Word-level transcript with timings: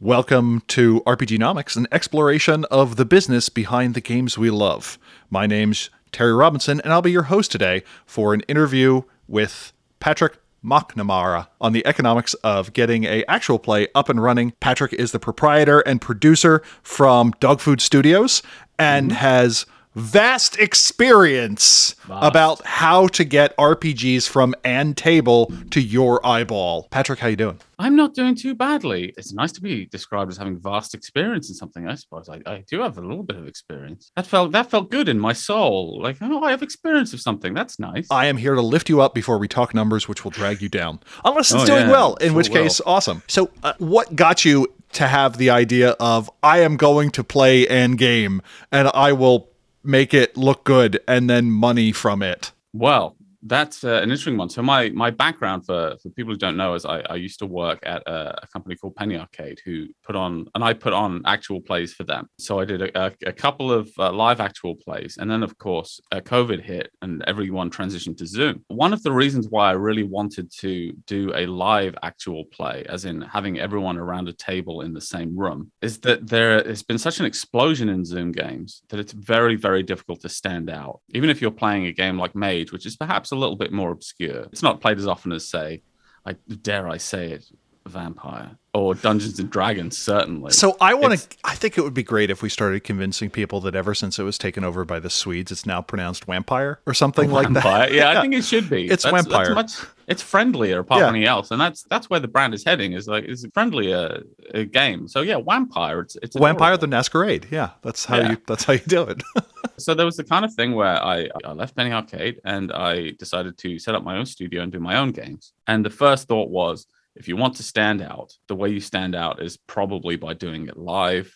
Welcome 0.00 0.60
to 0.68 1.00
RPGNomics, 1.06 1.74
an 1.74 1.86
exploration 1.90 2.66
of 2.66 2.96
the 2.96 3.06
business 3.06 3.48
behind 3.48 3.94
the 3.94 4.02
games 4.02 4.36
we 4.36 4.50
love. 4.50 4.98
My 5.30 5.46
name's 5.46 5.88
Terry 6.12 6.34
Robinson, 6.34 6.82
and 6.82 6.92
I'll 6.92 7.00
be 7.00 7.10
your 7.10 7.22
host 7.22 7.50
today 7.50 7.82
for 8.04 8.34
an 8.34 8.42
interview 8.42 9.04
with 9.26 9.72
Patrick 9.98 10.36
McNamara 10.62 11.48
on 11.62 11.72
the 11.72 11.86
economics 11.86 12.34
of 12.44 12.74
getting 12.74 13.04
a 13.04 13.24
actual 13.24 13.58
play 13.58 13.88
up 13.94 14.10
and 14.10 14.22
running. 14.22 14.52
Patrick 14.60 14.92
is 14.92 15.12
the 15.12 15.18
proprietor 15.18 15.80
and 15.80 15.98
producer 15.98 16.62
from 16.82 17.32
Dogfood 17.40 17.80
Studios 17.80 18.42
and 18.78 19.08
mm-hmm. 19.08 19.16
has 19.16 19.64
vast 19.96 20.58
experience 20.58 21.94
about 22.08 22.64
how 22.64 23.06
to 23.08 23.24
get 23.24 23.56
RPGs 23.56 24.28
from 24.28 24.54
and 24.64 24.96
table 24.96 25.50
to 25.70 25.80
your 25.80 26.24
eyeball. 26.24 26.86
Patrick, 26.90 27.18
how 27.18 27.28
you 27.28 27.36
doing? 27.36 27.58
I'm 27.78 27.96
not 27.96 28.14
doing 28.14 28.34
too 28.34 28.54
badly. 28.54 29.12
It's 29.16 29.32
nice 29.32 29.52
to 29.52 29.60
be 29.60 29.86
described 29.86 30.30
as 30.30 30.36
having 30.36 30.58
vast 30.60 30.94
experience 30.94 31.48
in 31.48 31.54
something. 31.54 31.88
I 31.88 31.94
suppose 31.94 32.28
I, 32.28 32.40
I 32.46 32.64
do 32.70 32.80
have 32.82 32.98
a 32.98 33.00
little 33.00 33.22
bit 33.22 33.36
of 33.36 33.46
experience. 33.46 34.10
That 34.16 34.26
felt 34.26 34.52
that 34.52 34.70
felt 34.70 34.90
good 34.90 35.08
in 35.08 35.18
my 35.18 35.32
soul. 35.32 36.00
Like, 36.02 36.16
oh, 36.20 36.42
I 36.42 36.50
have 36.50 36.62
experience 36.62 37.12
of 37.12 37.20
something. 37.20 37.54
That's 37.54 37.78
nice. 37.78 38.06
I 38.10 38.26
am 38.26 38.36
here 38.36 38.54
to 38.54 38.62
lift 38.62 38.88
you 38.88 39.00
up 39.00 39.14
before 39.14 39.38
we 39.38 39.48
talk 39.48 39.74
numbers, 39.74 40.08
which 40.08 40.24
will 40.24 40.30
drag 40.30 40.62
you 40.62 40.68
down. 40.68 41.00
Unless 41.24 41.52
it's 41.52 41.62
Oh, 41.64 41.66
doing 41.66 41.86
yeah, 41.86 41.90
well, 41.90 42.14
in 42.16 42.28
sure 42.28 42.36
which 42.36 42.48
will. 42.50 42.62
case, 42.62 42.80
awesome. 42.86 43.22
So, 43.28 43.50
uh, 43.62 43.72
what 43.78 44.14
got 44.16 44.44
you 44.44 44.68
to 44.92 45.06
have 45.06 45.36
the 45.36 45.50
idea 45.50 45.90
of 46.00 46.30
I 46.42 46.60
am 46.60 46.76
going 46.76 47.10
to 47.10 47.24
play 47.24 47.66
an 47.68 47.92
game 47.96 48.40
and 48.70 48.88
I 48.94 49.12
will 49.12 49.50
make 49.86 50.12
it 50.12 50.36
look 50.36 50.64
good 50.64 51.00
and 51.08 51.28
then 51.30 51.50
money 51.50 51.92
from 51.92 52.22
it? 52.22 52.52
Well, 52.72 53.15
that's 53.46 53.84
uh, 53.84 54.00
an 54.02 54.04
interesting 54.04 54.36
one. 54.36 54.48
So 54.48 54.62
my 54.62 54.90
my 54.90 55.10
background 55.10 55.66
for 55.66 55.96
for 56.02 56.08
people 56.10 56.32
who 56.32 56.38
don't 56.38 56.56
know 56.56 56.74
is 56.74 56.84
I, 56.84 57.00
I 57.00 57.14
used 57.14 57.38
to 57.38 57.46
work 57.46 57.78
at 57.84 58.02
a, 58.06 58.44
a 58.44 58.46
company 58.48 58.76
called 58.76 58.96
Penny 58.96 59.16
Arcade 59.16 59.60
who 59.64 59.86
put 60.04 60.16
on 60.16 60.46
and 60.54 60.64
I 60.64 60.72
put 60.72 60.92
on 60.92 61.22
actual 61.26 61.60
plays 61.60 61.94
for 61.94 62.04
them. 62.04 62.28
So 62.38 62.60
I 62.60 62.64
did 62.64 62.82
a, 62.82 63.06
a, 63.06 63.12
a 63.26 63.32
couple 63.32 63.72
of 63.72 63.90
uh, 63.98 64.12
live 64.12 64.40
actual 64.40 64.74
plays, 64.74 65.16
and 65.18 65.30
then 65.30 65.42
of 65.42 65.56
course 65.58 66.00
uh, 66.12 66.20
COVID 66.20 66.60
hit 66.62 66.90
and 67.02 67.22
everyone 67.26 67.70
transitioned 67.70 68.16
to 68.18 68.26
Zoom. 68.26 68.64
One 68.68 68.92
of 68.92 69.02
the 69.02 69.12
reasons 69.12 69.48
why 69.48 69.68
I 69.68 69.72
really 69.72 70.02
wanted 70.04 70.50
to 70.60 70.92
do 71.06 71.32
a 71.34 71.46
live 71.46 71.94
actual 72.02 72.44
play, 72.46 72.84
as 72.88 73.04
in 73.04 73.20
having 73.20 73.58
everyone 73.58 73.98
around 73.98 74.28
a 74.28 74.32
table 74.32 74.80
in 74.80 74.92
the 74.92 75.00
same 75.00 75.36
room, 75.36 75.70
is 75.82 75.98
that 76.00 76.26
there 76.26 76.62
has 76.64 76.82
been 76.82 76.98
such 76.98 77.20
an 77.20 77.26
explosion 77.26 77.88
in 77.88 78.04
Zoom 78.04 78.32
games 78.32 78.82
that 78.88 79.00
it's 79.00 79.12
very 79.12 79.56
very 79.56 79.82
difficult 79.82 80.20
to 80.22 80.28
stand 80.28 80.68
out, 80.70 81.00
even 81.10 81.30
if 81.30 81.40
you're 81.40 81.50
playing 81.50 81.86
a 81.86 81.92
game 81.92 82.18
like 82.18 82.34
Mage, 82.34 82.72
which 82.72 82.86
is 82.86 82.96
perhaps 82.96 83.30
a 83.32 83.35
little 83.36 83.56
bit 83.56 83.72
more 83.72 83.90
obscure. 83.90 84.46
It's 84.52 84.62
not 84.62 84.80
played 84.80 84.98
as 84.98 85.06
often 85.06 85.32
as, 85.32 85.48
say, 85.48 85.82
I 86.24 86.32
dare 86.62 86.88
I 86.88 86.96
say 86.96 87.32
it, 87.32 87.44
Vampire 87.88 88.50
or 88.74 88.94
Dungeons 88.94 89.38
and 89.38 89.48
Dragons, 89.50 89.96
certainly. 89.96 90.52
So 90.52 90.76
I 90.80 90.92
want 90.94 91.18
to. 91.18 91.36
I 91.44 91.54
think 91.54 91.78
it 91.78 91.82
would 91.82 91.94
be 91.94 92.02
great 92.02 92.30
if 92.30 92.42
we 92.42 92.48
started 92.48 92.84
convincing 92.84 93.30
people 93.30 93.60
that 93.62 93.74
ever 93.74 93.94
since 93.94 94.18
it 94.18 94.22
was 94.22 94.36
taken 94.38 94.64
over 94.64 94.84
by 94.84 95.00
the 95.00 95.08
Swedes, 95.10 95.50
it's 95.50 95.64
now 95.66 95.80
pronounced 95.80 96.24
vampire 96.26 96.80
or 96.86 96.92
something 96.94 97.30
like 97.30 97.46
that. 97.48 97.62
Vampire. 97.62 97.90
Yeah, 97.92 98.10
I 98.10 98.20
think 98.22 98.34
it 98.34 98.44
should 98.44 98.68
be. 98.68 98.86
It's 98.88 99.04
That's- 99.04 99.24
Vampire. 99.24 99.54
That's 99.54 99.80
much, 99.80 99.88
it's 100.08 100.22
friendlier 100.22 100.80
apart 100.80 101.00
Yeah. 101.00 101.06
from 101.06 101.16
anything 101.16 101.28
else, 101.28 101.50
and 101.50 101.60
that's 101.60 101.84
that's 101.84 102.10
where 102.10 102.20
the 102.20 102.28
brand 102.28 102.52
is 102.54 102.64
heading. 102.64 102.92
Is 102.92 103.08
like 103.08 103.24
it's 103.24 103.44
a 103.44 103.50
friendlier 103.50 104.22
uh, 104.54 104.62
game. 104.64 105.08
So 105.08 105.22
yeah, 105.22 105.40
Vampire. 105.40 106.00
It's 106.00 106.16
it's 106.22 106.36
Vampire 106.36 106.76
the 106.76 106.86
Masquerade. 106.86 107.46
Yeah, 107.50 107.70
that's 107.82 108.04
how 108.04 108.18
Yeah. 108.18 108.30
you. 108.32 108.36
That's 108.46 108.64
how 108.64 108.74
you 108.74 108.80
do 108.86 109.02
it. 109.02 109.22
So 109.78 109.92
there 109.92 110.06
was 110.06 110.16
the 110.16 110.24
kind 110.24 110.42
of 110.44 110.54
thing 110.54 110.74
where 110.74 111.02
I, 111.04 111.28
I 111.44 111.52
left 111.52 111.76
Penny 111.76 111.92
Arcade 111.92 112.40
and 112.46 112.72
I 112.72 113.10
decided 113.18 113.58
to 113.58 113.78
set 113.78 113.94
up 113.94 114.02
my 114.04 114.16
own 114.16 114.24
studio 114.24 114.62
and 114.62 114.72
do 114.72 114.80
my 114.80 114.96
own 114.96 115.10
games. 115.10 115.52
And 115.66 115.84
the 115.84 115.90
first 115.90 116.28
thought 116.28 116.48
was, 116.48 116.86
if 117.16 117.28
you 117.28 117.36
want 117.36 117.56
to 117.56 117.62
stand 117.62 118.02
out, 118.02 118.32
the 118.48 118.54
way 118.54 118.68
you 118.68 118.80
stand 118.80 119.14
out 119.14 119.42
is 119.42 119.56
probably 119.56 120.16
by 120.16 120.34
doing 120.34 120.68
it 120.68 120.76
live 120.76 121.32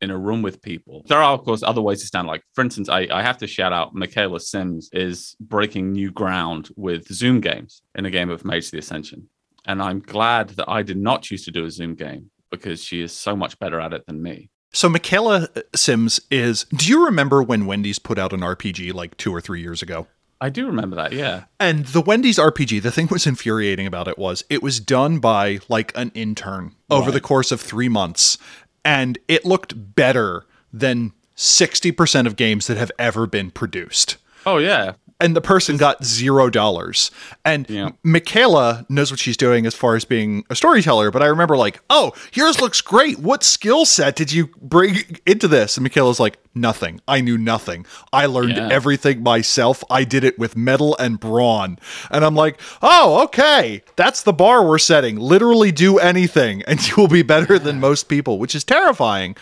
in 0.00 0.10
a 0.10 0.18
room 0.18 0.42
with 0.42 0.62
people. 0.62 1.02
There 1.06 1.22
are, 1.22 1.32
of 1.32 1.44
course, 1.44 1.62
other 1.62 1.80
ways 1.80 2.00
to 2.00 2.06
stand. 2.06 2.28
Like, 2.28 2.42
for 2.52 2.62
instance, 2.62 2.88
I, 2.88 3.08
I 3.10 3.22
have 3.22 3.38
to 3.38 3.46
shout 3.46 3.72
out 3.72 3.94
Michaela 3.94 4.40
Sims 4.40 4.90
is 4.92 5.36
breaking 5.40 5.92
new 5.92 6.10
ground 6.10 6.68
with 6.76 7.06
Zoom 7.12 7.40
games 7.40 7.82
in 7.94 8.06
a 8.06 8.10
game 8.10 8.30
of 8.30 8.44
Mage 8.44 8.70
the 8.70 8.78
Ascension. 8.78 9.28
And 9.66 9.82
I'm 9.82 10.00
glad 10.00 10.50
that 10.50 10.68
I 10.68 10.82
did 10.82 10.98
not 10.98 11.22
choose 11.22 11.44
to 11.46 11.50
do 11.50 11.64
a 11.64 11.70
Zoom 11.70 11.94
game 11.94 12.30
because 12.50 12.82
she 12.82 13.00
is 13.00 13.12
so 13.12 13.34
much 13.34 13.58
better 13.58 13.80
at 13.80 13.92
it 13.92 14.06
than 14.06 14.22
me. 14.22 14.50
So 14.72 14.88
Michaela 14.88 15.48
Sims 15.74 16.20
is. 16.30 16.64
Do 16.76 16.88
you 16.88 17.04
remember 17.04 17.42
when 17.42 17.64
Wendy's 17.64 17.98
put 17.98 18.18
out 18.18 18.32
an 18.32 18.40
RPG 18.40 18.92
like 18.92 19.16
two 19.16 19.32
or 19.32 19.40
three 19.40 19.62
years 19.62 19.82
ago? 19.82 20.08
I 20.44 20.50
do 20.50 20.66
remember 20.66 20.96
that, 20.96 21.12
yeah. 21.12 21.44
And 21.58 21.86
the 21.86 22.02
Wendy's 22.02 22.36
RPG, 22.38 22.82
the 22.82 22.90
thing 22.90 23.08
was 23.10 23.26
infuriating 23.26 23.86
about 23.86 24.08
it 24.08 24.18
was 24.18 24.44
it 24.50 24.62
was 24.62 24.78
done 24.78 25.18
by 25.18 25.60
like 25.70 25.90
an 25.96 26.10
intern 26.14 26.74
over 26.90 27.06
Right. 27.06 27.14
the 27.14 27.20
course 27.20 27.50
of 27.50 27.60
three 27.62 27.88
months, 27.88 28.36
and 28.84 29.16
it 29.26 29.46
looked 29.46 29.94
better 29.96 30.44
than 30.72 31.12
sixty 31.34 31.90
percent 31.92 32.26
of 32.26 32.36
games 32.36 32.66
that 32.66 32.76
have 32.76 32.92
ever 32.98 33.26
been 33.26 33.50
produced. 33.50 34.18
Oh, 34.46 34.58
yeah. 34.58 34.92
And 35.24 35.34
the 35.34 35.40
person 35.40 35.76
got 35.76 36.04
zero 36.04 36.50
dollars. 36.50 37.10
And 37.44 37.68
Yeah. 37.68 37.90
Michaela 38.02 38.84
knows 38.88 39.10
what 39.10 39.18
she's 39.20 39.36
doing 39.36 39.66
as 39.66 39.74
far 39.74 39.96
as 39.96 40.04
being 40.04 40.44
a 40.50 40.54
storyteller, 40.54 41.10
but 41.10 41.22
I 41.22 41.26
remember 41.26 41.56
like, 41.56 41.80
oh, 41.90 42.12
yours 42.34 42.60
looks 42.60 42.80
great. 42.80 43.18
What 43.18 43.42
skill 43.42 43.84
set 43.86 44.14
did 44.16 44.30
you 44.32 44.48
bring 44.60 45.18
into 45.26 45.48
this? 45.48 45.76
And 45.76 45.84
Michaela's 45.84 46.20
like, 46.20 46.36
nothing. 46.54 47.00
I 47.08 47.20
knew 47.20 47.36
nothing. 47.38 47.84
I 48.12 48.26
learned 48.26 48.56
Yeah. 48.56 48.68
everything 48.70 49.22
myself. 49.22 49.82
I 49.90 50.04
did 50.04 50.22
it 50.24 50.38
with 50.38 50.56
metal 50.56 50.96
and 50.98 51.18
brawn. 51.18 51.78
And 52.10 52.24
I'm 52.24 52.36
like, 52.36 52.60
oh, 52.82 53.22
okay. 53.24 53.82
That's 53.96 54.22
the 54.22 54.32
bar 54.32 54.64
we're 54.64 54.78
setting. 54.78 55.16
Literally 55.16 55.72
do 55.72 55.98
anything 55.98 56.62
and 56.68 56.86
you 56.86 56.94
will 56.96 57.08
be 57.08 57.22
better 57.22 57.58
than 57.58 57.80
most 57.80 58.08
people, 58.08 58.38
which 58.38 58.54
is 58.54 58.62
terrifying. 58.64 59.36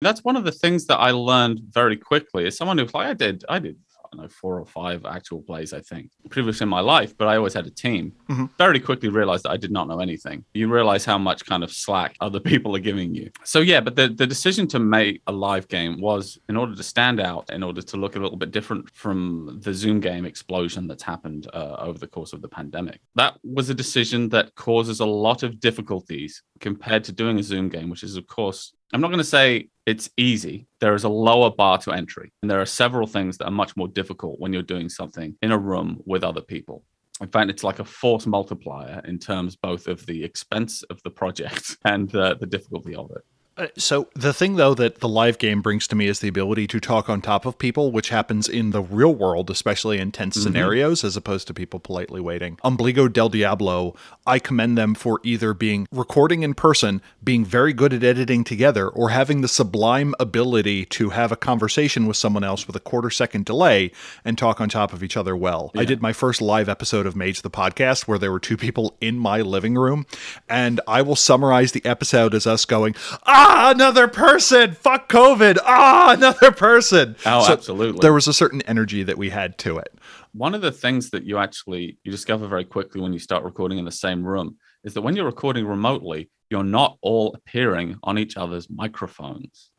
that's 0.00 0.22
one 0.22 0.36
of 0.36 0.44
the 0.44 0.52
things 0.52 0.84
that 0.86 0.98
I 0.98 1.12
learned 1.12 1.60
very 1.70 1.96
quickly. 1.96 2.46
As 2.46 2.56
someone 2.58 2.76
who's 2.78 2.92
like, 2.92 3.06
I 3.08 3.14
did, 3.14 3.42
I 3.48 3.58
did, 3.58 3.76
don't 4.14 4.22
know, 4.22 4.28
four 4.28 4.58
or 4.58 4.66
five 4.66 5.04
actual 5.04 5.42
plays, 5.42 5.72
I 5.72 5.80
think, 5.80 6.10
previously 6.30 6.64
in 6.64 6.68
my 6.68 6.80
life, 6.80 7.16
but 7.16 7.28
I 7.28 7.36
always 7.36 7.54
had 7.54 7.66
a 7.66 7.70
team. 7.70 8.12
Mhm. 8.28 8.50
Very 8.58 8.80
quickly 8.80 9.08
realized 9.08 9.44
that 9.44 9.50
I 9.50 9.56
did 9.56 9.70
not 9.70 9.88
know 9.88 10.00
anything. 10.00 10.44
You 10.54 10.68
realize 10.72 11.04
how 11.04 11.18
much 11.18 11.44
kind 11.44 11.62
of 11.64 11.72
slack 11.72 12.16
other 12.20 12.40
people 12.50 12.74
are 12.76 12.80
giving 12.80 13.14
you. 13.14 13.30
So 13.44 13.60
yeah, 13.60 13.80
but 13.80 13.96
the, 13.96 14.08
the 14.08 14.26
decision 14.26 14.66
to 14.68 14.78
make 14.78 15.22
a 15.26 15.32
live 15.32 15.68
game 15.68 16.00
was 16.00 16.38
in 16.48 16.56
order 16.56 16.74
to 16.74 16.82
stand 16.82 17.20
out, 17.20 17.50
in 17.50 17.62
order 17.62 17.82
to 17.82 17.96
look 17.96 18.16
a 18.16 18.18
little 18.20 18.36
bit 18.38 18.50
different 18.50 18.90
from 18.90 19.60
the 19.62 19.74
Zoom 19.74 20.00
game 20.00 20.24
explosion 20.24 20.86
that's 20.86 21.02
happened 21.02 21.48
uh, 21.52 21.76
over 21.78 21.98
the 21.98 22.06
course 22.06 22.32
of 22.32 22.42
the 22.42 22.48
pandemic. 22.48 23.00
That 23.14 23.38
was 23.42 23.70
a 23.70 23.74
decision 23.74 24.28
that 24.30 24.54
causes 24.54 25.00
a 25.00 25.06
lot 25.06 25.42
of 25.42 25.60
difficulties 25.60 26.42
compared 26.60 27.04
to 27.04 27.12
doing 27.12 27.38
a 27.38 27.42
Zoom 27.42 27.68
game, 27.68 27.90
which 27.90 28.02
is 28.02 28.16
of 28.16 28.26
course 28.26 28.72
I'm 28.92 29.00
not 29.00 29.08
going 29.08 29.18
to 29.18 29.24
say 29.24 29.68
it's 29.86 30.10
easy. 30.16 30.66
There 30.80 30.94
is 30.94 31.04
a 31.04 31.08
lower 31.08 31.50
bar 31.50 31.78
to 31.78 31.92
entry, 31.92 32.32
and 32.42 32.50
there 32.50 32.60
are 32.60 32.66
several 32.66 33.06
things 33.06 33.38
that 33.38 33.46
are 33.46 33.50
much 33.50 33.76
more 33.76 33.88
difficult 33.88 34.40
when 34.40 34.52
you're 34.52 34.62
doing 34.62 34.88
something 34.88 35.36
in 35.42 35.52
a 35.52 35.58
room 35.58 36.00
with 36.06 36.24
other 36.24 36.40
people. 36.40 36.84
In 37.20 37.28
fact, 37.28 37.50
it's 37.50 37.62
like 37.62 37.78
a 37.78 37.84
force 37.84 38.26
multiplier 38.26 39.00
in 39.04 39.18
terms 39.18 39.56
both 39.56 39.86
of 39.86 40.04
the 40.06 40.24
expense 40.24 40.82
of 40.84 41.00
the 41.04 41.10
project 41.10 41.76
and 41.84 42.14
uh, 42.14 42.34
the 42.40 42.46
difficulty 42.46 42.94
of 42.94 43.10
it. 43.10 43.22
Uh, 43.56 43.66
So 43.78 44.08
the 44.14 44.32
thing 44.32 44.56
though 44.56 44.74
that 44.74 44.98
the 45.00 45.08
live 45.08 45.38
game 45.38 45.62
brings 45.62 45.86
to 45.88 45.94
me 45.96 46.06
is 46.08 46.18
the 46.20 46.28
ability 46.28 46.66
to 46.68 46.80
talk 46.80 47.08
on 47.08 47.20
top 47.20 47.46
of 47.46 47.56
people, 47.58 47.92
which 47.92 48.08
happens 48.08 48.48
in 48.48 48.70
the 48.70 48.80
real 48.82 49.14
world, 49.14 49.48
especially 49.50 49.98
in 49.98 50.10
tense 50.10 50.34
scenarios, 50.42 51.04
as 51.04 51.16
opposed 51.16 51.46
to 51.46 51.54
people 51.54 51.78
politely 51.78 52.20
waiting. 52.20 52.56
Ombligo 52.64 53.12
del 53.12 53.28
Diablo, 53.28 53.94
I 54.26 54.38
commend 54.40 54.76
them 54.76 54.94
for 54.94 55.20
either 55.22 55.54
being 55.54 55.86
recording 55.92 56.42
in 56.42 56.54
person, 56.54 57.00
being 57.22 57.44
very 57.44 57.72
good 57.72 57.92
at 57.92 58.02
editing 58.02 58.42
together, 58.42 58.88
or 58.88 59.10
having 59.10 59.40
the 59.40 59.48
sublime 59.48 60.14
ability 60.18 60.84
to 60.86 61.10
have 61.10 61.30
a 61.30 61.36
conversation 61.36 62.06
with 62.06 62.16
someone 62.16 62.42
else 62.44 62.66
with 62.66 62.74
a 62.74 62.80
quarter 62.80 63.10
second 63.10 63.44
delay 63.44 63.92
and 64.24 64.36
talk 64.36 64.60
on 64.60 64.68
top 64.68 64.92
of 64.92 65.02
each 65.02 65.16
other 65.16 65.36
well. 65.36 65.70
I 65.76 65.84
did 65.84 66.02
my 66.02 66.12
first 66.12 66.42
live 66.42 66.68
episode 66.68 67.06
of 67.06 67.14
Mage 67.14 67.42
the 67.42 67.50
podcast 67.50 68.08
where 68.08 68.18
there 68.18 68.32
were 68.32 68.40
two 68.40 68.56
people 68.56 68.96
in 69.00 69.16
my 69.18 69.40
living 69.42 69.74
room, 69.76 70.06
and 70.48 70.80
I 70.88 71.02
will 71.02 71.16
summarize 71.16 71.70
the 71.72 71.84
episode 71.84 72.34
as 72.34 72.46
us 72.46 72.64
going, 72.64 72.94
ah, 73.26 73.43
another 73.70 74.08
person, 74.08 74.72
fuck 74.74 75.08
COVID, 75.08 75.58
ah, 75.64 76.14
another 76.16 76.50
person. 76.52 77.16
Oh, 77.26 77.44
So 77.46 77.52
absolutely. 77.52 78.00
There 78.00 78.12
was 78.12 78.26
a 78.26 78.32
certain 78.32 78.62
energy 78.62 79.02
that 79.02 79.18
we 79.18 79.30
had 79.30 79.58
to 79.58 79.78
it. 79.78 79.92
One 80.32 80.54
of 80.54 80.62
the 80.62 80.72
things 80.72 81.10
that 81.10 81.24
you 81.24 81.38
actually 81.38 81.98
you 82.04 82.10
discover 82.10 82.46
very 82.48 82.64
quickly 82.64 83.00
when 83.00 83.12
you 83.12 83.18
start 83.18 83.44
recording 83.44 83.78
in 83.78 83.84
the 83.84 83.92
same 83.92 84.24
room 84.24 84.56
is 84.82 84.94
that 84.94 85.02
when 85.02 85.16
you're 85.16 85.24
recording 85.24 85.66
remotely, 85.66 86.30
you're 86.50 86.64
not 86.64 86.98
all 87.00 87.34
appearing 87.34 87.98
on 88.02 88.18
each 88.18 88.36
other's 88.36 88.68
microphones. 88.68 89.70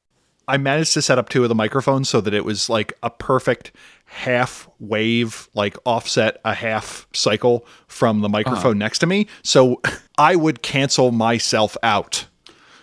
I 0.47 0.57
managed 0.57 0.93
to 0.93 1.01
set 1.01 1.17
up 1.17 1.29
two 1.29 1.43
of 1.43 1.49
the 1.49 1.55
microphones 1.55 2.07
so 2.07 2.21
that 2.21 2.33
it 2.33 2.45
was 2.45 2.69
like 2.69 2.93
a 3.01 3.09
perfect 3.09 3.71
half 4.05 4.69
wave, 4.79 5.49
like 5.55 5.75
offset 5.85 6.39
a 6.45 6.53
half 6.53 7.07
cycle 7.13 7.65
from 7.87 8.21
the 8.21 8.29
microphone 8.29 8.77
next 8.77 8.99
to 8.99 9.07
me. 9.07 9.27
So 9.43 9.81
I 10.17 10.35
would 10.35 10.61
cancel 10.61 11.11
myself 11.11 11.75
out. 11.81 12.27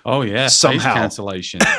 Oh 0.05 0.23
yeah, 0.23 0.49
Somehow. 0.49 0.95
cancellation. 0.95 1.61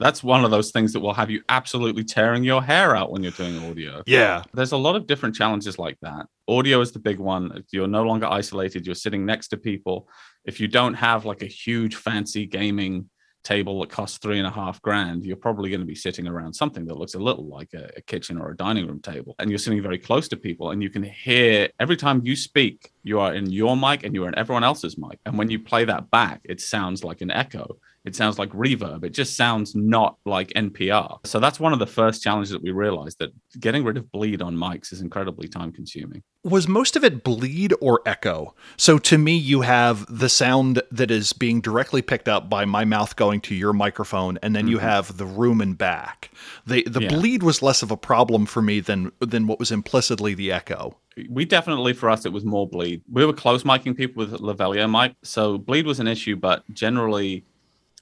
That's 0.00 0.22
one 0.22 0.44
of 0.44 0.52
those 0.52 0.70
things 0.70 0.92
that 0.92 1.00
will 1.00 1.14
have 1.14 1.28
you 1.28 1.42
absolutely 1.48 2.04
tearing 2.04 2.44
your 2.44 2.62
hair 2.62 2.94
out 2.94 3.10
when 3.10 3.22
you're 3.24 3.32
doing 3.32 3.58
audio. 3.68 4.02
Yeah. 4.06 4.44
There's 4.54 4.70
a 4.70 4.76
lot 4.76 4.94
of 4.94 5.08
different 5.08 5.34
challenges 5.34 5.76
like 5.76 5.98
that. 6.02 6.26
Audio 6.46 6.80
is 6.80 6.92
the 6.92 7.00
big 7.00 7.18
one. 7.18 7.64
You're 7.72 7.88
no 7.88 8.04
longer 8.04 8.26
isolated, 8.26 8.86
you're 8.86 8.94
sitting 8.94 9.26
next 9.26 9.48
to 9.48 9.56
people. 9.56 10.08
If 10.44 10.60
you 10.60 10.68
don't 10.68 10.94
have 10.94 11.24
like 11.24 11.42
a 11.42 11.46
huge 11.46 11.96
fancy 11.96 12.46
gaming 12.46 13.10
table 13.48 13.80
that 13.80 13.88
costs 13.88 14.18
three 14.18 14.38
and 14.38 14.46
a 14.46 14.50
half 14.50 14.80
grand, 14.82 15.24
you're 15.24 15.36
probably 15.36 15.70
going 15.70 15.80
to 15.80 15.86
be 15.86 15.94
sitting 15.94 16.28
around 16.28 16.52
something 16.52 16.84
that 16.84 16.98
looks 16.98 17.14
a 17.14 17.18
little 17.18 17.46
like 17.46 17.72
a, 17.72 17.90
a, 17.96 18.02
kitchen 18.02 18.38
or 18.38 18.50
a 18.50 18.56
dining 18.56 18.86
room 18.86 19.00
table. 19.00 19.34
And 19.38 19.48
you're 19.48 19.58
sitting 19.58 19.82
very 19.82 19.98
close 19.98 20.28
to 20.28 20.36
people, 20.36 20.70
and 20.72 20.82
you 20.82 20.90
can 20.90 21.02
hear 21.02 21.70
every 21.80 21.96
time 21.96 22.20
you 22.24 22.36
speak, 22.36 22.92
you 23.04 23.18
are 23.20 23.34
in 23.34 23.50
your 23.50 23.74
mic 23.74 24.04
and 24.04 24.14
you 24.14 24.24
are 24.24 24.28
in 24.28 24.38
everyone 24.38 24.64
else's 24.64 24.98
mic. 24.98 25.18
And 25.24 25.38
when 25.38 25.50
you 25.50 25.58
play 25.58 25.86
that 25.86 26.10
back, 26.10 26.40
it 26.44 26.60
sounds 26.60 27.02
like 27.02 27.22
an 27.22 27.30
echo. 27.30 27.78
It 28.04 28.16
sounds 28.16 28.38
like 28.38 28.50
reverb. 28.50 29.04
It 29.04 29.10
just 29.10 29.36
sounds 29.36 29.74
not 29.74 30.16
like 30.24 30.48
NPR. 30.50 31.18
So 31.26 31.40
that's 31.40 31.60
one 31.60 31.72
of 31.72 31.78
the 31.78 31.86
first 31.86 32.22
challenges 32.22 32.50
that 32.50 32.62
we 32.62 32.70
realized 32.70 33.18
that 33.18 33.32
getting 33.60 33.84
rid 33.84 33.96
of 33.96 34.10
bleed 34.10 34.40
on 34.40 34.56
mics 34.56 34.92
is 34.92 35.00
incredibly 35.00 35.48
time 35.48 35.72
consuming. 35.72 36.22
Was 36.44 36.68
most 36.68 36.96
of 36.96 37.04
it 37.04 37.24
bleed 37.24 37.74
or 37.80 38.00
echo? 38.06 38.54
So 38.76 38.98
to 38.98 39.18
me, 39.18 39.36
you 39.36 39.62
have 39.62 40.06
the 40.08 40.28
sound 40.28 40.82
that 40.90 41.10
is 41.10 41.32
being 41.32 41.60
directly 41.60 42.00
picked 42.00 42.28
up 42.28 42.48
by 42.48 42.64
my 42.64 42.84
mouth 42.84 43.16
going 43.16 43.40
to 43.42 43.54
your 43.54 43.72
microphone, 43.72 44.38
and 44.42 44.54
then 44.54 44.64
mm-hmm. 44.64 44.72
you 44.72 44.78
have 44.78 45.16
the 45.16 45.26
room 45.26 45.60
and 45.60 45.76
back. 45.76 46.30
The 46.66 46.84
the 46.84 47.02
yeah. 47.02 47.08
bleed 47.08 47.42
was 47.42 47.60
less 47.60 47.82
of 47.82 47.90
a 47.90 47.96
problem 47.96 48.46
for 48.46 48.62
me 48.62 48.80
than 48.80 49.12
than 49.18 49.46
what 49.46 49.58
was 49.58 49.72
implicitly 49.72 50.34
the 50.34 50.52
echo 50.52 50.96
we 51.28 51.44
definitely 51.44 51.92
for 51.92 52.10
us 52.10 52.24
it 52.24 52.32
was 52.32 52.44
more 52.44 52.68
bleed. 52.68 53.02
We 53.10 53.24
were 53.24 53.32
close 53.32 53.64
miking 53.64 53.96
people 53.96 54.24
with 54.24 54.40
Lavalier 54.40 54.90
mic, 54.90 55.16
so 55.22 55.58
bleed 55.58 55.86
was 55.86 56.00
an 56.00 56.06
issue, 56.06 56.36
but 56.36 56.62
generally 56.72 57.44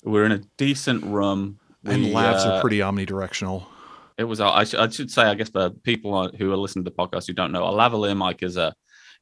we're 0.06 0.25
in 0.25 0.32
a 0.32 0.41
decent 0.56 1.05
room. 1.05 1.58
And 1.85 2.05
we, 2.05 2.12
lavs 2.12 2.47
uh, 2.47 2.53
are 2.53 2.61
pretty 2.61 2.79
omnidirectional. 2.79 3.67
It 4.19 4.25
was. 4.25 4.41
I, 4.41 4.64
sh- 4.64 4.75
I 4.75 4.88
should 4.88 5.11
say, 5.11 5.23
I 5.23 5.35
guess, 5.35 5.50
for 5.50 5.70
people 5.70 6.29
who 6.38 6.53
are 6.53 6.56
listening 6.56 6.85
to 6.85 6.91
the 6.91 6.97
podcast 6.97 7.26
who 7.26 7.35
don't 7.35 7.53
know, 7.53 7.64
a 7.64 7.73
lavalier 7.73 8.17
mic 8.17 8.43
is 8.43 8.56
a 8.56 8.75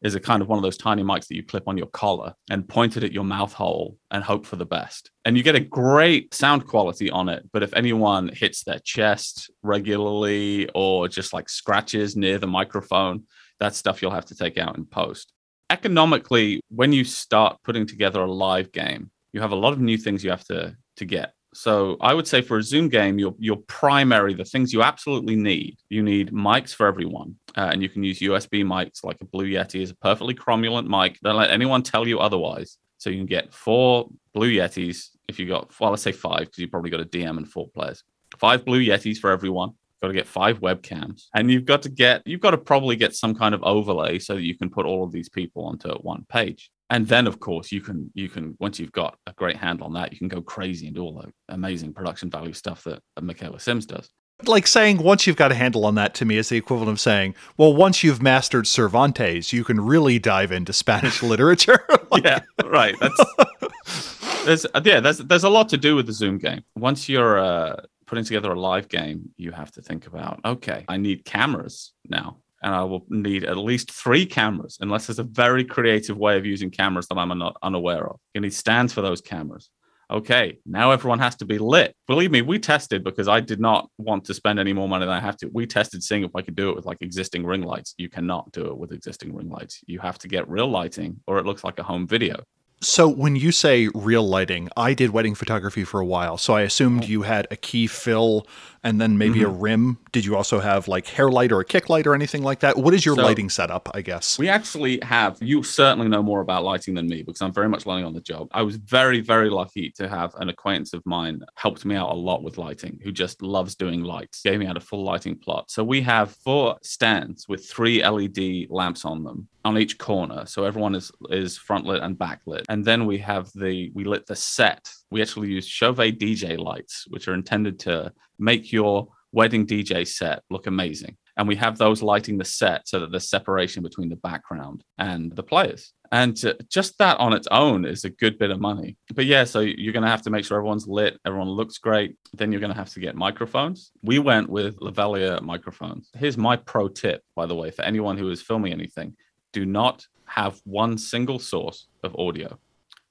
is 0.02 0.14
a 0.14 0.20
kind 0.20 0.42
of 0.42 0.48
one 0.48 0.58
of 0.58 0.62
those 0.62 0.76
tiny 0.76 1.02
mics 1.02 1.26
that 1.28 1.34
you 1.34 1.42
clip 1.42 1.66
on 1.66 1.78
your 1.78 1.86
collar 1.86 2.34
and 2.50 2.68
point 2.68 2.96
it 2.96 3.04
at 3.04 3.12
your 3.12 3.24
mouth 3.24 3.52
hole 3.52 3.96
and 4.10 4.22
hope 4.22 4.44
for 4.44 4.56
the 4.56 4.66
best. 4.66 5.10
And 5.24 5.36
you 5.36 5.42
get 5.42 5.54
a 5.54 5.60
great 5.60 6.34
sound 6.34 6.66
quality 6.66 7.10
on 7.10 7.30
it. 7.30 7.48
But 7.52 7.62
if 7.62 7.72
anyone 7.72 8.28
hits 8.28 8.64
their 8.64 8.80
chest 8.80 9.50
regularly 9.62 10.68
or 10.74 11.08
just 11.08 11.32
like 11.32 11.48
scratches 11.48 12.16
near 12.16 12.38
the 12.38 12.46
microphone, 12.46 13.24
that's 13.58 13.78
stuff 13.78 14.02
you'll 14.02 14.10
have 14.10 14.26
to 14.26 14.34
take 14.34 14.58
out 14.58 14.76
in 14.76 14.84
post. 14.84 15.32
Economically, 15.70 16.60
when 16.68 16.92
you 16.92 17.04
start 17.04 17.58
putting 17.64 17.86
together 17.86 18.20
a 18.20 18.30
live 18.30 18.72
game, 18.72 19.10
you 19.34 19.40
have 19.40 19.50
a 19.50 19.56
lot 19.56 19.72
of 19.72 19.80
new 19.80 19.98
things 19.98 20.24
you 20.24 20.30
have 20.30 20.44
to 20.44 20.74
to 20.96 21.04
get. 21.04 21.34
So 21.52 21.96
I 22.00 22.14
would 22.14 22.26
say 22.26 22.40
for 22.40 22.58
a 22.58 22.62
Zoom 22.62 22.88
game, 22.88 23.18
your 23.18 23.34
your 23.38 23.58
primary 23.66 24.32
the 24.32 24.44
things 24.44 24.72
you 24.72 24.82
absolutely 24.82 25.36
need. 25.36 25.76
You 25.88 26.02
need 26.02 26.32
mics 26.32 26.72
for 26.72 26.86
everyone, 26.86 27.36
uh, 27.56 27.68
and 27.72 27.82
you 27.82 27.88
can 27.88 28.04
use 28.04 28.20
USB 28.20 28.64
mics 28.64 29.04
like 29.04 29.18
a 29.20 29.24
Blue 29.24 29.46
Yeti 29.46 29.82
is 29.82 29.90
a 29.90 29.96
perfectly 29.96 30.34
cromulent 30.34 30.86
mic. 30.86 31.18
Don't 31.20 31.36
let 31.36 31.50
anyone 31.50 31.82
tell 31.82 32.06
you 32.06 32.20
otherwise. 32.20 32.78
So 32.98 33.10
you 33.10 33.18
can 33.18 33.26
get 33.26 33.52
four 33.52 34.08
Blue 34.32 34.50
Yetis 34.50 35.10
if 35.28 35.38
you 35.38 35.48
got 35.48 35.78
well, 35.78 35.90
let's 35.90 36.02
say 36.02 36.12
five 36.12 36.46
because 36.46 36.58
you 36.58 36.68
probably 36.68 36.90
got 36.90 37.00
a 37.00 37.04
DM 37.04 37.36
and 37.36 37.50
four 37.50 37.68
players. 37.68 38.04
Five 38.38 38.64
Blue 38.64 38.80
Yetis 38.80 39.18
for 39.18 39.30
everyone. 39.30 39.72
Got 40.04 40.08
to 40.08 40.14
get 40.14 40.26
five 40.26 40.60
webcams, 40.60 41.28
and 41.34 41.50
you've 41.50 41.64
got 41.64 41.80
to 41.80 41.88
get 41.88 42.20
you've 42.26 42.42
got 42.42 42.50
to 42.50 42.58
probably 42.58 42.94
get 42.94 43.14
some 43.14 43.34
kind 43.34 43.54
of 43.54 43.62
overlay 43.62 44.18
so 44.18 44.34
that 44.34 44.42
you 44.42 44.54
can 44.54 44.68
put 44.68 44.84
all 44.84 45.02
of 45.02 45.12
these 45.12 45.30
people 45.30 45.64
onto 45.64 45.94
one 45.94 46.26
page. 46.28 46.70
And 46.90 47.08
then 47.08 47.26
of 47.26 47.40
course 47.40 47.72
you 47.72 47.80
can 47.80 48.10
you 48.12 48.28
can 48.28 48.54
once 48.60 48.78
you've 48.78 48.92
got 48.92 49.16
a 49.26 49.32
great 49.32 49.56
handle 49.56 49.86
on 49.86 49.94
that 49.94 50.12
you 50.12 50.18
can 50.18 50.28
go 50.28 50.42
crazy 50.42 50.88
and 50.88 50.94
do 50.94 51.02
all 51.02 51.22
the 51.22 51.32
amazing 51.54 51.94
production 51.94 52.28
value 52.28 52.52
stuff 52.52 52.84
that 52.84 53.00
michaela 53.18 53.58
sims 53.58 53.86
does. 53.86 54.10
Like 54.44 54.66
saying 54.66 54.98
once 54.98 55.26
you've 55.26 55.36
got 55.36 55.52
a 55.52 55.54
handle 55.54 55.86
on 55.86 55.94
that 55.94 56.12
to 56.16 56.26
me 56.26 56.36
is 56.36 56.50
the 56.50 56.58
equivalent 56.58 56.90
of 56.90 57.00
saying 57.00 57.34
well 57.56 57.74
once 57.74 58.04
you've 58.04 58.20
mastered 58.20 58.66
cervantes 58.66 59.54
you 59.54 59.64
can 59.64 59.80
really 59.80 60.18
dive 60.18 60.52
into 60.52 60.74
spanish 60.74 61.22
literature. 61.22 61.80
Like, 62.10 62.24
yeah 62.24 62.40
right. 62.66 62.94
That's 63.00 64.44
there's 64.44 64.66
yeah 64.84 65.00
there's 65.00 65.18
there's 65.18 65.44
a 65.44 65.48
lot 65.48 65.70
to 65.70 65.78
do 65.78 65.96
with 65.96 66.06
the 66.06 66.12
zoom 66.12 66.36
game. 66.36 66.62
Once 66.76 67.08
you're 67.08 67.38
uh, 67.38 67.80
putting 68.06 68.24
together 68.24 68.52
a 68.52 68.58
live 68.58 68.88
game 68.88 69.30
you 69.36 69.50
have 69.50 69.70
to 69.70 69.82
think 69.82 70.06
about 70.06 70.40
okay 70.44 70.84
i 70.88 70.96
need 70.96 71.24
cameras 71.24 71.92
now 72.08 72.38
and 72.64 72.74
I 72.74 72.82
will 72.82 73.04
need 73.10 73.44
at 73.44 73.58
least 73.58 73.92
three 73.92 74.24
cameras, 74.24 74.78
unless 74.80 75.06
there's 75.06 75.18
a 75.18 75.24
very 75.24 75.64
creative 75.64 76.16
way 76.16 76.38
of 76.38 76.46
using 76.46 76.70
cameras 76.70 77.06
that 77.08 77.18
I'm 77.18 77.38
not 77.38 77.58
unaware 77.62 78.08
of. 78.08 78.18
You 78.32 78.40
need 78.40 78.54
stands 78.54 78.90
for 78.90 79.02
those 79.02 79.20
cameras. 79.20 79.68
Okay, 80.10 80.58
now 80.64 80.90
everyone 80.90 81.18
has 81.18 81.34
to 81.36 81.44
be 81.44 81.58
lit. 81.58 81.94
Believe 82.06 82.30
me, 82.30 82.40
we 82.40 82.58
tested 82.58 83.04
because 83.04 83.28
I 83.28 83.40
did 83.40 83.60
not 83.60 83.90
want 83.98 84.24
to 84.26 84.34
spend 84.34 84.58
any 84.58 84.72
more 84.72 84.88
money 84.88 85.04
than 85.04 85.14
I 85.14 85.20
have 85.20 85.36
to. 85.38 85.50
We 85.52 85.66
tested 85.66 86.02
seeing 86.02 86.24
if 86.24 86.34
I 86.34 86.40
could 86.42 86.56
do 86.56 86.70
it 86.70 86.76
with 86.76 86.86
like 86.86 86.98
existing 87.02 87.44
ring 87.44 87.62
lights. 87.62 87.94
You 87.98 88.08
cannot 88.08 88.50
do 88.52 88.66
it 88.66 88.76
with 88.76 88.92
existing 88.92 89.34
ring 89.34 89.50
lights. 89.50 89.80
You 89.86 89.98
have 90.00 90.18
to 90.18 90.28
get 90.28 90.48
real 90.48 90.68
lighting 90.68 91.20
or 91.26 91.38
it 91.38 91.46
looks 91.46 91.64
like 91.64 91.78
a 91.78 91.82
home 91.82 92.06
video. 92.06 92.42
So 92.80 93.08
when 93.08 93.34
you 93.36 93.50
say 93.50 93.88
real 93.94 94.26
lighting, 94.26 94.68
I 94.76 94.94
did 94.94 95.10
wedding 95.10 95.34
photography 95.34 95.84
for 95.84 96.00
a 96.00 96.04
while, 96.04 96.36
so 96.36 96.54
I 96.54 96.62
assumed 96.62 97.04
oh. 97.04 97.06
you 97.06 97.22
had 97.22 97.46
a 97.50 97.56
key 97.56 97.86
fill 97.86 98.46
and 98.84 99.00
then 99.00 99.18
maybe 99.18 99.40
mm-hmm. 99.40 99.50
a 99.50 99.58
rim. 99.58 99.98
Did 100.12 100.24
you 100.24 100.36
also 100.36 100.60
have 100.60 100.86
like 100.86 101.06
hair 101.06 101.30
light 101.30 101.50
or 101.50 101.60
a 101.60 101.64
kick 101.64 101.88
light 101.88 102.06
or 102.06 102.14
anything 102.14 102.42
like 102.42 102.60
that? 102.60 102.76
What 102.76 102.94
is 102.94 103.04
your 103.04 103.16
so, 103.16 103.22
lighting 103.22 103.50
setup, 103.50 103.90
I 103.94 104.02
guess? 104.02 104.38
We 104.38 104.48
actually 104.48 105.00
have, 105.02 105.38
you 105.40 105.62
certainly 105.62 106.08
know 106.08 106.22
more 106.22 106.40
about 106.40 106.62
lighting 106.62 106.94
than 106.94 107.06
me 107.06 107.22
because 107.22 107.40
I'm 107.40 107.52
very 107.52 107.68
much 107.68 107.86
learning 107.86 108.04
on 108.04 108.12
the 108.12 108.20
job. 108.20 108.48
I 108.52 108.62
was 108.62 108.76
very, 108.76 109.20
very 109.20 109.50
lucky 109.50 109.90
to 109.96 110.08
have 110.08 110.34
an 110.36 110.50
acquaintance 110.50 110.92
of 110.92 111.04
mine 111.06 111.40
helped 111.56 111.84
me 111.84 111.96
out 111.96 112.10
a 112.10 112.14
lot 112.14 112.42
with 112.42 112.58
lighting 112.58 113.00
who 113.02 113.10
just 113.10 113.42
loves 113.42 113.74
doing 113.74 114.02
lights, 114.02 114.42
gave 114.42 114.60
me 114.60 114.66
out 114.66 114.76
a 114.76 114.80
full 114.80 115.02
lighting 115.02 115.36
plot. 115.36 115.70
So 115.70 115.82
we 115.82 116.02
have 116.02 116.32
four 116.44 116.76
stands 116.82 117.48
with 117.48 117.68
three 117.68 118.06
LED 118.06 118.70
lamps 118.70 119.04
on 119.04 119.24
them 119.24 119.48
on 119.64 119.78
each 119.78 119.98
corner. 119.98 120.44
So 120.46 120.64
everyone 120.64 120.94
is 120.94 121.10
is 121.30 121.56
front 121.56 121.86
lit 121.86 122.02
and 122.02 122.18
backlit. 122.18 122.64
And 122.68 122.84
then 122.84 123.06
we 123.06 123.18
have 123.18 123.50
the 123.54 123.90
we 123.94 124.04
lit 124.04 124.26
the 124.26 124.36
set. 124.36 124.90
We 125.14 125.22
actually 125.22 125.52
use 125.52 125.68
Chauvet 125.68 126.18
DJ 126.18 126.58
lights, 126.58 127.04
which 127.06 127.28
are 127.28 127.34
intended 127.34 127.78
to 127.80 128.12
make 128.40 128.72
your 128.72 129.06
wedding 129.30 129.64
DJ 129.64 130.04
set 130.04 130.42
look 130.50 130.66
amazing. 130.66 131.16
And 131.36 131.46
we 131.46 131.54
have 131.54 131.78
those 131.78 132.02
lighting 132.02 132.36
the 132.36 132.44
set 132.44 132.88
so 132.88 132.98
that 132.98 133.12
there's 133.12 133.30
separation 133.30 133.84
between 133.84 134.08
the 134.08 134.16
background 134.16 134.82
and 134.98 135.30
the 135.36 135.44
players. 135.44 135.92
And 136.10 136.36
uh, 136.44 136.54
just 136.68 136.98
that 136.98 137.20
on 137.20 137.32
its 137.32 137.46
own 137.52 137.84
is 137.84 138.04
a 138.04 138.10
good 138.10 138.40
bit 138.40 138.50
of 138.50 138.58
money. 138.58 138.96
But 139.14 139.26
yeah, 139.26 139.44
so 139.44 139.60
you're 139.60 139.92
going 139.92 140.02
to 140.02 140.10
have 140.10 140.22
to 140.22 140.30
make 140.30 140.44
sure 140.44 140.56
everyone's 140.56 140.88
lit, 140.88 141.20
everyone 141.24 141.48
looks 141.48 141.78
great. 141.78 142.16
Then 142.36 142.50
you're 142.50 142.60
going 142.60 142.72
to 142.72 142.78
have 142.78 142.90
to 142.94 143.00
get 143.00 143.14
microphones. 143.14 143.92
We 144.02 144.18
went 144.18 144.48
with 144.48 144.80
lavalier 144.80 145.40
microphones. 145.42 146.10
Here's 146.18 146.36
my 146.36 146.56
pro 146.56 146.88
tip, 146.88 147.22
by 147.36 147.46
the 147.46 147.54
way, 147.54 147.70
for 147.70 147.82
anyone 147.82 148.18
who 148.18 148.30
is 148.30 148.42
filming 148.42 148.72
anything 148.72 149.14
do 149.52 149.64
not 149.64 150.04
have 150.26 150.60
one 150.64 150.98
single 150.98 151.38
source 151.38 151.86
of 152.02 152.16
audio. 152.16 152.58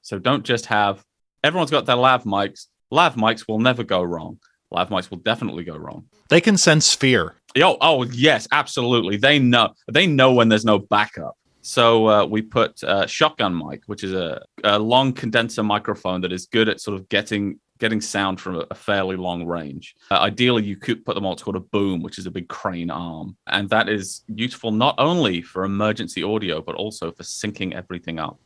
So 0.02 0.20
don't 0.20 0.44
just 0.44 0.66
have 0.66 1.06
everyone's 1.44 1.72
got 1.72 1.86
their 1.86 1.96
lav 1.96 2.24
mics. 2.24 2.68
Lav 2.92 3.16
mics 3.16 3.48
will 3.48 3.60
never 3.60 3.84
go 3.84 4.02
wrong. 4.02 4.40
Lav 4.72 4.90
mics 4.90 5.10
will 5.10 5.18
definitely 5.20 5.64
go 5.64 5.76
wrong. 5.76 6.06
They 6.30 6.42
can 6.42 6.58
sense 6.58 6.94
fear. 6.94 7.36
Oh, 7.58 7.78
oh 7.82 8.04
yes, 8.04 8.48
absolutely. 8.52 9.18
They 9.18 9.40
know. 9.40 9.74
They 9.92 10.08
know 10.08 10.34
when 10.34 10.50
there's 10.50 10.66
no 10.66 10.80
backup. 10.80 11.38
So 11.62 12.10
uh, 12.10 12.26
we 12.26 12.42
put 12.42 12.84
uh, 12.84 13.08
shotgun 13.08 13.56
mic, 13.56 13.84
which 13.86 14.04
is 14.04 14.14
a, 14.14 14.44
a, 14.66 14.78
long 14.78 15.14
condenser 15.14 15.64
microphone 15.64 16.20
that 16.22 16.34
is 16.34 16.46
good 16.48 16.68
at 16.68 16.82
sort 16.82 17.00
of 17.00 17.08
getting 17.08 17.60
getting 17.80 18.02
sound 18.02 18.40
from 18.40 18.64
a 18.70 18.76
fairly 18.76 19.16
long 19.16 19.46
range. 19.46 19.96
Uh, 20.12 20.16
ideally, 20.20 20.64
you 20.64 20.76
could 20.76 21.06
put 21.06 21.16
them 21.16 21.26
on 21.26 21.32
what's 21.32 21.44
called 21.44 21.56
a 21.56 21.60
boom, 21.60 22.02
which 22.02 22.18
is 22.18 22.26
a 22.26 22.32
big 22.32 22.48
crane 22.48 22.90
arm. 22.90 23.36
And 23.48 23.70
that 23.70 23.90
is 23.90 24.24
useful 24.28 24.72
not 24.72 24.96
only 24.98 25.42
for 25.42 25.64
emergency 25.64 26.24
audio, 26.24 26.62
but 26.62 26.76
also 26.76 27.12
for 27.12 27.24
syncing 27.24 27.74
everything 27.74 28.20
up 28.20 28.40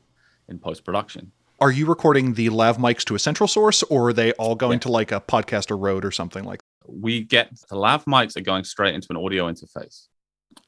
in 0.48 0.60
post 0.60 0.84
production. 0.84 1.32
Are 1.60 1.72
you 1.72 1.88
recording 1.88 2.36
the 2.36 2.50
lav 2.50 2.78
mics 2.78 3.04
to 3.06 3.16
a 3.16 3.20
central 3.20 3.48
source, 3.48 3.82
or 3.84 4.10
are 4.10 4.14
they 4.14 4.32
all 4.34 4.54
going 4.56 4.78
yeah. 4.78 4.82
to 4.82 4.92
like 4.92 5.12
a 5.12 5.20
podcaster 5.20 5.80
road 5.80 6.06
or 6.06 6.12
something 6.12 6.44
like 6.44 6.60
that? 6.60 6.92
We 6.92 7.24
get 7.24 7.50
the 7.70 7.76
lav 7.76 8.06
mics 8.06 8.38
are 8.38 8.42
going 8.42 8.64
straight 8.64 8.94
into 8.94 9.08
an 9.10 9.18
audio 9.18 9.52
interface. 9.52 10.08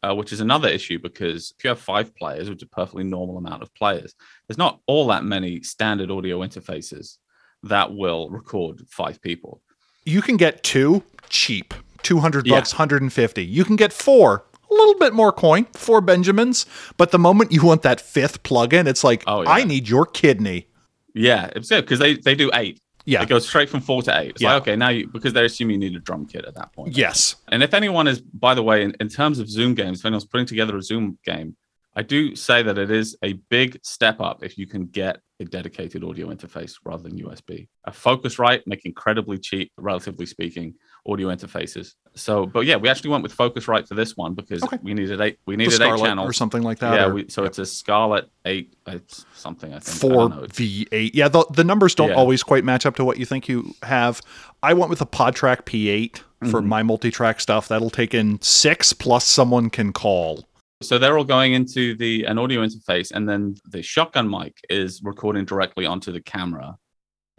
Uh, 0.03 0.13
which 0.13 0.31
is 0.31 0.39
another 0.39 0.69
issue 0.69 0.99
because 0.99 1.51
if 1.57 1.63
you 1.63 1.67
have 1.67 1.79
five 1.79 2.15
players, 2.15 2.47
which 2.47 2.59
is 2.59 2.63
a 2.63 2.67
perfectly 2.67 3.03
normal 3.03 3.37
amount 3.37 3.61
of 3.63 3.73
players, 3.73 4.13
there's 4.47 4.57
not 4.57 4.79
all 4.85 5.07
that 5.07 5.25
many 5.25 5.61
standard 5.61 6.11
audio 6.11 6.39
interfaces 6.39 7.17
that 7.63 7.93
will 7.93 8.29
record 8.29 8.81
five 8.87 9.19
people. 9.21 9.61
You 10.05 10.21
can 10.21 10.37
get 10.37 10.63
two 10.63 11.03
cheap, 11.29 11.73
200 12.03 12.47
bucks, 12.47 12.71
yeah. 12.71 12.77
150. 12.77 13.43
You 13.43 13.65
can 13.65 13.75
get 13.75 13.91
four, 13.91 14.45
a 14.69 14.73
little 14.73 14.95
bit 14.95 15.13
more 15.13 15.33
coin, 15.33 15.65
four 15.73 16.01
Benjamins. 16.01 16.65
But 16.95 17.11
the 17.11 17.19
moment 17.19 17.51
you 17.51 17.65
want 17.65 17.81
that 17.81 17.99
fifth 17.99 18.43
plug-in, 18.43 18.87
it's 18.87 19.03
like, 19.03 19.23
oh, 19.27 19.41
yeah. 19.41 19.49
I 19.49 19.63
need 19.63 19.89
your 19.89 20.05
kidney. 20.05 20.68
Yeah, 21.13 21.49
it's 21.55 21.69
good 21.69 21.81
because 21.81 21.99
they, 21.99 22.15
they 22.15 22.35
do 22.35 22.51
eight. 22.53 22.79
Yeah. 23.05 23.23
It 23.23 23.29
goes 23.29 23.47
straight 23.47 23.69
from 23.69 23.81
four 23.81 24.03
to 24.03 24.19
eight. 24.19 24.31
It's 24.31 24.41
yeah. 24.41 24.53
like, 24.53 24.61
okay, 24.63 24.75
now 24.75 24.89
you, 24.89 25.07
because 25.07 25.33
they 25.33 25.45
assume 25.45 25.71
you 25.71 25.77
need 25.77 25.95
a 25.95 25.99
drum 25.99 26.25
kit 26.25 26.45
at 26.45 26.53
that 26.55 26.73
point. 26.73 26.95
Yes. 26.95 27.35
And 27.47 27.63
if 27.63 27.73
anyone 27.73 28.07
is, 28.07 28.21
by 28.21 28.53
the 28.53 28.61
way, 28.61 28.83
in, 28.83 28.95
in 28.99 29.09
terms 29.09 29.39
of 29.39 29.49
Zoom 29.49 29.73
games, 29.73 29.99
if 29.99 30.05
anyone's 30.05 30.25
putting 30.25 30.45
together 30.45 30.77
a 30.77 30.81
Zoom 30.81 31.17
game, 31.23 31.55
I 31.95 32.03
do 32.03 32.35
say 32.35 32.61
that 32.61 32.77
it 32.77 32.91
is 32.91 33.17
a 33.23 33.33
big 33.49 33.79
step 33.83 34.21
up 34.21 34.43
if 34.43 34.57
you 34.57 34.67
can 34.67 34.85
get 34.85 35.21
a 35.39 35.45
dedicated 35.45 36.03
audio 36.03 36.27
interface 36.27 36.75
rather 36.85 37.03
than 37.03 37.17
USB. 37.17 37.67
A 37.85 37.91
Focusrite 37.91 38.61
make 38.67 38.85
incredibly 38.85 39.37
cheap, 39.37 39.71
relatively 39.77 40.25
speaking, 40.25 40.75
audio 41.11 41.29
interfaces. 41.29 41.93
So, 42.15 42.45
but 42.45 42.65
yeah, 42.65 42.75
we 42.75 42.89
actually 42.89 43.11
went 43.11 43.23
with 43.23 43.35
Focusrite 43.35 43.87
for 43.87 43.95
this 43.95 44.17
one 44.17 44.33
because 44.33 44.61
Okay. 44.63 44.77
we 44.81 44.93
needed 44.93 45.21
eight. 45.21 45.39
We 45.45 45.55
needed 45.55 45.81
eight 45.81 45.97
channels 45.99 46.29
or 46.29 46.33
something 46.33 46.61
like 46.63 46.79
that. 46.79 46.93
Yeah, 46.95 47.05
or- 47.07 47.13
we, 47.13 47.29
so 47.29 47.43
it's 47.45 47.59
a 47.59 47.65
Scarlett 47.65 48.29
eight, 48.45 48.75
it's 48.87 49.25
something 49.33 49.73
I 49.73 49.79
think. 49.79 49.97
Four. 49.99 50.29
V8. 50.29 51.11
Yeah, 51.13 51.27
the, 51.29 51.45
the 51.53 51.63
numbers 51.63 51.95
don't 51.95 52.09
Yeah. 52.09 52.15
always 52.15 52.43
quite 52.43 52.63
match 52.63 52.85
up 52.85 52.95
to 52.97 53.05
what 53.05 53.17
you 53.17 53.25
think 53.25 53.47
you 53.47 53.73
have. 53.83 54.21
I 54.63 54.73
went 54.73 54.89
with 54.89 55.01
a 55.01 55.05
PodTrak 55.05 55.63
P8 55.65 56.17
for 56.51 56.59
Mm-hmm. 56.59 56.67
my 56.67 56.83
multi-track 56.83 57.39
stuff. 57.41 57.67
That'll 57.67 57.89
take 57.89 58.13
in 58.13 58.41
six 58.41 58.93
plus 58.93 59.25
someone 59.25 59.69
can 59.69 59.93
call. 59.93 60.45
So 60.81 60.97
they're 60.97 61.17
all 61.17 61.25
going 61.25 61.51
into 61.53 61.93
the 61.95 62.23
an 62.23 62.37
audio 62.37 62.61
interface, 62.65 63.11
and 63.11 63.27
then 63.27 63.55
the 63.69 63.81
shotgun 63.81 64.29
mic 64.29 64.55
is 64.69 65.01
recording 65.03 65.43
directly 65.43 65.85
onto 65.85 66.11
the 66.13 66.21
camera. 66.21 66.77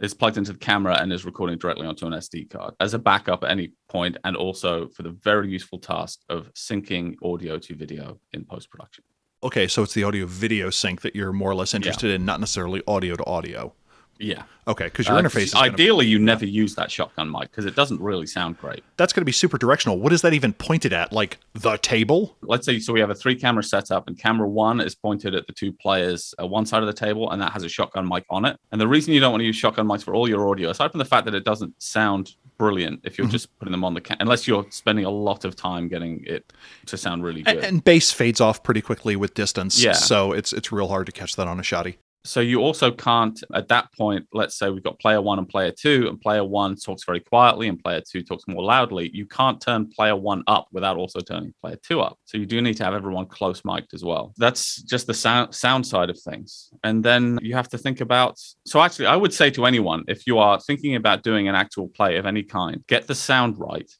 It's 0.01 0.15
plugged 0.15 0.37
into 0.37 0.53
the 0.53 0.57
camera 0.57 0.97
and 0.99 1.13
is 1.13 1.25
recording 1.25 1.59
directly 1.59 1.85
onto 1.85 2.07
an 2.07 2.13
SD 2.13 2.49
card 2.49 2.73
as 2.79 2.95
a 2.95 2.99
backup 2.99 3.43
at 3.43 3.51
any 3.51 3.73
point, 3.87 4.17
and 4.23 4.35
also 4.35 4.87
for 4.89 5.03
the 5.03 5.11
very 5.11 5.47
useful 5.47 5.77
task 5.77 6.21
of 6.27 6.51
syncing 6.55 7.15
audio 7.23 7.59
to 7.59 7.75
video 7.75 8.19
in 8.33 8.43
post 8.43 8.71
production. 8.71 9.03
Okay, 9.43 9.67
so 9.67 9.83
it's 9.83 9.93
the 9.93 10.03
audio 10.03 10.25
video 10.25 10.71
sync 10.71 11.01
that 11.01 11.15
you're 11.15 11.31
more 11.31 11.51
or 11.51 11.55
less 11.55 11.75
interested 11.75 12.09
in, 12.09 12.25
not 12.25 12.39
necessarily 12.39 12.81
audio 12.87 13.15
to 13.15 13.23
audio. 13.25 13.75
Yeah, 14.21 14.43
Okay, 14.67 14.85
because 14.85 15.07
your 15.07 15.17
Uh, 15.17 15.21
interface 15.23 15.55
ideally 15.55 16.05
you 16.05 16.19
never 16.19 16.45
use 16.45 16.75
that 16.75 16.91
shotgun 16.91 17.29
mic 17.31 17.49
because 17.51 17.65
it 17.65 17.75
doesn't 17.75 17.99
really 17.99 18.27
sound 18.27 18.57
great. 18.59 18.83
that's 18.97 19.11
going 19.13 19.21
to 19.21 19.25
be 19.25 19.31
super 19.31 19.57
directional. 19.57 19.97
What 19.99 20.13
is 20.13 20.21
that 20.21 20.33
even 20.33 20.53
pointed 20.53 20.93
at? 20.93 21.11
Like 21.11 21.39
the 21.53 21.77
table? 21.77 22.37
let's 22.43 22.65
say 22.65 22.79
so 22.79 22.93
we 22.93 22.99
have 22.99 23.09
a 23.09 23.15
three 23.15 23.35
camera 23.35 23.63
setup 23.63 24.07
and 24.07 24.17
camera 24.17 24.47
one 24.47 24.79
is 24.79 24.93
pointed 24.95 25.33
at 25.35 25.47
the 25.47 25.53
two 25.53 25.71
players 25.73 26.33
at 26.39 26.49
one 26.49 26.65
side 26.65 26.81
of 26.83 26.87
the 26.87 26.93
table 26.93 27.31
and 27.31 27.41
that 27.41 27.51
has 27.53 27.63
a 27.63 27.69
shotgun 27.69 28.07
mic 28.07 28.23
on 28.29 28.45
it 28.45 28.57
and 28.71 28.79
the 28.79 28.87
reason 28.87 29.13
you 29.13 29.19
don't 29.19 29.31
want 29.31 29.41
to 29.41 29.45
use 29.45 29.55
shotgun 29.55 29.87
mics 29.87 30.03
for 30.03 30.13
all 30.13 30.29
your 30.29 30.47
audio 30.49 30.69
aside 30.69 30.91
from 30.91 30.99
the 30.99 31.05
fact 31.05 31.25
that 31.25 31.33
it 31.35 31.43
doesn't 31.43 31.73
sound 31.81 32.35
brilliant 32.57 32.99
if 33.03 33.17
you're 33.17 33.27
just 33.27 33.47
putting 33.59 33.71
them 33.71 33.83
on 33.83 33.93
the 33.95 34.01
ca- 34.01 34.15
unless 34.19 34.47
you're 34.47 34.65
spending 34.69 35.05
a 35.05 35.09
lot 35.09 35.43
of 35.45 35.55
time 35.55 35.87
getting 35.87 36.23
it 36.27 36.53
to 36.85 36.95
sound 36.97 37.23
really 37.23 37.41
good 37.41 37.57
A- 37.57 37.65
And 37.67 37.83
bass 37.83 38.11
fades 38.11 38.39
off 38.39 38.61
pretty 38.63 38.81
quickly 38.81 39.15
with 39.15 39.33
distance. 39.33 39.83
Yeah. 39.83 39.93
So 39.93 40.31
it's 40.31 40.53
it's 40.53 40.71
real 40.71 40.87
hard 40.89 41.07
to 41.07 41.11
catch 41.11 41.35
that 41.37 41.47
on 41.47 41.59
a 41.59 41.63
shoddy. 41.63 41.97
So 42.23 42.39
you 42.39 42.59
also 42.59 42.91
can't 42.91 43.43
at 43.53 43.67
that 43.67 43.91
point 43.93 44.27
let's 44.31 44.57
say 44.57 44.69
we've 44.69 44.83
got 44.83 44.99
player 44.99 45.21
one 45.21 45.39
and 45.39 45.49
player 45.49 45.71
two 45.71 46.07
and 46.07 46.21
player 46.21 46.43
one 46.43 46.75
talks 46.75 47.03
very 47.03 47.19
quietly 47.19 47.67
and 47.67 47.81
player 47.83 48.01
two 48.01 48.21
talks 48.21 48.47
more 48.47 48.63
loudly 48.63 49.09
you 49.13 49.25
can't 49.25 49.59
turn 49.59 49.87
player 49.87 50.15
one 50.15 50.43
up 50.47 50.67
without 50.71 50.97
also 50.97 51.19
turning 51.19 51.53
player 51.61 51.77
two 51.83 51.99
up. 51.99 52.17
So 52.25 52.37
you 52.37 52.45
do 52.45 52.61
need 52.61 52.77
to 52.77 52.83
have 52.83 52.93
everyone 52.93 53.25
close 53.25 53.63
mic'd 53.65 53.93
as 53.93 54.03
well. 54.03 54.33
That's 54.37 54.81
just 54.83 55.07
the 55.07 55.13
sound 55.13 55.55
sound 55.55 55.85
side 55.85 56.09
of 56.09 56.19
things. 56.19 56.69
And 56.83 57.03
then 57.03 57.39
you 57.41 57.55
have 57.55 57.69
to 57.69 57.77
think 57.77 58.01
about 58.01 58.39
so 58.65 58.81
actually 58.81 59.07
i 59.07 59.15
would 59.15 59.33
say 59.33 59.49
to 59.51 59.65
anyone 59.65 60.03
if 60.07 60.27
you 60.27 60.37
are 60.37 60.59
thinking 60.59 60.95
about 60.95 61.23
doing 61.23 61.47
an 61.47 61.55
actual 61.55 61.87
play 61.87 62.17
of 62.17 62.25
any 62.25 62.43
kind 62.43 62.83
get 62.87 63.07
the 63.07 63.15
sound 63.15 63.57
right. 63.57 63.91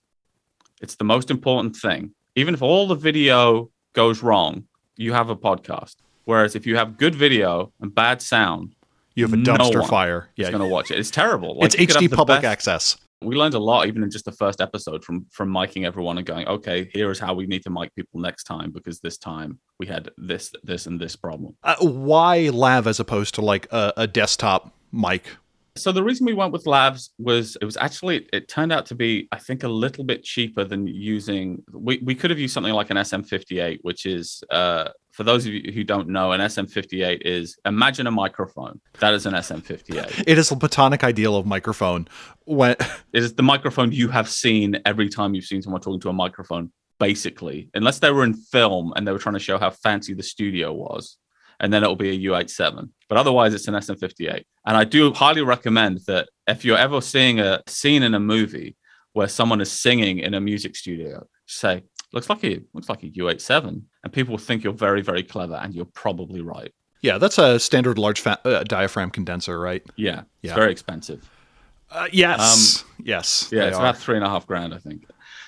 It's 0.82 0.96
the 0.96 1.04
most 1.04 1.30
important 1.30 1.75
thing. 1.75 2.12
Even 2.36 2.56
if 2.56 2.63
all 2.63 2.88
the 2.88 2.96
video 2.96 3.70
goes 3.94 4.24
wrong 4.24 4.66
you 4.98 5.13
have 5.13 5.30
a 5.30 5.36
podcast 5.36 5.96
Whereas 6.25 6.56
if 6.56 6.66
you 6.66 6.75
have 6.78 6.98
good 6.98 7.16
video 7.16 7.72
and 7.82 7.94
bad 7.94 8.22
sound, 8.22 8.75
You 9.16 9.24
have 9.25 9.34
a 9.34 9.38
No 9.38 9.56
dumpster 9.56 9.80
one 9.82 9.90
fire. 9.90 10.30
Yeah. 10.38 10.50
going 10.51 10.62
to 10.62 10.68
watch 10.68 10.90
it. 10.92 10.98
It's 11.00 11.12
terrible. 11.12 11.58
Like, 11.58 11.66
It's 11.66 11.78
you 11.80 11.88
could 11.88 11.96
have 11.98 12.04
HD 12.12 12.16
public 12.16 12.42
best- 12.42 12.51
access. 12.51 12.98
We 13.24 13.36
learned 13.36 13.54
a 13.54 13.60
lot 13.60 13.86
even 13.88 14.01
in 14.01 14.10
just 14.10 14.25
the 14.25 14.32
first 14.32 14.62
episode 14.62 15.04
from 15.04 15.28
from 15.30 15.50
miking 15.51 15.86
everyone 15.86 16.18
and 16.18 16.25
going, 16.25 16.48
okay, 16.48 16.90
here 16.92 17.12
is 17.12 17.20
how 17.20 17.36
we 17.36 17.46
need 17.46 17.62
to 17.63 17.70
mic 17.70 17.94
people 17.94 18.20
next 18.20 18.46
time 18.46 18.72
because 18.72 19.00
this 19.00 19.18
time 19.18 19.60
we 19.80 19.86
had 19.86 20.10
this, 20.18 20.51
this, 20.63 20.88
and 20.88 21.00
this 21.00 21.16
problem. 21.16 21.56
Uh, 21.62 21.75
why 21.82 22.50
lav 22.50 22.88
as 22.88 23.00
opposed 23.00 23.36
to 23.36 23.42
like 23.42 23.68
a, 23.72 23.94
a 23.98 24.08
desktop 24.08 24.74
mic? 24.92 25.24
So 25.78 25.92
the 25.92 26.04
reason 26.04 26.25
we 26.25 26.34
went 26.34 26.51
with 26.51 26.66
lavs 26.66 27.12
was 27.20 27.58
it 27.62 27.66
was 27.66 27.78
actually 27.78 28.28
it 28.34 28.48
turned 28.50 28.72
out 28.74 28.88
to 28.88 28.96
be 28.96 29.28
I 29.32 29.38
think 29.38 29.62
a 29.63 29.70
little 29.70 30.04
bit 30.04 30.24
cheaper 30.24 30.63
than 30.66 30.88
using 30.88 31.62
we, 31.72 32.00
we 32.04 32.16
could 32.16 32.30
have 32.32 32.40
used 32.40 32.54
something 32.56 32.74
like 32.74 32.90
an 32.90 32.98
SM58 32.98 33.78
which 33.84 34.06
is 34.06 34.44
uh 34.50 34.90
for 35.22 35.25
those 35.25 35.46
of 35.46 35.54
you 35.54 35.72
who 35.72 35.84
don't 35.84 36.10
know 36.10 36.32
an 36.32 36.42
SM58 36.42 37.22
is 37.22 37.56
imagine 37.63 38.08
a 38.08 38.12
microphone. 38.12 38.82
That 39.01 39.13
is 39.13 39.28
an 39.28 39.36
SM58 39.36 40.24
It 40.25 40.40
is 40.40 40.50
a 40.50 40.56
platonic 40.56 41.04
ideal 41.04 41.36
of 41.36 41.46
microphone. 41.46 42.08
When 42.46 42.72
it 43.13 43.24
is 43.24 43.36
the 43.36 43.44
microphone 43.44 43.92
you 43.92 44.08
have 44.08 44.28
seen 44.28 44.82
every 44.84 45.10
time 45.10 45.36
you've 45.36 45.46
seen 45.46 45.62
someone 45.62 45.80
talking 45.80 46.00
to 46.00 46.10
a 46.10 46.13
microphone 46.13 46.72
basically. 47.00 47.70
Unless 47.75 48.00
they 48.00 48.10
were 48.10 48.24
in 48.24 48.34
film 48.34 48.94
and 48.96 49.08
they 49.08 49.12
were 49.12 49.20
trying 49.20 49.36
to 49.36 49.40
show 49.40 49.60
how 49.60 49.70
fancy 49.70 50.16
the 50.16 50.24
studio 50.24 50.74
was 50.74 51.18
and 51.60 51.72
then 51.72 51.84
it'll 51.84 51.96
be 51.96 52.10
a 52.10 52.32
U87 52.32 52.90
but 53.08 53.20
otherwise 53.20 53.54
it's 53.54 53.68
an 53.68 53.75
SM58 53.75 54.44
and 54.66 54.75
I 54.75 54.86
do 54.86 55.13
highly 55.13 55.44
recommend 55.44 56.00
that 56.08 56.30
if 56.48 56.66
you're 56.66 56.80
ever 56.80 57.00
seeing 57.00 57.40
a 57.40 57.62
scene 57.68 58.01
in 58.01 58.16
a 58.16 58.20
movie 58.20 58.75
where 59.13 59.28
someone 59.28 59.62
is 59.62 59.72
singing 59.72 60.18
in 60.18 60.34
a 60.34 60.42
music 60.42 60.75
studio 60.75 61.28
say 61.46 61.84
looks 62.12 62.28
like 62.28 62.44
a 62.44 62.62
looks 62.74 62.90
like 62.90 63.04
a 63.04 63.10
U87 63.10 63.84
and 64.03 64.12
people 64.13 64.31
will 64.34 64.38
think 64.39 64.63
you're 64.63 64.74
very 64.74 65.01
very 65.01 65.24
clever 65.24 65.55
and 65.55 65.74
you're 65.74 65.86
probably 65.86 66.41
right 66.41 66.74
yeah, 67.03 67.17
that's 67.17 67.39
a 67.39 67.60
standard 67.60 67.98
large 67.98 68.20
fa- 68.22 68.39
uh, 68.46 68.63
diaphragm 68.63 69.10
condenser, 69.10 69.60
right? 69.60 69.84
yeah 69.96 70.20
it's 70.43 70.50
Yeah. 70.51 70.55
very 70.55 70.72
expensive 70.72 71.27
Uh, 71.89 72.08
yes, 72.12 72.86
yes. 73.03 73.50
Yeah, 73.51 73.63
it's 73.65 73.75
are. 73.77 73.81
about 73.81 73.98
three 73.98 74.15
and 74.15 74.24
a 74.25 74.29
half 74.29 74.48
grand, 74.48 74.74
I 74.74 74.77
think. 74.77 75.03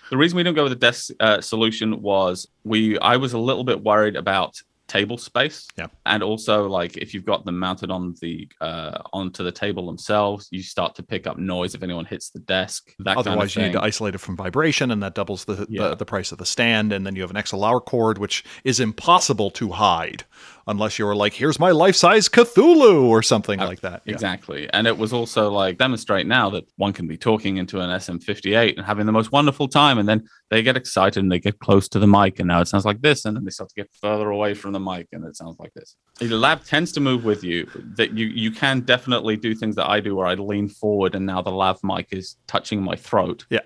The 0.10 0.18
reason 0.18 0.36
we 0.36 0.44
didn't 0.44 0.58
go 0.58 0.64
with 0.64 0.74
the 0.74 0.84
desk 0.88 1.12
uh, 1.22 1.40
solution 1.40 2.02
was 2.02 2.48
we 2.66 3.00
I 3.00 3.16
was 3.18 3.32
a 3.34 3.38
little 3.38 3.64
bit 3.64 3.82
worried 3.82 4.16
about 4.18 4.62
table 4.88 5.18
space. 5.18 5.68
Yeah. 5.78 5.88
And 6.06 6.22
also 6.22 6.68
like 6.68 6.98
if 6.98 7.14
you've 7.14 7.26
got 7.26 7.46
them 7.46 7.58
mounted 7.58 7.90
on 7.90 8.16
the 8.22 8.48
uh 8.62 9.00
onto 9.12 9.44
the 9.44 9.52
table 9.52 9.86
themselves, 9.86 10.48
you 10.52 10.62
start 10.62 10.96
to 10.96 11.04
pick 11.04 11.26
up 11.28 11.38
noise 11.38 11.74
if 11.76 11.84
anyone 11.84 12.06
hits 12.06 12.30
the 12.30 12.40
desk. 12.40 12.92
That 13.00 13.18
Otherwise, 13.18 13.38
kind 13.38 13.42
of 13.50 13.56
you 13.56 13.62
need 13.64 13.74
to 13.74 13.82
isolate 13.84 14.16
it 14.16 14.20
from 14.20 14.36
vibration, 14.36 14.92
and 14.92 15.02
that 15.02 15.16
doubles 15.16 15.46
the, 15.46 15.66
Yeah. 15.70 15.90
the 15.90 15.96
the 15.96 16.06
price 16.06 16.32
of 16.32 16.38
the 16.38 16.46
stand. 16.46 16.92
And 16.94 17.06
then 17.06 17.16
you 17.16 17.22
have 17.22 17.32
an 17.32 17.38
XLR 17.38 17.84
cord, 17.84 18.18
which 18.18 18.44
is 18.64 18.80
impossible 18.80 19.52
to 19.52 19.70
hide 19.72 20.26
unless 20.68 21.00
you 21.00 21.06
were 21.06 21.16
like, 21.16 21.34
"Here's 21.34 21.60
my 21.60 21.72
life-size 21.72 22.30
Cthulhu" 22.30 23.04
or 23.04 23.22
something 23.22 23.60
like 23.60 23.82
that. 23.82 24.02
Yeah. 24.06 24.14
Exactly. 24.14 24.70
And 24.72 24.88
it 24.88 24.98
was 24.98 25.14
also 25.14 25.52
like 25.52 25.78
demonstrate 25.78 26.28
now 26.28 26.50
that 26.52 26.66
one 26.78 26.94
can 26.94 27.08
be 27.08 27.18
talking 27.18 27.58
into 27.58 27.80
an 27.80 27.90
SM58 27.90 28.78
and 28.78 28.86
having 28.86 29.06
the 29.06 29.12
most 29.12 29.32
wonderful 29.32 29.68
time. 29.68 29.98
And 29.98 30.08
then 30.08 30.28
they 30.50 30.62
get 30.64 30.78
excited 30.78 31.22
and 31.22 31.32
they 31.32 31.40
get 31.40 31.60
close 31.60 31.88
to 31.90 32.00
the 32.00 32.08
mic. 32.08 32.40
And 32.40 32.48
now 32.48 32.62
it 32.62 32.68
sounds 32.68 32.86
like 32.86 33.02
this. 33.02 33.26
And 33.26 33.36
then 33.36 33.44
they 33.46 33.52
start 33.52 33.70
to 33.70 33.76
get 33.76 33.90
further 34.02 34.30
away 34.30 34.54
from 34.54 34.72
the 34.74 34.80
mic 34.80 35.08
and 35.12 35.26
it 35.26 35.36
sounds 35.36 35.58
like 35.60 35.74
this. 35.74 35.96
The 36.20 36.28
lav 36.28 36.66
tends 36.66 36.92
to 36.94 37.00
move 37.00 37.26
with 37.26 37.44
you. 37.44 37.68
That 37.98 38.18
you 38.18 38.28
you 38.28 38.52
can 38.52 38.82
definitely 38.82 39.38
do 39.38 39.56
things 39.56 39.76
that 39.76 39.90
I 39.90 40.00
do 40.00 40.16
where 40.16 40.28
I 40.28 40.36
lean 40.36 40.70
forward 40.70 41.16
and 41.16 41.26
now 41.26 41.42
the 41.42 41.52
lav 41.52 41.80
mic 41.84 42.08
is 42.12 42.38
touching 42.48 42.82
my 42.82 42.96
throat. 42.96 43.46
Yeah. 43.50 43.60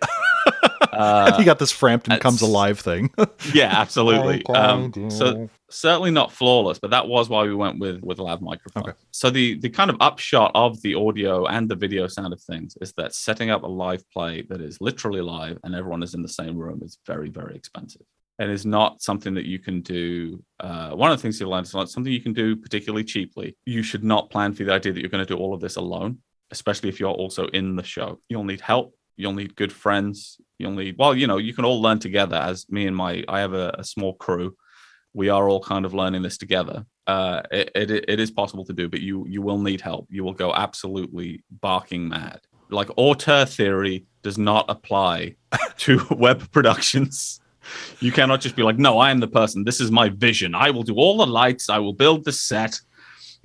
Uh, 0.92 1.36
you 1.40 1.46
got 1.46 1.60
this 1.60 1.72
Frampton 1.72 2.20
comes 2.20 2.42
alive 2.42 2.80
thing. 2.80 3.12
yeah, 3.54 3.72
absolutely. 3.80 4.46
Um, 4.48 5.10
so 5.10 5.50
certainly 5.70 6.12
not 6.12 6.32
flawless, 6.32 6.80
but 6.80 6.92
that 6.92 7.08
was 7.08 7.30
why 7.30 7.44
we 7.44 7.56
went 7.56 7.80
with 7.80 8.02
with 8.02 8.20
a 8.20 8.24
lav 8.24 8.42
microphone. 8.42 8.84
Okay. 8.84 8.98
So 9.12 9.30
the 9.30 9.60
the 9.60 9.70
kind 9.70 9.90
of 9.90 9.98
upshot 10.00 10.52
of 10.56 10.82
the 10.82 10.96
audio 10.96 11.46
and 11.46 11.68
the 11.70 11.76
video 11.76 12.08
sound 12.08 12.34
of 12.34 12.42
things 12.42 12.78
is 12.82 12.94
that 12.94 13.14
setting 13.14 13.50
up 13.50 13.64
a 13.64 13.68
live 13.68 14.04
play 14.12 14.44
that 14.50 14.62
is 14.62 14.80
literally 14.82 15.22
live 15.22 15.58
and 15.64 15.76
everyone 15.76 16.04
is 16.04 16.14
in 16.14 16.22
the 16.22 16.30
same 16.30 16.58
room 16.58 16.82
is 16.84 17.00
very 17.06 17.30
very 17.30 17.56
expensive. 17.56 18.04
And 18.40 18.52
is 18.52 18.68
not 18.68 19.02
something 19.02 19.34
that 19.34 19.46
you 19.46 19.58
can 19.58 19.82
do. 19.82 20.44
Uh, 20.60 20.92
one 20.92 21.12
of 21.12 21.18
the 21.18 21.22
things 21.24 21.40
you 21.40 21.50
learn 21.50 21.64
is 21.64 21.74
not 21.74 21.90
something 21.90 22.14
you 22.14 22.22
can 22.22 22.34
do 22.34 22.56
particularly 22.56 23.04
cheaply. 23.04 23.58
You 23.66 23.82
should 23.82 24.04
not 24.04 24.30
plan 24.30 24.54
for 24.54 24.64
the 24.64 24.74
idea 24.74 24.94
that 24.94 25.00
you're 25.00 25.10
going 25.10 25.26
to 25.26 25.34
do 25.34 25.40
all 25.40 25.56
of 25.56 25.60
this 25.60 25.78
alone, 25.78 26.20
especially 26.52 26.90
if 26.90 27.00
you're 27.00 27.10
also 27.10 27.48
in 27.48 27.76
the 27.76 27.84
show. 27.84 28.20
You'll 28.30 28.44
need 28.44 28.62
help. 28.62 28.94
You'll 29.16 29.34
need 29.34 29.56
good 29.56 29.74
friends. 29.74 30.40
You'll 30.60 30.74
need 30.74 30.98
well, 31.00 31.16
you 31.16 31.26
know, 31.26 31.38
you 31.38 31.56
can 31.56 31.66
all 31.66 31.82
learn 31.82 31.98
together. 31.98 32.36
As 32.36 32.70
me 32.70 32.86
and 32.86 32.96
my, 32.96 33.24
I 33.28 33.40
have 33.40 33.54
a, 33.54 33.76
a 33.80 33.84
small 33.84 34.14
crew 34.14 34.56
we 35.18 35.30
are 35.30 35.50
all 35.50 35.60
kind 35.60 35.84
of 35.84 35.96
learning 35.96 36.22
this 36.22 36.38
together. 36.38 36.86
Uh, 37.08 37.42
it, 37.50 37.72
it, 37.74 37.90
it 38.08 38.20
is 38.20 38.30
possible 38.30 38.64
to 38.64 38.72
do, 38.72 38.88
but 38.88 39.02
you 39.02 39.26
you 39.28 39.42
will 39.42 39.58
need 39.58 39.82
help. 39.82 40.06
You 40.12 40.24
will 40.24 40.38
go 40.46 40.54
absolutely 40.54 41.44
barking 41.50 42.08
mad. 42.08 42.42
Like 42.70 42.90
auteur 42.98 43.46
theory 43.46 44.06
does 44.22 44.38
not 44.38 44.66
apply 44.70 45.36
to 45.78 46.06
web 46.12 46.50
productions. 46.52 47.42
You 48.00 48.12
cannot 48.12 48.42
just 48.42 48.56
be 48.56 48.62
like, 48.62 48.78
no, 48.78 49.00
I 49.00 49.10
am 49.10 49.20
the 49.20 49.28
person. 49.28 49.64
This 49.64 49.82
is 49.82 49.90
my 49.92 50.08
vision. 50.10 50.54
I 50.54 50.70
will 50.70 50.84
do 50.84 50.96
all 50.96 51.18
the 51.18 51.26
lights. 51.26 51.68
I 51.68 51.80
will 51.80 51.94
build 51.94 52.24
the 52.24 52.32
set. 52.32 52.80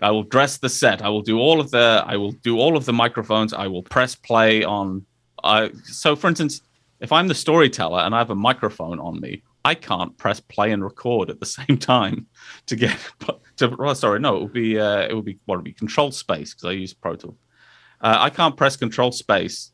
I 0.03 0.11
will 0.11 0.25
dress 0.25 0.59
the 0.59 0.69
set. 0.69 1.01
I 1.01 1.09
will 1.09 1.23
do 1.23 1.39
all 1.39 1.59
of 1.59 1.71
the. 1.71 2.05
I 2.07 2.17
will 2.19 2.33
do 2.33 2.59
all 2.59 2.77
of 2.77 2.85
the 2.85 2.93
microphones. 2.93 3.55
I 3.55 3.67
will 3.67 3.83
press 3.83 4.15
play 4.15 4.63
on. 4.63 5.07
Uh, 5.43 5.71
so, 5.85 6.17
for 6.17 6.29
instance, 6.29 6.61
if 7.01 7.13
I'm 7.13 7.29
the 7.29 7.35
storyteller 7.35 8.01
and 8.01 8.15
I 8.15 8.19
have 8.19 8.31
a 8.31 8.43
microphone 8.51 9.01
on 9.01 9.19
me, 9.21 9.43
I 9.65 9.75
can't 9.75 10.17
press 10.19 10.41
play 10.41 10.73
and 10.73 10.83
record 10.83 11.31
at 11.31 11.41
the 11.41 11.47
same 11.59 11.79
time 11.79 12.27
to 12.67 12.77
get 12.77 12.97
to. 13.57 13.77
Oh, 13.79 13.95
sorry, 13.95 14.21
no, 14.21 14.37
it 14.37 14.43
would 14.43 14.53
be 14.53 14.79
uh, 14.79 15.03
it 15.03 15.15
would 15.15 15.25
be 15.25 15.39
what 15.47 15.57
would 15.57 15.65
be 15.65 15.73
control 15.73 16.11
space 16.11 16.55
because 16.55 16.69
I 16.69 16.73
use 16.73 16.95
Pro 16.95 17.17
Tool. 17.17 17.37
Uh, 18.01 18.17
I 18.19 18.31
can't 18.31 18.57
press 18.57 18.77
control 18.77 19.13
space 19.13 19.73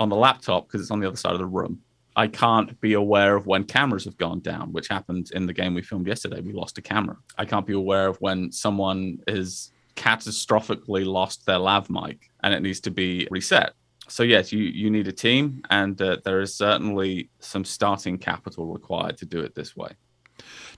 on 0.00 0.08
the 0.08 0.16
laptop 0.16 0.66
because 0.66 0.80
it's 0.80 0.90
on 0.90 1.00
the 1.00 1.06
other 1.06 1.16
side 1.16 1.32
of 1.32 1.38
the 1.38 1.46
room. 1.46 1.82
I 2.16 2.26
can't 2.26 2.80
be 2.80 2.94
aware 2.94 3.36
of 3.36 3.46
when 3.46 3.62
cameras 3.62 4.04
have 4.04 4.16
gone 4.16 4.40
down, 4.40 4.72
which 4.72 4.88
happened 4.88 5.30
in 5.34 5.46
the 5.46 5.52
game 5.52 5.74
we 5.74 5.82
filmed 5.82 6.08
yesterday. 6.08 6.40
We 6.40 6.52
lost 6.52 6.78
a 6.78 6.82
camera. 6.82 7.16
I 7.36 7.44
can't 7.44 7.66
be 7.66 7.74
aware 7.74 8.08
of 8.08 8.16
when 8.20 8.50
someone 8.50 9.18
has 9.28 9.70
catastrophically 9.94 11.04
lost 11.04 11.46
their 11.46 11.58
lav 11.58 11.90
mic 11.90 12.30
and 12.42 12.54
it 12.54 12.60
needs 12.62 12.80
to 12.80 12.90
be 12.90 13.28
reset. 13.30 13.72
So 14.08 14.22
yes, 14.22 14.52
you 14.52 14.60
you 14.62 14.90
need 14.90 15.08
a 15.08 15.12
team, 15.12 15.62
and 15.70 16.00
uh, 16.00 16.18
there 16.24 16.40
is 16.40 16.54
certainly 16.54 17.30
some 17.40 17.64
starting 17.64 18.18
capital 18.18 18.66
required 18.66 19.18
to 19.18 19.26
do 19.26 19.40
it 19.40 19.54
this 19.54 19.76
way. 19.76 19.90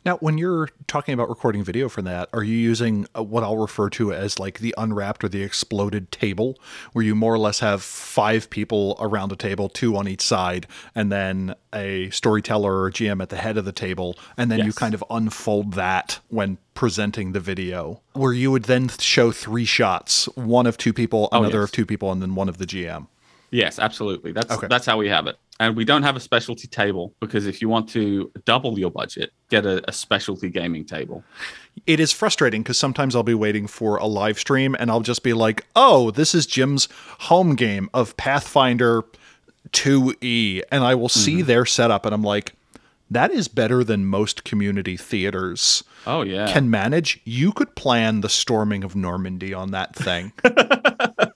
Now, 0.04 0.16
when 0.16 0.38
you're 0.38 0.70
talking 0.86 1.12
about 1.12 1.28
recording 1.28 1.62
video 1.62 1.88
for 1.90 2.00
that, 2.02 2.30
are 2.32 2.42
you 2.42 2.56
using 2.56 3.06
uh, 3.14 3.22
what 3.22 3.44
I'll 3.44 3.58
refer 3.58 3.90
to 3.90 4.12
as 4.12 4.38
like 4.38 4.60
the 4.60 4.74
unwrapped 4.78 5.22
or 5.22 5.28
the 5.28 5.42
exploded 5.42 6.10
table, 6.10 6.58
where 6.92 7.04
you 7.04 7.14
more 7.14 7.34
or 7.34 7.38
less 7.38 7.60
have 7.60 7.82
five 7.82 8.48
people 8.48 8.96
around 8.98 9.30
a 9.32 9.36
table, 9.36 9.68
two 9.68 9.96
on 9.96 10.08
each 10.08 10.22
side, 10.22 10.66
and 10.94 11.12
then 11.12 11.54
a 11.74 12.08
storyteller 12.10 12.82
or 12.82 12.90
GM 12.90 13.22
at 13.22 13.28
the 13.28 13.36
head 13.36 13.58
of 13.58 13.66
the 13.66 13.72
table, 13.72 14.18
and 14.38 14.50
then 14.50 14.60
yes. 14.60 14.66
you 14.68 14.72
kind 14.72 14.94
of 14.94 15.04
unfold 15.10 15.74
that 15.74 16.20
when 16.28 16.56
presenting 16.72 17.32
the 17.32 17.40
video, 17.40 18.00
where 18.14 18.32
you 18.32 18.50
would 18.50 18.64
then 18.64 18.88
show 18.98 19.30
three 19.30 19.66
shots 19.66 20.24
one 20.34 20.66
of 20.66 20.78
two 20.78 20.94
people, 20.94 21.28
oh, 21.30 21.40
another 21.40 21.58
oh, 21.58 21.60
yes. 21.62 21.68
of 21.68 21.72
two 21.72 21.84
people, 21.84 22.10
and 22.10 22.22
then 22.22 22.34
one 22.34 22.48
of 22.48 22.56
the 22.56 22.66
GM? 22.66 23.06
Yes, 23.50 23.78
absolutely. 23.78 24.32
That's 24.32 24.52
okay. 24.52 24.66
that's 24.68 24.86
how 24.86 24.96
we 24.96 25.08
have 25.08 25.26
it. 25.26 25.36
And 25.58 25.76
we 25.76 25.84
don't 25.84 26.04
have 26.04 26.16
a 26.16 26.20
specialty 26.20 26.68
table 26.68 27.14
because 27.20 27.46
if 27.46 27.60
you 27.60 27.68
want 27.68 27.88
to 27.90 28.32
double 28.44 28.78
your 28.78 28.90
budget, 28.90 29.32
get 29.50 29.66
a, 29.66 29.86
a 29.88 29.92
specialty 29.92 30.48
gaming 30.48 30.84
table. 30.84 31.22
It 31.86 32.00
is 32.00 32.12
frustrating 32.12 32.62
because 32.62 32.78
sometimes 32.78 33.14
I'll 33.14 33.22
be 33.22 33.34
waiting 33.34 33.66
for 33.66 33.96
a 33.96 34.06
live 34.06 34.38
stream 34.38 34.74
and 34.78 34.90
I'll 34.90 35.00
just 35.00 35.22
be 35.22 35.32
like, 35.32 35.66
oh, 35.76 36.10
this 36.12 36.34
is 36.34 36.46
Jim's 36.46 36.88
home 37.18 37.56
game 37.56 37.90
of 37.92 38.16
Pathfinder 38.16 39.04
2E. 39.72 40.62
And 40.72 40.82
I 40.82 40.94
will 40.94 41.10
see 41.10 41.38
mm-hmm. 41.38 41.46
their 41.46 41.66
setup 41.66 42.06
and 42.06 42.14
I'm 42.14 42.22
like, 42.22 42.54
that 43.10 43.32
is 43.32 43.48
better 43.48 43.82
than 43.82 44.06
most 44.06 44.44
community 44.44 44.96
theaters. 44.96 45.82
Oh 46.06 46.22
yeah. 46.22 46.50
Can 46.50 46.70
manage. 46.70 47.20
You 47.24 47.52
could 47.52 47.74
plan 47.74 48.20
the 48.20 48.28
storming 48.28 48.84
of 48.84 48.94
Normandy 48.94 49.52
on 49.52 49.72
that 49.72 49.94
thing. 49.96 50.32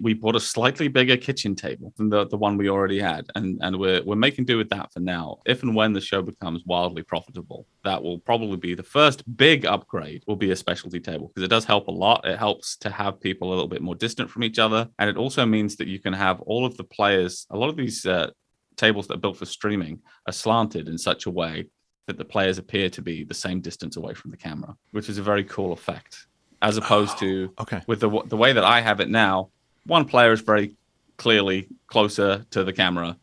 we 0.00 0.14
bought 0.14 0.36
a 0.36 0.40
slightly 0.40 0.88
bigger 0.88 1.16
kitchen 1.16 1.54
table 1.54 1.92
than 1.96 2.08
the, 2.08 2.26
the 2.26 2.36
one 2.36 2.56
we 2.56 2.68
already 2.68 2.98
had. 2.98 3.26
And 3.34 3.58
and 3.62 3.78
we're 3.78 4.02
we're 4.02 4.16
making 4.16 4.44
do 4.44 4.56
with 4.56 4.70
that 4.70 4.92
for 4.92 5.00
now. 5.00 5.38
If 5.46 5.62
and 5.62 5.74
when 5.74 5.92
the 5.92 6.00
show 6.00 6.22
becomes 6.22 6.64
wildly 6.66 7.02
profitable 7.02 7.66
that 7.84 8.02
will 8.02 8.18
probably 8.18 8.56
be 8.56 8.74
the 8.74 8.82
first 8.82 9.24
big 9.36 9.64
upgrade 9.64 10.22
will 10.26 10.36
be 10.36 10.50
a 10.50 10.56
specialty 10.56 11.00
table 11.00 11.28
because 11.28 11.44
it 11.44 11.50
does 11.50 11.64
help 11.64 11.88
a 11.88 11.92
lot. 11.92 12.26
It 12.26 12.38
helps 12.38 12.76
to 12.78 12.90
have 12.90 13.20
people 13.20 13.48
a 13.48 13.50
little 13.50 13.68
bit 13.68 13.82
more 13.82 13.94
distant 13.94 14.30
from 14.30 14.44
each 14.44 14.58
other. 14.58 14.88
And 14.98 15.08
it 15.08 15.16
also 15.16 15.46
means 15.46 15.76
that 15.76 15.88
you 15.88 15.98
can 15.98 16.12
have 16.12 16.40
all 16.42 16.66
of 16.66 16.76
the 16.76 16.84
players 16.84 17.46
a 17.50 17.56
lot 17.56 17.68
of 17.68 17.76
these 17.76 18.06
uh, 18.06 18.30
tables 18.76 19.06
that 19.06 19.14
are 19.14 19.20
built 19.20 19.36
for 19.36 19.46
streaming 19.46 20.00
are 20.26 20.32
slanted 20.32 20.88
in 20.88 20.98
such 20.98 21.26
a 21.26 21.30
way 21.30 21.66
that 22.06 22.18
the 22.18 22.24
players 22.24 22.58
appear 22.58 22.88
to 22.90 23.02
be 23.02 23.24
the 23.24 23.34
same 23.34 23.60
distance 23.60 23.96
away 23.96 24.14
from 24.14 24.30
the 24.30 24.36
camera 24.36 24.74
which 24.92 25.08
is 25.08 25.18
a 25.18 25.22
very 25.22 25.44
cool 25.44 25.72
effect 25.72 26.26
as 26.62 26.76
opposed 26.76 27.12
oh, 27.16 27.20
to 27.20 27.54
okay. 27.60 27.82
with 27.86 28.00
the 28.00 28.10
the 28.26 28.36
way 28.36 28.52
that 28.52 28.64
I 28.64 28.80
have 28.80 29.00
it 29.00 29.08
now 29.08 29.50
one 29.86 30.04
player 30.04 30.32
is 30.32 30.40
very 30.40 30.76
clearly 31.16 31.68
closer 31.86 32.46
to 32.50 32.64
the 32.64 32.72
camera 32.72 33.16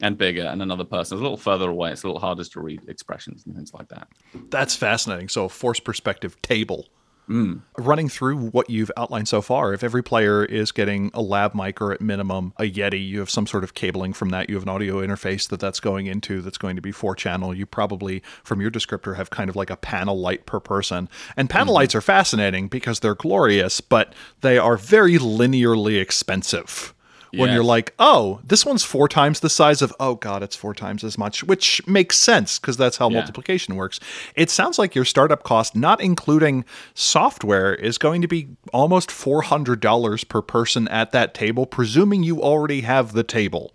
and 0.00 0.16
bigger, 0.16 0.42
and 0.42 0.62
another 0.62 0.84
person 0.84 1.16
is 1.16 1.20
a 1.20 1.22
little 1.22 1.36
further 1.36 1.70
away. 1.70 1.90
It's 1.90 2.04
a 2.04 2.06
little 2.06 2.20
harder 2.20 2.44
to 2.44 2.60
read 2.60 2.82
expressions 2.88 3.44
and 3.46 3.54
things 3.54 3.72
like 3.74 3.88
that. 3.88 4.08
That's 4.50 4.76
fascinating. 4.76 5.28
So, 5.28 5.46
a 5.46 5.48
force 5.48 5.80
perspective 5.80 6.40
table. 6.42 6.86
Mm. 7.28 7.60
Running 7.76 8.08
through 8.08 8.38
what 8.48 8.70
you've 8.70 8.90
outlined 8.96 9.28
so 9.28 9.42
far, 9.42 9.74
if 9.74 9.84
every 9.84 10.02
player 10.02 10.44
is 10.44 10.72
getting 10.72 11.10
a 11.12 11.20
lav 11.20 11.54
mic 11.54 11.80
or 11.80 11.92
at 11.92 12.00
minimum 12.00 12.54
a 12.56 12.62
Yeti, 12.62 13.06
you 13.06 13.18
have 13.18 13.28
some 13.28 13.46
sort 13.46 13.64
of 13.64 13.74
cabling 13.74 14.12
from 14.12 14.30
that. 14.30 14.48
You 14.48 14.56
have 14.56 14.62
an 14.62 14.70
audio 14.70 15.06
interface 15.06 15.48
that 15.50 15.60
that's 15.60 15.80
going 15.80 16.06
into 16.06 16.40
that's 16.40 16.58
going 16.58 16.76
to 16.76 16.82
be 16.82 16.92
four 16.92 17.14
channel. 17.14 17.54
You 17.54 17.66
probably, 17.66 18.22
from 18.42 18.60
your 18.60 18.70
descriptor, 18.70 19.16
have 19.16 19.30
kind 19.30 19.50
of 19.50 19.56
like 19.56 19.70
a 19.70 19.76
panel 19.76 20.18
light 20.18 20.46
per 20.46 20.60
person. 20.60 21.08
And 21.36 21.48
panel 21.48 21.74
mm 21.74 21.78
lights 21.78 21.94
are 21.94 22.00
fascinating 22.00 22.66
because 22.66 22.98
they're 22.98 23.14
glorious, 23.14 23.80
but 23.80 24.12
they 24.40 24.58
are 24.58 24.76
very 24.76 25.16
linearly 25.16 26.00
expensive 26.00 26.92
when 27.32 27.48
yes. 27.48 27.54
you're 27.54 27.64
like, 27.64 27.94
oh, 27.98 28.40
this 28.44 28.64
one's 28.64 28.84
four 28.84 29.08
times 29.08 29.40
the 29.40 29.50
size 29.50 29.82
of, 29.82 29.94
oh 30.00 30.14
God, 30.14 30.42
it's 30.42 30.56
four 30.56 30.74
times 30.74 31.04
as 31.04 31.18
much, 31.18 31.44
which 31.44 31.86
makes 31.86 32.18
sense 32.18 32.58
because 32.58 32.76
that's 32.76 32.96
how 32.96 33.08
yeah. 33.10 33.18
multiplication 33.18 33.76
works. 33.76 34.00
It 34.34 34.50
sounds 34.50 34.78
like 34.78 34.94
your 34.94 35.04
startup 35.04 35.42
cost, 35.42 35.76
not 35.76 36.00
including 36.00 36.64
software, 36.94 37.74
is 37.74 37.98
going 37.98 38.22
to 38.22 38.28
be 38.28 38.48
almost 38.72 39.10
$400 39.10 40.28
per 40.28 40.42
person 40.42 40.88
at 40.88 41.12
that 41.12 41.34
table, 41.34 41.66
presuming 41.66 42.22
you 42.22 42.42
already 42.42 42.82
have 42.82 43.12
the 43.12 43.24
table. 43.24 43.72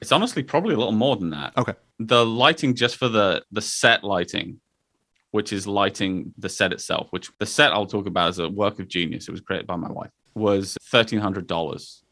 It's 0.00 0.12
honestly 0.12 0.42
probably 0.42 0.74
a 0.74 0.78
little 0.78 0.92
more 0.92 1.16
than 1.16 1.30
that. 1.30 1.56
Okay. 1.56 1.74
The 1.98 2.24
lighting 2.24 2.74
just 2.74 2.96
for 2.96 3.08
the 3.08 3.42
the 3.50 3.62
set 3.62 4.04
lighting 4.04 4.60
which 5.36 5.52
is 5.52 5.66
lighting 5.66 6.32
the 6.38 6.48
set 6.48 6.72
itself, 6.72 7.08
which 7.10 7.30
the 7.38 7.44
set 7.44 7.70
I'll 7.72 7.84
talk 7.84 8.06
about 8.06 8.30
is 8.30 8.38
a 8.38 8.48
work 8.48 8.78
of 8.78 8.88
genius. 8.88 9.28
It 9.28 9.32
was 9.32 9.42
created 9.42 9.66
by 9.66 9.76
my 9.76 9.90
wife. 9.90 10.10
Was 10.34 10.78
thirteen 10.90 11.18
hundred 11.18 11.46
dollars 11.46 12.02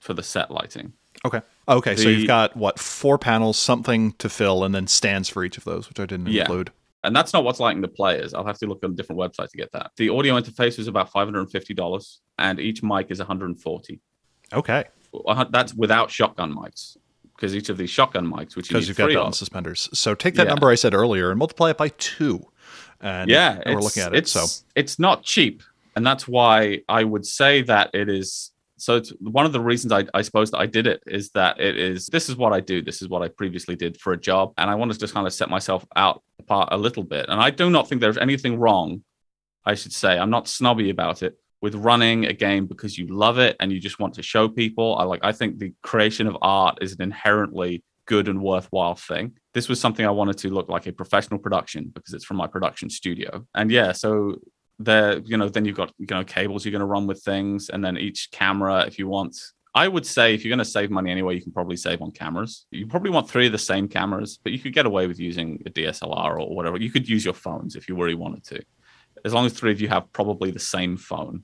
for 0.00 0.14
the 0.14 0.22
set 0.22 0.50
lighting. 0.50 0.92
Okay. 1.24 1.42
Okay. 1.68 1.94
The, 1.94 2.02
so 2.02 2.08
you've 2.08 2.26
got 2.26 2.56
what 2.56 2.78
four 2.78 3.18
panels, 3.18 3.58
something 3.58 4.12
to 4.12 4.28
fill, 4.28 4.64
and 4.64 4.74
then 4.74 4.86
stands 4.86 5.28
for 5.28 5.44
each 5.44 5.58
of 5.58 5.64
those, 5.64 5.88
which 5.88 6.00
I 6.00 6.06
didn't 6.06 6.28
yeah. 6.28 6.42
include. 6.42 6.72
And 7.02 7.16
that's 7.16 7.32
not 7.32 7.44
what's 7.44 7.60
lighting 7.60 7.80
the 7.80 7.88
players. 7.88 8.34
I'll 8.34 8.44
have 8.44 8.58
to 8.58 8.66
look 8.66 8.84
on 8.84 8.90
a 8.90 8.94
different 8.94 9.20
website 9.20 9.48
to 9.50 9.56
get 9.56 9.72
that. 9.72 9.92
The 9.96 10.10
audio 10.10 10.38
interface 10.38 10.78
is 10.78 10.86
about 10.86 11.10
five 11.10 11.26
hundred 11.26 11.40
and 11.40 11.50
fifty 11.50 11.74
dollars, 11.74 12.20
and 12.38 12.58
each 12.58 12.82
mic 12.82 13.10
is 13.10 13.18
one 13.18 13.26
hundred 13.26 13.46
and 13.46 13.60
forty. 13.60 14.00
Okay. 14.52 14.84
That's 15.50 15.74
without 15.74 16.10
shotgun 16.10 16.54
mics 16.54 16.96
because 17.34 17.56
each 17.56 17.68
of 17.68 17.78
these 17.78 17.90
shotgun 17.90 18.30
mics, 18.30 18.54
which 18.54 18.68
because 18.68 18.86
you 18.86 18.94
have 18.94 18.98
got 18.98 19.12
belt 19.12 19.34
suspenders. 19.34 19.88
So 19.92 20.14
take 20.14 20.34
that 20.34 20.46
yeah. 20.46 20.50
number 20.50 20.70
I 20.70 20.74
said 20.74 20.94
earlier 20.94 21.30
and 21.30 21.38
multiply 21.38 21.70
it 21.70 21.78
by 21.78 21.88
two. 21.88 22.46
And 23.00 23.30
yeah, 23.30 23.60
we're 23.64 23.80
looking 23.80 24.02
at 24.02 24.14
it. 24.14 24.18
It's, 24.18 24.32
so 24.32 24.46
it's 24.74 24.98
not 24.98 25.22
cheap, 25.22 25.62
and 25.96 26.06
that's 26.06 26.28
why 26.28 26.82
I 26.88 27.02
would 27.02 27.24
say 27.24 27.62
that 27.62 27.90
it 27.94 28.10
is 28.10 28.49
so 28.80 29.02
one 29.20 29.46
of 29.46 29.52
the 29.52 29.60
reasons 29.60 29.92
I, 29.92 30.06
I 30.14 30.22
suppose 30.22 30.50
that 30.50 30.58
I 30.58 30.66
did 30.66 30.86
it 30.86 31.02
is 31.06 31.30
that 31.30 31.60
it 31.60 31.76
is 31.76 32.06
this 32.06 32.28
is 32.28 32.36
what 32.36 32.52
I 32.52 32.60
do. 32.60 32.82
This 32.82 33.02
is 33.02 33.08
what 33.08 33.22
I 33.22 33.28
previously 33.28 33.76
did 33.76 34.00
for 34.00 34.12
a 34.12 34.20
job, 34.20 34.52
and 34.58 34.70
I 34.70 34.74
wanted 34.74 34.94
to 34.94 35.00
just 35.00 35.14
kind 35.14 35.26
of 35.26 35.32
set 35.32 35.50
myself 35.50 35.84
out 35.96 36.22
apart 36.38 36.70
a 36.72 36.78
little 36.78 37.04
bit. 37.04 37.26
And 37.28 37.40
I 37.40 37.50
do 37.50 37.70
not 37.70 37.88
think 37.88 38.00
there's 38.00 38.18
anything 38.18 38.58
wrong. 38.58 39.04
I 39.64 39.74
should 39.74 39.92
say 39.92 40.18
I'm 40.18 40.30
not 40.30 40.48
snobby 40.48 40.90
about 40.90 41.22
it 41.22 41.38
with 41.60 41.74
running 41.74 42.24
a 42.24 42.32
game 42.32 42.66
because 42.66 42.96
you 42.96 43.06
love 43.08 43.38
it 43.38 43.56
and 43.60 43.70
you 43.70 43.78
just 43.78 43.98
want 43.98 44.14
to 44.14 44.22
show 44.22 44.48
people. 44.48 44.96
I 44.96 45.04
like 45.04 45.20
I 45.22 45.32
think 45.32 45.58
the 45.58 45.74
creation 45.82 46.26
of 46.26 46.36
art 46.40 46.78
is 46.80 46.92
an 46.92 47.02
inherently 47.02 47.84
good 48.06 48.28
and 48.28 48.42
worthwhile 48.42 48.96
thing. 48.96 49.34
This 49.54 49.68
was 49.68 49.80
something 49.80 50.04
I 50.04 50.10
wanted 50.10 50.38
to 50.38 50.48
look 50.48 50.68
like 50.68 50.86
a 50.86 50.92
professional 50.92 51.38
production 51.38 51.92
because 51.94 52.14
it's 52.14 52.24
from 52.24 52.38
my 52.38 52.46
production 52.46 52.90
studio. 52.90 53.46
And 53.54 53.70
yeah, 53.70 53.92
so 53.92 54.36
there 54.80 55.18
you 55.18 55.36
know 55.36 55.48
then 55.48 55.66
you've 55.66 55.76
got 55.76 55.92
you 55.98 56.06
know 56.10 56.24
cables 56.24 56.64
you're 56.64 56.72
going 56.72 56.80
to 56.80 56.86
run 56.86 57.06
with 57.06 57.22
things 57.22 57.68
and 57.68 57.84
then 57.84 57.98
each 57.98 58.30
camera 58.32 58.84
if 58.86 58.98
you 58.98 59.06
want 59.06 59.36
i 59.74 59.86
would 59.86 60.06
say 60.06 60.34
if 60.34 60.42
you're 60.42 60.50
going 60.50 60.58
to 60.58 60.64
save 60.64 60.90
money 60.90 61.10
anyway 61.10 61.34
you 61.34 61.42
can 61.42 61.52
probably 61.52 61.76
save 61.76 62.00
on 62.00 62.10
cameras. 62.10 62.66
You 62.70 62.86
probably 62.86 63.10
want 63.10 63.28
three 63.28 63.46
of 63.46 63.52
the 63.52 63.58
same 63.58 63.88
cameras 63.88 64.38
but 64.42 64.52
you 64.52 64.58
could 64.58 64.72
get 64.72 64.86
away 64.86 65.06
with 65.06 65.20
using 65.20 65.62
a 65.66 65.70
dslr 65.70 66.40
or 66.40 66.56
whatever. 66.56 66.78
You 66.78 66.90
could 66.90 67.08
use 67.08 67.24
your 67.24 67.34
phones 67.34 67.76
if 67.76 67.88
you 67.88 67.94
really 67.94 68.14
wanted 68.14 68.42
to. 68.44 68.62
As 69.24 69.34
long 69.34 69.44
as 69.44 69.52
three 69.52 69.70
of 69.70 69.80
you 69.82 69.88
have 69.88 70.10
probably 70.12 70.50
the 70.50 70.58
same 70.58 70.96
phone 70.96 71.42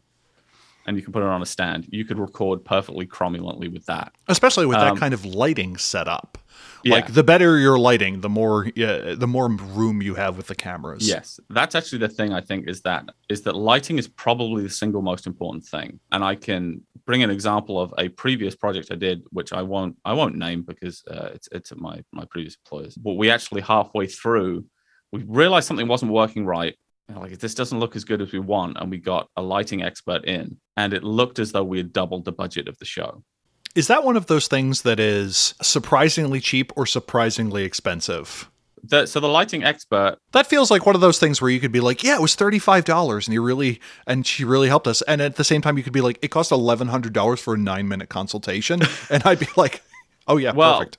and 0.86 0.96
you 0.96 1.02
can 1.02 1.12
put 1.12 1.22
it 1.22 1.28
on 1.28 1.42
a 1.42 1.46
stand 1.46 1.86
you 1.90 2.04
could 2.04 2.18
record 2.18 2.64
perfectly 2.64 3.06
cromulently 3.06 3.72
with 3.72 3.84
that 3.86 4.12
especially 4.28 4.66
with 4.66 4.78
um, 4.78 4.94
that 4.94 5.00
kind 5.00 5.14
of 5.14 5.24
lighting 5.24 5.76
setup 5.76 6.38
yeah. 6.86 6.94
Like 6.94 7.12
the 7.12 7.24
better 7.24 7.58
your 7.58 7.78
lighting, 7.78 8.20
the 8.20 8.28
more 8.28 8.70
yeah, 8.76 9.14
the 9.16 9.26
more 9.26 9.48
room 9.48 10.00
you 10.02 10.14
have 10.14 10.36
with 10.36 10.46
the 10.46 10.54
cameras. 10.54 11.06
Yes, 11.06 11.40
that's 11.50 11.74
actually 11.74 11.98
the 11.98 12.08
thing 12.08 12.32
I 12.32 12.40
think 12.40 12.68
is 12.68 12.82
that 12.82 13.04
is 13.28 13.42
that 13.42 13.56
lighting 13.56 13.98
is 13.98 14.06
probably 14.06 14.62
the 14.62 14.70
single 14.70 15.02
most 15.02 15.26
important 15.26 15.64
thing. 15.64 15.98
And 16.12 16.22
I 16.22 16.34
can 16.34 16.82
bring 17.04 17.22
an 17.22 17.30
example 17.30 17.80
of 17.80 17.92
a 17.98 18.08
previous 18.10 18.54
project 18.54 18.88
I 18.92 18.94
did, 18.94 19.24
which 19.30 19.52
I 19.52 19.62
won't 19.62 19.96
I 20.04 20.12
won't 20.12 20.36
name 20.36 20.62
because 20.62 21.02
uh, 21.10 21.30
it's 21.34 21.48
it's 21.52 21.72
at 21.72 21.78
my 21.78 22.02
my 22.12 22.24
previous 22.30 22.56
employers. 22.56 22.94
But 22.94 23.14
we 23.14 23.30
actually 23.30 23.62
halfway 23.62 24.06
through, 24.06 24.64
we 25.12 25.24
realized 25.24 25.66
something 25.66 25.88
wasn't 25.88 26.12
working 26.12 26.46
right. 26.46 26.76
Like 27.14 27.38
this 27.38 27.54
doesn't 27.54 27.78
look 27.78 27.94
as 27.94 28.04
good 28.04 28.20
as 28.20 28.32
we 28.32 28.40
want, 28.40 28.78
and 28.80 28.90
we 28.90 28.98
got 28.98 29.28
a 29.36 29.42
lighting 29.42 29.82
expert 29.82 30.24
in, 30.24 30.58
and 30.76 30.92
it 30.92 31.04
looked 31.04 31.38
as 31.38 31.52
though 31.52 31.64
we 31.64 31.78
had 31.78 31.92
doubled 31.92 32.24
the 32.24 32.32
budget 32.32 32.66
of 32.68 32.78
the 32.78 32.84
show. 32.84 33.22
Is 33.74 33.88
that 33.88 34.04
one 34.04 34.16
of 34.16 34.26
those 34.26 34.48
things 34.48 34.82
that 34.82 34.98
is 34.98 35.54
surprisingly 35.62 36.40
cheap 36.40 36.72
or 36.76 36.86
surprisingly 36.86 37.62
expensive? 37.62 38.50
The, 38.82 39.06
so 39.06 39.20
the 39.20 39.28
lighting 39.28 39.64
expert 39.64 40.18
that 40.32 40.46
feels 40.46 40.70
like 40.70 40.86
one 40.86 40.94
of 40.94 41.00
those 41.00 41.18
things 41.18 41.40
where 41.40 41.50
you 41.50 41.60
could 41.60 41.72
be 41.72 41.80
like, 41.80 42.02
yeah, 42.02 42.16
it 42.16 42.20
was 42.22 42.34
thirty 42.34 42.58
five 42.58 42.84
dollars, 42.84 43.26
and 43.26 43.32
he 43.32 43.38
really 43.38 43.80
and 44.06 44.26
she 44.26 44.44
really 44.44 44.68
helped 44.68 44.86
us, 44.86 45.02
and 45.02 45.20
at 45.20 45.36
the 45.36 45.44
same 45.44 45.62
time 45.62 45.76
you 45.76 45.84
could 45.84 45.92
be 45.92 46.00
like, 46.00 46.18
it 46.22 46.28
cost 46.28 46.50
eleven 46.50 46.88
hundred 46.88 47.12
dollars 47.12 47.40
for 47.40 47.54
a 47.54 47.58
nine 47.58 47.86
minute 47.86 48.08
consultation, 48.08 48.80
and 49.10 49.22
I'd 49.24 49.40
be 49.40 49.48
like, 49.56 49.82
oh 50.26 50.38
yeah, 50.38 50.52
well, 50.52 50.78
perfect. 50.78 50.98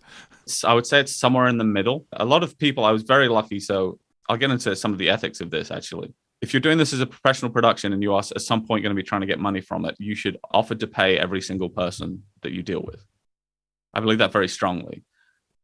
I 0.63 0.73
would 0.73 0.87
say 0.87 1.01
it's 1.01 1.15
somewhere 1.15 1.47
in 1.47 1.57
the 1.57 1.65
middle. 1.65 2.05
A 2.13 2.25
lot 2.25 2.43
of 2.43 2.57
people, 2.57 2.85
I 2.85 2.91
was 2.91 3.03
very 3.03 3.27
lucky, 3.27 3.59
so 3.59 3.99
I'll 4.29 4.37
get 4.37 4.51
into 4.51 4.75
some 4.75 4.91
of 4.91 4.97
the 4.97 5.09
ethics 5.09 5.41
of 5.41 5.49
this 5.49 5.71
actually 5.71 6.13
if 6.41 6.53
you're 6.53 6.61
doing 6.61 6.77
this 6.77 6.93
as 6.93 6.99
a 6.99 7.07
professional 7.07 7.51
production 7.51 7.93
and 7.93 8.03
you 8.03 8.13
are 8.13 8.19
at 8.19 8.41
some 8.41 8.65
point 8.65 8.83
going 8.83 8.95
to 8.95 9.01
be 9.01 9.07
trying 9.07 9.21
to 9.21 9.27
get 9.27 9.39
money 9.39 9.61
from 9.61 9.85
it, 9.85 9.95
you 9.97 10.13
should 10.13 10.37
offer 10.51 10.75
to 10.75 10.87
pay 10.87 11.17
every 11.17 11.41
single 11.41 11.69
person 11.69 12.23
that 12.41 12.51
you 12.51 12.61
deal 12.61 12.83
with. 12.83 13.03
I 13.93 13.99
believe 14.01 14.19
that 14.19 14.31
very 14.31 14.47
strongly. 14.47 15.03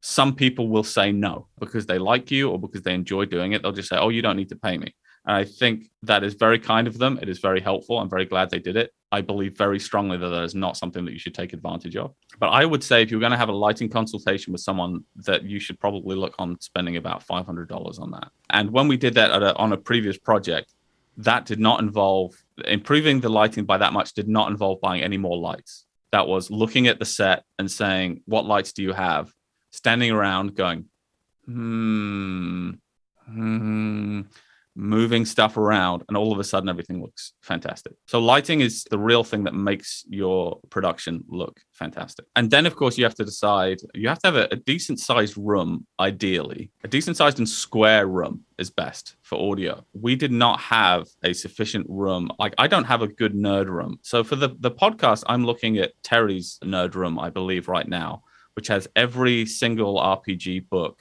some 0.05 0.35
people 0.35 0.67
will 0.67 0.83
say 0.83 1.13
no 1.13 1.47
because 1.59 1.85
they 1.85 1.97
like 1.97 2.29
you 2.29 2.49
or 2.49 2.59
because 2.59 2.81
they 2.81 2.93
enjoy 2.93 3.23
doing 3.23 3.53
it. 3.53 3.61
They'll 3.61 3.71
just 3.71 3.87
say, 3.87 3.95
"Oh, 3.97 4.09
you 4.09 4.21
don't 4.21 4.35
need 4.35 4.49
to 4.49 4.57
pay 4.57 4.77
me." 4.77 4.93
And 5.25 5.33
I 5.37 5.45
think 5.45 5.89
that 6.01 6.25
is 6.25 6.33
very 6.33 6.59
kind 6.59 6.87
of 6.87 6.97
them. 6.97 7.17
It 7.21 7.29
is 7.29 7.39
very 7.39 7.61
helpful. 7.61 7.97
I'm 7.97 8.09
very 8.09 8.25
glad 8.25 8.49
they 8.49 8.59
did 8.59 8.75
it. 8.75 8.91
I 9.13 9.21
believe 9.21 9.55
very 9.55 9.79
strongly 9.79 10.17
that 10.17 10.27
that 10.27 10.43
is 10.43 10.55
not 10.55 10.75
something 10.75 11.05
that 11.05 11.11
you 11.11 11.19
should 11.19 11.35
take 11.35 11.53
advantage 11.53 11.95
of. 11.95 12.15
But 12.39 12.47
I 12.47 12.65
would 12.65 12.83
say 12.83 13.03
if 13.03 13.11
you're 13.11 13.19
going 13.19 13.31
to 13.31 13.37
have 13.37 13.49
a 13.49 13.59
lighting 13.65 13.87
consultation 13.87 14.51
with 14.51 14.61
someone, 14.61 15.03
that 15.27 15.43
you 15.43 15.59
should 15.59 15.79
probably 15.79 16.15
look 16.15 16.33
on 16.39 16.59
spending 16.59 16.97
about 16.97 17.23
$500 17.23 18.01
on 18.01 18.09
that. 18.09 18.29
And 18.49 18.71
when 18.71 18.87
we 18.87 18.97
did 18.97 19.13
that 19.13 19.29
a, 19.43 19.55
on 19.55 19.71
a 19.71 19.77
previous 19.77 20.17
project, 20.17 20.73
that 21.17 21.45
did 21.45 21.59
not 21.59 21.79
involve 21.79 22.33
improving 22.65 23.19
the 23.19 23.29
lighting 23.29 23.65
by 23.65 23.77
that 23.77 23.93
much, 23.93 24.13
did 24.13 24.27
not 24.27 24.49
involve 24.49 24.81
buying 24.81 25.03
any 25.03 25.17
more 25.17 25.37
lights. 25.37 25.85
That 26.11 26.27
was 26.27 26.49
looking 26.49 26.87
at 26.87 26.97
the 26.97 27.05
set 27.05 27.43
and 27.59 27.69
saying, 27.69 28.23
What 28.25 28.45
lights 28.45 28.73
do 28.73 28.81
you 28.81 28.93
have? 28.93 29.31
Standing 29.69 30.09
around 30.09 30.55
going, 30.55 30.85
Hmm, 31.45 32.71
hmm 33.27 34.21
moving 34.75 35.25
stuff 35.25 35.57
around, 35.57 36.03
and 36.07 36.17
all 36.17 36.31
of 36.31 36.39
a 36.39 36.43
sudden 36.43 36.69
everything 36.69 37.01
looks 37.01 37.33
fantastic. 37.41 37.93
So 38.07 38.19
lighting 38.19 38.61
is 38.61 38.83
the 38.89 38.97
real 38.97 39.23
thing 39.23 39.43
that 39.43 39.53
makes 39.53 40.03
your 40.09 40.59
production 40.69 41.23
look 41.27 41.59
fantastic. 41.71 42.25
And 42.35 42.49
then, 42.49 42.65
of 42.65 42.75
course, 42.75 42.97
you 42.97 43.03
have 43.03 43.15
to 43.15 43.25
decide. 43.25 43.79
You 43.93 44.07
have 44.09 44.19
to 44.19 44.27
have 44.27 44.35
a, 44.35 44.47
a 44.51 44.55
decent 44.55 44.99
sized 44.99 45.37
room, 45.37 45.85
ideally. 45.99 46.71
A 46.83 46.87
decent 46.87 47.17
sized 47.17 47.37
and 47.39 47.47
square 47.47 48.07
room 48.07 48.41
is 48.57 48.69
best 48.69 49.15
for 49.21 49.51
audio. 49.51 49.85
We 49.93 50.15
did 50.15 50.31
not 50.31 50.59
have 50.59 51.07
a 51.23 51.33
sufficient 51.33 51.85
room. 51.89 52.29
Like 52.39 52.53
I 52.57 52.67
don't 52.67 52.85
have 52.85 53.01
a 53.01 53.07
good 53.07 53.33
nerd 53.33 53.67
room. 53.67 53.99
So 54.01 54.23
for 54.23 54.35
the 54.35 54.55
the 54.59 54.71
podcast, 54.71 55.23
I'm 55.27 55.45
looking 55.45 55.77
at 55.77 55.93
Terry's 56.03 56.59
nerd 56.63 56.95
room, 56.95 57.19
I 57.19 57.29
believe, 57.29 57.67
right 57.67 57.87
now, 57.87 58.23
which 58.55 58.67
has 58.67 58.87
every 58.95 59.45
single 59.45 59.99
RPG 59.99 60.69
book 60.69 60.99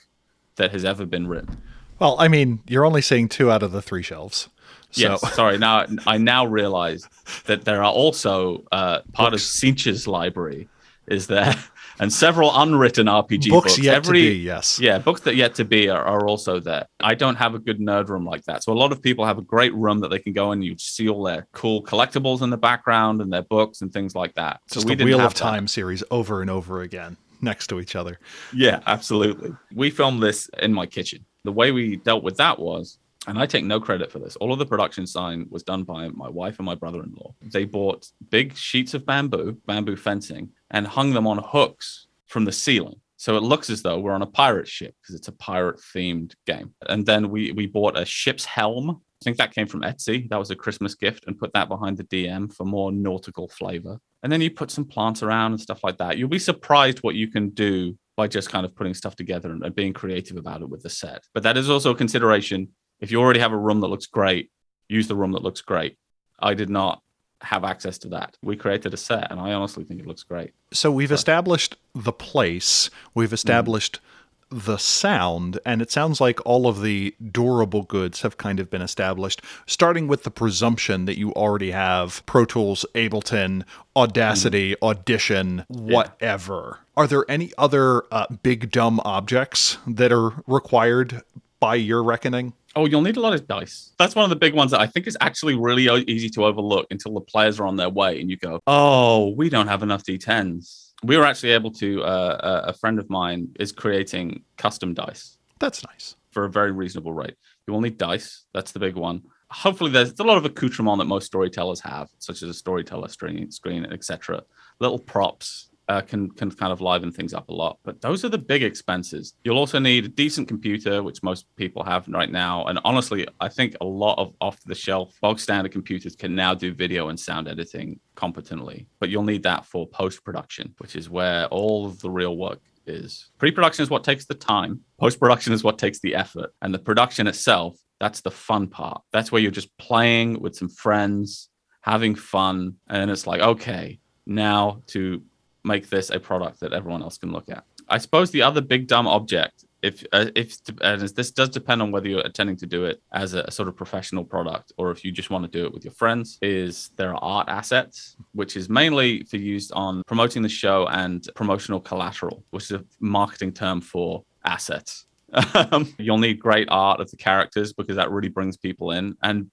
that 0.56 0.72
has 0.72 0.84
ever 0.84 1.06
been 1.06 1.26
written. 1.26 1.62
Well, 2.02 2.16
I 2.18 2.26
mean, 2.26 2.58
you're 2.66 2.84
only 2.84 3.00
seeing 3.00 3.28
two 3.28 3.48
out 3.48 3.62
of 3.62 3.70
the 3.70 3.80
three 3.80 4.02
shelves. 4.02 4.48
So. 4.90 5.02
Yes, 5.02 5.34
sorry. 5.34 5.56
Now 5.56 5.86
I 6.06 6.18
now 6.18 6.44
realize 6.44 7.08
that 7.46 7.64
there 7.64 7.84
are 7.84 7.92
also 7.92 8.64
uh, 8.72 9.02
part 9.12 9.30
books. 9.30 9.44
of 9.44 9.48
Cinch's 9.48 10.08
library 10.08 10.68
is 11.06 11.28
there, 11.28 11.54
and 12.00 12.12
several 12.12 12.50
unwritten 12.56 13.06
RPG 13.06 13.50
books. 13.50 13.76
books. 13.76 13.78
yet 13.78 13.94
Every, 13.94 14.20
to 14.20 14.30
be, 14.30 14.34
yes. 14.34 14.80
Yeah, 14.80 14.98
books 14.98 15.20
that 15.20 15.36
yet 15.36 15.54
to 15.54 15.64
be 15.64 15.88
are, 15.90 16.02
are, 16.02 16.26
also 16.26 16.58
there. 16.58 16.86
I 16.98 17.14
don't 17.14 17.36
have 17.36 17.54
a 17.54 17.60
good 17.60 17.78
nerd 17.78 18.08
room 18.08 18.24
like 18.24 18.42
that, 18.46 18.64
so 18.64 18.72
a 18.72 18.74
lot 18.74 18.90
of 18.90 19.00
people 19.00 19.24
have 19.24 19.38
a 19.38 19.42
great 19.42 19.72
room 19.72 20.00
that 20.00 20.08
they 20.08 20.18
can 20.18 20.32
go 20.32 20.50
in. 20.50 20.60
You 20.60 20.74
see 20.78 21.08
all 21.08 21.22
their 21.22 21.46
cool 21.52 21.84
collectibles 21.84 22.42
in 22.42 22.50
the 22.50 22.56
background 22.56 23.20
and 23.20 23.32
their 23.32 23.42
books 23.42 23.80
and 23.80 23.92
things 23.92 24.16
like 24.16 24.34
that. 24.34 24.60
So 24.66 24.74
Just 24.74 24.88
we 24.88 24.96
the 24.96 25.04
Wheel 25.04 25.20
of 25.20 25.34
Time 25.34 25.66
that. 25.66 25.70
series 25.70 26.02
over 26.10 26.40
and 26.40 26.50
over 26.50 26.82
again 26.82 27.16
next 27.40 27.68
to 27.68 27.78
each 27.78 27.94
other. 27.94 28.18
Yeah, 28.52 28.80
absolutely. 28.88 29.52
We 29.72 29.90
filmed 29.90 30.20
this 30.20 30.50
in 30.60 30.72
my 30.72 30.86
kitchen 30.86 31.26
the 31.44 31.52
way 31.52 31.72
we 31.72 31.96
dealt 31.96 32.22
with 32.22 32.36
that 32.36 32.58
was 32.58 32.98
and 33.26 33.38
I 33.38 33.46
take 33.46 33.64
no 33.64 33.78
credit 33.78 34.10
for 34.10 34.18
this. 34.18 34.36
All 34.36 34.52
of 34.52 34.58
the 34.58 34.66
production 34.66 35.06
sign 35.06 35.46
was 35.48 35.62
done 35.62 35.84
by 35.84 36.08
my 36.08 36.28
wife 36.28 36.58
and 36.58 36.66
my 36.66 36.74
brother 36.74 37.02
in 37.02 37.12
law. 37.14 37.34
They 37.40 37.64
bought 37.64 38.08
big 38.30 38.56
sheets 38.56 38.94
of 38.94 39.06
bamboo, 39.06 39.58
bamboo 39.66 39.96
fencing, 39.96 40.50
and 40.72 40.86
hung 40.86 41.12
them 41.12 41.26
on 41.26 41.38
hooks 41.38 42.08
from 42.26 42.44
the 42.44 42.52
ceiling. 42.52 42.96
So 43.18 43.36
it 43.36 43.44
looks 43.44 43.70
as 43.70 43.82
though 43.82 44.00
we're 44.00 44.14
on 44.14 44.22
a 44.22 44.26
pirate 44.26 44.66
ship 44.66 44.96
because 45.00 45.14
it's 45.14 45.28
a 45.28 45.32
pirate 45.32 45.78
themed 45.94 46.34
game. 46.46 46.74
And 46.88 47.06
then 47.06 47.30
we, 47.30 47.52
we 47.52 47.66
bought 47.66 47.96
a 47.96 48.04
ship's 48.04 48.44
helm. 48.44 48.90
I 48.90 49.22
think 49.22 49.36
that 49.36 49.54
came 49.54 49.68
from 49.68 49.82
Etsy. 49.82 50.28
That 50.28 50.40
was 50.40 50.50
a 50.50 50.56
Christmas 50.56 50.96
gift 50.96 51.24
and 51.28 51.38
put 51.38 51.52
that 51.52 51.68
behind 51.68 51.98
the 51.98 52.04
DM 52.04 52.52
for 52.52 52.64
more 52.64 52.90
nautical 52.90 53.46
flavor. 53.46 54.00
And 54.24 54.32
then 54.32 54.40
you 54.40 54.50
put 54.50 54.72
some 54.72 54.84
plants 54.84 55.22
around 55.22 55.52
and 55.52 55.60
stuff 55.60 55.84
like 55.84 55.98
that. 55.98 56.18
You'll 56.18 56.28
be 56.28 56.40
surprised 56.40 56.98
what 56.98 57.14
you 57.14 57.28
can 57.28 57.50
do 57.50 57.96
by 58.16 58.28
just 58.28 58.50
kind 58.50 58.66
of 58.66 58.74
putting 58.74 58.94
stuff 58.94 59.16
together 59.16 59.50
and, 59.50 59.64
and 59.64 59.74
being 59.74 59.92
creative 59.92 60.36
about 60.36 60.62
it 60.62 60.68
with 60.68 60.82
the 60.82 60.90
set. 60.90 61.24
But 61.34 61.42
that 61.44 61.56
is 61.56 61.70
also 61.70 61.90
a 61.90 61.94
consideration. 61.94 62.68
If 63.00 63.10
you 63.10 63.20
already 63.20 63.40
have 63.40 63.52
a 63.52 63.58
room 63.58 63.80
that 63.80 63.88
looks 63.88 64.06
great, 64.06 64.50
use 64.88 65.08
the 65.08 65.16
room 65.16 65.32
that 65.32 65.42
looks 65.42 65.60
great. 65.60 65.96
I 66.38 66.54
did 66.54 66.70
not 66.70 67.02
have 67.40 67.64
access 67.64 67.98
to 67.98 68.08
that. 68.10 68.36
We 68.42 68.56
created 68.56 68.94
a 68.94 68.96
set, 68.96 69.30
and 69.30 69.40
I 69.40 69.52
honestly 69.52 69.84
think 69.84 70.00
it 70.00 70.06
looks 70.06 70.22
great. 70.22 70.52
So 70.72 70.90
we've 70.90 71.08
but, 71.08 71.14
established 71.16 71.76
the 71.94 72.12
place, 72.12 72.90
we've 73.14 73.30
mm. 73.30 73.34
established 73.34 73.96
mm 73.96 74.08
the 74.52 74.76
sound, 74.76 75.58
and 75.64 75.80
it 75.80 75.90
sounds 75.90 76.20
like 76.20 76.38
all 76.44 76.66
of 76.66 76.82
the 76.82 77.14
durable 77.30 77.82
goods 77.82 78.22
have 78.22 78.36
kind 78.36 78.60
of 78.60 78.70
been 78.70 78.82
established, 78.82 79.40
starting 79.66 80.06
with 80.06 80.24
the 80.24 80.30
presumption 80.30 81.06
that 81.06 81.18
you 81.18 81.32
already 81.32 81.70
have 81.70 82.24
Pro 82.26 82.44
Tools, 82.44 82.84
Ableton, 82.94 83.64
Audacity, 83.96 84.72
mm. 84.72 84.82
Audition, 84.82 85.64
whatever. 85.68 86.78
Yeah. 86.78 87.02
Are 87.02 87.06
there 87.06 87.24
any 87.28 87.52
other 87.56 88.04
uh, 88.12 88.26
big 88.42 88.70
dumb 88.70 89.00
objects 89.04 89.78
that 89.86 90.12
are 90.12 90.34
required 90.46 91.22
by 91.58 91.76
your 91.76 92.02
reckoning? 92.02 92.52
Oh, 92.76 92.86
you'll 92.86 93.02
need 93.02 93.16
a 93.16 93.20
lot 93.20 93.34
of 93.34 93.46
dice. 93.46 93.92
That's 93.98 94.14
one 94.14 94.24
of 94.24 94.30
the 94.30 94.36
big 94.36 94.54
ones 94.54 94.70
that 94.70 94.80
I 94.80 94.86
think 94.86 95.06
is 95.06 95.16
actually 95.20 95.54
really 95.54 95.86
easy 96.04 96.28
to 96.30 96.44
overlook 96.44 96.86
until 96.90 97.14
the 97.14 97.20
players 97.20 97.60
are 97.60 97.66
on 97.66 97.76
their 97.76 97.90
way 97.90 98.20
and 98.20 98.30
you 98.30 98.36
go, 98.36 98.60
oh, 98.66 99.28
we 99.28 99.48
don't 99.48 99.68
have 99.68 99.82
enough 99.82 100.04
D10s 100.04 100.91
we 101.04 101.16
were 101.16 101.24
actually 101.24 101.52
able 101.52 101.70
to. 101.72 102.02
Uh, 102.02 102.62
a 102.66 102.72
friend 102.72 102.98
of 102.98 103.08
mine 103.10 103.48
is 103.58 103.72
creating 103.72 104.42
custom 104.56 104.94
dice. 104.94 105.38
That's 105.58 105.84
nice 105.84 106.16
for 106.30 106.44
a 106.44 106.50
very 106.50 106.72
reasonable 106.72 107.12
rate. 107.12 107.36
You 107.66 107.74
will 107.74 107.80
need 107.80 107.98
dice. 107.98 108.44
That's 108.54 108.72
the 108.72 108.78
big 108.78 108.96
one. 108.96 109.22
Hopefully, 109.50 109.90
there's 109.90 110.18
a 110.18 110.24
lot 110.24 110.38
of 110.38 110.44
accoutrement 110.44 110.98
that 110.98 111.04
most 111.04 111.26
storytellers 111.26 111.80
have, 111.80 112.08
such 112.18 112.42
as 112.42 112.48
a 112.48 112.54
storyteller 112.54 113.08
screen, 113.08 113.50
screen, 113.50 113.84
etc. 113.86 114.42
Little 114.80 114.98
props, 114.98 115.68
uh, 115.92 116.00
can 116.00 116.30
can 116.30 116.50
kind 116.50 116.72
of 116.72 116.80
liven 116.80 117.12
things 117.12 117.34
up 117.34 117.48
a 117.48 117.52
lot. 117.52 117.78
But 117.82 118.00
those 118.00 118.24
are 118.24 118.28
the 118.28 118.38
big 118.38 118.62
expenses. 118.62 119.34
You'll 119.44 119.58
also 119.58 119.78
need 119.78 120.04
a 120.04 120.08
decent 120.08 120.48
computer, 120.48 121.02
which 121.02 121.22
most 121.22 121.46
people 121.56 121.82
have 121.84 122.08
right 122.08 122.30
now. 122.30 122.64
And 122.66 122.78
honestly, 122.84 123.26
I 123.40 123.48
think 123.48 123.76
a 123.80 123.84
lot 123.84 124.18
of 124.18 124.34
off 124.40 124.58
the 124.64 124.74
shelf 124.74 125.14
bog 125.20 125.38
standard 125.38 125.72
computers 125.72 126.16
can 126.16 126.34
now 126.34 126.54
do 126.54 126.72
video 126.72 127.08
and 127.08 127.18
sound 127.18 127.46
editing 127.48 128.00
competently. 128.14 128.86
But 129.00 129.10
you'll 129.10 129.30
need 129.34 129.42
that 129.42 129.66
for 129.66 129.86
post 129.86 130.24
production, 130.24 130.74
which 130.78 130.96
is 130.96 131.10
where 131.10 131.46
all 131.46 131.86
of 131.86 132.00
the 132.00 132.10
real 132.10 132.36
work 132.36 132.60
is. 132.86 133.30
Pre 133.38 133.50
production 133.50 133.82
is 133.82 133.90
what 133.90 134.04
takes 134.04 134.24
the 134.24 134.34
time. 134.34 134.80
Post 134.98 135.20
production 135.20 135.52
is 135.52 135.62
what 135.62 135.78
takes 135.78 136.00
the 136.00 136.14
effort, 136.14 136.50
and 136.62 136.72
the 136.72 136.78
production 136.78 137.26
itself. 137.26 137.76
That's 138.00 138.22
the 138.22 138.32
fun 138.32 138.66
part. 138.66 139.02
That's 139.12 139.30
where 139.30 139.40
you're 139.40 139.52
just 139.52 139.76
playing 139.78 140.40
with 140.40 140.56
some 140.56 140.68
friends, 140.68 141.50
having 141.82 142.16
fun, 142.16 142.76
and 142.88 143.10
it's 143.10 143.28
like, 143.28 143.40
okay, 143.40 144.00
now 144.26 144.82
to 144.88 145.22
make 145.64 145.88
this 145.88 146.10
a 146.10 146.18
product 146.18 146.60
that 146.60 146.72
everyone 146.72 147.02
else 147.02 147.18
can 147.18 147.32
look 147.32 147.48
at. 147.48 147.64
I 147.88 147.98
suppose 147.98 148.30
the 148.30 148.42
other 148.42 148.60
big 148.60 148.86
dumb 148.86 149.06
object, 149.06 149.64
if 149.82 150.04
uh, 150.12 150.26
if 150.34 150.58
and 150.80 151.00
this 151.00 151.30
does 151.30 151.48
depend 151.48 151.82
on 151.82 151.90
whether 151.90 152.08
you're 152.08 152.20
intending 152.20 152.56
to 152.56 152.66
do 152.66 152.84
it 152.84 153.02
as 153.12 153.34
a, 153.34 153.40
a 153.42 153.50
sort 153.50 153.68
of 153.68 153.76
professional 153.76 154.24
product 154.24 154.72
or 154.76 154.90
if 154.90 155.04
you 155.04 155.10
just 155.10 155.30
want 155.30 155.44
to 155.44 155.50
do 155.50 155.66
it 155.66 155.74
with 155.74 155.84
your 155.84 155.92
friends, 155.92 156.38
is 156.40 156.90
there 156.96 157.10
are 157.14 157.22
art 157.22 157.48
assets, 157.48 158.16
which 158.32 158.56
is 158.56 158.68
mainly 158.68 159.24
for 159.24 159.36
used 159.36 159.72
on 159.72 160.02
promoting 160.06 160.42
the 160.42 160.48
show 160.48 160.86
and 160.88 161.28
promotional 161.34 161.80
collateral, 161.80 162.44
which 162.50 162.64
is 162.64 162.72
a 162.72 162.84
marketing 163.00 163.52
term 163.52 163.80
for 163.80 164.24
assets. 164.44 165.06
Um, 165.54 165.92
you'll 165.98 166.18
need 166.18 166.38
great 166.38 166.68
art 166.70 167.00
of 167.00 167.10
the 167.10 167.16
characters 167.16 167.72
because 167.72 167.96
that 167.96 168.10
really 168.10 168.28
brings 168.28 168.56
people 168.56 168.92
in. 168.92 169.16
And 169.22 169.50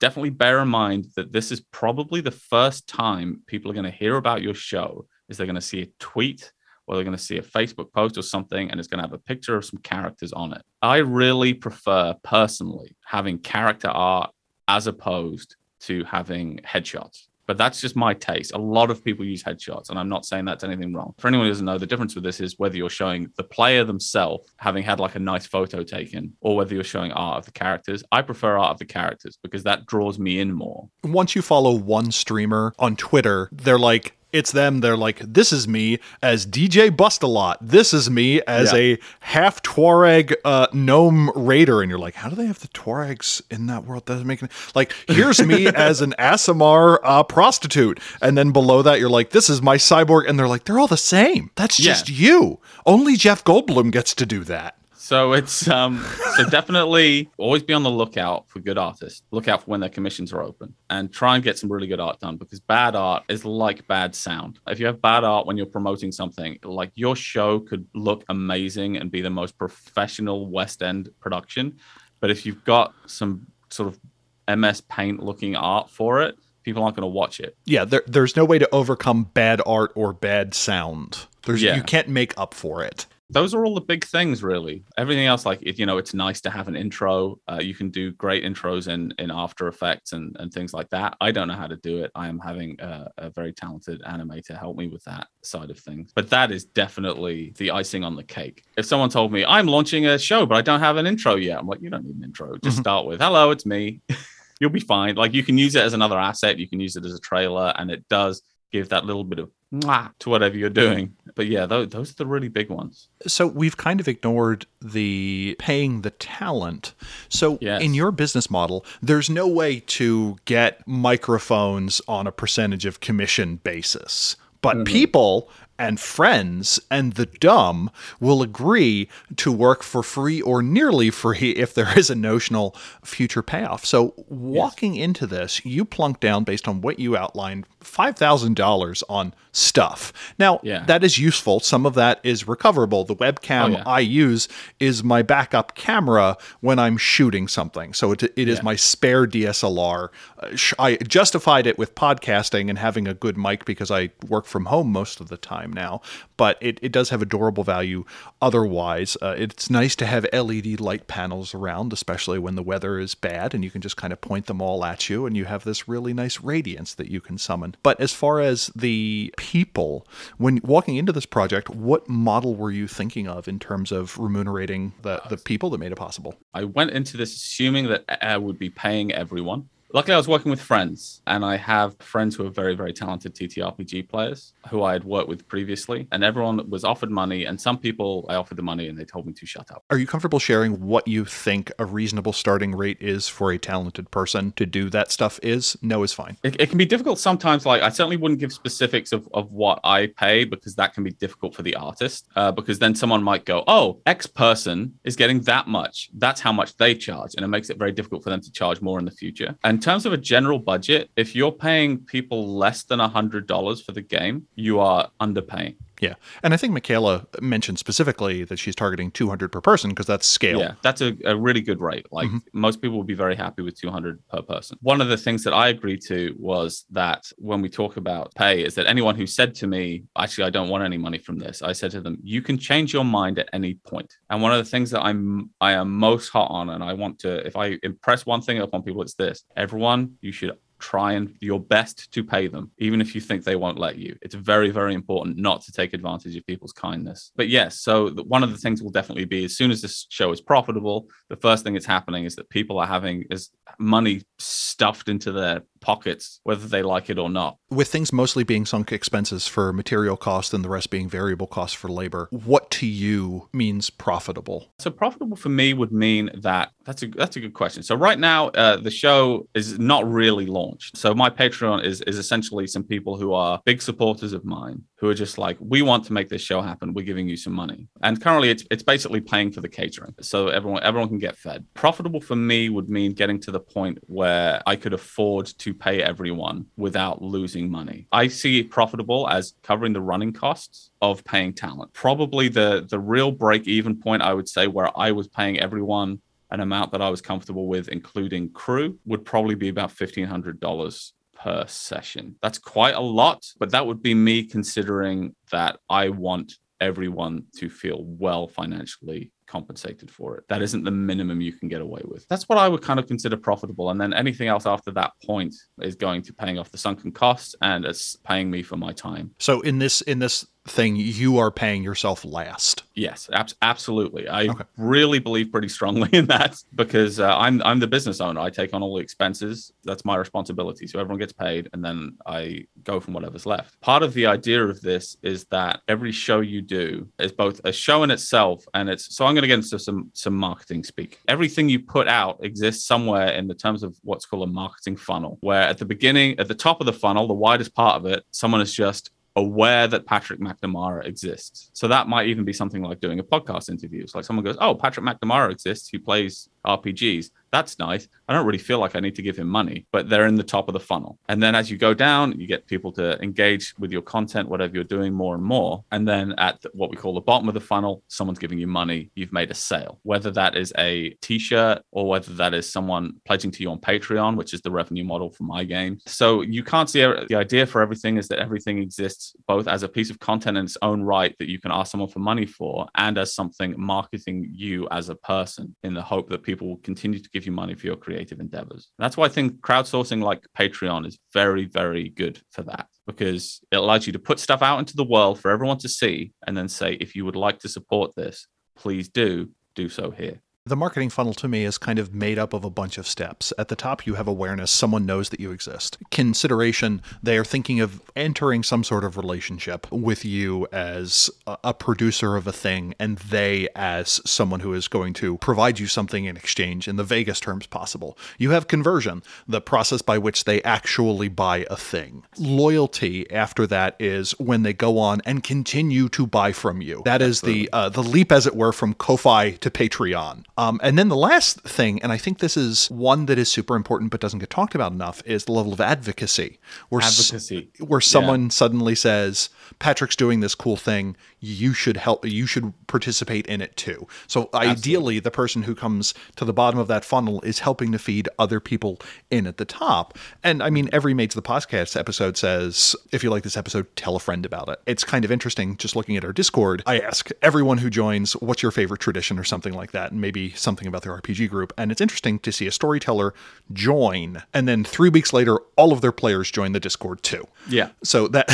definitely 0.00 0.30
bear 0.30 0.60
in 0.60 0.68
mind 0.68 1.06
that 1.16 1.32
this 1.32 1.50
is 1.52 1.60
probably 1.72 2.20
the 2.20 2.30
first 2.30 2.88
time 2.88 3.42
people 3.46 3.70
are 3.70 3.74
going 3.74 3.84
to 3.84 3.90
hear 3.90 4.16
about 4.16 4.42
your 4.42 4.54
show 4.54 5.06
is 5.28 5.36
they're 5.36 5.46
going 5.46 5.54
to 5.54 5.60
see 5.60 5.82
a 5.82 5.88
tweet 5.98 6.52
or 6.86 6.94
they're 6.94 7.04
going 7.04 7.16
to 7.16 7.22
see 7.22 7.38
a 7.38 7.42
Facebook 7.42 7.92
post 7.92 8.16
or 8.16 8.22
something 8.22 8.70
and 8.70 8.80
it's 8.80 8.88
going 8.88 8.98
to 8.98 9.06
have 9.06 9.12
a 9.12 9.18
picture 9.18 9.56
of 9.56 9.64
some 9.64 9.80
characters 9.80 10.32
on 10.32 10.52
it. 10.52 10.62
I 10.82 10.98
really 10.98 11.54
prefer 11.54 12.14
personally 12.22 12.96
having 13.04 13.38
character 13.38 13.88
art 13.88 14.30
as 14.68 14.86
opposed 14.86 15.56
to 15.80 16.04
having 16.04 16.58
headshots. 16.64 17.28
But 17.48 17.56
that's 17.56 17.80
just 17.80 17.96
my 17.96 18.12
taste. 18.12 18.52
A 18.52 18.58
lot 18.58 18.90
of 18.90 19.02
people 19.02 19.24
use 19.24 19.42
headshots, 19.42 19.88
and 19.88 19.98
I'm 19.98 20.10
not 20.10 20.26
saying 20.26 20.44
that's 20.44 20.64
anything 20.64 20.92
wrong. 20.92 21.14
For 21.16 21.28
anyone 21.28 21.46
who 21.46 21.50
doesn't 21.50 21.64
know, 21.64 21.78
the 21.78 21.86
difference 21.86 22.14
with 22.14 22.22
this 22.22 22.40
is 22.40 22.58
whether 22.58 22.76
you're 22.76 22.90
showing 22.90 23.32
the 23.38 23.42
player 23.42 23.84
themselves 23.84 24.52
having 24.58 24.82
had 24.82 25.00
like 25.00 25.14
a 25.14 25.18
nice 25.18 25.46
photo 25.46 25.82
taken, 25.82 26.36
or 26.42 26.56
whether 26.56 26.74
you're 26.74 26.84
showing 26.84 27.10
art 27.12 27.38
of 27.38 27.46
the 27.46 27.52
characters. 27.52 28.04
I 28.12 28.20
prefer 28.20 28.58
art 28.58 28.72
of 28.72 28.78
the 28.78 28.84
characters 28.84 29.38
because 29.42 29.62
that 29.62 29.86
draws 29.86 30.18
me 30.18 30.40
in 30.40 30.52
more. 30.52 30.90
Once 31.02 31.34
you 31.34 31.40
follow 31.40 31.72
one 31.72 32.12
streamer 32.12 32.74
on 32.78 32.96
Twitter, 32.96 33.48
they're 33.50 33.78
like, 33.78 34.17
it's 34.32 34.52
them. 34.52 34.80
They're 34.80 34.96
like, 34.96 35.18
this 35.20 35.52
is 35.52 35.66
me 35.66 35.98
as 36.22 36.46
DJ 36.46 36.90
Bustalot. 36.90 37.56
This 37.60 37.94
is 37.94 38.10
me 38.10 38.42
as 38.42 38.72
yeah. 38.72 38.78
a 38.78 38.98
half 39.20 39.62
Tuareg 39.62 40.34
uh, 40.44 40.68
gnome 40.72 41.30
raider. 41.34 41.82
And 41.82 41.90
you're 41.90 41.98
like, 41.98 42.14
how 42.14 42.28
do 42.28 42.36
they 42.36 42.46
have 42.46 42.60
the 42.60 42.68
Tuaregs 42.68 43.42
in 43.50 43.66
that 43.66 43.84
world? 43.84 44.06
That 44.06 44.14
doesn't 44.14 44.26
make 44.26 44.42
any, 44.42 44.50
like, 44.74 44.94
here's 45.06 45.44
me 45.44 45.66
as 45.74 46.00
an 46.00 46.14
Aasimar 46.18 46.98
uh, 47.02 47.22
prostitute. 47.24 48.00
And 48.20 48.36
then 48.36 48.52
below 48.52 48.82
that, 48.82 49.00
you're 49.00 49.10
like, 49.10 49.30
this 49.30 49.48
is 49.48 49.62
my 49.62 49.76
cyborg. 49.76 50.28
And 50.28 50.38
they're 50.38 50.48
like, 50.48 50.64
they're 50.64 50.78
all 50.78 50.86
the 50.86 50.96
same. 50.96 51.50
That's 51.56 51.76
just 51.76 52.08
yeah. 52.08 52.28
you. 52.28 52.60
Only 52.86 53.16
Jeff 53.16 53.44
Goldblum 53.44 53.92
gets 53.92 54.14
to 54.14 54.26
do 54.26 54.44
that. 54.44 54.77
So 55.08 55.32
it's 55.32 55.66
um 55.68 56.04
so 56.36 56.44
definitely 56.50 57.30
always 57.38 57.62
be 57.62 57.72
on 57.72 57.82
the 57.82 57.90
lookout 57.90 58.46
for 58.50 58.60
good 58.60 58.76
artists. 58.76 59.22
Look 59.30 59.48
out 59.48 59.62
for 59.62 59.70
when 59.70 59.80
their 59.80 59.88
commissions 59.88 60.34
are 60.34 60.42
open 60.42 60.74
and 60.90 61.10
try 61.10 61.34
and 61.34 61.42
get 61.42 61.58
some 61.58 61.72
really 61.72 61.86
good 61.86 61.98
art 61.98 62.20
done 62.20 62.36
because 62.36 62.60
bad 62.60 62.94
art 62.94 63.24
is 63.30 63.42
like 63.42 63.88
bad 63.88 64.14
sound. 64.14 64.58
If 64.66 64.78
you 64.78 64.84
have 64.84 65.00
bad 65.00 65.24
art 65.24 65.46
when 65.46 65.56
you're 65.56 65.64
promoting 65.64 66.12
something, 66.12 66.58
like 66.62 66.92
your 66.94 67.16
show 67.16 67.58
could 67.58 67.86
look 67.94 68.22
amazing 68.28 68.98
and 68.98 69.10
be 69.10 69.22
the 69.22 69.30
most 69.30 69.56
professional 69.56 70.50
West 70.50 70.82
End 70.82 71.08
production, 71.20 71.78
but 72.20 72.30
if 72.30 72.44
you've 72.44 72.62
got 72.64 72.92
some 73.06 73.46
sort 73.70 73.88
of 73.88 74.58
MS 74.58 74.82
Paint 74.82 75.22
looking 75.22 75.56
art 75.56 75.88
for 75.88 76.20
it, 76.20 76.36
people 76.64 76.82
aren't 76.84 76.96
going 76.96 77.10
to 77.10 77.16
watch 77.16 77.40
it. 77.40 77.56
Yeah, 77.64 77.86
there, 77.86 78.02
there's 78.06 78.36
no 78.36 78.44
way 78.44 78.58
to 78.58 78.68
overcome 78.74 79.24
bad 79.32 79.62
art 79.64 79.90
or 79.94 80.12
bad 80.12 80.52
sound. 80.52 81.24
There's 81.46 81.62
Yeah. 81.62 81.76
you 81.76 81.82
can't 81.82 82.08
make 82.08 82.38
up 82.38 82.52
for 82.52 82.84
it. 82.84 83.06
Those 83.30 83.52
are 83.54 83.64
all 83.66 83.74
the 83.74 83.80
big 83.82 84.04
things 84.04 84.42
really. 84.42 84.84
Everything 84.96 85.26
else 85.26 85.44
like 85.44 85.60
you 85.78 85.84
know 85.86 85.98
it's 85.98 86.14
nice 86.14 86.40
to 86.42 86.50
have 86.50 86.66
an 86.68 86.76
intro. 86.76 87.38
Uh, 87.46 87.60
you 87.60 87.74
can 87.74 87.90
do 87.90 88.12
great 88.12 88.42
intros 88.44 88.88
in 88.88 89.12
in 89.18 89.30
after 89.30 89.68
effects 89.68 90.12
and 90.12 90.34
and 90.38 90.52
things 90.52 90.72
like 90.72 90.88
that. 90.90 91.16
I 91.20 91.30
don't 91.30 91.48
know 91.48 91.54
how 91.54 91.66
to 91.66 91.76
do 91.76 92.02
it. 92.02 92.10
I 92.14 92.28
am 92.28 92.38
having 92.38 92.80
a, 92.80 93.10
a 93.18 93.30
very 93.30 93.52
talented 93.52 94.02
animator 94.02 94.58
help 94.58 94.76
me 94.76 94.88
with 94.88 95.04
that 95.04 95.26
side 95.42 95.70
of 95.70 95.78
things. 95.78 96.10
But 96.14 96.30
that 96.30 96.50
is 96.50 96.64
definitely 96.64 97.52
the 97.58 97.70
icing 97.70 98.02
on 98.04 98.16
the 98.16 98.24
cake. 98.24 98.64
If 98.76 98.86
someone 98.86 99.10
told 99.10 99.30
me 99.32 99.44
i'm 99.44 99.66
launching 99.66 100.06
a 100.06 100.18
show 100.18 100.46
but 100.46 100.56
i 100.56 100.62
don't 100.62 100.80
have 100.80 100.96
an 100.96 101.06
intro 101.06 101.34
yet 101.36 101.58
i'm 101.58 101.66
like 101.66 101.82
you 101.82 101.90
don't 101.90 102.04
need 102.04 102.16
an 102.16 102.24
intro. 102.24 102.56
Just 102.64 102.78
Mhm. 102.78 102.80
start 102.80 103.06
with 103.06 103.20
hello 103.20 103.50
it's 103.50 103.66
me. 103.66 104.00
You'll 104.60 104.70
be 104.70 104.80
fine. 104.80 105.14
Like 105.14 105.34
you 105.34 105.44
can 105.44 105.56
use 105.56 105.76
it 105.76 105.84
as 105.84 105.92
another 105.92 106.18
asset. 106.18 106.58
You 106.58 106.68
can 106.68 106.80
use 106.80 106.96
it 106.96 107.04
as 107.04 107.14
a 107.14 107.20
trailer 107.20 107.72
and 107.78 107.90
it 107.92 108.08
does 108.08 108.42
give 108.72 108.88
that 108.88 109.04
little 109.04 109.22
bit 109.22 109.38
of 109.38 109.50
mwah 109.72 110.10
to 110.18 110.30
whatever 110.30 110.56
you're 110.56 110.70
doing 110.70 111.14
but 111.34 111.46
yeah 111.46 111.66
those, 111.66 111.88
those 111.88 112.10
are 112.10 112.14
the 112.14 112.26
really 112.26 112.48
big 112.48 112.70
ones 112.70 113.08
So 113.26 113.46
we've 113.46 113.76
kind 113.76 114.00
of 114.00 114.08
ignored 114.08 114.66
the 114.80 115.56
paying 115.58 116.02
the 116.02 116.10
talent. 116.10 116.94
So 117.28 117.58
Yes. 117.60 117.82
in 117.82 117.94
your 117.94 118.12
business 118.12 118.50
model, 118.50 118.84
there's 119.02 119.28
no 119.28 119.46
way 119.48 119.80
to 119.80 120.36
get 120.44 120.86
microphones 120.86 122.00
on 122.06 122.26
a 122.26 122.32
percentage 122.32 122.86
of 122.86 123.00
commission 123.00 123.56
basis. 123.56 124.36
But 124.60 124.76
mm-hmm. 124.76 124.84
people 124.84 125.50
and 125.78 126.00
friends 126.00 126.80
and 126.90 127.12
the 127.14 127.26
dumb 127.26 127.90
will 128.20 128.42
agree 128.42 129.08
to 129.36 129.52
work 129.52 129.82
for 129.82 130.02
free 130.02 130.40
or 130.40 130.62
nearly 130.62 131.10
free 131.10 131.50
if 131.56 131.72
there 131.74 131.96
is 131.98 132.10
a 132.10 132.14
notional 132.14 132.74
future 133.04 133.42
payoff. 133.42 133.84
So 133.84 134.14
walking 134.28 134.96
into 134.96 135.26
this, 135.26 135.64
you 135.64 135.84
plunk 135.84 136.20
down 136.20 136.44
based 136.44 136.66
on 136.68 136.80
what 136.80 136.98
you 136.98 137.16
outlined 137.16 137.66
$5,000 137.82 139.02
on 139.08 139.34
stuff. 139.52 140.12
Now, 140.38 140.60
Yeah. 140.62 140.84
that 140.86 141.02
is 141.04 141.18
useful. 141.18 141.60
Some 141.60 141.86
of 141.86 141.94
that 141.94 142.20
is 142.22 142.46
recoverable. 142.46 143.04
The 143.04 143.16
webcam 143.16 143.64
Oh, 143.64 143.68
yeah. 143.68 143.82
I 143.86 144.00
use 144.00 144.48
is 144.78 145.02
my 145.02 145.22
backup 145.22 145.74
camera 145.74 146.36
when 146.60 146.78
I'm 146.78 146.96
shooting 146.96 147.48
something. 147.48 147.92
So 147.94 148.12
it, 148.12 148.22
it 148.22 148.48
is 148.48 148.58
Yeah. 148.58 148.62
my 148.64 148.76
spare 148.76 149.26
DSLR. 149.26 150.08
Uh, 150.38 150.56
I 150.78 150.96
justified 150.96 151.66
it 151.66 151.78
with 151.78 151.94
podcasting 151.94 152.68
and 152.68 152.78
having 152.78 153.08
a 153.08 153.14
good 153.14 153.36
mic 153.36 153.64
because 153.64 153.90
I 153.90 154.10
work 154.28 154.46
from 154.46 154.66
home 154.66 154.92
most 154.92 155.20
of 155.20 155.28
the 155.28 155.36
time 155.36 155.67
now, 155.72 156.00
but 156.36 156.56
it, 156.60 156.78
it 156.82 156.92
does 156.92 157.10
have 157.10 157.22
a 157.22 157.26
durable 157.26 157.64
value 157.64 158.04
otherwise. 158.40 159.16
Uh, 159.20 159.34
it's 159.36 159.70
nice 159.70 159.94
to 159.96 160.06
have 160.06 160.26
LED 160.32 160.80
light 160.80 161.06
panels 161.06 161.54
around, 161.54 161.92
especially 161.92 162.38
when 162.38 162.54
the 162.54 162.62
weather 162.62 162.98
is 162.98 163.14
bad 163.14 163.54
and 163.54 163.64
you 163.64 163.70
can 163.70 163.80
just 163.80 163.96
kind 163.96 164.12
of 164.12 164.20
point 164.20 164.46
them 164.46 164.60
all 164.60 164.84
at 164.84 165.08
you 165.08 165.26
and 165.26 165.36
you 165.36 165.44
have 165.44 165.64
this 165.64 165.88
really 165.88 166.12
nice 166.12 166.40
radiance 166.40 166.94
that 166.94 167.10
you 167.10 167.20
can 167.20 167.38
summon. 167.38 167.74
But 167.82 168.00
as 168.00 168.12
far 168.12 168.40
as 168.40 168.70
the 168.74 169.32
people, 169.36 170.06
when 170.36 170.60
walking 170.62 170.96
into 170.96 171.12
this 171.12 171.26
project, 171.26 171.70
what 171.70 172.08
model 172.08 172.54
were 172.54 172.70
you 172.70 172.88
thinking 172.88 173.28
of 173.28 173.48
in 173.48 173.58
terms 173.58 173.92
of 173.92 174.18
remunerating 174.18 174.92
the, 175.02 175.22
the 175.28 175.36
people 175.36 175.70
that 175.70 175.78
made 175.78 175.92
it 175.92 175.96
possible? 175.96 176.34
I 176.54 176.64
went 176.64 176.90
into 176.90 177.16
this 177.16 177.34
assuming 177.34 177.88
that 177.88 178.04
I 178.22 178.36
would 178.36 178.58
be 178.58 178.70
paying 178.70 179.12
everyone. 179.12 179.68
Luckily, 179.94 180.12
I 180.12 180.18
was 180.18 180.28
working 180.28 180.50
with 180.50 180.60
friends, 180.60 181.22
and 181.26 181.42
I 181.42 181.56
have 181.56 181.96
friends 182.00 182.36
who 182.36 182.46
are 182.46 182.50
very, 182.50 182.74
very 182.74 182.92
talented 182.92 183.34
TTRPG 183.34 184.06
players 184.06 184.52
who 184.68 184.82
I 184.82 184.92
had 184.92 185.02
worked 185.02 185.30
with 185.30 185.48
previously. 185.48 186.06
And 186.12 186.22
everyone 186.22 186.68
was 186.68 186.84
offered 186.84 187.10
money, 187.10 187.46
and 187.46 187.58
some 187.58 187.78
people 187.78 188.26
I 188.28 188.34
offered 188.34 188.58
the 188.58 188.62
money 188.62 188.88
and 188.88 188.98
they 188.98 189.06
told 189.06 189.26
me 189.26 189.32
to 189.32 189.46
shut 189.46 189.70
up. 189.70 189.84
Are 189.88 189.96
you 189.96 190.06
comfortable 190.06 190.38
sharing 190.38 190.84
what 190.84 191.08
you 191.08 191.24
think 191.24 191.72
a 191.78 191.86
reasonable 191.86 192.34
starting 192.34 192.74
rate 192.74 192.98
is 193.00 193.28
for 193.28 193.50
a 193.50 193.58
talented 193.58 194.10
person 194.10 194.52
to 194.56 194.66
do 194.66 194.90
that 194.90 195.10
stuff 195.10 195.40
is? 195.42 195.74
No 195.80 196.02
is 196.02 196.12
fine. 196.12 196.36
It, 196.42 196.60
it 196.60 196.68
can 196.68 196.76
be 196.76 196.84
difficult 196.84 197.18
sometimes. 197.18 197.64
Like, 197.64 197.80
I 197.80 197.88
certainly 197.88 198.18
wouldn't 198.18 198.40
give 198.40 198.52
specifics 198.52 199.12
of, 199.12 199.26
of 199.32 199.52
what 199.52 199.80
I 199.84 200.08
pay 200.18 200.44
because 200.44 200.74
that 200.74 200.92
can 200.92 201.02
be 201.02 201.12
difficult 201.12 201.54
for 201.54 201.62
the 201.62 201.74
artist. 201.76 202.26
Uh, 202.36 202.52
because 202.52 202.78
then 202.78 202.94
someone 202.94 203.22
might 203.22 203.46
go, 203.46 203.64
Oh, 203.66 204.02
X 204.04 204.26
person 204.26 204.98
is 205.04 205.16
getting 205.16 205.40
that 205.42 205.66
much. 205.66 206.10
That's 206.12 206.42
how 206.42 206.52
much 206.52 206.76
they 206.76 206.94
charge. 206.94 207.32
And 207.36 207.44
it 207.44 207.48
makes 207.48 207.70
it 207.70 207.78
very 207.78 207.92
difficult 207.92 208.22
for 208.22 208.28
them 208.28 208.42
to 208.42 208.52
charge 208.52 208.82
more 208.82 208.98
in 208.98 209.06
the 209.06 209.10
future. 209.10 209.56
And 209.64 209.77
in 209.78 209.82
terms 209.82 210.04
of 210.04 210.12
a 210.12 210.16
general 210.16 210.58
budget, 210.58 211.08
if 211.14 211.36
you're 211.36 211.52
paying 211.52 211.98
people 211.98 212.56
less 212.56 212.82
than 212.82 212.98
$100 212.98 213.84
for 213.84 213.92
the 213.92 214.02
game, 214.02 214.44
you 214.56 214.80
are 214.80 215.08
underpaying. 215.20 215.76
Yeah. 216.00 216.14
And 216.42 216.54
I 216.54 216.56
think 216.56 216.72
Michaela 216.72 217.26
mentioned 217.40 217.78
specifically 217.78 218.44
that 218.44 218.58
she's 218.58 218.74
targeting 218.74 219.10
200 219.10 219.50
per 219.50 219.60
person 219.60 219.90
because 219.90 220.06
that's 220.06 220.26
scale. 220.26 220.60
Yeah, 220.60 220.74
that's 220.82 221.00
a, 221.00 221.16
a 221.24 221.36
really 221.36 221.60
good 221.60 221.80
rate. 221.80 222.06
Like 222.12 222.28
Mhm. 222.28 222.42
most 222.52 222.80
people 222.80 222.98
would 222.98 223.06
be 223.06 223.14
very 223.14 223.34
happy 223.34 223.62
with 223.62 223.78
200 223.78 224.20
per 224.28 224.42
person. 224.42 224.78
One 224.80 225.00
of 225.00 225.08
the 225.08 225.16
things 225.16 225.42
that 225.44 225.52
I 225.52 225.68
agreed 225.68 226.00
to 226.08 226.34
was 226.38 226.84
that 226.90 227.30
when 227.38 227.60
we 227.60 227.68
talk 227.68 227.96
about 227.96 228.34
pay, 228.34 228.64
is 228.64 228.74
that 228.76 228.86
anyone 228.86 229.16
who 229.16 229.26
said 229.26 229.54
to 229.56 229.66
me, 229.66 230.04
actually, 230.16 230.44
I 230.44 230.50
don't 230.50 230.68
want 230.68 230.84
any 230.84 230.98
money 230.98 231.18
from 231.18 231.38
this, 231.38 231.62
I 231.62 231.72
said 231.72 231.90
to 231.92 232.00
them, 232.00 232.18
you 232.22 232.42
can 232.42 232.58
change 232.58 232.92
your 232.92 233.04
mind 233.04 233.38
at 233.38 233.48
any 233.52 233.74
point. 233.74 234.12
And 234.30 234.40
one 234.42 234.52
of 234.52 234.58
the 234.58 234.70
things 234.70 234.90
that 234.92 235.02
I'm 235.02 235.50
I 235.60 235.72
am 235.72 235.90
most 235.90 236.28
hot 236.28 236.50
on, 236.50 236.70
and 236.70 236.82
I 236.84 236.92
want 236.92 237.18
to, 237.20 237.46
if 237.46 237.56
I 237.56 237.76
impress 237.82 238.24
one 238.26 238.40
thing 238.40 238.58
upon 238.60 238.82
people, 238.82 239.02
it's 239.02 239.14
this: 239.14 239.44
everyone, 239.56 240.14
you 240.20 240.32
should 240.32 240.52
try 240.78 241.12
and 241.12 241.34
your 241.40 241.60
best 241.60 242.10
to 242.12 242.24
pay 242.24 242.46
them, 242.46 242.70
even 242.78 243.00
if 243.00 243.14
you 243.14 243.20
think 243.20 243.44
they 243.44 243.56
won't 243.56 243.78
let 243.78 243.98
you. 243.98 244.16
It's 244.22 244.34
very, 244.34 244.70
very 244.70 244.94
important 244.94 245.36
not 245.36 245.62
to 245.62 245.72
take 245.72 245.92
advantage 245.92 246.36
of 246.36 246.46
people's 246.46 246.72
kindness. 246.72 247.32
But 247.36 247.48
yes, 247.48 247.80
so 247.80 248.10
one 248.10 248.42
of 248.42 248.52
the 248.52 248.58
things 248.58 248.82
will 248.82 248.90
definitely 248.90 249.24
be 249.24 249.44
as 249.44 249.56
soon 249.56 249.70
as 249.70 249.82
this 249.82 250.06
show 250.08 250.30
is 250.32 250.40
profitable, 250.40 251.08
the 251.28 251.36
first 251.36 251.64
thing 251.64 251.74
that's 251.74 251.86
happening 251.86 252.24
is 252.24 252.36
that 252.36 252.48
people 252.50 252.78
are 252.78 252.86
having 252.86 253.24
is 253.30 253.50
money 253.78 254.22
stuffed 254.38 255.08
into 255.08 255.32
their 255.32 255.62
pockets, 255.80 256.40
whether 256.44 256.66
they 256.66 256.82
like 256.82 257.10
it 257.10 257.18
or 257.18 257.30
not. 257.30 257.58
With 257.70 257.88
things 257.88 258.12
mostly 258.12 258.44
being 258.44 258.66
sunk 258.66 258.92
expenses 258.92 259.46
for 259.46 259.72
material 259.72 260.16
costs 260.16 260.52
and 260.54 260.64
the 260.64 260.68
rest 260.68 260.90
being 260.90 261.08
variable 261.08 261.46
costs 261.46 261.76
for 261.76 261.88
labor, 261.88 262.28
what 262.30 262.70
to 262.72 262.86
you 262.86 263.48
means 263.52 263.90
profitable? 263.90 264.72
So 264.78 264.90
profitable 264.90 265.36
for 265.36 265.48
me 265.48 265.74
would 265.74 265.92
mean 265.92 266.30
that 266.34 266.72
that's 266.84 267.02
a 267.02 267.06
that's 267.08 267.36
a 267.36 267.40
good 267.40 267.52
question. 267.54 267.82
So 267.82 267.94
right 267.94 268.18
now, 268.18 268.48
uh, 268.48 268.78
the 268.78 268.90
show 268.90 269.46
is 269.54 269.78
not 269.78 270.10
really 270.10 270.46
launched. 270.46 270.96
So 270.96 271.14
my 271.14 271.28
Patreon 271.28 271.84
is 271.84 272.00
is 272.02 272.16
essentially 272.16 272.66
some 272.66 272.84
people 272.84 273.16
who 273.18 273.34
are 273.34 273.60
big 273.64 273.82
supporters 273.82 274.32
of 274.32 274.44
mine 274.44 274.82
who 274.96 275.08
are 275.08 275.14
just 275.14 275.38
like, 275.38 275.56
we 275.60 275.80
want 275.82 276.04
to 276.06 276.12
make 276.12 276.28
this 276.28 276.42
show 276.42 276.60
happen. 276.60 276.92
We're 276.92 277.04
giving 277.04 277.28
you 277.28 277.36
some 277.36 277.52
money, 277.52 277.86
and 278.02 278.20
currently 278.20 278.50
it's 278.50 278.64
it's 278.70 278.82
basically 278.82 279.20
paying 279.20 279.52
for 279.52 279.60
the 279.60 279.68
catering, 279.68 280.14
so 280.20 280.48
everyone 280.48 280.82
everyone 280.82 281.08
can 281.08 281.18
get 281.18 281.36
fed. 281.36 281.66
Profitable 281.74 282.20
for 282.20 282.36
me 282.36 282.68
would 282.68 282.88
mean 282.88 283.12
getting 283.12 283.38
to 283.40 283.50
the 283.50 283.60
point 283.60 283.98
where 284.06 284.62
I 284.66 284.76
could 284.76 284.94
afford 284.94 285.46
to 285.58 285.67
pay 285.74 286.02
everyone 286.02 286.66
without 286.76 287.22
losing 287.22 287.70
money. 287.70 288.06
I 288.12 288.28
see 288.28 288.60
it 288.60 288.70
profitable 288.70 289.28
as 289.28 289.54
covering 289.62 289.92
the 289.92 290.00
running 290.00 290.32
costs 290.32 290.90
of 291.00 291.24
paying 291.24 291.52
talent. 291.52 291.92
Probably 291.92 292.48
the 292.48 292.86
the 292.88 292.98
real 292.98 293.30
break 293.30 293.66
even 293.66 293.96
point 293.96 294.22
I 294.22 294.34
would 294.34 294.48
say 294.48 294.66
where 294.66 294.90
I 294.98 295.12
was 295.12 295.28
paying 295.28 295.58
everyone 295.60 296.20
an 296.50 296.60
amount 296.60 296.92
that 296.92 297.02
I 297.02 297.10
was 297.10 297.20
comfortable 297.20 297.66
with, 297.66 297.88
including 297.88 298.50
crew, 298.50 298.98
would 299.04 299.24
probably 299.24 299.54
be 299.54 299.68
about 299.68 299.92
fifteen 299.92 300.26
hundred 300.26 300.60
dollars 300.60 301.12
per 301.34 301.64
session. 301.66 302.36
That's 302.42 302.58
quite 302.58 302.94
a 302.94 303.00
lot, 303.00 303.46
but 303.58 303.70
that 303.70 303.86
would 303.86 304.02
be 304.02 304.14
me 304.14 304.44
considering 304.44 305.34
that 305.52 305.78
I 305.88 306.08
want 306.08 306.54
everyone 306.80 307.44
to 307.56 307.68
feel 307.68 308.04
well 308.04 308.46
financially 308.46 309.30
compensated 309.48 310.10
for 310.10 310.36
it. 310.36 310.44
That 310.48 310.62
isn't 310.62 310.84
the 310.84 310.90
minimum 310.90 311.40
you 311.40 311.52
can 311.52 311.68
get 311.68 311.80
away 311.80 312.02
with. 312.04 312.26
That's 312.28 312.48
what 312.48 312.58
I 312.58 312.68
would 312.68 312.82
kind 312.82 313.00
of 313.00 313.06
consider 313.06 313.36
profitable. 313.36 313.90
And 313.90 314.00
then 314.00 314.12
anything 314.12 314.48
else 314.48 314.66
after 314.66 314.90
that 314.92 315.12
point 315.24 315.54
is 315.80 315.94
going 315.94 316.22
to 316.22 316.32
paying 316.32 316.58
off 316.58 316.70
the 316.70 316.78
sunken 316.78 317.10
costs 317.10 317.54
and 317.62 317.84
it's 317.84 318.16
paying 318.16 318.50
me 318.50 318.62
for 318.62 318.76
my 318.76 318.92
time. 318.92 319.34
So 319.38 319.60
in 319.62 319.78
this 319.78 320.02
in 320.02 320.18
this 320.18 320.46
thing, 320.68 320.96
you 320.96 321.38
are 321.38 321.50
paying 321.50 321.82
yourself 321.82 322.24
last. 322.24 322.84
Yes, 322.94 323.28
ab- 323.32 323.50
absolutely. 323.62 324.28
I 324.28 324.48
Okay. 324.48 324.64
really 324.76 325.18
believe 325.18 325.50
pretty 325.52 325.68
strongly 325.68 326.08
in 326.16 326.26
that 326.26 326.56
because 326.74 327.20
uh, 327.20 327.36
I'm 327.36 327.62
I'm 327.64 327.78
the 327.78 327.86
business 327.86 328.20
owner. 328.20 328.40
I 328.40 328.50
take 328.50 328.74
on 328.74 328.82
all 328.82 328.96
the 328.96 329.02
expenses. 329.02 329.72
That's 329.84 330.04
my 330.04 330.16
responsibility. 330.16 330.86
So 330.86 330.98
everyone 330.98 331.18
gets 331.18 331.32
paid, 331.32 331.68
and 331.72 331.84
then 331.84 332.16
I 332.26 332.66
go 332.84 332.98
from 333.00 333.14
whatever's 333.14 333.46
left. 333.46 333.80
Part 333.80 334.02
of 334.02 334.14
the 334.14 334.26
idea 334.26 334.64
of 334.64 334.80
this 334.80 335.16
is 335.22 335.44
that 335.46 335.80
every 335.88 336.12
show 336.12 336.40
you 336.40 336.60
do 336.60 337.08
is 337.18 337.32
both 337.32 337.60
a 337.64 337.72
show 337.72 338.02
in 338.02 338.10
itself, 338.10 338.64
and 338.74 338.88
it's 338.88 339.14
so 339.14 339.26
I'm 339.26 339.34
going 339.34 339.42
to 339.42 339.48
get 339.48 339.58
into 339.60 339.78
some 339.78 340.10
some 340.14 340.34
marketing 340.36 340.84
speak. 340.84 341.18
Everything 341.28 341.68
you 341.68 341.80
put 341.80 342.08
out 342.08 342.38
exists 342.42 342.84
somewhere 342.86 343.28
in 343.30 343.46
the 343.48 343.54
terms 343.54 343.82
of 343.82 343.96
what's 344.02 344.26
called 344.26 344.42
a 344.48 344.52
marketing 344.52 344.96
funnel, 344.96 345.38
where 345.40 345.62
at 345.62 345.78
the 345.78 345.84
beginning, 345.84 346.38
at 346.38 346.48
the 346.48 346.54
top 346.54 346.80
of 346.80 346.86
the 346.86 346.92
funnel, 346.92 347.26
the 347.28 347.34
widest 347.34 347.74
part 347.74 347.96
of 347.96 348.06
it, 348.06 348.24
someone 348.32 348.60
is 348.60 348.72
just 348.74 349.10
aware 349.38 349.86
that 349.88 350.04
Patrick 350.04 350.40
McNamara 350.40 351.06
exists. 351.06 351.70
So 351.72 351.88
that 351.88 352.08
might 352.08 352.28
even 352.28 352.44
be 352.44 352.52
something 352.52 352.82
like 352.82 353.00
doing 353.00 353.20
a 353.20 353.24
podcast 353.24 353.68
interview. 353.70 354.02
It's 354.02 354.14
like 354.14 354.24
someone 354.24 354.44
goes, 354.44 354.58
"Oh, 354.60 354.74
Patrick 354.74 355.06
McNamara 355.06 355.50
exists. 355.50 355.88
He 355.88 355.98
plays 355.98 356.48
RPGs." 356.66 357.30
That's 357.50 357.78
nice. 357.78 358.08
I 358.28 358.34
don't 358.34 358.46
really 358.46 358.58
feel 358.58 358.78
like 358.78 358.94
I 358.94 359.00
need 359.00 359.14
to 359.16 359.22
give 359.22 359.36
him 359.36 359.48
money, 359.48 359.86
but 359.92 360.08
they're 360.08 360.26
in 360.26 360.34
the 360.34 360.42
top 360.42 360.68
of 360.68 360.74
the 360.74 360.80
funnel. 360.80 361.18
And 361.28 361.42
then 361.42 361.54
as 361.54 361.70
you 361.70 361.78
go 361.78 361.94
down, 361.94 362.38
you 362.38 362.46
get 362.46 362.66
people 362.66 362.92
to 362.92 363.20
engage 363.22 363.74
with 363.78 363.90
your 363.90 364.02
content, 364.02 364.48
whatever 364.48 364.74
you're 364.74 364.84
doing, 364.84 365.12
more 365.14 365.34
and 365.34 365.44
more. 365.44 365.84
And 365.90 366.06
then 366.06 366.34
at 366.38 366.62
what 366.72 366.90
we 366.90 366.96
call 366.96 367.14
the 367.14 367.20
bottom 367.20 367.48
of 367.48 367.54
the 367.54 367.60
funnel, 367.60 368.02
someone's 368.08 368.38
giving 368.38 368.58
you 368.58 368.66
money. 368.66 369.10
You've 369.14 369.32
made 369.32 369.50
a 369.50 369.54
sale, 369.54 369.98
whether 370.02 370.30
that 370.32 370.56
is 370.56 370.72
a 370.78 371.10
t 371.22 371.38
shirt 371.38 371.82
or 371.90 372.08
whether 372.08 372.32
that 372.34 372.54
is 372.54 372.70
someone 372.70 373.14
pledging 373.24 373.50
to 373.52 373.62
you 373.62 373.70
on 373.70 373.78
Patreon, 373.78 374.36
which 374.36 374.52
is 374.52 374.60
the 374.60 374.70
revenue 374.70 375.04
model 375.04 375.30
for 375.30 375.44
my 375.44 375.64
game. 375.64 375.98
So 376.06 376.42
you 376.42 376.62
can't 376.62 376.90
see 376.90 377.00
the 377.00 377.36
idea 377.36 377.66
for 377.66 377.80
everything 377.80 378.16
is 378.16 378.28
that 378.28 378.38
everything 378.38 378.78
exists 378.78 379.34
both 379.46 379.68
as 379.68 379.82
a 379.82 379.88
piece 379.88 380.10
of 380.10 380.18
content 380.18 380.58
in 380.58 380.64
its 380.64 380.76
own 380.82 381.02
right 381.02 381.34
that 381.38 381.48
you 381.48 381.58
can 381.58 381.72
ask 381.72 381.90
someone 381.90 382.10
for 382.10 382.18
money 382.18 382.46
for 382.46 382.86
and 382.94 383.18
as 383.18 383.34
something 383.34 383.74
marketing 383.76 384.48
you 384.52 384.86
as 384.90 385.08
a 385.08 385.14
person 385.14 385.74
in 385.82 385.94
the 385.94 386.02
hope 386.02 386.28
that 386.28 386.42
people 386.42 386.68
will 386.68 386.78
continue 386.78 387.18
to 387.18 387.30
give 387.30 387.37
you 387.46 387.52
money 387.52 387.74
for 387.74 387.86
your 387.86 387.96
creative 387.96 388.40
endeavors. 388.40 388.90
That's 388.98 389.16
why 389.16 389.26
I 389.26 389.30
think 389.30 389.60
crowdsourcing 389.60 390.22
like 390.22 390.46
Patreon 390.58 391.06
is 391.06 391.18
very, 391.32 391.66
very 391.66 392.08
good 392.08 392.40
for 392.50 392.62
that 392.62 392.88
because 393.06 393.60
it 393.70 393.76
allows 393.76 394.06
you 394.06 394.12
to 394.12 394.18
put 394.18 394.38
stuff 394.38 394.62
out 394.62 394.78
into 394.78 394.96
the 394.96 395.04
world 395.04 395.40
for 395.40 395.50
everyone 395.50 395.78
to 395.78 395.88
see 395.88 396.32
and 396.46 396.56
then 396.56 396.68
say, 396.68 396.94
if 396.94 397.14
you 397.14 397.24
would 397.24 397.36
like 397.36 397.58
to 397.60 397.68
support 397.68 398.14
this, 398.14 398.46
please 398.76 399.08
do 399.08 399.50
do 399.74 399.88
so 399.88 400.10
here. 400.10 400.40
The 400.68 400.76
marketing 400.76 401.08
funnel 401.08 401.32
to 401.32 401.48
me 401.48 401.64
is 401.64 401.78
kind 401.78 401.98
of 401.98 402.14
made 402.14 402.38
up 402.38 402.52
of 402.52 402.62
a 402.62 402.68
bunch 402.68 402.98
of 402.98 403.06
steps. 403.06 403.54
At 403.56 403.68
the 403.68 403.74
top, 403.74 404.06
you 404.06 404.16
have 404.16 404.28
awareness, 404.28 404.70
someone 404.70 405.06
knows 405.06 405.30
that 405.30 405.40
you 405.40 405.50
exist. 405.50 405.96
Consideration, 406.10 407.00
they 407.22 407.38
are 407.38 407.44
thinking 407.44 407.80
of 407.80 408.02
entering 408.14 408.62
some 408.62 408.84
sort 408.84 409.02
of 409.02 409.16
relationship 409.16 409.90
with 409.90 410.26
you 410.26 410.68
as 410.70 411.30
a 411.46 411.72
producer 411.72 412.36
of 412.36 412.46
a 412.46 412.52
thing, 412.52 412.94
and 413.00 413.16
they 413.16 413.68
as 413.74 414.20
someone 414.26 414.60
who 414.60 414.74
is 414.74 414.88
going 414.88 415.14
to 415.14 415.38
provide 415.38 415.78
you 415.78 415.86
something 415.86 416.26
in 416.26 416.36
exchange 416.36 416.86
in 416.86 416.96
the 416.96 417.04
vaguest 417.04 417.42
terms 417.42 417.66
possible. 417.66 418.18
You 418.36 418.50
have 418.50 418.68
conversion, 418.68 419.22
the 419.46 419.62
process 419.62 420.02
by 420.02 420.18
which 420.18 420.44
they 420.44 420.62
actually 420.64 421.28
buy 421.28 421.64
a 421.70 421.76
thing. 421.76 422.24
Loyalty, 422.36 423.30
after 423.30 423.66
that, 423.68 423.96
is 423.98 424.32
when 424.32 424.64
they 424.64 424.74
go 424.74 424.98
on 424.98 425.22
and 425.24 425.42
continue 425.42 426.10
to 426.10 426.26
buy 426.26 426.52
from 426.52 426.82
you. 426.82 427.00
That 427.06 427.22
is 427.22 427.40
the 427.40 427.70
uh, 427.72 427.88
the 427.88 428.02
leap, 428.02 428.30
as 428.30 428.46
it 428.46 428.54
were, 428.54 428.72
from 428.72 428.92
Ko-fi 428.92 429.52
to 429.52 429.70
Patreon. 429.70 430.44
Um, 430.58 430.80
and 430.82 430.98
then 430.98 431.08
the 431.08 431.16
last 431.16 431.60
thing, 431.60 432.02
and 432.02 432.10
I 432.10 432.18
think 432.18 432.40
this 432.40 432.56
is 432.56 432.90
one 432.90 433.26
that 433.26 433.38
is 433.38 433.48
super 433.48 433.76
important 433.76 434.10
but 434.10 434.20
doesn't 434.20 434.40
get 434.40 434.50
talked 434.50 434.74
about 434.74 434.90
enough, 434.90 435.22
is 435.24 435.44
the 435.44 435.52
level 435.52 435.72
of 435.72 435.80
advocacy. 435.80 436.58
Where 436.88 437.00
advocacy. 437.00 437.70
S- 437.76 437.86
where 437.86 438.00
someone 438.00 438.42
yeah. 438.42 438.48
suddenly 438.48 438.96
says, 438.96 439.50
Patrick's 439.78 440.16
doing 440.16 440.40
this 440.40 440.56
cool 440.56 440.76
thing. 440.76 441.16
You 441.40 441.72
should 441.72 441.96
help. 441.96 442.24
You 442.24 442.46
should 442.46 442.72
participate 442.86 443.46
in 443.46 443.60
it 443.60 443.76
too. 443.76 444.06
So 444.26 444.48
Absolutely. 444.52 444.70
ideally, 444.70 445.20
the 445.20 445.30
person 445.30 445.62
who 445.62 445.74
comes 445.74 446.14
to 446.36 446.44
the 446.44 446.52
bottom 446.52 446.80
of 446.80 446.88
that 446.88 447.04
funnel 447.04 447.40
is 447.42 447.60
helping 447.60 447.92
to 447.92 447.98
feed 447.98 448.28
other 448.38 448.60
people 448.60 448.98
in 449.30 449.46
at 449.46 449.56
the 449.56 449.64
top. 449.64 450.18
And 450.42 450.62
I 450.62 450.70
mean, 450.70 450.88
every 450.92 451.14
Mage 451.14 451.34
the 451.34 451.42
Podcast 451.42 451.98
episode 451.98 452.36
says, 452.36 452.96
if 453.12 453.22
you 453.22 453.30
like 453.30 453.42
this 453.42 453.56
episode, 453.56 453.94
tell 453.96 454.16
a 454.16 454.20
friend 454.20 454.44
about 454.44 454.68
it. 454.68 454.80
It's 454.86 455.04
kind 455.04 455.24
of 455.24 455.30
interesting 455.30 455.76
just 455.76 455.94
looking 455.94 456.16
at 456.16 456.24
our 456.24 456.32
Discord. 456.32 456.82
I 456.86 456.98
ask 456.98 457.30
everyone 457.42 457.78
who 457.78 457.90
joins, 457.90 458.32
what's 458.34 458.62
your 458.62 458.72
favorite 458.72 459.00
tradition 459.00 459.38
or 459.38 459.44
something 459.44 459.72
like 459.74 459.92
that. 459.92 460.10
And 460.12 460.20
maybe 460.20 460.50
something 460.52 460.88
about 460.88 461.02
their 461.02 461.16
RPG 461.16 461.50
group. 461.50 461.72
And 461.78 461.92
it's 461.92 462.00
interesting 462.00 462.38
to 462.40 462.52
see 462.52 462.66
a 462.66 462.72
storyteller 462.72 463.34
join, 463.72 464.42
and 464.52 464.66
then 464.66 464.84
three 464.84 465.08
weeks 465.08 465.32
later, 465.32 465.58
all 465.76 465.92
of 465.92 466.00
their 466.00 466.12
players 466.12 466.50
join 466.50 466.72
the 466.72 466.80
Discord 466.80 467.22
too. 467.22 467.46
Yeah. 467.68 467.90
So 468.02 468.28
that 468.28 468.48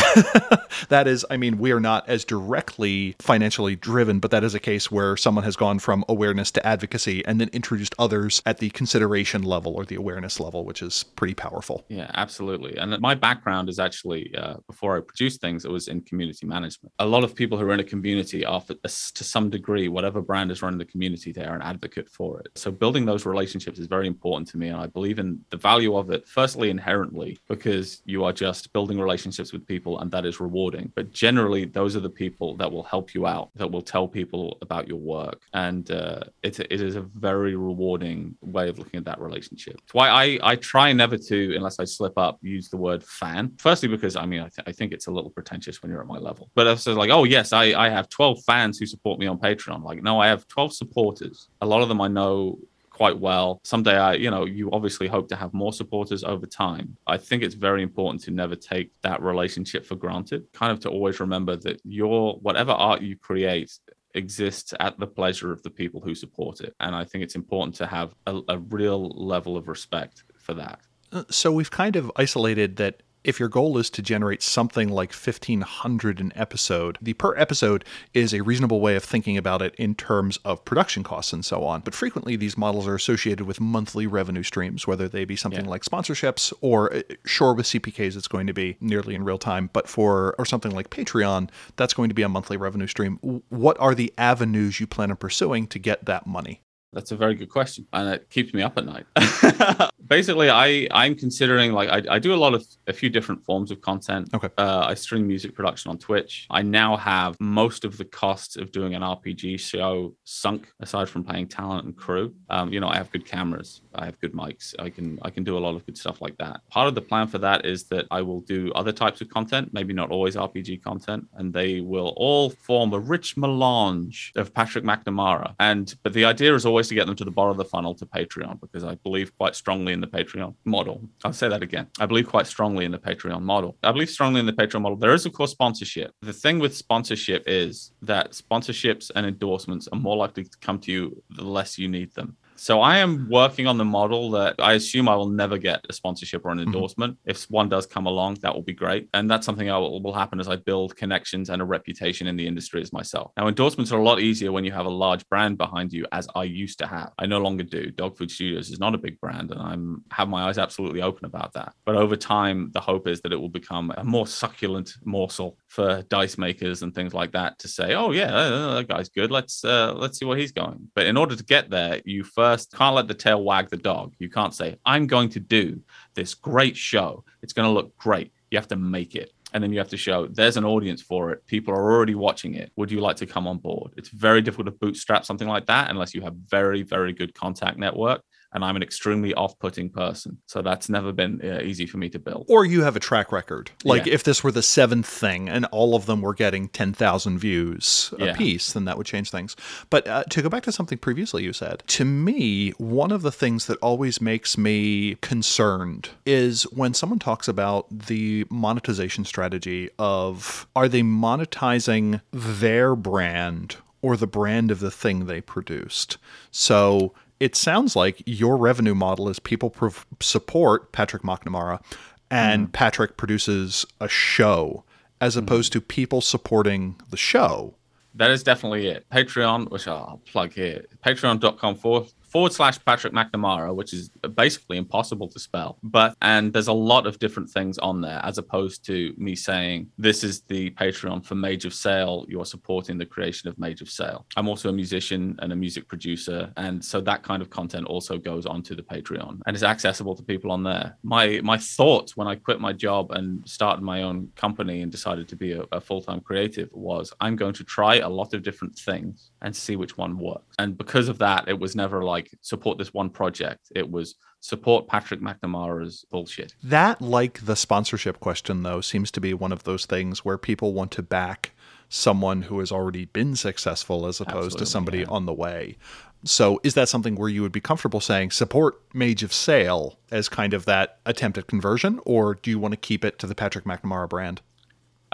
that 0.89 1.07
is, 1.07 1.25
I 1.31 1.37
mean, 1.37 1.59
we 1.59 1.73
are 1.73 1.81
not 1.81 2.09
as 2.09 2.25
directly 2.25 2.74
financially 3.19 3.77
driven, 3.77 4.19
but 4.19 4.31
that 4.31 4.45
is 4.45 4.55
a 4.55 4.61
case 4.61 4.91
where 4.91 5.17
someone 5.17 5.45
has 5.45 5.57
gone 5.57 5.79
from 5.79 6.05
awareness 6.09 6.51
to 6.53 6.67
advocacy 6.67 7.25
and 7.27 7.41
then 7.41 7.49
introduced 7.53 7.95
others 7.99 8.43
at 8.47 8.59
the 8.59 8.71
consideration 8.71 9.43
level 9.43 9.75
or 9.75 9.85
the 9.85 9.95
awareness 9.95 10.41
level, 10.41 10.65
which 10.65 10.83
is 10.83 11.05
pretty 11.17 11.35
powerful. 11.35 11.85
Yeah, 11.89 12.11
absolutely. 12.15 12.77
And 12.77 12.99
my 13.01 13.15
background 13.15 13.69
is 13.69 13.79
actually 13.79 14.35
uh, 14.37 14.55
before 14.69 14.97
I 14.97 15.01
produced 15.01 15.41
things, 15.41 15.65
it 15.65 15.71
was 15.71 15.89
in 15.89 16.01
community 16.03 16.47
management. 16.47 16.93
A 16.99 17.07
lot 17.07 17.25
of 17.25 17.35
people 17.35 17.59
who 17.59 17.69
are 17.69 17.75
in 17.75 17.81
a 17.81 17.85
community 17.85 18.45
are, 18.45 18.63
to 18.63 19.25
some 19.25 19.51
degree, 19.51 19.89
whatever 19.89 20.21
brand 20.21 20.51
is 20.51 20.63
running 20.63 20.79
the 20.79 20.85
community, 20.85 21.33
they 21.33 21.45
are 21.45 21.55
an 21.55 21.63
advocate 21.63 22.09
for 22.09 22.41
it. 22.41 22.49
So 22.55 22.71
building 22.71 23.05
those 23.05 23.27
relationships 23.27 23.79
is 23.79 23.87
very 23.87 24.07
important 24.07 24.49
to 24.49 24.59
me. 24.59 24.69
And 24.69 24.81
I 24.81 24.87
believe 24.87 25.19
in 25.19 25.41
the 25.51 25.57
value 25.57 25.97
of 25.97 26.11
it, 26.11 26.27
firstly, 26.27 26.71
inherently, 26.71 27.39
because 27.49 28.03
you 28.05 28.25
are 28.25 28.33
just 28.33 28.73
building 28.73 28.99
relationships 28.99 29.53
with 29.53 29.67
people 29.67 29.99
and 30.01 30.11
that 30.11 30.27
is 30.27 30.41
rewarding. 30.41 30.93
But 30.95 31.13
generally, 31.13 31.65
those 31.65 31.97
are 31.97 32.01
the 32.01 32.11
people 32.11 32.57
that 32.57 32.64
will 32.71 32.83
help 32.83 33.15
you 33.15 33.27
out, 33.27 33.51
that 33.57 33.71
will 33.71 33.83
tell 33.83 34.07
people 34.09 34.59
about 34.63 34.89
your 34.89 34.99
work. 34.99 35.43
And 35.53 35.91
uh, 35.91 36.21
it, 36.43 36.61
is 36.71 36.97
a 36.97 37.03
very 37.03 37.57
rewarding 37.57 38.37
way 38.41 38.69
of 38.69 38.79
looking 38.79 38.99
at 38.99 39.05
that 39.05 39.21
relationship. 39.21 39.77
It's 39.83 39.95
why 39.95 40.09
I, 40.09 40.39
I 40.43 40.57
try 40.57 40.93
never 40.93 41.17
to, 41.17 41.57
unless 41.57 41.79
I 41.79 41.85
slip 41.85 42.17
up, 42.17 42.39
use 42.43 42.69
the 42.69 42.77
word 42.77 43.03
fan. 43.03 43.53
Firstly, 43.59 43.89
because 43.89 44.17
I 44.17 44.27
mean, 44.27 44.41
I, 44.41 44.49
th- 44.49 44.67
I 44.67 44.73
think 44.73 44.93
it's 44.93 45.07
a 45.07 45.11
little 45.11 45.31
pretentious 45.31 45.83
when 45.83 45.91
you're 45.91 46.01
at 46.01 46.07
my 46.07 46.19
level. 46.19 46.51
But 46.55 46.67
if 46.67 46.79
it's 46.79 46.87
like, 46.87 47.11
oh, 47.11 47.25
yes, 47.25 47.53
I, 47.53 47.65
I 47.75 47.89
have 47.89 48.09
12 48.09 48.45
fans 48.45 48.79
who 48.79 48.87
support 48.87 49.19
me 49.19 49.27
on 49.27 49.39
Patreon. 49.39 49.83
Like, 49.83 50.03
no, 50.03 50.21
I 50.21 50.29
have 50.29 50.47
12 50.49 50.75
supporters. 50.75 51.49
A 51.61 51.67
lot 51.67 51.83
of 51.83 51.89
them 51.89 52.01
I 52.01 52.09
know 52.09 52.59
quite 52.95 53.19
well. 53.19 53.61
Someday, 53.65 53.97
I, 53.97 54.15
you 54.15 54.31
know, 54.31 54.47
you 54.47 54.71
obviously 54.71 55.09
hope 55.09 55.29
to 55.29 55.37
have 55.37 55.53
more 55.53 55.73
supporters 55.73 56.23
over 56.23 56.47
time. 56.47 56.97
I 57.09 57.17
think 57.17 57.43
it's 57.43 57.57
very 57.57 57.83
important 57.83 58.23
to 58.23 58.31
never 58.31 58.55
take 58.55 58.93
that 59.03 59.21
relationship 59.21 59.85
for 59.85 59.97
granted. 59.97 60.47
Kind 60.53 60.71
of 60.73 60.79
to 60.81 60.91
always 60.91 61.19
remember 61.19 61.57
that 61.57 61.81
your 61.85 62.37
whatever 62.37 62.71
art 62.71 63.03
you 63.03 63.17
create 63.17 63.79
exists 64.15 64.73
at 64.79 64.99
the 65.01 65.09
pleasure 65.09 65.51
of 65.51 65.61
the 65.65 65.71
people 65.71 66.01
who 66.01 66.15
support 66.15 66.61
it. 66.61 66.73
And 66.79 66.95
I 66.95 67.03
think 67.03 67.25
it's 67.25 67.35
important 67.35 67.75
to 67.77 67.87
have 67.87 68.15
a, 68.29 68.41
a 68.49 68.59
real 68.59 69.09
level 69.09 69.57
of 69.57 69.67
respect 69.67 70.23
for 70.39 70.55
that. 70.55 70.79
Uh, 71.11 71.25
so 71.31 71.51
we've 71.51 71.73
kind 71.73 71.97
of 71.97 72.13
isolated 72.15 72.77
that 72.77 73.03
if 73.25 73.41
your 73.41 73.49
goal 73.49 73.79
is 73.79 73.89
to 73.91 74.03
generate 74.03 74.43
something 74.43 74.89
like 74.89 75.13
1500 75.13 76.21
an 76.21 76.33
episode, 76.37 76.99
the 77.01 77.15
per 77.15 77.35
episode 77.37 77.85
is 78.13 78.35
a 78.35 78.43
reasonable 78.43 78.81
way 78.81 78.97
of 78.97 79.03
thinking 79.03 79.37
about 79.37 79.63
it 79.63 79.75
in 79.77 79.95
terms 79.95 80.39
of 80.45 80.65
production 80.65 81.03
costs 81.03 81.33
and 81.33 81.45
so 81.45 81.65
on. 81.65 81.81
But 81.81 81.95
frequently, 81.95 82.37
these 82.37 82.59
models 82.59 82.87
are 82.87 82.95
associated 82.95 83.47
with 83.47 83.61
monthly 83.61 84.07
revenue 84.07 84.43
streams, 84.43 84.87
whether 84.87 85.09
they 85.09 85.25
be 85.25 85.37
something 85.37 85.65
yeah. 85.65 85.71
like 85.71 85.85
sponsorships 85.85 86.53
or, 86.61 86.95
uh, 86.95 87.03
sure, 87.25 87.55
with 87.55 87.67
CPKs, 87.67 88.17
it's 88.17 88.29
going 88.29 88.47
to 88.47 88.55
be 88.55 88.77
nearly 88.81 89.15
in 89.15 89.25
real 89.25 89.39
time. 89.39 89.71
But 89.73 89.89
for, 89.89 90.35
or 90.39 90.45
something 90.45 90.73
like 90.73 90.91
Patreon, 90.91 91.49
that's 91.77 91.95
going 91.95 92.11
to 92.11 92.15
be 92.15 92.23
a 92.23 92.29
monthly 92.29 92.57
revenue 92.57 92.87
stream. 92.87 93.19
What 93.49 93.79
are 93.81 93.95
the 93.95 94.13
avenues 94.19 94.81
you 94.81 94.87
plan 94.87 95.11
on 95.11 95.17
pursuing 95.17 95.67
to 95.69 95.79
get 95.79 96.05
that 96.05 96.27
money? 96.27 96.64
That's 96.95 97.11
a 97.11 97.17
very 97.17 97.35
good 97.35 97.51
question, 97.51 97.87
and 97.93 98.09
it 98.09 98.31
keeps 98.31 98.55
me 98.55 98.63
up 98.63 98.79
at 98.79 98.87
night. 98.87 99.07
Basically, 100.07 100.49
I 100.51 100.87
I'm 100.93 101.15
considering 101.15 101.73
like 101.73 101.89
I, 101.89 102.15
I 102.15 102.19
do 102.19 102.35
a 102.35 102.37
lot 102.37 102.55
of 102.55 102.65
a 102.87 102.93
few 102.93 103.11
different 103.11 103.45
forms 103.45 103.71
of 103.71 103.81
content. 103.81 104.29
Okay. 104.33 104.49
Uh, 104.57 104.85
I 104.87 104.95
stream 104.95 105.27
music 105.27 105.55
production 105.55 105.91
on 105.91 105.99
Twitch. 105.99 106.47
I 106.51 106.63
now 106.63 106.97
have 106.97 107.37
most 107.41 107.85
of 107.85 107.97
the 107.97 108.05
costs 108.05 108.57
of 108.57 108.71
doing 108.71 108.95
an 108.95 109.03
RPG 109.03 109.61
show 109.61 110.15
sunk, 110.25 110.73
aside 110.81 111.09
from 111.09 111.25
paying 111.25 111.49
talent 111.49 111.87
and 111.87 111.97
crew. 111.97 112.35
Um, 112.49 112.73
you 112.73 112.81
know, 112.81 112.89
I 112.89 112.97
have 112.97 113.11
good 113.11 113.27
cameras, 113.27 113.81
I 113.95 114.05
have 114.05 114.21
good 114.21 114.33
mics. 114.33 114.75
I 114.79 114.91
can 114.91 115.19
I 115.23 115.31
can 115.31 115.43
do 115.43 115.59
a 115.59 115.63
lot 115.67 115.75
of 115.75 115.85
good 115.87 115.99
stuff 115.99 116.21
like 116.21 116.37
that. 116.39 116.61
Part 116.71 116.87
of 116.87 116.95
the 116.95 117.03
plan 117.03 117.27
for 117.27 117.39
that 117.39 117.65
is 117.65 117.85
that 117.85 118.07
I 118.11 118.23
will 118.23 118.41
do 118.43 118.71
other 118.75 118.93
types 118.93 119.21
of 119.21 119.29
content, 119.31 119.71
maybe 119.73 119.93
not 119.93 120.11
always 120.11 120.37
RPG 120.37 120.83
content, 120.83 121.27
and 121.35 121.53
they 121.53 121.81
will 121.81 122.15
all 122.17 122.51
form 122.51 122.93
a 122.93 123.01
rich 123.01 123.37
melange 123.37 124.33
of 124.37 124.55
Patrick 124.55 124.85
McNamara. 124.85 125.55
And 125.59 125.93
but 126.03 126.13
the 126.13 126.25
idea 126.25 126.55
is 126.55 126.67
always 126.67 126.84
to 126.89 126.95
get 126.95 127.07
them 127.07 127.17
to 127.17 127.25
the 127.25 127.31
bottom 127.31 127.51
of 127.53 127.57
the 127.57 127.65
funnel 127.65 127.95
to 127.95 128.07
Patreon 128.07 128.61
because 128.61 128.85
I 128.85 128.95
believe 128.97 129.37
quite 129.37 129.55
strongly 129.55 129.93
in 129.93 130.01
the 130.01 130.07
Patreon 130.07 130.55
model. 130.65 131.01
I'll 131.25 131.33
say 131.33 131.49
that 131.49 131.63
again. 131.63 131.89
I 132.01 132.07
believe 132.07 132.29
quite 132.29 132.47
strongly 132.47 132.85
in 132.85 132.91
the 132.91 132.99
Patreon 132.99 133.43
model. 133.43 133.77
I 133.83 133.93
believe 133.93 134.11
strongly 134.11 134.41
in 134.41 134.47
the 134.47 134.53
Patreon 134.53 134.83
model. 134.83 134.97
There 134.97 135.15
is, 135.15 135.27
of 135.27 135.33
course, 135.33 135.51
sponsorship. 135.51 136.13
The 136.23 136.33
thing 136.33 136.59
with 136.59 136.77
sponsorship 136.77 137.45
is 137.47 137.93
that 138.03 138.33
sponsorships 138.33 139.11
and 139.15 139.27
endorsements 139.27 139.89
are 139.93 139.99
more 139.99 140.17
likely 140.17 140.45
to 140.45 140.59
come 140.61 140.79
to 140.81 140.93
you 140.93 141.23
the 141.31 141.45
less 141.45 141.79
you 141.79 141.89
need 141.89 142.15
them. 142.15 142.37
So 142.57 142.81
I 142.81 142.99
am 142.99 143.29
working 143.29 143.67
on 143.67 143.79
the 143.79 143.85
model 143.85 144.31
that 144.33 144.55
I 144.59 144.75
assume 144.75 145.09
I 145.09 145.17
will 145.17 145.29
never 145.29 145.59
get 145.59 145.85
a 145.89 145.93
sponsorship 145.93 146.45
or 146.45 146.51
an 146.51 146.59
mm-hmm. 146.59 146.69
endorsement. 146.69 147.15
Mm-hmm. 147.15 147.31
If 147.31 147.51
one 147.51 147.69
does 147.69 147.87
come 147.87 148.07
along, 148.07 148.35
that 148.43 148.55
will 148.55 148.63
be 148.63 148.73
great. 148.73 149.09
And 149.15 149.31
that's 149.31 149.45
something 149.45 149.67
that 149.67 149.77
will, 149.77 150.03
will 150.03 150.13
happen 150.13 150.41
as 150.41 150.49
I 150.49 150.57
build 150.57 150.97
connections 150.97 151.51
and 151.51 151.61
a 151.61 151.65
reputation 151.65 152.27
in 152.27 152.37
the 152.37 152.47
industry 152.47 152.81
as 152.81 152.93
myself. 152.93 153.33
Now, 153.37 153.49
endorsements 153.49 153.93
are 153.93 153.99
a 153.99 154.03
lot 154.03 154.21
easier 154.21 154.53
when 154.53 154.65
you 154.65 154.73
have 154.73 154.87
a 154.87 154.91
large 154.91 155.29
brand 155.29 155.59
behind 155.59 155.93
you, 155.93 156.07
as 156.13 156.29
I 156.35 156.45
used 156.45 156.79
to 156.79 156.87
have. 156.87 157.13
I 157.19 157.27
no 157.27 157.39
longer 157.39 157.65
do. 157.65 157.91
Dogfood 157.91 158.31
Studios 158.31 158.71
is 158.71 158.79
not 158.79 158.95
a 158.95 158.99
big 158.99 159.19
brand, 159.21 159.51
and 159.51 159.61
I'm 159.61 160.03
have 160.11 160.29
my 160.29 160.45
eyes 160.49 160.59
absolutely 160.59 161.03
open 161.03 161.25
about 161.25 161.53
that. 161.55 161.75
But 161.85 161.97
over 161.97 162.17
time, 162.17 162.71
the 162.73 162.81
hope 162.81 163.09
is 163.09 163.21
that 163.23 163.33
it 163.33 163.37
will 163.37 163.49
become 163.49 163.93
a 163.97 164.05
more 164.05 164.27
succulent 164.27 164.95
morsel 165.05 165.59
for 165.75 166.03
dice 166.09 166.39
makers 166.39 166.83
and 166.83 166.95
things 166.95 167.13
like 167.13 167.33
that 167.33 167.59
to 167.59 167.69
say, 167.69 167.95
"Oh 167.95 168.13
yeah, 168.13 168.31
that 168.31 168.87
guy's 168.89 169.09
good. 169.09 169.31
Let's 169.31 169.65
uh, 169.65 169.93
let's 169.95 170.19
see 170.19 170.25
where 170.25 170.39
he's 170.39 170.53
going." 170.53 170.89
But 170.95 171.07
in 171.07 171.17
order 171.17 171.37
to 171.37 171.45
get 171.45 171.69
there, 171.69 172.01
you 172.05 172.25
first 172.25 172.55
first 172.55 172.73
can't 172.77 172.95
let 172.95 173.09
the 173.09 173.15
tail 173.15 173.43
wag 173.43 173.69
the 173.69 173.77
dog. 173.77 174.15
You 174.19 174.29
can't 174.29 174.55
say, 174.55 174.77
I'm 174.85 175.07
going 175.07 175.31
to 175.31 175.41
do 175.41 175.81
this 176.15 176.35
great 176.35 176.77
show. 176.77 177.25
It's 177.43 177.53
going 177.53 177.69
to 177.69 177.73
look 177.73 177.97
great. 177.97 178.33
You 178.51 178.59
have 178.59 178.69
to 178.69 178.77
make 178.77 179.15
it. 179.15 179.31
and 179.53 179.63
then 179.63 179.73
you 179.73 179.79
have 179.79 179.95
to 179.97 179.97
show 179.97 180.27
there's 180.27 180.57
an 180.57 180.65
audience 180.65 181.01
for 181.01 181.31
it. 181.31 181.47
People 181.47 181.73
are 181.75 181.93
already 181.93 182.17
watching 182.17 182.55
it. 182.55 182.73
Would 182.75 182.91
you 182.91 183.01
like 183.01 183.19
to 183.19 183.27
come 183.35 183.47
on 183.47 183.59
board? 183.59 183.93
It's 183.97 184.09
very 184.09 184.43
difficult 184.43 184.67
to 184.67 184.79
bootstrap 184.83 185.25
something 185.25 185.47
like 185.47 185.67
that 185.67 185.91
unless 185.91 186.13
you 186.13 186.23
have 186.23 186.35
very, 186.57 186.83
very 186.83 187.13
good 187.13 187.33
contact 187.35 187.79
network 187.79 188.21
and 188.55 188.65
I'm 188.65 188.77
an 188.77 188.83
extremely 188.83 189.35
off-putting 189.35 189.91
person, 189.91 190.39
so 190.47 190.63
that's 190.63 190.89
never 190.89 191.13
been 191.13 191.41
uh, 191.45 191.61
easy 191.63 191.87
for 191.87 191.99
me 191.99 192.09
to 192.11 192.19
build. 192.19 192.47
Or 192.49 192.65
you 192.65 192.83
have 192.85 192.97
a 192.97 193.01
track 193.01 193.33
record. 193.33 193.73
Like 193.85 194.07
Yeah. 194.07 194.15
if 194.15 194.23
this 194.25 194.43
were 194.45 194.53
the 194.53 194.63
seventh 194.63 195.07
thing 195.07 195.49
and 195.49 195.65
all 195.67 195.95
of 195.95 196.07
them 196.07 196.21
were 196.23 196.35
getting 196.35 196.69
ten 196.69 196.93
thousand 196.93 197.39
views 197.39 198.15
a 198.19 198.27
Yeah. 198.27 198.37
piece, 198.37 198.73
then 198.73 198.85
that 198.87 198.97
would 198.97 199.07
change 199.07 199.31
things. 199.31 199.57
But 199.91 200.07
uh, 200.09 200.25
to 200.31 200.41
go 200.43 200.49
back 200.49 200.63
to 200.65 200.73
something 200.73 200.99
previously 200.99 201.43
you 201.43 201.53
said, 201.53 201.83
to 201.89 202.05
me, 202.05 202.71
one 202.79 203.11
of 203.13 203.23
the 203.23 203.33
things 203.33 203.67
that 203.67 203.79
always 203.79 204.21
makes 204.21 204.57
me 204.57 205.17
concerned 205.21 206.11
is 206.25 206.63
when 206.65 206.95
someone 206.95 207.19
talks 207.19 207.49
about 207.49 207.87
the 208.07 208.45
monetization 208.51 209.25
strategy 209.25 209.91
of 209.99 210.67
are 210.77 210.89
they 210.89 211.03
monetizing 211.03 212.21
their 212.33 212.95
brand 212.95 213.77
or 214.03 214.17
the 214.17 214.27
brand 214.27 214.71
of 214.71 214.81
the 214.81 214.91
thing 214.91 215.27
they 215.27 215.41
produced. 215.41 216.19
So 216.51 217.15
it 217.41 217.57
sounds 217.57 217.97
like 217.97 218.23
your 218.27 218.57
revenue 218.57 218.95
model 218.95 219.29
is 219.29 219.39
people 219.39 219.71
prov- 219.71 220.07
support 220.21 220.93
Patrick 220.93 221.23
McNamara 221.23 221.83
and 222.31 222.65
mm-hmm. 222.65 222.73
Patrick 222.73 223.17
produces 223.17 223.85
a 224.01 224.09
show 224.09 224.85
as 225.21 225.35
mm-hmm. 225.35 225.45
opposed 225.45 225.73
to 225.73 225.81
people 225.81 226.21
supporting 226.21 227.01
the 227.11 227.17
show. 227.17 227.75
That 228.15 228.31
is 228.31 228.43
definitely 228.43 228.87
it. 228.87 229.07
Patreon, 229.11 229.71
which 229.71 229.89
I'll 229.89 230.21
plug 230.31 230.53
here, 230.53 230.85
patreon.com 231.05 231.75
forward, 231.77 232.13
forward 232.35 232.53
slash 232.53 232.85
Patrick 232.85 233.13
McNamara, 233.13 233.73
which 233.73 233.93
is 233.93 234.11
basically 234.35 234.77
impossible 234.77 235.29
to 235.29 235.39
spell. 235.39 235.79
But, 235.85 236.17
and 236.21 236.53
there's 236.53 236.67
a 236.67 236.73
lot 236.73 237.07
of 237.07 237.21
different 237.21 237.49
things 237.49 237.79
on 237.79 238.01
there, 238.01 238.21
as 238.25 238.39
opposed 238.39 238.85
to 238.87 239.15
me 239.17 239.37
saying, 239.37 239.93
this 239.99 240.25
is 240.25 240.43
the 240.43 240.71
Patreon 240.73 241.25
for 241.25 241.37
Mage 241.37 241.65
of 241.65 241.73
Sail. 241.73 242.27
You're 242.29 242.45
supporting 242.45 242.99
the 242.99 243.07
creation 243.07 243.49
of 243.49 243.57
Mage 243.57 243.83
of 243.83 243.89
Sail. 243.89 244.27
I'm 244.37 244.49
also 244.49 244.69
a 244.69 244.73
musician 244.73 245.37
and 245.43 245.53
a 245.53 245.57
music 245.57 245.87
producer. 245.87 246.53
And 246.57 246.85
so 246.85 247.01
that 247.03 247.23
kind 247.23 247.41
of 247.41 247.51
content 247.51 247.87
also 247.87 248.19
goes 248.19 248.47
onto 248.47 248.75
the 248.75 248.83
Patreon 248.83 249.41
and 249.47 249.55
is 249.55 249.63
accessible 249.63 250.17
to 250.17 250.23
people 250.25 250.51
on 250.51 250.65
there. 250.65 250.99
My, 251.05 251.41
my 251.45 251.57
thoughts 251.57 252.17
when 252.17 252.27
I 252.27 252.35
quit 252.35 252.61
my 252.61 252.73
job 252.73 253.13
and 253.13 253.49
started 253.49 253.83
my 253.85 254.03
own 254.03 254.29
company 254.35 254.83
and 254.83 254.91
decided 254.91 255.29
to 255.29 255.37
be 255.37 255.53
a, 255.53 255.63
a 255.71 255.81
full 255.81 256.03
time 256.03 256.21
creative 256.21 256.69
was 256.73 257.13
I'm 257.21 257.37
going 257.37 257.55
to 257.55 257.63
try 257.63 257.99
a 257.99 258.09
lot 258.09 258.35
of 258.35 258.43
different 258.43 258.77
things 258.77 259.31
and 259.43 259.55
see 259.55 259.77
which 259.77 259.97
one 259.97 260.19
works. 260.19 260.57
And 260.59 260.77
because 260.77 261.09
of 261.09 261.19
that, 261.21 261.47
it 261.47 261.61
was 261.61 261.77
never 261.77 262.03
like 262.03 262.24
support 262.41 262.79
this 262.79 262.93
one 262.93 263.11
project. 263.11 263.73
It 263.75 263.91
was 263.91 264.17
support 264.41 264.89
Patrick 264.89 265.21
McNamara's 265.21 266.05
bullshit. 266.11 266.55
That, 266.63 267.01
like 267.01 267.45
the 267.47 267.57
sponsorship 267.57 268.21
question, 268.21 268.63
though, 268.63 268.81
seems 268.81 269.11
to 269.13 269.21
be 269.21 269.33
one 269.35 269.53
of 269.53 269.65
those 269.65 269.87
things 269.87 270.25
where 270.25 270.39
people 270.39 270.73
want 270.75 270.91
to 270.93 271.03
back 271.03 271.53
someone 271.89 272.43
who 272.43 272.59
has 272.59 272.73
already 272.73 273.07
been 273.07 273.37
successful 273.37 274.07
as 274.07 274.21
opposed 274.21 274.57
Absolutely, 274.57 274.59
to 274.59 274.67
somebody 274.67 274.99
yeah. 275.01 275.07
on 275.09 275.27
the 275.27 275.33
way. 275.33 275.77
So, 276.25 276.61
is 276.63 276.75
that 276.75 276.89
something 276.89 277.17
where 277.17 277.29
you 277.29 277.43
would 277.43 277.53
be 277.53 277.61
comfortable 277.61 278.01
saying 278.01 278.31
support 278.31 278.81
Mage 278.95 279.23
of 279.23 279.33
Sail 279.33 279.99
as 280.11 280.29
kind 280.29 280.55
of 280.55 280.65
that 280.65 280.99
attempt 281.05 281.39
at 281.39 281.47
conversion, 281.47 282.01
or 282.05 282.35
do 282.35 282.51
you 282.51 282.59
want 282.59 282.73
to 282.73 282.79
keep 282.79 283.05
it 283.05 283.19
to 283.19 283.27
the 283.27 283.35
Patrick 283.35 283.65
McNamara 283.65 284.09
brand? 284.09 284.41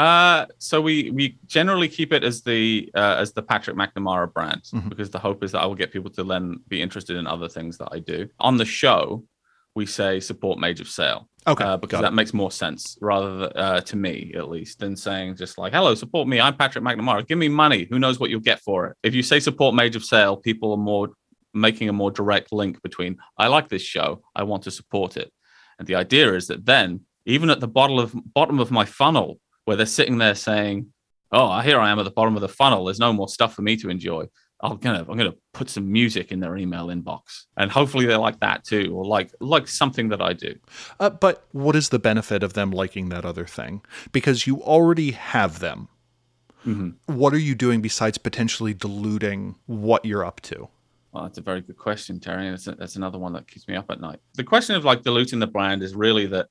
Uh, 0.00 0.46
so 0.58 0.80
we 0.80 1.10
we 1.18 1.24
generally 1.46 1.88
keep 1.98 2.10
it 2.16 2.22
as 2.30 2.36
the 2.50 2.90
uh, 2.94 3.16
as 3.22 3.32
the 3.36 3.42
Patrick 3.42 3.76
McNamara 3.76 4.32
brand 4.36 4.62
Mhm. 4.72 4.88
because 4.88 5.10
the 5.10 5.18
hope 5.28 5.44
is 5.44 5.50
that 5.52 5.60
I 5.64 5.66
will 5.66 5.80
get 5.82 5.92
people 5.96 6.10
to 6.18 6.24
then 6.24 6.44
be 6.68 6.78
interested 6.86 7.16
in 7.20 7.26
other 7.26 7.48
things 7.56 7.76
that 7.80 7.90
I 7.96 7.98
do. 7.98 8.20
On 8.48 8.56
the 8.56 8.64
show, 8.64 9.24
we 9.74 9.84
say 9.98 10.18
support 10.30 10.58
Mage 10.58 10.80
of 10.80 10.88
Sail. 10.88 11.28
Okay, 11.46 11.64
uh, 11.64 11.76
because 11.76 12.00
that 12.00 12.14
makes 12.20 12.32
more 12.32 12.50
sense 12.50 12.96
rather 13.10 13.30
than, 13.40 13.52
uh, 13.64 13.80
to 13.90 13.96
me 14.06 14.32
at 14.40 14.48
least 14.48 14.78
than 14.78 14.96
saying 14.96 15.36
just 15.36 15.54
like 15.58 15.72
hello 15.76 15.94
support 15.94 16.28
me 16.28 16.36
i'm 16.38 16.54
patrick 16.62 16.84
mcnamara 16.84 17.26
give 17.26 17.38
me 17.38 17.48
money 17.64 17.86
who 17.90 17.98
knows 17.98 18.16
what 18.20 18.28
you'll 18.30 18.48
get 18.52 18.60
for 18.60 18.78
it 18.88 18.92
if 19.08 19.12
you 19.14 19.22
say 19.30 19.38
support 19.40 19.74
mage 19.74 19.96
of 19.96 20.04
sail 20.04 20.32
people 20.36 20.68
are 20.76 20.84
more 20.92 21.06
making 21.54 21.88
a 21.88 21.94
more 22.02 22.10
direct 22.20 22.48
link 22.60 22.74
between 22.82 23.12
i 23.38 23.46
like 23.56 23.66
this 23.70 23.80
show 23.94 24.08
i 24.40 24.42
want 24.50 24.62
to 24.64 24.70
support 24.70 25.16
it 25.22 25.28
and 25.78 25.84
the 25.88 25.94
idea 26.04 26.26
is 26.38 26.44
that 26.50 26.60
then 26.66 26.88
even 27.34 27.48
at 27.54 27.60
the 27.64 27.72
bottom 27.78 27.98
of 28.04 28.08
bottom 28.38 28.58
of 28.64 28.70
my 28.70 28.84
funnel 29.00 29.28
where 29.70 29.76
they're 29.76 29.86
sitting 29.86 30.18
there 30.18 30.34
saying 30.34 30.86
oh 31.30 31.60
here 31.60 31.78
i 31.78 31.88
am 31.90 31.98
at 32.00 32.02
the 32.04 32.10
bottom 32.10 32.34
of 32.34 32.40
the 32.40 32.48
funnel 32.48 32.84
there's 32.84 32.98
no 32.98 33.12
more 33.12 33.28
stuff 33.28 33.54
for 33.54 33.62
me 33.62 33.76
to 33.76 33.88
enjoy 33.88 34.24
i'm 34.62 34.76
gonna 34.78 35.06
i'm 35.08 35.16
gonna 35.16 35.32
put 35.52 35.70
some 35.70 35.90
music 35.90 36.32
in 36.32 36.40
their 36.40 36.56
email 36.56 36.88
inbox 36.88 37.44
and 37.56 37.70
hopefully 37.70 38.04
they 38.04 38.16
like 38.16 38.40
that 38.40 38.64
too 38.64 38.92
or 38.96 39.04
like 39.06 39.30
like 39.40 39.68
something 39.68 40.08
that 40.08 40.20
i 40.20 40.32
do 40.32 40.52
Uh, 40.98 41.08
but 41.08 41.46
what 41.52 41.76
is 41.76 41.90
the 41.90 42.00
benefit 42.00 42.42
of 42.42 42.54
them 42.54 42.72
liking 42.72 43.10
that 43.10 43.24
other 43.24 43.46
thing? 43.46 43.80
Because 44.10 44.46
you 44.48 44.60
already 44.60 45.12
have 45.12 45.60
them. 45.60 45.88
Mhm. 46.66 46.96
What 47.06 47.32
are 47.32 47.38
you 47.48 47.54
doing 47.54 47.80
besides 47.80 48.18
potentially 48.18 48.74
diluting 48.74 49.54
what 49.66 50.04
you're 50.04 50.24
up 50.26 50.40
to? 50.50 50.68
Well, 51.12 51.22
that's 51.24 51.38
a 51.38 51.42
very 51.42 51.60
good 51.62 51.78
question, 51.78 52.20
Terry. 52.20 52.46
And 52.48 52.54
that's, 52.56 52.66
that's 52.78 52.96
another 52.96 53.18
one 53.18 53.32
that 53.32 53.46
keeps 53.50 53.66
me 53.66 53.76
up 53.76 53.90
at 53.90 54.00
night. 54.00 54.20
The 54.34 54.44
question 54.44 54.76
of 54.76 54.84
like 54.84 55.02
diluting 55.02 55.38
the 55.40 55.46
brand 55.46 55.82
is 55.82 55.94
really 55.94 56.26
that 56.26 56.46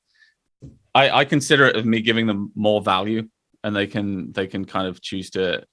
I, 0.93 1.09
I 1.09 1.25
consider 1.25 1.67
it 1.67 1.75
of 1.75 1.85
me 1.85 2.01
giving 2.01 2.27
them 2.27 2.51
more 2.55 2.81
value 2.81 3.27
and 3.63 3.75
they 3.75 3.87
can 3.87 4.31
they 4.31 4.47
can 4.47 4.65
kind 4.65 4.87
of 4.87 5.01
choose 5.01 5.29
to 5.31 5.63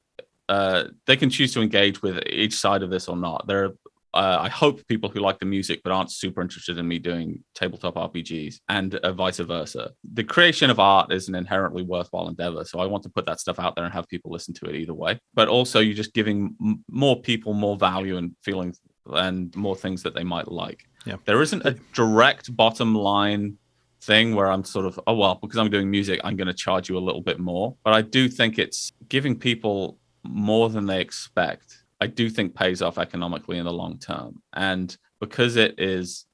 uh, 0.49 0.85
they 1.07 1.17
can 1.17 1.31
choose 1.31 1.53
to 1.55 1.63
engage 1.63 2.03
with 2.03 2.23
each 2.27 2.55
side 2.55 2.83
of 2.83 2.91
this 2.91 3.09
or 3.09 3.17
not. 3.17 3.47
There 3.47 3.65
are 3.65 3.75
uh, 4.15 4.39
I 4.41 4.49
hope 4.49 4.87
people 4.87 5.11
who 5.11 5.21
like 5.21 5.39
the 5.39 5.47
music 5.47 5.83
but 5.85 5.93
aren't 5.93 6.11
super 6.11 6.41
interested 6.41 6.79
in 6.79 6.89
me 6.89 6.99
doing 6.99 7.45
tabletop 7.55 7.97
RPGs 7.97 8.61
and 8.67 8.95
uh, 8.95 9.13
vice 9.13 9.39
versa. 9.41 9.91
The 10.15 10.25
creation 10.25 10.71
of 10.71 10.81
art 10.81 11.13
is 11.13 11.29
an 11.29 11.35
inherently 11.35 11.83
worthwhile 11.83 12.29
endeavor, 12.29 12.65
so 12.65 12.81
I 12.81 12.87
want 12.87 13.03
to 13.03 13.11
put 13.11 13.27
that 13.27 13.41
stuff 13.41 13.59
out 13.59 13.77
there 13.77 13.85
and 13.85 13.93
have 13.93 14.09
people 14.09 14.31
listen 14.31 14.55
to 14.55 14.67
it 14.67 14.77
either 14.77 14.95
way. 14.95 15.19
But 15.35 15.49
also, 15.49 15.81
you're 15.81 15.95
just 15.95 16.15
giving 16.15 16.57
m- 16.63 16.83
more 16.89 17.21
people 17.21 17.53
more 17.53 17.77
value 17.77 18.17
and 18.17 18.35
feelings 18.43 18.81
and 19.05 19.55
more 19.55 19.77
things 19.77 20.03
that 20.05 20.15
they 20.15 20.25
might 20.25 20.51
like. 20.51 20.85
Yeah. 21.05 21.17
There 21.27 21.43
isn't 21.43 21.67
a 21.67 21.77
direct 21.93 22.57
bottom 22.57 22.95
line 22.95 23.59
thing 24.01 24.35
where 24.35 24.51
I'm 24.51 24.65
sort 24.65 24.87
of, 24.87 25.01
oh, 25.07 25.15
well, 25.15 25.39
because 25.41 25.59
I'm 25.59 25.71
doing 25.71 25.91
music, 25.91 26.21
I'm 26.25 26.37
going 26.37 26.47
to 26.47 26.55
charge 26.55 26.89
you 26.89 26.97
a 26.97 27.01
little 27.01 27.21
bit 27.21 27.39
more. 27.39 27.77
But 27.85 27.95
I 27.95 28.03
do 28.03 28.29
think 28.29 28.59
it's 28.59 28.93
giving 29.09 29.39
people 29.39 29.99
more 30.23 30.69
than 30.69 30.87
they 30.87 31.01
expect. 31.01 31.85
I 32.01 32.07
do 32.07 32.29
think 32.29 32.55
pays 32.55 32.83
off 32.83 32.99
economically 32.99 33.59
in 33.59 33.65
the 33.65 33.73
long 33.73 33.99
term. 33.99 34.43
And 34.53 34.97
because 35.21 35.57
it 35.57 35.79
is, 35.79 36.27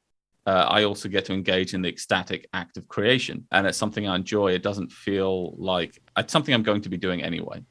uh, 0.44 0.66
I 0.68 0.84
also 0.84 1.08
get 1.08 1.24
to 1.26 1.32
engage 1.32 1.72
in 1.72 1.82
the 1.82 1.88
ecstatic 1.88 2.48
act 2.52 2.76
of 2.76 2.88
creation. 2.88 3.46
And 3.52 3.66
it's 3.66 3.78
something 3.78 4.08
I 4.08 4.16
enjoy. 4.16 4.52
It 4.52 4.62
doesn't 4.62 4.90
feel 4.90 5.54
like 5.56 6.02
it's 6.16 6.32
something 6.32 6.52
I'm 6.52 6.64
going 6.64 6.82
to 6.82 6.88
be 6.88 6.96
doing 6.96 7.22
anyway. 7.22 7.62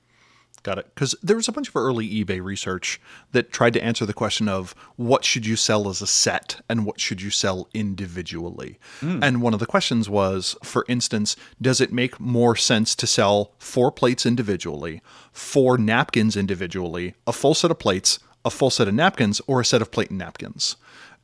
Got 0.64 0.78
it. 0.78 0.94
Because 0.94 1.16
there 1.24 1.36
was 1.36 1.48
a 1.48 1.52
bunch 1.52 1.70
of 1.70 1.76
early 1.76 2.08
eBay 2.08 2.44
research 2.44 3.02
that 3.32 3.52
tried 3.52 3.74
to 3.74 3.84
answer 3.84 4.06
the 4.06 4.14
question 4.14 4.48
of 4.48 4.76
what 4.96 5.26
should 5.26 5.46
you 5.46 5.56
sell 5.56 5.90
as 5.90 6.02
a 6.02 6.08
set 6.08 6.62
and 6.70 6.86
what 6.86 7.00
should 7.00 7.22
you 7.22 7.32
sell 7.32 7.68
individually. 7.74 8.78
Hmm. 9.00 9.24
And 9.24 9.42
one 9.42 9.56
of 9.56 9.60
the 9.60 9.66
questions 9.66 10.08
was, 10.08 10.56
for 10.64 10.86
instance, 10.88 11.36
does 11.60 11.82
it 11.82 11.92
make 11.92 12.20
more 12.20 12.56
sense 12.56 12.96
to 12.96 13.08
sell 13.08 13.54
four 13.58 13.92
plates 13.92 14.26
individually, 14.26 15.02
four 15.32 15.80
napkins 15.80 16.38
individually, 16.38 17.16
a 17.26 17.34
full 17.34 17.56
set 17.56 17.72
of 17.72 17.80
plates, 17.80 18.20
a 18.46 18.52
full 18.52 18.70
set 18.70 18.88
of 18.88 18.94
napkins, 18.94 19.42
or 19.48 19.62
a 19.62 19.66
set 19.66 19.82
of 19.82 19.92
plate 19.92 20.10
and 20.10 20.20
napkins? 20.20 20.76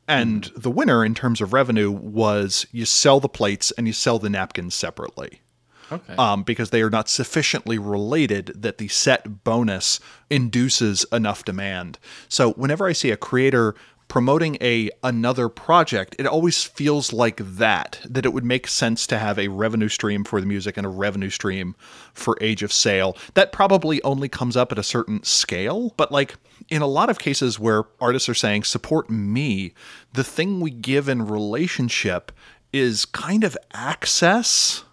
And 0.08 0.46
hmm. 0.46 0.60
the 0.60 0.70
winner 0.70 1.04
in 1.04 1.14
terms 1.14 1.40
of 1.40 1.52
revenue 1.52 1.92
was 1.92 2.66
you 2.72 2.86
sell 2.86 3.20
the 3.20 3.28
plates 3.28 3.70
and 3.78 3.86
you 3.86 3.92
sell 3.92 4.18
the 4.18 4.30
napkins 4.30 4.74
separately 4.74 5.42
Okay. 5.90 6.14
um, 6.16 6.42
because 6.42 6.70
they 6.70 6.82
are 6.82 6.90
not 6.90 7.08
sufficiently 7.08 7.78
related 7.78 8.52
that 8.54 8.78
the 8.78 8.88
set 8.88 9.44
bonus 9.44 10.00
induces 10.28 11.04
enough 11.12 11.44
demand. 11.44 11.98
So 12.28 12.52
whenever 12.52 12.86
I 12.86 12.92
see 12.92 13.10
a 13.10 13.16
creator 13.16 13.74
promoting 14.08 14.56
a 14.60 14.90
another 15.04 15.48
project, 15.48 16.16
it 16.18 16.26
always 16.26 16.64
feels 16.64 17.12
like 17.12 17.36
that 17.36 18.00
that 18.08 18.24
it 18.24 18.32
would 18.32 18.44
make 18.44 18.66
sense 18.66 19.06
to 19.06 19.18
have 19.18 19.38
a 19.38 19.48
revenue 19.48 19.88
stream 19.88 20.24
for 20.24 20.40
the 20.40 20.46
music 20.46 20.76
and 20.76 20.86
a 20.86 20.90
revenue 20.90 21.30
stream 21.30 21.76
for 22.12 22.36
Age 22.40 22.62
of 22.62 22.72
Sail. 22.72 23.16
That 23.34 23.52
probably 23.52 24.02
only 24.02 24.28
comes 24.28 24.56
up 24.56 24.72
at 24.72 24.78
a 24.78 24.82
certain 24.82 25.22
scale, 25.22 25.94
but 25.96 26.10
like 26.10 26.36
in 26.68 26.82
a 26.82 26.86
lot 26.86 27.10
of 27.10 27.18
cases 27.18 27.58
where 27.58 27.84
artists 28.00 28.28
are 28.28 28.34
saying 28.34 28.64
support 28.64 29.08
me, 29.10 29.74
the 30.14 30.24
thing 30.24 30.60
we 30.60 30.70
give 30.70 31.08
in 31.08 31.26
relationship 31.26 32.32
is 32.72 33.04
kind 33.04 33.44
of 33.44 33.56
access 33.72 34.84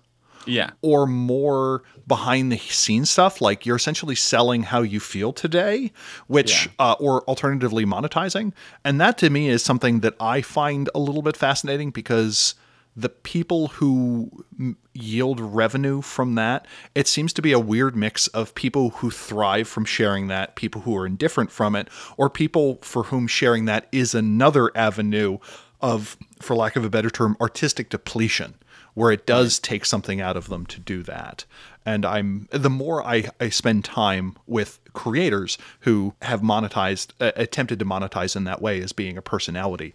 yeah. 0.46 0.72
or 0.82 1.06
more 1.06 1.84
behind 2.08 2.52
the 2.52 2.58
scenes 2.58 3.10
stuff 3.10 3.41
like 3.41 3.66
you're 3.66 3.76
essentially 3.76 4.16
selling 4.16 4.64
how 4.64 4.82
you 4.82 5.00
feel 5.00 5.34
today 5.34 5.91
which 6.28 6.66
Yeah. 6.66 6.72
uh, 6.80 6.96
or 7.00 7.22
alternatively 7.24 7.86
monetizing 7.86 8.54
and 8.84 9.00
that 9.02 9.18
to 9.20 9.30
me 9.30 9.50
is 9.50 9.64
something 9.64 10.02
that 10.02 10.14
i 10.20 10.41
find 10.41 10.89
a 10.96 11.00
little 11.00 11.22
bit 11.22 11.36
fascinating 11.38 11.91
because 11.91 12.56
the 12.98 13.10
people 13.10 13.68
who 13.68 14.32
m- 14.58 14.78
yield 14.93 15.39
revenue 15.41 16.02
from 16.02 16.36
that 16.36 16.66
it 16.93 17.08
seems 17.08 17.34
to 17.34 17.41
be 17.41 17.52
a 17.52 17.60
weird 17.60 17.96
mix 17.96 18.28
of 18.28 18.56
people 18.56 18.91
who 18.91 19.12
thrive 19.12 19.68
from 19.68 19.84
sharing 19.84 20.28
that 20.28 20.56
people 20.56 20.82
who 20.82 20.96
are 20.96 21.06
indifferent 21.06 21.52
from 21.52 21.76
it 21.76 21.89
or 22.18 22.30
people 22.30 22.76
for 22.84 23.04
whom 23.04 23.28
sharing 23.28 23.66
that 23.66 23.88
is 23.91 24.16
another 24.16 24.72
avenue 24.78 25.38
of 25.82 26.16
for 26.41 26.56
lack 26.56 26.76
of 26.78 26.86
a 26.86 26.89
better 26.89 27.10
term 27.10 27.36
artistic 27.41 27.89
depletion 27.89 28.56
where 28.96 29.12
it 29.12 29.28
does 29.28 29.60
take 29.60 29.86
something 29.86 30.20
out 30.20 30.36
of 30.36 30.50
them 30.50 30.66
to 30.66 30.80
do 30.80 31.04
that. 31.04 31.46
and 31.86 32.04
I'm 32.04 32.48
the 32.52 32.70
more 32.70 33.06
I, 33.06 33.30
I 33.39 33.50
spend 33.50 33.86
time 33.86 34.36
with 34.48 34.80
creators 34.93 35.58
who 35.82 36.16
have 36.24 36.41
monetized, 36.41 37.12
uh, 37.22 37.32
attempted 37.36 37.78
to 37.80 37.86
monetize 37.86 38.36
in 38.36 38.46
that 38.46 38.62
way 38.62 38.82
as 38.82 38.91
being 38.91 39.18
a 39.18 39.22
personality. 39.22 39.93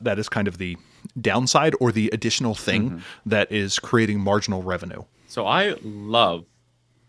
That 0.00 0.18
is 0.18 0.28
kind 0.28 0.48
of 0.48 0.58
the 0.58 0.76
downside 1.20 1.74
or 1.78 1.92
the 1.92 2.10
additional 2.12 2.54
thing 2.54 2.90
mm-hmm. 2.90 2.98
that 3.26 3.52
is 3.52 3.78
creating 3.78 4.18
marginal 4.18 4.62
revenue. 4.62 5.04
So 5.28 5.46
I 5.46 5.76
love 5.82 6.44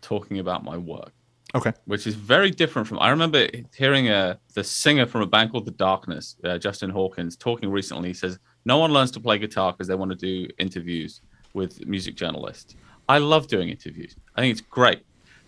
talking 0.00 0.38
about 0.38 0.62
my 0.62 0.76
work. 0.76 1.12
Okay. 1.54 1.72
Which 1.86 2.06
is 2.06 2.14
very 2.14 2.50
different 2.50 2.86
from. 2.86 2.98
I 2.98 3.08
remember 3.08 3.48
hearing 3.74 4.08
a 4.08 4.12
uh, 4.12 4.34
the 4.52 4.62
singer 4.62 5.06
from 5.06 5.22
a 5.22 5.26
band 5.26 5.50
called 5.50 5.64
The 5.64 5.70
Darkness, 5.70 6.36
uh, 6.44 6.58
Justin 6.58 6.90
Hawkins, 6.90 7.36
talking 7.36 7.70
recently. 7.70 8.08
He 8.08 8.14
says 8.14 8.38
no 8.72 8.76
one 8.78 8.92
learns 8.96 9.10
to 9.12 9.20
play 9.26 9.36
guitar 9.38 9.72
because 9.72 9.88
they 9.88 9.98
want 10.02 10.10
to 10.16 10.20
do 10.30 10.34
interviews 10.58 11.12
with 11.54 11.72
music 11.94 12.14
journalists. 12.22 12.76
I 13.08 13.18
love 13.32 13.48
doing 13.54 13.68
interviews. 13.76 14.12
I 14.36 14.42
think 14.42 14.52
it's 14.52 14.66
great. 14.78 15.00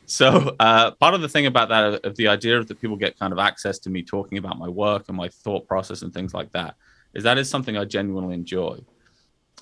So 0.06 0.56
uh, 0.58 0.92
part 1.02 1.14
of 1.14 1.20
the 1.20 1.28
thing 1.28 1.46
about 1.46 1.68
that, 1.68 2.04
of 2.08 2.16
the 2.16 2.28
idea 2.36 2.58
of 2.58 2.66
that 2.68 2.80
people 2.80 2.96
get 2.96 3.18
kind 3.18 3.32
of 3.34 3.38
access 3.38 3.78
to 3.80 3.90
me 3.90 4.02
talking 4.02 4.38
about 4.38 4.58
my 4.58 4.68
work 4.68 5.02
and 5.08 5.16
my 5.16 5.28
thought 5.28 5.68
process 5.68 6.02
and 6.02 6.12
things 6.12 6.32
like 6.34 6.50
that, 6.52 6.74
is 7.14 7.22
that 7.24 7.36
is 7.38 7.48
something 7.48 7.76
I 7.76 7.84
genuinely 7.84 8.34
enjoy. 8.34 8.78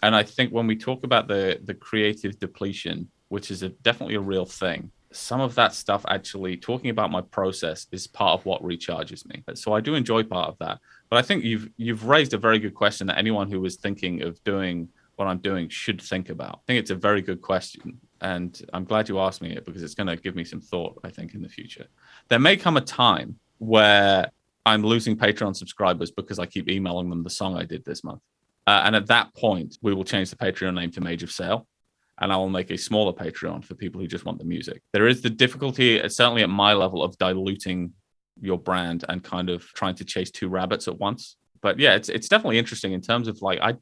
And 0.04 0.14
I 0.14 0.22
think 0.22 0.52
when 0.52 0.66
we 0.70 0.76
talk 0.76 1.00
about 1.04 1.26
the 1.26 1.42
the 1.68 1.74
creative 1.74 2.38
depletion, 2.38 2.96
which 3.34 3.50
is 3.50 3.62
a, 3.62 3.70
definitely 3.88 4.14
a 4.14 4.20
real 4.32 4.46
thing, 4.46 4.80
some 5.12 5.40
of 5.40 5.54
that 5.56 5.74
stuff 5.74 6.02
actually 6.08 6.56
talking 6.56 6.90
about 6.90 7.10
my 7.10 7.22
process 7.38 7.86
is 7.90 8.06
part 8.06 8.38
of 8.38 8.46
what 8.46 8.62
recharges 8.62 9.26
me. 9.26 9.42
So 9.54 9.72
I 9.72 9.80
do 9.80 9.94
enjoy 9.94 10.22
part 10.22 10.48
of 10.48 10.56
that. 10.58 10.78
But 11.10 11.18
I 11.18 11.22
think 11.22 11.44
you've 11.44 11.70
you've 11.76 12.04
raised 12.04 12.34
a 12.34 12.38
very 12.38 12.58
good 12.58 12.74
question 12.74 13.06
that 13.06 13.18
anyone 13.18 13.50
who 13.50 13.64
is 13.64 13.76
thinking 13.76 14.22
of 14.22 14.42
doing 14.44 14.88
what 15.16 15.26
I'm 15.26 15.38
doing 15.38 15.68
should 15.68 16.00
think 16.00 16.28
about. 16.28 16.56
I 16.56 16.60
think 16.66 16.78
it's 16.78 16.90
a 16.90 16.94
very 16.94 17.22
good 17.22 17.40
question. 17.40 17.98
And 18.20 18.60
I'm 18.72 18.84
glad 18.84 19.08
you 19.08 19.18
asked 19.18 19.42
me 19.42 19.50
it 19.50 19.64
because 19.64 19.82
it's 19.82 19.94
going 19.94 20.06
to 20.06 20.16
give 20.16 20.36
me 20.36 20.44
some 20.44 20.60
thought, 20.60 21.00
I 21.02 21.10
think, 21.10 21.34
in 21.34 21.42
the 21.42 21.48
future. 21.48 21.86
There 22.28 22.38
may 22.38 22.56
come 22.56 22.76
a 22.76 22.80
time 22.80 23.36
where 23.58 24.30
I'm 24.64 24.82
losing 24.82 25.16
Patreon 25.16 25.56
subscribers 25.56 26.10
because 26.12 26.38
I 26.38 26.46
keep 26.46 26.68
emailing 26.68 27.10
them 27.10 27.24
the 27.24 27.30
song 27.30 27.56
I 27.56 27.64
did 27.64 27.84
this 27.84 28.04
month. 28.04 28.20
Uh, 28.66 28.82
and 28.84 28.94
at 28.94 29.06
that 29.06 29.34
point, 29.34 29.78
we 29.82 29.92
will 29.94 30.04
change 30.04 30.30
the 30.30 30.36
Patreon 30.36 30.74
name 30.74 30.90
to 30.92 31.00
Mage 31.00 31.22
of 31.22 31.32
Sail 31.32 31.66
and 32.20 32.32
I 32.32 32.36
will 32.36 32.48
make 32.48 32.70
a 32.70 32.78
smaller 32.78 33.12
Patreon 33.12 33.64
for 33.64 33.74
people 33.74 34.00
who 34.00 34.06
just 34.06 34.24
want 34.24 34.38
the 34.38 34.44
music. 34.44 34.82
There 34.92 35.06
is 35.06 35.20
the 35.20 35.30
difficulty, 35.30 36.00
uh, 36.00 36.08
certainly 36.08 36.42
at 36.42 36.50
my 36.50 36.72
level, 36.72 37.02
of 37.02 37.16
diluting 37.18 37.92
your 38.40 38.58
brand 38.58 39.04
and 39.08 39.22
kind 39.22 39.50
of 39.50 39.64
trying 39.74 39.94
to 39.96 40.04
chase 40.04 40.30
two 40.30 40.48
rabbits 40.48 40.88
at 40.88 40.98
once. 40.98 41.36
But 41.60 41.78
yeah, 41.78 41.94
it's 41.94 42.08
it's 42.08 42.28
definitely 42.28 42.58
interesting 42.58 42.92
in 42.92 43.00
terms 43.00 43.28
of 43.28 43.42
like 43.42 43.60
I 43.60 43.74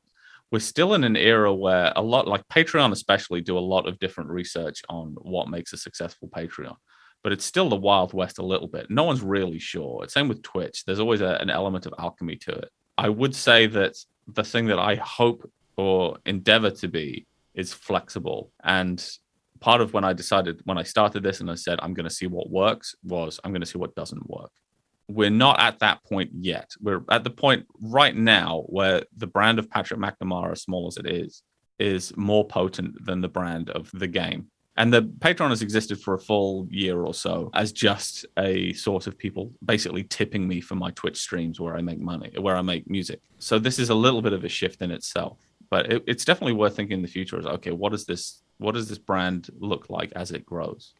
we're 0.53 0.61
still 0.61 0.95
in 0.95 1.05
an 1.05 1.17
era 1.17 1.53
where 1.53 1.93
a 1.97 2.03
lot 2.03 2.29
like 2.29 2.47
Patreon 2.49 2.93
especially 2.93 3.41
do 3.41 3.59
a 3.59 3.61
lot 3.61 3.89
of 3.89 3.99
different 3.99 4.31
research 4.31 4.83
on 4.89 5.17
what 5.21 5.49
makes 5.49 5.73
a 5.73 5.77
successful 5.77 6.29
Patreon. 6.29 6.77
But 7.23 7.33
it's 7.33 7.45
still 7.45 7.69
the 7.69 7.77
wild 7.77 8.15
west 8.15 8.39
a 8.39 8.45
little 8.45 8.69
bit. 8.69 8.89
No 8.89 9.03
one's 9.03 9.23
really 9.23 9.59
sure. 9.59 10.05
It's 10.05 10.15
Same 10.15 10.29
with 10.29 10.43
Twitch. 10.43 10.85
There's 10.85 11.01
always 11.01 11.21
a, 11.21 11.37
an 11.41 11.51
element 11.51 11.87
of 11.87 11.95
alchemy 11.99 12.37
to 12.37 12.53
it. 12.53 12.71
I 12.97 13.09
would 13.09 13.35
say 13.35 13.67
that 13.67 13.97
the 14.29 14.45
thing 14.45 14.67
that 14.67 14.79
I 14.79 14.95
hope 14.95 15.51
or 15.77 16.19
endeavor 16.25 16.71
to 16.71 16.89
be 16.89 17.27
is 17.55 17.73
flexible. 17.73 18.53
And 18.63 19.05
part 19.61 19.81
of 19.81 19.93
when 19.93 20.05
I 20.05 20.13
decided 20.13 20.61
when 20.65 20.79
I 20.79 20.83
started 20.83 21.23
this 21.23 21.41
and 21.41 21.51
I 21.51 21.55
said 21.55 21.79
I'm 21.83 21.95
going 21.95 22.09
to 22.09 22.15
see 22.15 22.27
what 22.27 22.51
works 22.51 22.95
was 23.03 23.41
I'm 23.45 23.53
going 23.53 23.61
to 23.61 23.67
see 23.67 23.79
what 23.79 23.95
doesn't 23.95 24.29
work. 24.29 24.51
We're 25.09 25.31
not 25.31 25.61
at 25.61 25.79
that 25.81 26.03
point 26.05 26.31
yet. 26.41 26.71
We're 26.81 27.03
at 27.11 27.25
the 27.25 27.31
point 27.31 27.67
right 27.81 28.17
now 28.17 28.65
where 28.67 29.05
the 29.17 29.27
brand 29.27 29.59
of 29.59 29.71
Patrick 29.71 30.01
McNamara, 30.01 30.53
as 30.53 30.63
small 30.63 30.89
as 30.89 30.97
it 30.97 31.07
is, 31.07 31.43
is 31.79 32.17
more 32.17 32.47
potent 32.47 33.05
than 33.05 33.21
the 33.21 33.29
brand 33.29 33.71
of 33.71 33.91
the 33.93 34.09
game. 34.09 34.49
And 34.79 34.93
the 34.93 35.03
Patreon 35.03 35.51
has 35.51 35.63
existed 35.63 36.01
for 36.01 36.15
a 36.15 36.19
full 36.19 36.67
year 36.71 37.01
or 37.01 37.15
so 37.15 37.51
as 37.55 37.73
just 37.73 38.27
a 38.39 38.75
source 38.75 39.07
of 39.07 39.17
people 39.17 39.53
basically 39.65 40.03
tipping 40.03 40.47
me 40.47 40.61
for 40.61 40.75
my 40.75 40.91
Twitch 40.91 41.19
streams 41.19 41.61
where 41.61 41.77
I 41.77 41.83
make 41.83 42.01
money, 42.01 42.33
where 42.39 42.57
I 42.57 42.63
make 42.63 42.91
music. 42.91 43.21
So 43.39 43.59
this 43.59 43.79
is 43.79 43.89
a 43.89 43.95
little 43.95 44.21
bit 44.21 44.35
of 44.35 44.45
a 44.45 44.49
shift 44.49 44.83
in 44.83 44.91
itself 44.91 45.39
but 45.71 45.93
it, 45.93 46.05
it's 46.07 46.25
definitely 46.25 46.53
worth 46.53 46.77
thinking 46.77 46.99
in 46.99 47.03
the 47.03 47.09
future 47.09 47.39
is 47.39 47.47
okay 47.47 47.71
what 47.71 47.93
does 47.93 48.07
this 48.07 48.43
what 48.59 48.75
does 48.75 48.89
this 48.89 48.99
brand 48.99 49.49
look 49.59 49.89
like 49.91 50.13
as 50.15 50.31
it 50.31 50.47
grows 50.47 50.95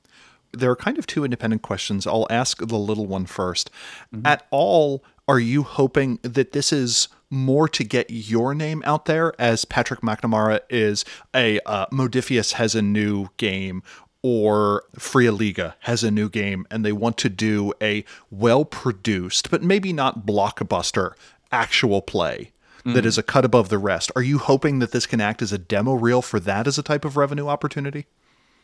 there 0.53 0.71
are 0.71 0.77
kind 0.77 0.99
of 0.99 1.07
two 1.07 1.25
independent 1.25 1.63
questions 1.63 2.07
i'll 2.07 2.27
ask 2.31 2.59
the 2.59 2.79
little 2.79 3.07
one 3.07 3.27
first. 3.27 3.71
mm-hmm. 4.15 4.27
at 4.27 4.47
all 4.51 5.03
are 5.29 5.41
you 5.41 5.63
hoping 5.65 6.19
that 6.23 6.53
this 6.53 6.73
is 6.73 7.09
more 7.29 7.69
to 7.69 7.83
get 7.83 8.09
your 8.09 8.55
name 8.55 8.83
out 8.87 9.07
there 9.07 9.33
as 9.41 9.65
patrick 9.65 10.01
mcnamara 10.01 10.61
is 10.71 11.05
a 11.35 11.59
uh, 11.67 11.87
Modiphius 11.87 12.53
has 12.53 12.75
a 12.75 12.83
new 12.83 13.29
game 13.37 13.83
or 14.29 14.83
Fria 14.99 15.31
Liga 15.31 15.77
has 15.81 16.03
a 16.03 16.11
new 16.11 16.29
game 16.29 16.67
and 16.69 16.85
they 16.85 16.91
want 16.91 17.17
to 17.19 17.29
do 17.29 17.73
a 17.81 18.05
well 18.29 18.65
produced, 18.65 19.53
but 19.53 19.63
maybe 19.63 19.93
not 19.93 20.27
blockbuster 20.27 21.13
actual 21.53 22.03
play 22.03 22.51
mm. 22.87 22.95
that 22.95 23.05
is 23.05 23.19
a 23.19 23.23
cut 23.23 23.45
above 23.45 23.69
the 23.69 23.79
rest. 23.79 24.13
Are 24.15 24.23
you 24.23 24.39
hoping 24.39 24.79
that 24.79 24.93
this 24.93 25.07
can 25.07 25.21
act 25.21 25.43
as 25.43 25.53
a 25.53 25.59
demo 25.59 25.95
reel 25.95 26.23
for 26.23 26.39
that 26.41 26.67
as 26.67 26.79
a 26.79 26.83
type 26.83 27.05
of 27.05 27.17
revenue 27.17 27.49
opportunity? 27.49 28.07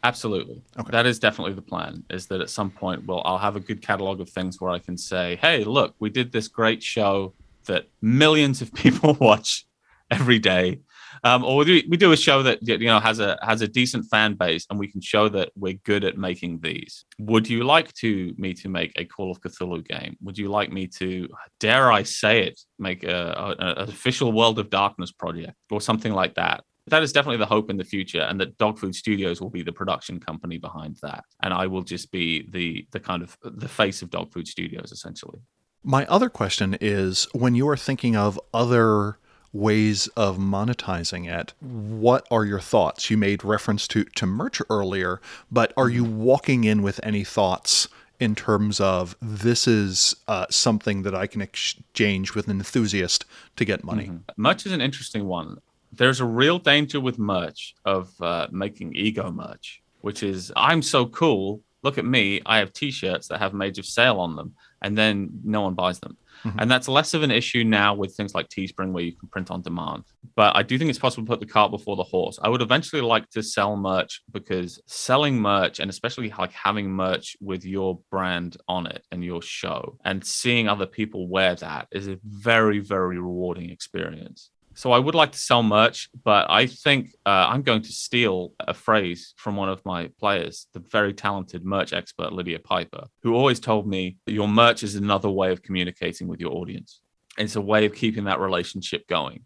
Absolutely. 0.04 0.62
Okay. 0.78 0.90
That 0.90 1.06
is 1.06 1.18
definitely 1.18 1.54
the 1.54 1.62
plan. 1.62 2.04
Is 2.10 2.26
that 2.26 2.40
at 2.40 2.50
some 2.50 2.70
point, 2.70 3.06
well, 3.06 3.22
I'll 3.24 3.38
have 3.38 3.56
a 3.56 3.60
good 3.60 3.82
catalog 3.82 4.20
of 4.20 4.28
things 4.28 4.60
where 4.60 4.70
I 4.70 4.78
can 4.78 4.96
say, 4.96 5.36
"Hey, 5.36 5.64
look, 5.64 5.94
we 6.00 6.10
did 6.10 6.32
this 6.32 6.48
great 6.48 6.82
show 6.82 7.34
that 7.66 7.88
millions 8.00 8.62
of 8.62 8.72
people 8.84 9.16
watch 9.20 9.66
every 10.10 10.38
day 10.38 10.80
um, 11.24 11.44
or 11.44 11.58
we 11.58 11.64
do, 11.64 11.82
we 11.88 11.96
do 11.96 12.12
a 12.12 12.16
show 12.16 12.42
that 12.42 12.66
you 12.66 12.86
know 12.86 12.98
has 12.98 13.20
a 13.20 13.38
has 13.42 13.60
a 13.62 13.68
decent 13.68 14.06
fan 14.10 14.34
base, 14.34 14.66
and 14.68 14.78
we 14.78 14.88
can 14.88 15.00
show 15.00 15.28
that 15.28 15.50
we're 15.54 15.78
good 15.84 16.04
at 16.04 16.18
making 16.18 16.60
these. 16.60 17.04
Would 17.20 17.48
you 17.48 17.64
like 17.64 17.92
to 17.94 18.34
me 18.36 18.54
to 18.54 18.68
make 18.68 18.92
a 18.96 19.04
Call 19.04 19.30
of 19.30 19.40
Cthulhu 19.40 19.86
game? 19.86 20.16
Would 20.22 20.36
you 20.36 20.48
like 20.48 20.72
me 20.72 20.86
to, 20.98 21.28
dare 21.60 21.92
I 21.92 22.02
say 22.02 22.46
it, 22.46 22.60
make 22.78 23.04
a, 23.04 23.56
a, 23.58 23.64
an 23.64 23.88
official 23.88 24.32
World 24.32 24.58
of 24.58 24.70
Darkness 24.70 25.12
project 25.12 25.54
or 25.70 25.80
something 25.80 26.12
like 26.12 26.34
that? 26.34 26.64
that 26.88 27.02
is 27.02 27.12
definitely 27.12 27.38
the 27.38 27.46
hope 27.46 27.70
in 27.70 27.76
the 27.76 27.84
future 27.84 28.22
and 28.22 28.40
that 28.40 28.58
dogfood 28.58 28.94
studios 28.94 29.40
will 29.40 29.50
be 29.50 29.62
the 29.62 29.72
production 29.72 30.18
company 30.18 30.58
behind 30.58 30.96
that 31.02 31.24
and 31.42 31.54
i 31.54 31.66
will 31.66 31.82
just 31.82 32.10
be 32.10 32.48
the 32.50 32.86
the 32.90 32.98
kind 32.98 33.22
of 33.22 33.36
the 33.42 33.68
face 33.68 34.02
of 34.02 34.10
dogfood 34.10 34.48
studios 34.48 34.90
essentially 34.90 35.38
my 35.84 36.04
other 36.06 36.28
question 36.28 36.76
is 36.80 37.26
when 37.32 37.54
you 37.54 37.68
are 37.68 37.76
thinking 37.76 38.16
of 38.16 38.40
other 38.52 39.18
ways 39.52 40.06
of 40.08 40.38
monetizing 40.38 41.30
it. 41.30 41.52
What 41.60 42.26
are 42.30 42.44
your 42.44 42.60
thoughts? 42.60 43.10
You 43.10 43.16
made 43.16 43.44
reference 43.44 43.86
to, 43.88 44.04
to 44.04 44.26
merch 44.26 44.62
earlier, 44.70 45.20
but 45.50 45.72
are 45.76 45.88
you 45.88 46.04
walking 46.04 46.64
in 46.64 46.82
with 46.82 47.00
any 47.02 47.24
thoughts 47.24 47.88
in 48.18 48.34
terms 48.34 48.80
of 48.80 49.16
this 49.20 49.66
is 49.66 50.14
uh, 50.28 50.46
something 50.48 51.02
that 51.02 51.14
I 51.14 51.26
can 51.26 51.40
exchange 51.40 52.34
with 52.34 52.46
an 52.46 52.58
enthusiast 52.58 53.24
to 53.56 53.64
get 53.64 53.84
money? 53.84 54.06
Mm-hmm. 54.06 54.42
Merch 54.42 54.64
is 54.64 54.72
an 54.72 54.80
interesting 54.80 55.26
one. 55.26 55.58
There's 55.92 56.20
a 56.20 56.24
real 56.24 56.58
danger 56.58 57.00
with 57.00 57.18
merch 57.18 57.74
of 57.84 58.10
uh, 58.22 58.46
making 58.50 58.94
ego 58.94 59.30
merch, 59.30 59.82
which 60.00 60.22
is 60.22 60.50
I'm 60.56 60.82
so 60.82 61.06
cool. 61.06 61.60
Look 61.82 61.98
at 61.98 62.06
me. 62.06 62.40
I 62.46 62.58
have 62.58 62.72
t 62.72 62.90
shirts 62.90 63.28
that 63.28 63.40
have 63.40 63.52
Mage 63.52 63.78
of 63.78 63.84
Sail 63.84 64.18
on 64.20 64.36
them, 64.36 64.54
and 64.82 64.96
then 64.96 65.30
no 65.44 65.62
one 65.62 65.74
buys 65.74 65.98
them. 66.00 66.16
Mm-hmm. 66.44 66.58
And 66.58 66.70
that's 66.70 66.88
less 66.88 67.14
of 67.14 67.22
an 67.22 67.30
issue 67.30 67.64
now 67.64 67.94
with 67.94 68.14
things 68.14 68.34
like 68.34 68.48
Teespring 68.48 68.92
where 68.92 69.04
you 69.04 69.12
can 69.12 69.28
print 69.28 69.50
on 69.50 69.62
demand. 69.62 70.04
But 70.34 70.56
I 70.56 70.62
do 70.62 70.76
think 70.76 70.90
it's 70.90 70.98
possible 70.98 71.24
to 71.24 71.30
put 71.30 71.40
the 71.40 71.46
cart 71.46 71.70
before 71.70 71.96
the 71.96 72.02
horse. 72.02 72.38
I 72.42 72.48
would 72.48 72.62
eventually 72.62 73.02
like 73.02 73.28
to 73.30 73.42
sell 73.42 73.76
merch 73.76 74.22
because 74.32 74.80
selling 74.86 75.40
merch 75.40 75.78
and 75.78 75.90
especially 75.90 76.32
like 76.36 76.52
having 76.52 76.90
merch 76.90 77.36
with 77.40 77.64
your 77.64 78.00
brand 78.10 78.56
on 78.68 78.86
it 78.86 79.04
and 79.12 79.24
your 79.24 79.42
show 79.42 79.98
and 80.04 80.24
seeing 80.24 80.68
other 80.68 80.86
people 80.86 81.28
wear 81.28 81.54
that 81.56 81.88
is 81.92 82.08
a 82.08 82.18
very, 82.24 82.80
very 82.80 83.18
rewarding 83.18 83.70
experience. 83.70 84.50
So 84.74 84.92
I 84.92 84.98
would 84.98 85.14
like 85.14 85.32
to 85.32 85.38
sell 85.38 85.62
merch, 85.62 86.08
but 86.24 86.50
I 86.50 86.66
think 86.66 87.14
uh, 87.26 87.46
I'm 87.48 87.62
going 87.62 87.82
to 87.82 87.92
steal 87.92 88.52
a 88.58 88.74
phrase 88.74 89.34
from 89.36 89.56
one 89.56 89.68
of 89.68 89.84
my 89.84 90.08
players, 90.18 90.66
the 90.72 90.80
very 90.80 91.12
talented 91.12 91.64
merch 91.64 91.92
expert 91.92 92.32
Lydia 92.32 92.58
Piper, 92.58 93.04
who 93.22 93.34
always 93.34 93.60
told 93.60 93.86
me 93.86 94.16
that 94.26 94.32
your 94.32 94.48
merch 94.48 94.82
is 94.82 94.94
another 94.94 95.28
way 95.28 95.52
of 95.52 95.62
communicating 95.62 96.26
with 96.26 96.40
your 96.40 96.52
audience. 96.52 97.00
It's 97.38 97.56
a 97.56 97.60
way 97.60 97.84
of 97.86 97.94
keeping 97.94 98.24
that 98.24 98.40
relationship 98.40 99.06
going. 99.08 99.44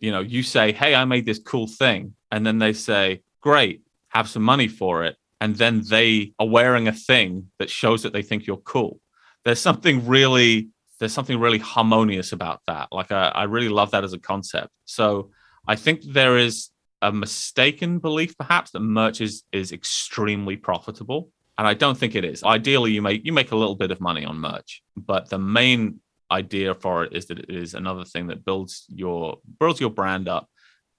You 0.00 0.10
know, 0.10 0.20
you 0.20 0.42
say, 0.42 0.72
"Hey, 0.72 0.94
I 0.94 1.04
made 1.04 1.26
this 1.26 1.38
cool 1.38 1.66
thing," 1.66 2.14
and 2.30 2.46
then 2.46 2.58
they 2.58 2.72
say, 2.72 3.22
"Great, 3.40 3.82
have 4.08 4.28
some 4.28 4.42
money 4.42 4.68
for 4.68 5.04
it," 5.04 5.16
and 5.40 5.56
then 5.56 5.82
they 5.82 6.32
are 6.38 6.48
wearing 6.48 6.88
a 6.88 6.92
thing 6.92 7.50
that 7.58 7.70
shows 7.70 8.02
that 8.02 8.12
they 8.12 8.22
think 8.22 8.46
you're 8.46 8.56
cool. 8.56 9.00
There's 9.44 9.60
something 9.60 10.06
really 10.06 10.68
there's 11.02 11.12
something 11.12 11.40
really 11.40 11.58
harmonious 11.58 12.30
about 12.30 12.60
that. 12.68 12.86
Like 12.92 13.10
I, 13.10 13.26
I 13.34 13.42
really 13.44 13.68
love 13.68 13.90
that 13.90 14.04
as 14.04 14.12
a 14.12 14.20
concept. 14.20 14.70
So 14.84 15.30
I 15.66 15.74
think 15.74 16.02
there 16.04 16.38
is 16.38 16.68
a 17.02 17.10
mistaken 17.10 17.98
belief 17.98 18.38
perhaps 18.38 18.70
that 18.70 18.78
merch 18.78 19.20
is 19.20 19.42
is 19.50 19.72
extremely 19.72 20.56
profitable 20.56 21.30
and 21.58 21.66
i 21.66 21.74
don't 21.74 21.98
think 21.98 22.14
it 22.14 22.24
is 22.24 22.44
ideally 22.44 22.92
you 22.92 23.02
make 23.02 23.24
you 23.24 23.32
make 23.32 23.50
a 23.50 23.56
little 23.56 23.74
bit 23.74 23.90
of 23.90 24.00
money 24.00 24.24
on 24.24 24.36
merch 24.38 24.84
but 24.96 25.28
the 25.28 25.36
main 25.38 25.98
idea 26.30 26.72
for 26.76 27.02
it 27.02 27.12
is 27.12 27.26
that 27.26 27.40
it 27.40 27.50
is 27.50 27.74
another 27.74 28.04
thing 28.04 28.28
that 28.28 28.44
builds 28.44 28.86
your 28.88 29.38
builds 29.58 29.80
your 29.80 29.90
brand 29.90 30.28
up 30.28 30.48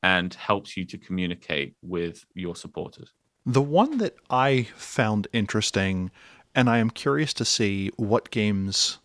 and 0.04 0.34
helps 0.34 0.76
you 0.76 0.84
to 0.84 0.98
communicate 0.98 1.74
with 1.82 2.26
your 2.34 2.54
supporters 2.54 3.14
The 3.46 3.62
one 3.62 3.98
that 4.00 4.16
I 4.30 4.68
found 4.76 5.28
interesting, 5.32 6.12
and 6.56 6.70
I 6.70 6.78
am 6.78 6.90
curious 6.90 7.34
to 7.34 7.46
see 7.46 7.92
what 7.98 8.32
games 8.32 9.00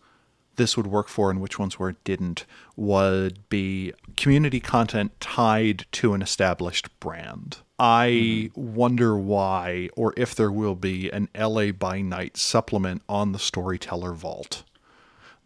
this 0.59 0.77
would 0.77 0.85
work 0.85 1.07
for 1.07 1.31
and 1.31 1.41
which 1.41 1.57
ones 1.57 1.79
where 1.79 1.89
it 1.89 2.03
didn't, 2.03 2.45
would 2.75 3.49
be 3.49 3.93
community 4.15 4.59
content 4.59 5.19
tied 5.19 5.87
to 5.93 6.13
an 6.13 6.21
established 6.21 6.87
brand. 6.99 7.57
I 7.79 8.49
mm-hmm. 8.53 8.75
wonder 8.75 9.17
why, 9.17 9.89
or 9.95 10.13
if 10.17 10.35
there 10.35 10.51
will 10.51 10.75
be 10.75 11.09
an 11.09 11.29
LA 11.33 11.71
by 11.71 12.01
Night 12.01 12.37
supplement 12.37 13.01
on 13.09 13.31
the 13.31 13.39
Storyteller 13.39 14.13
Vault 14.13 14.63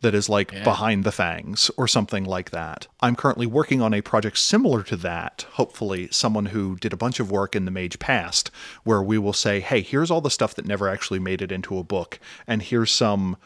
that 0.03 0.13
is 0.13 0.29
like 0.29 0.51
yeah. 0.51 0.63
behind 0.63 1.05
the 1.05 1.11
fangs 1.11 1.71
or 1.77 1.87
something 1.87 2.25
like 2.25 2.51
that. 2.51 2.87
I'm 2.99 3.15
currently 3.15 3.47
working 3.47 3.81
on 3.81 3.93
a 3.93 4.01
project 4.01 4.37
similar 4.37 4.83
to 4.83 4.97
that. 4.97 5.45
Hopefully, 5.53 6.09
someone 6.11 6.47
who 6.47 6.75
did 6.75 6.91
a 6.91 6.97
bunch 6.97 7.19
of 7.19 7.31
work 7.31 7.55
in 7.55 7.65
the 7.65 7.71
Mage 7.71 7.99
past, 7.99 8.51
where 8.83 9.01
we 9.01 9.17
will 9.17 9.33
say, 9.33 9.61
hey, 9.61 9.81
here's 9.81 10.11
all 10.11 10.21
the 10.21 10.29
stuff 10.29 10.55
that 10.55 10.67
never 10.67 10.89
actually 10.89 11.19
made 11.19 11.41
it 11.41 11.53
into 11.53 11.77
a 11.77 11.83
book, 11.83 12.19
and 12.45 12.61
here's 12.61 12.91
some 12.91 13.37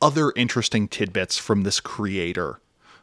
other 0.00 0.32
interesting 0.36 0.88
tidbits 0.88 1.38
from 1.38 1.62
this 1.62 1.80
creator 1.80 2.60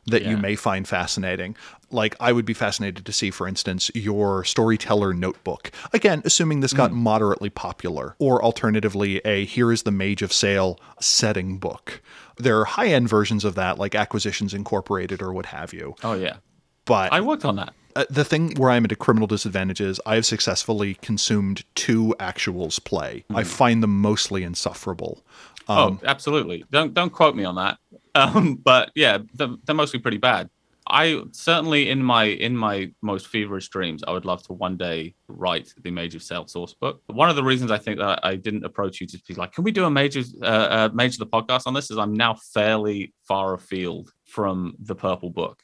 that 0.08 0.22
yeah. 0.22 0.32
you 0.32 0.38
may 0.38 0.56
find 0.56 0.88
fascinating. 0.88 1.56
Like, 1.90 2.16
I 2.20 2.32
would 2.32 2.46
be 2.46 2.54
fascinated 2.54 3.06
to 3.06 3.14
see, 3.14 3.32
for 3.32 3.48
instance, 3.48 3.90
your 3.96 4.44
storyteller 4.44 5.14
notebook. 5.14 5.72
Again, 5.94 6.22
assuming 6.26 6.60
this 6.60 6.74
got 6.74 6.92
mm. 6.92 6.96
moderately 6.96 7.50
popular, 7.50 8.16
or 8.20 8.44
alternatively, 8.44 9.18
a 9.26 9.46
Here 9.46 9.72
is 9.72 9.84
the 9.84 9.92
Mage 9.92 10.22
of 10.22 10.34
Sail 10.34 10.80
setting 11.00 11.58
book. 11.58 12.02
There 12.38 12.60
are 12.60 12.66
high 12.66 12.88
end 12.88 13.10
versions 13.10 13.46
of 13.46 13.56
that, 13.56 13.80
like 13.80 13.96
Acquisitions 13.96 14.54
Incorporated 14.54 15.22
or 15.22 15.34
what 15.34 15.48
have 15.48 15.74
you. 15.74 15.96
Oh, 16.04 16.14
yeah. 16.14 16.38
But 16.86 17.12
I 17.12 17.22
worked 17.22 17.46
on 17.46 17.56
that. 17.58 17.74
Uh, 17.96 18.06
the 18.10 18.26
thing 18.26 18.54
where 18.56 18.72
I'm 18.72 18.84
at 18.84 18.92
a 18.92 18.96
criminal 18.96 19.28
disadvantage 19.28 19.80
is 19.80 20.02
I 20.06 20.16
have 20.16 20.26
successfully 20.26 20.96
consumed 20.96 21.64
two 21.76 22.14
actuals 22.20 22.84
play. 22.84 23.24
Mm. 23.30 23.38
I 23.38 23.42
hmm. 23.44 23.48
find 23.48 23.84
them 23.84 24.02
mostly 24.02 24.44
insufferable. 24.44 25.24
Um, 25.68 26.00
oh, 26.04 26.06
absolutely. 26.06 26.66
Don't 26.72 26.94
don't 26.94 27.12
quote 27.12 27.36
me 27.36 27.44
on 27.46 27.56
that. 27.56 27.78
Um, 28.18 28.56
but 28.56 28.92
yeah, 28.96 29.18
they're, 29.34 29.50
they're 29.66 29.76
mostly 29.76 30.00
pretty 30.00 30.16
bad. 30.16 30.50
I 30.88 31.22
certainly 31.32 31.90
in 31.90 32.02
my 32.02 32.24
in 32.24 32.56
my 32.56 32.92
most 33.02 33.28
feverish 33.28 33.68
dreams, 33.68 34.06
I 34.08 34.12
would 34.12 34.24
love 34.24 34.42
to 34.44 34.54
one 34.54 34.78
day 34.78 35.16
write 35.28 35.74
the 35.84 35.92
Mage 35.92 36.16
of 36.16 36.24
Sail 36.24 36.48
source 36.48 36.74
book. 36.74 37.02
One 37.08 37.30
of 37.30 37.36
the 37.36 37.44
reasons 37.44 37.72
I 37.72 37.78
think 37.78 38.00
that 38.00 38.22
I 38.24 38.38
didn't 38.38 38.64
approach 38.64 39.02
you 39.02 39.08
to 39.08 39.20
be 39.28 39.34
like, 39.34 39.52
can 39.52 39.66
we 39.66 39.72
do 39.74 39.84
a 39.84 39.90
major 39.90 40.22
uh, 40.42 40.46
uh, 40.46 40.90
Mage 40.94 41.18
the 41.18 41.26
podcast 41.26 41.64
on 41.66 41.74
this? 41.74 41.92
Is 41.92 41.98
I'm 41.98 42.14
now 42.14 42.36
fairly 42.36 43.14
far 43.28 43.54
afield 43.54 44.14
from 44.24 44.76
the 44.80 44.96
purple 44.96 45.30
book. 45.30 45.62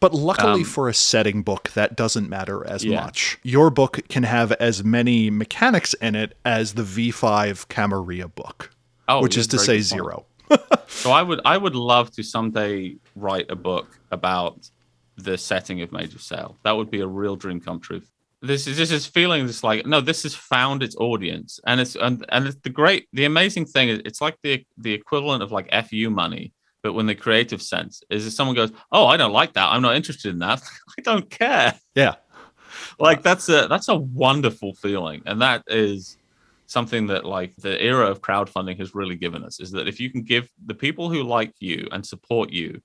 But 0.00 0.14
luckily 0.14 0.62
um, 0.62 0.64
for 0.64 0.88
a 0.88 0.94
setting 0.94 1.42
book, 1.42 1.70
that 1.74 1.94
doesn't 1.94 2.28
matter 2.28 2.66
as 2.66 2.84
yeah. 2.84 3.02
much. 3.02 3.38
Your 3.42 3.68
book 3.68 4.00
can 4.08 4.22
have 4.22 4.50
as 4.52 4.82
many 4.82 5.28
mechanics 5.28 5.92
in 5.94 6.14
it 6.14 6.36
as 6.44 6.72
the 6.72 6.82
V5 6.82 7.68
Camarilla 7.68 8.28
book, 8.28 8.70
oh, 9.08 9.20
which 9.20 9.36
is 9.36 9.46
to 9.48 9.58
say 9.58 9.80
zero 9.80 10.24
so 10.88 11.10
I 11.10 11.22
would 11.22 11.40
I 11.44 11.56
would 11.56 11.74
love 11.74 12.10
to 12.12 12.22
someday 12.22 12.96
write 13.14 13.50
a 13.50 13.56
book 13.56 13.98
about 14.10 14.68
the 15.16 15.36
setting 15.36 15.82
of 15.82 15.92
Mage 15.92 16.14
of 16.14 16.22
Sail. 16.22 16.56
That 16.64 16.72
would 16.72 16.90
be 16.90 17.00
a 17.00 17.06
real 17.06 17.36
dream 17.36 17.60
come 17.60 17.80
true. 17.80 18.02
This 18.42 18.66
is 18.66 18.76
this 18.76 19.06
feeling 19.06 19.46
This 19.46 19.62
like 19.62 19.86
no, 19.86 20.00
this 20.00 20.22
has 20.22 20.34
found 20.34 20.82
its 20.82 20.96
audience, 20.96 21.60
and 21.66 21.80
it's 21.80 21.94
and 21.96 22.24
and 22.30 22.46
it's 22.46 22.56
the 22.62 22.70
great 22.70 23.08
the 23.12 23.24
amazing 23.24 23.66
thing 23.66 23.88
is 23.88 24.00
it's 24.04 24.20
like 24.20 24.38
the 24.42 24.64
the 24.78 24.92
equivalent 24.92 25.42
of 25.42 25.52
like 25.52 25.70
fu 25.88 26.10
money, 26.10 26.52
but 26.82 26.92
when 26.92 27.06
the 27.06 27.14
creative 27.14 27.62
sense 27.62 28.02
is 28.10 28.26
if 28.26 28.32
someone 28.32 28.56
goes, 28.56 28.72
oh, 28.90 29.06
I 29.06 29.16
don't 29.16 29.32
like 29.32 29.54
that, 29.54 29.68
I'm 29.70 29.82
not 29.82 29.96
interested 29.96 30.32
in 30.32 30.38
that, 30.40 30.62
I 30.98 31.02
don't 31.02 31.28
care. 31.30 31.74
Yeah, 31.94 32.16
like 32.98 33.22
that's 33.22 33.48
a 33.48 33.66
that's 33.68 33.88
a 33.88 33.96
wonderful 33.96 34.74
feeling, 34.74 35.22
and 35.26 35.42
that 35.42 35.64
is 35.66 36.16
something 36.66 37.08
that 37.08 37.24
like 37.24 37.54
the 37.56 37.82
era 37.82 38.06
of 38.06 38.22
crowdfunding 38.22 38.78
has 38.78 38.94
really 38.94 39.16
given 39.16 39.42
us 39.42 39.58
is 39.58 39.72
that 39.72 39.88
if 39.88 39.98
you 39.98 40.08
can 40.08 40.22
give 40.22 40.48
the 40.66 40.74
people 40.74 41.10
who 41.10 41.24
like 41.24 41.52
you 41.58 41.88
and 41.90 42.06
support 42.06 42.50
you 42.50 42.80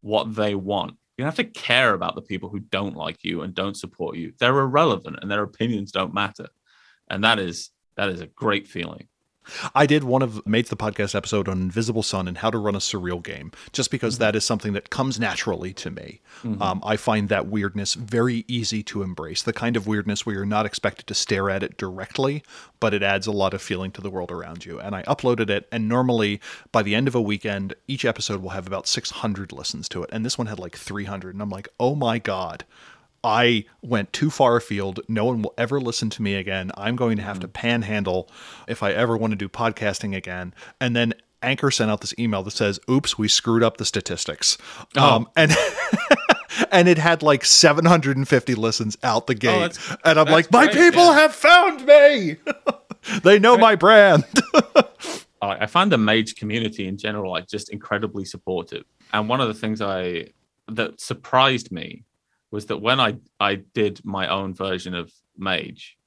what 0.00 0.34
they 0.34 0.54
want 0.54 0.96
you 1.16 1.22
don't 1.24 1.34
have 1.34 1.46
to 1.46 1.60
care 1.60 1.94
about 1.94 2.14
the 2.14 2.22
people 2.22 2.50
who 2.50 2.60
don't 2.60 2.96
like 2.96 3.24
you 3.24 3.40
and 3.40 3.54
don't 3.54 3.76
support 3.76 4.16
you. 4.16 4.32
They're 4.38 4.58
irrelevant 4.58 5.18
and 5.22 5.30
their 5.30 5.42
opinions 5.42 5.90
don't 5.90 6.12
matter. 6.12 6.48
And 7.08 7.24
that 7.24 7.38
is 7.38 7.70
that 7.96 8.10
is 8.10 8.20
a 8.20 8.26
great 8.26 8.68
feeling 8.68 9.08
I 9.74 9.86
did 9.86 10.04
one 10.04 10.22
of 10.22 10.46
Mage 10.46 10.68
the 10.68 10.76
podcast 10.76 11.14
episode 11.14 11.48
on 11.48 11.60
Invisible 11.60 12.02
Sun 12.02 12.28
and 12.28 12.38
how 12.38 12.50
to 12.50 12.58
run 12.58 12.74
a 12.74 12.78
surreal 12.78 13.22
game, 13.22 13.52
just 13.72 13.90
because 13.90 14.14
mm-hmm. 14.14 14.24
that 14.24 14.36
is 14.36 14.44
something 14.44 14.72
that 14.72 14.90
comes 14.90 15.18
naturally 15.18 15.72
to 15.74 15.90
me. 15.90 16.20
Mm-hmm. 16.42 16.62
Um, 16.62 16.82
I 16.84 16.96
find 16.96 17.28
that 17.28 17.46
weirdness 17.46 17.94
very 17.94 18.44
easy 18.48 18.82
to 18.84 19.02
embrace, 19.02 19.42
the 19.42 19.52
kind 19.52 19.76
of 19.76 19.86
weirdness 19.86 20.26
where 20.26 20.34
you're 20.34 20.46
not 20.46 20.66
expected 20.66 21.06
to 21.06 21.14
stare 21.14 21.50
at 21.50 21.62
it 21.62 21.76
directly, 21.76 22.42
but 22.80 22.94
it 22.94 23.02
adds 23.02 23.26
a 23.26 23.32
lot 23.32 23.54
of 23.54 23.62
feeling 23.62 23.90
to 23.92 24.00
the 24.00 24.10
world 24.10 24.30
around 24.30 24.64
you. 24.64 24.78
And 24.80 24.94
I 24.94 25.02
uploaded 25.02 25.50
it, 25.50 25.68
and 25.70 25.88
normally 25.88 26.40
by 26.72 26.82
the 26.82 26.94
end 26.94 27.08
of 27.08 27.14
a 27.14 27.20
weekend, 27.20 27.74
each 27.88 28.04
episode 28.04 28.42
will 28.42 28.50
have 28.50 28.66
about 28.66 28.86
600 28.86 29.52
listens 29.52 29.88
to 29.90 30.02
it, 30.02 30.10
and 30.12 30.24
this 30.24 30.38
one 30.38 30.46
had 30.46 30.58
like 30.58 30.76
300, 30.76 31.34
and 31.34 31.42
I'm 31.42 31.50
like, 31.50 31.68
oh 31.78 31.94
my 31.94 32.18
god. 32.18 32.64
I 33.26 33.64
went 33.82 34.12
too 34.12 34.30
far 34.30 34.54
afield. 34.54 35.00
No 35.08 35.24
one 35.24 35.42
will 35.42 35.52
ever 35.58 35.80
listen 35.80 36.10
to 36.10 36.22
me 36.22 36.36
again. 36.36 36.70
I'm 36.76 36.94
going 36.94 37.16
to 37.16 37.24
have 37.24 37.40
to 37.40 37.48
mm. 37.48 37.52
panhandle 37.52 38.30
if 38.68 38.84
I 38.84 38.92
ever 38.92 39.16
want 39.16 39.32
to 39.32 39.36
do 39.36 39.48
podcasting 39.48 40.14
again. 40.14 40.54
And 40.80 40.94
then 40.94 41.12
Anchor 41.42 41.72
sent 41.72 41.90
out 41.90 42.00
this 42.02 42.14
email 42.20 42.44
that 42.44 42.52
says, 42.52 42.78
"Oops, 42.88 43.18
we 43.18 43.26
screwed 43.26 43.64
up 43.64 43.78
the 43.78 43.84
statistics." 43.84 44.56
Oh. 44.96 45.16
Um, 45.16 45.28
and 45.34 45.52
and 46.70 46.88
it 46.88 46.98
had 46.98 47.24
like 47.24 47.44
750 47.44 48.54
listens 48.54 48.96
out 49.02 49.26
the 49.26 49.34
oh, 49.34 49.36
gate. 49.36 49.78
Oh, 49.90 49.96
and 50.04 50.20
I'm 50.20 50.28
like, 50.28 50.52
"My 50.52 50.68
people 50.68 51.06
yeah. 51.06 51.14
have 51.14 51.34
found 51.34 51.84
me. 51.84 52.36
they 53.24 53.40
know 53.40 53.58
my 53.58 53.74
brand." 53.74 54.24
I 55.42 55.66
find 55.66 55.92
the 55.92 55.98
mage 55.98 56.36
community 56.36 56.88
in 56.88 56.96
general 56.96 57.32
like 57.32 57.48
just 57.48 57.70
incredibly 57.70 58.24
supportive. 58.24 58.84
And 59.12 59.28
one 59.28 59.40
of 59.40 59.48
the 59.48 59.54
things 59.54 59.80
I 59.80 60.28
that 60.68 61.00
surprised 61.00 61.70
me 61.72 62.04
was 62.56 62.66
that 62.66 62.78
when 62.78 62.98
I 62.98 63.18
I 63.38 63.56
did 63.56 64.00
my 64.02 64.28
own 64.28 64.54
version 64.54 64.94
of 64.94 65.12
Mage, 65.36 65.98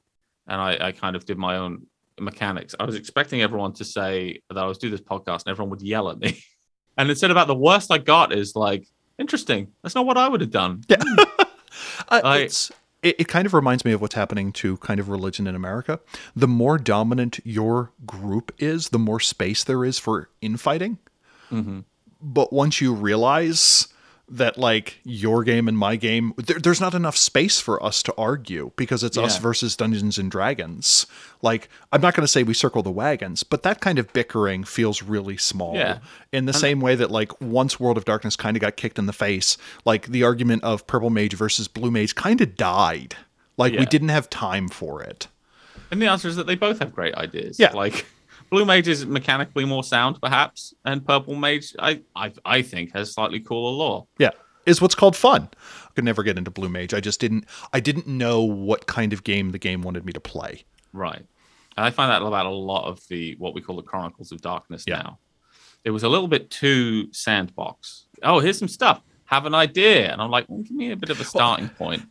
and 0.47 0.59
I, 0.59 0.87
I 0.87 0.91
kind 0.91 1.15
of 1.15 1.23
did 1.23 1.37
my 1.37 1.57
own 1.57 1.85
mechanics, 2.19 2.73
I 2.79 2.85
was 2.85 2.95
expecting 2.95 3.41
everyone 3.41 3.73
to 3.73 3.85
say 3.85 4.41
that 4.49 4.57
I 4.57 4.65
was 4.65 4.79
do 4.79 4.89
this 4.89 4.99
podcast, 4.99 5.43
and 5.45 5.51
everyone 5.51 5.69
would 5.69 5.83
yell 5.83 6.09
at 6.09 6.17
me. 6.17 6.43
and 6.97 7.07
instead, 7.07 7.29
about 7.29 7.45
the 7.45 7.55
worst 7.55 7.91
I 7.91 7.99
got 7.99 8.33
is 8.33 8.55
like, 8.55 8.87
interesting. 9.19 9.67
That's 9.83 9.93
not 9.93 10.07
what 10.07 10.17
I 10.17 10.27
would 10.27 10.41
have 10.41 10.49
done. 10.49 10.81
Yeah. 10.89 10.97
uh, 12.09 12.21
I, 12.23 12.37
it's 12.39 12.71
it, 13.03 13.17
it, 13.19 13.27
kind 13.27 13.45
of 13.45 13.53
reminds 13.53 13.85
me 13.85 13.91
of 13.91 14.01
what's 14.01 14.15
happening 14.15 14.51
to 14.53 14.77
kind 14.77 14.99
of 14.99 15.07
religion 15.07 15.45
in 15.45 15.53
America. 15.55 15.99
The 16.35 16.47
more 16.47 16.79
dominant 16.79 17.39
your 17.45 17.91
group 18.07 18.51
is, 18.57 18.89
the 18.89 18.99
more 18.99 19.19
space 19.19 19.63
there 19.63 19.85
is 19.85 19.99
for 19.99 20.31
infighting. 20.41 20.97
Mm-hmm. 21.51 21.81
But 22.21 22.51
once 22.51 22.81
you 22.81 22.93
realize 22.93 23.87
that 24.29 24.57
like 24.57 24.99
your 25.03 25.43
game 25.43 25.67
and 25.67 25.77
my 25.77 25.95
game 25.95 26.33
there, 26.37 26.59
there's 26.59 26.79
not 26.79 26.93
enough 26.93 27.17
space 27.17 27.59
for 27.59 27.81
us 27.83 28.03
to 28.03 28.13
argue 28.17 28.71
because 28.75 29.03
it's 29.03 29.17
yeah. 29.17 29.23
us 29.23 29.37
versus 29.37 29.75
dungeons 29.75 30.17
and 30.17 30.29
dragons 30.29 31.07
like 31.41 31.67
i'm 31.91 32.01
not 32.01 32.13
going 32.13 32.23
to 32.23 32.27
say 32.27 32.43
we 32.43 32.53
circle 32.53 32.83
the 32.83 32.91
wagons 32.91 33.43
but 33.43 33.63
that 33.63 33.81
kind 33.81 33.97
of 33.97 34.11
bickering 34.13 34.63
feels 34.63 35.01
really 35.01 35.37
small 35.37 35.75
yeah. 35.75 35.99
in 36.31 36.45
the 36.45 36.53
I'm, 36.53 36.59
same 36.59 36.79
way 36.79 36.95
that 36.95 37.09
like 37.09 37.39
once 37.41 37.79
world 37.79 37.97
of 37.97 38.05
darkness 38.05 38.35
kind 38.35 38.55
of 38.55 38.61
got 38.61 38.75
kicked 38.77 38.99
in 38.99 39.07
the 39.07 39.13
face 39.13 39.57
like 39.85 40.07
the 40.07 40.23
argument 40.23 40.63
of 40.63 40.85
purple 40.85 41.09
mage 41.09 41.33
versus 41.33 41.67
blue 41.67 41.91
mage 41.91 42.13
kind 42.15 42.39
of 42.41 42.55
died 42.55 43.15
like 43.57 43.73
yeah. 43.73 43.79
we 43.79 43.85
didn't 43.87 44.09
have 44.09 44.29
time 44.29 44.69
for 44.69 45.01
it 45.01 45.27
and 45.91 46.01
the 46.01 46.07
answer 46.07 46.27
is 46.27 46.35
that 46.35 46.45
they 46.45 46.55
both 46.55 46.79
have 46.79 46.93
great 46.93 47.15
ideas 47.15 47.59
yeah 47.59 47.71
like 47.71 48.05
Blue 48.49 48.65
Mage 48.65 48.87
is 48.87 49.05
mechanically 49.05 49.65
more 49.65 49.83
sound, 49.83 50.19
perhaps, 50.21 50.73
and 50.85 51.05
Purple 51.05 51.35
Mage, 51.35 51.75
I, 51.77 52.01
I, 52.15 52.31
I 52.43 52.61
think, 52.61 52.93
has 52.93 53.13
slightly 53.13 53.39
cooler 53.39 53.71
lore. 53.71 54.07
Yeah, 54.17 54.31
is 54.65 54.81
what's 54.81 54.95
called 54.95 55.15
fun. 55.15 55.49
I 55.85 55.89
could 55.95 56.03
never 56.05 56.23
get 56.23 56.37
into 56.37 56.51
Blue 56.51 56.69
Mage. 56.69 56.93
I 56.93 56.99
just 56.99 57.19
didn't. 57.19 57.45
I 57.73 57.79
didn't 57.79 58.07
know 58.07 58.41
what 58.41 58.87
kind 58.87 59.13
of 59.13 59.23
game 59.23 59.51
the 59.51 59.59
game 59.59 59.81
wanted 59.81 60.05
me 60.05 60.13
to 60.13 60.19
play. 60.19 60.63
Right, 60.93 61.23
and 61.77 61.85
I 61.85 61.91
find 61.91 62.11
that 62.11 62.21
about 62.21 62.45
a 62.45 62.49
lot 62.49 62.87
of 62.87 63.05
the 63.07 63.35
what 63.37 63.53
we 63.53 63.61
call 63.61 63.75
the 63.75 63.83
Chronicles 63.83 64.31
of 64.31 64.41
Darkness 64.41 64.83
yeah. 64.87 64.97
now. 64.97 65.19
It 65.83 65.91
was 65.91 66.03
a 66.03 66.09
little 66.09 66.27
bit 66.27 66.49
too 66.49 67.11
sandbox. 67.13 68.07
Oh, 68.23 68.39
here's 68.39 68.57
some 68.57 68.67
stuff. 68.67 69.01
Have 69.25 69.45
an 69.45 69.53
idea, 69.53 70.11
and 70.11 70.21
I'm 70.21 70.31
like, 70.31 70.45
well, 70.49 70.61
give 70.61 70.75
me 70.75 70.91
a 70.91 70.97
bit 70.97 71.11
of 71.11 71.21
a 71.21 71.23
starting 71.23 71.69
well, 71.79 71.89
point 71.89 72.03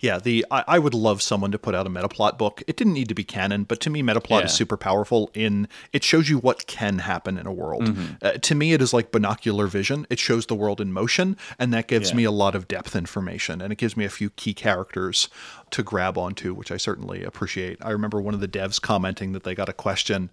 yeah, 0.00 0.18
the 0.18 0.44
I, 0.50 0.64
I, 0.68 0.78
would 0.78 0.94
love 0.94 1.22
someone 1.22 1.52
to 1.52 1.58
put 1.58 1.74
out 1.74 1.86
a 1.86 1.90
metaplot 1.90 2.38
book. 2.38 2.62
It 2.66 2.76
didn't 2.76 2.92
need 2.92 3.08
to 3.08 3.14
be 3.14 3.24
canon, 3.24 3.64
but 3.64 3.80
to 3.80 3.90
me, 3.90 4.02
metaplot 4.02 4.40
yeah. 4.40 4.44
is 4.46 4.52
super 4.52 4.76
powerful. 4.76 5.30
In 5.34 5.68
it 5.92 6.04
shows 6.04 6.28
you 6.28 6.38
what 6.38 6.66
can 6.66 6.98
happen 6.98 7.38
in 7.38 7.46
a 7.46 7.52
world. 7.52 7.84
Mm-hmm. 7.84 8.14
Uh, 8.22 8.32
to 8.32 8.54
me, 8.54 8.72
it 8.72 8.82
is 8.82 8.92
like 8.92 9.10
binocular 9.10 9.66
vision. 9.66 10.06
It 10.10 10.18
shows 10.18 10.46
the 10.46 10.54
world 10.54 10.80
in 10.80 10.92
motion, 10.92 11.36
and 11.58 11.72
that 11.72 11.88
gives 11.88 12.10
yeah. 12.10 12.16
me 12.16 12.24
a 12.24 12.30
lot 12.30 12.54
of 12.54 12.68
depth 12.68 12.96
information, 12.96 13.60
and 13.60 13.72
it 13.72 13.76
gives 13.76 13.96
me 13.96 14.04
a 14.04 14.10
few 14.10 14.30
key 14.30 14.54
characters 14.54 15.28
to 15.70 15.82
grab 15.82 16.18
onto, 16.18 16.54
which 16.54 16.70
I 16.70 16.76
certainly 16.76 17.24
appreciate. 17.24 17.78
I 17.82 17.90
remember 17.90 18.20
one 18.20 18.34
of 18.34 18.40
the 18.40 18.48
devs 18.48 18.80
commenting 18.80 19.32
that 19.32 19.42
they 19.42 19.54
got 19.54 19.68
a 19.68 19.72
question. 19.72 20.30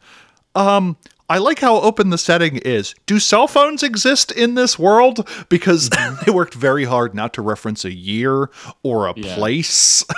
Um, 0.56 0.97
I 1.30 1.38
like 1.38 1.60
how 1.60 1.76
open 1.82 2.10
the 2.10 2.18
setting 2.18 2.58
is. 2.58 2.95
Do 3.06 3.20
cell 3.20 3.47
phones 3.47 3.84
exist 3.84 4.32
in 4.32 4.56
this 4.56 4.80
world? 4.80 5.30
Because 5.47 5.89
mm-hmm. 5.89 6.16
they 6.26 6.32
worked 6.32 6.56
very 6.56 6.86
hard 6.86 7.14
not 7.14 7.34
to 7.36 7.41
reference 7.41 7.86
a 7.86 7.93
year 7.93 8.50
or 8.84 9.08
a 9.08 9.14
yeah. 9.16 9.36
place. 9.36 10.04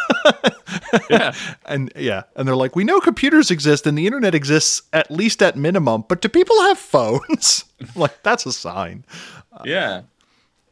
Yeah. 1.09 1.34
and 1.65 1.91
yeah, 1.97 2.23
and 2.36 2.47
they're 2.47 2.55
like, 2.55 2.75
we 2.75 2.86
know 2.86 3.01
computers 3.01 3.51
exist 3.51 3.86
and 3.86 3.97
the 3.97 4.07
internet 4.07 4.34
exists 4.34 4.84
at 4.93 5.11
least 5.11 5.41
at 5.41 5.57
minimum, 5.57 6.05
but 6.07 6.21
do 6.21 6.29
people 6.29 6.59
have 6.61 6.77
phones? 6.77 7.65
like 7.95 8.23
that's 8.23 8.45
a 8.45 8.53
sign. 8.53 9.03
yeah 9.65 10.01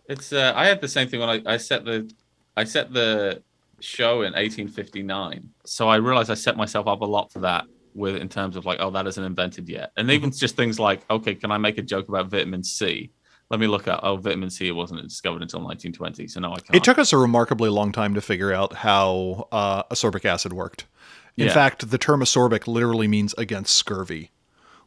it's 0.10 0.34
uh, 0.34 0.51
i 0.55 0.66
had 0.66 0.82
the 0.82 0.88
same 0.88 1.07
thing 1.07 1.22
when 1.22 1.30
I, 1.30 1.53
I 1.53 1.57
set 1.57 1.86
the 1.86 2.12
i 2.57 2.66
set 2.66 2.91
the 2.91 3.41
show 3.80 4.24
in 4.24 4.34
1859 4.34 5.49
so 5.64 5.88
i 5.88 5.95
realized 5.95 6.30
i 6.30 6.34
set 6.34 6.57
myself 6.57 6.88
up 6.88 7.01
a 7.01 7.05
lot 7.05 7.32
for 7.32 7.39
that 7.39 7.66
with 8.00 8.16
in 8.16 8.28
terms 8.30 8.56
of 8.56 8.66
like 8.66 8.80
oh 8.80 8.89
that 8.89 9.06
isn't 9.06 9.24
invented 9.24 9.68
yet 9.70 9.91
and 9.97 10.10
even 10.10 10.32
just 10.32 10.56
things 10.56 10.80
like 10.80 11.02
okay 11.12 11.36
can 11.36 11.52
i 11.52 11.58
make 11.58 11.78
a 11.78 11.82
joke 11.82 12.08
about 12.10 12.28
vitamin 12.28 12.64
c 12.64 13.12
let 13.52 13.60
me 13.60 13.68
look 13.68 13.88
at 13.88 14.00
oh 14.04 14.16
vitamin 14.16 14.50
c 14.50 14.72
wasn't 14.72 15.02
discovered 15.04 15.41
until 15.41 15.60
1920 15.60 16.28
so 16.28 16.39
no 16.39 16.52
i 16.54 16.56
can't 16.60 16.76
It 16.76 16.84
took 16.84 16.97
us 16.97 17.14
a 17.14 17.18
remarkably 17.18 17.70
long 17.70 17.91
time 17.91 18.14
to 18.16 18.22
figure 18.22 18.52
out 18.54 18.74
how 18.74 19.47
uh, 19.52 19.84
ascorbic 19.91 20.26
acid 20.26 20.54
worked. 20.54 20.86
In 21.38 21.47
Yeah. 21.47 21.54
fact, 21.54 21.89
the 21.89 21.97
term 21.97 22.22
ascorbic 22.22 22.68
literally 22.68 23.08
means 23.08 23.34
against 23.38 23.76
scurvy. 23.76 24.32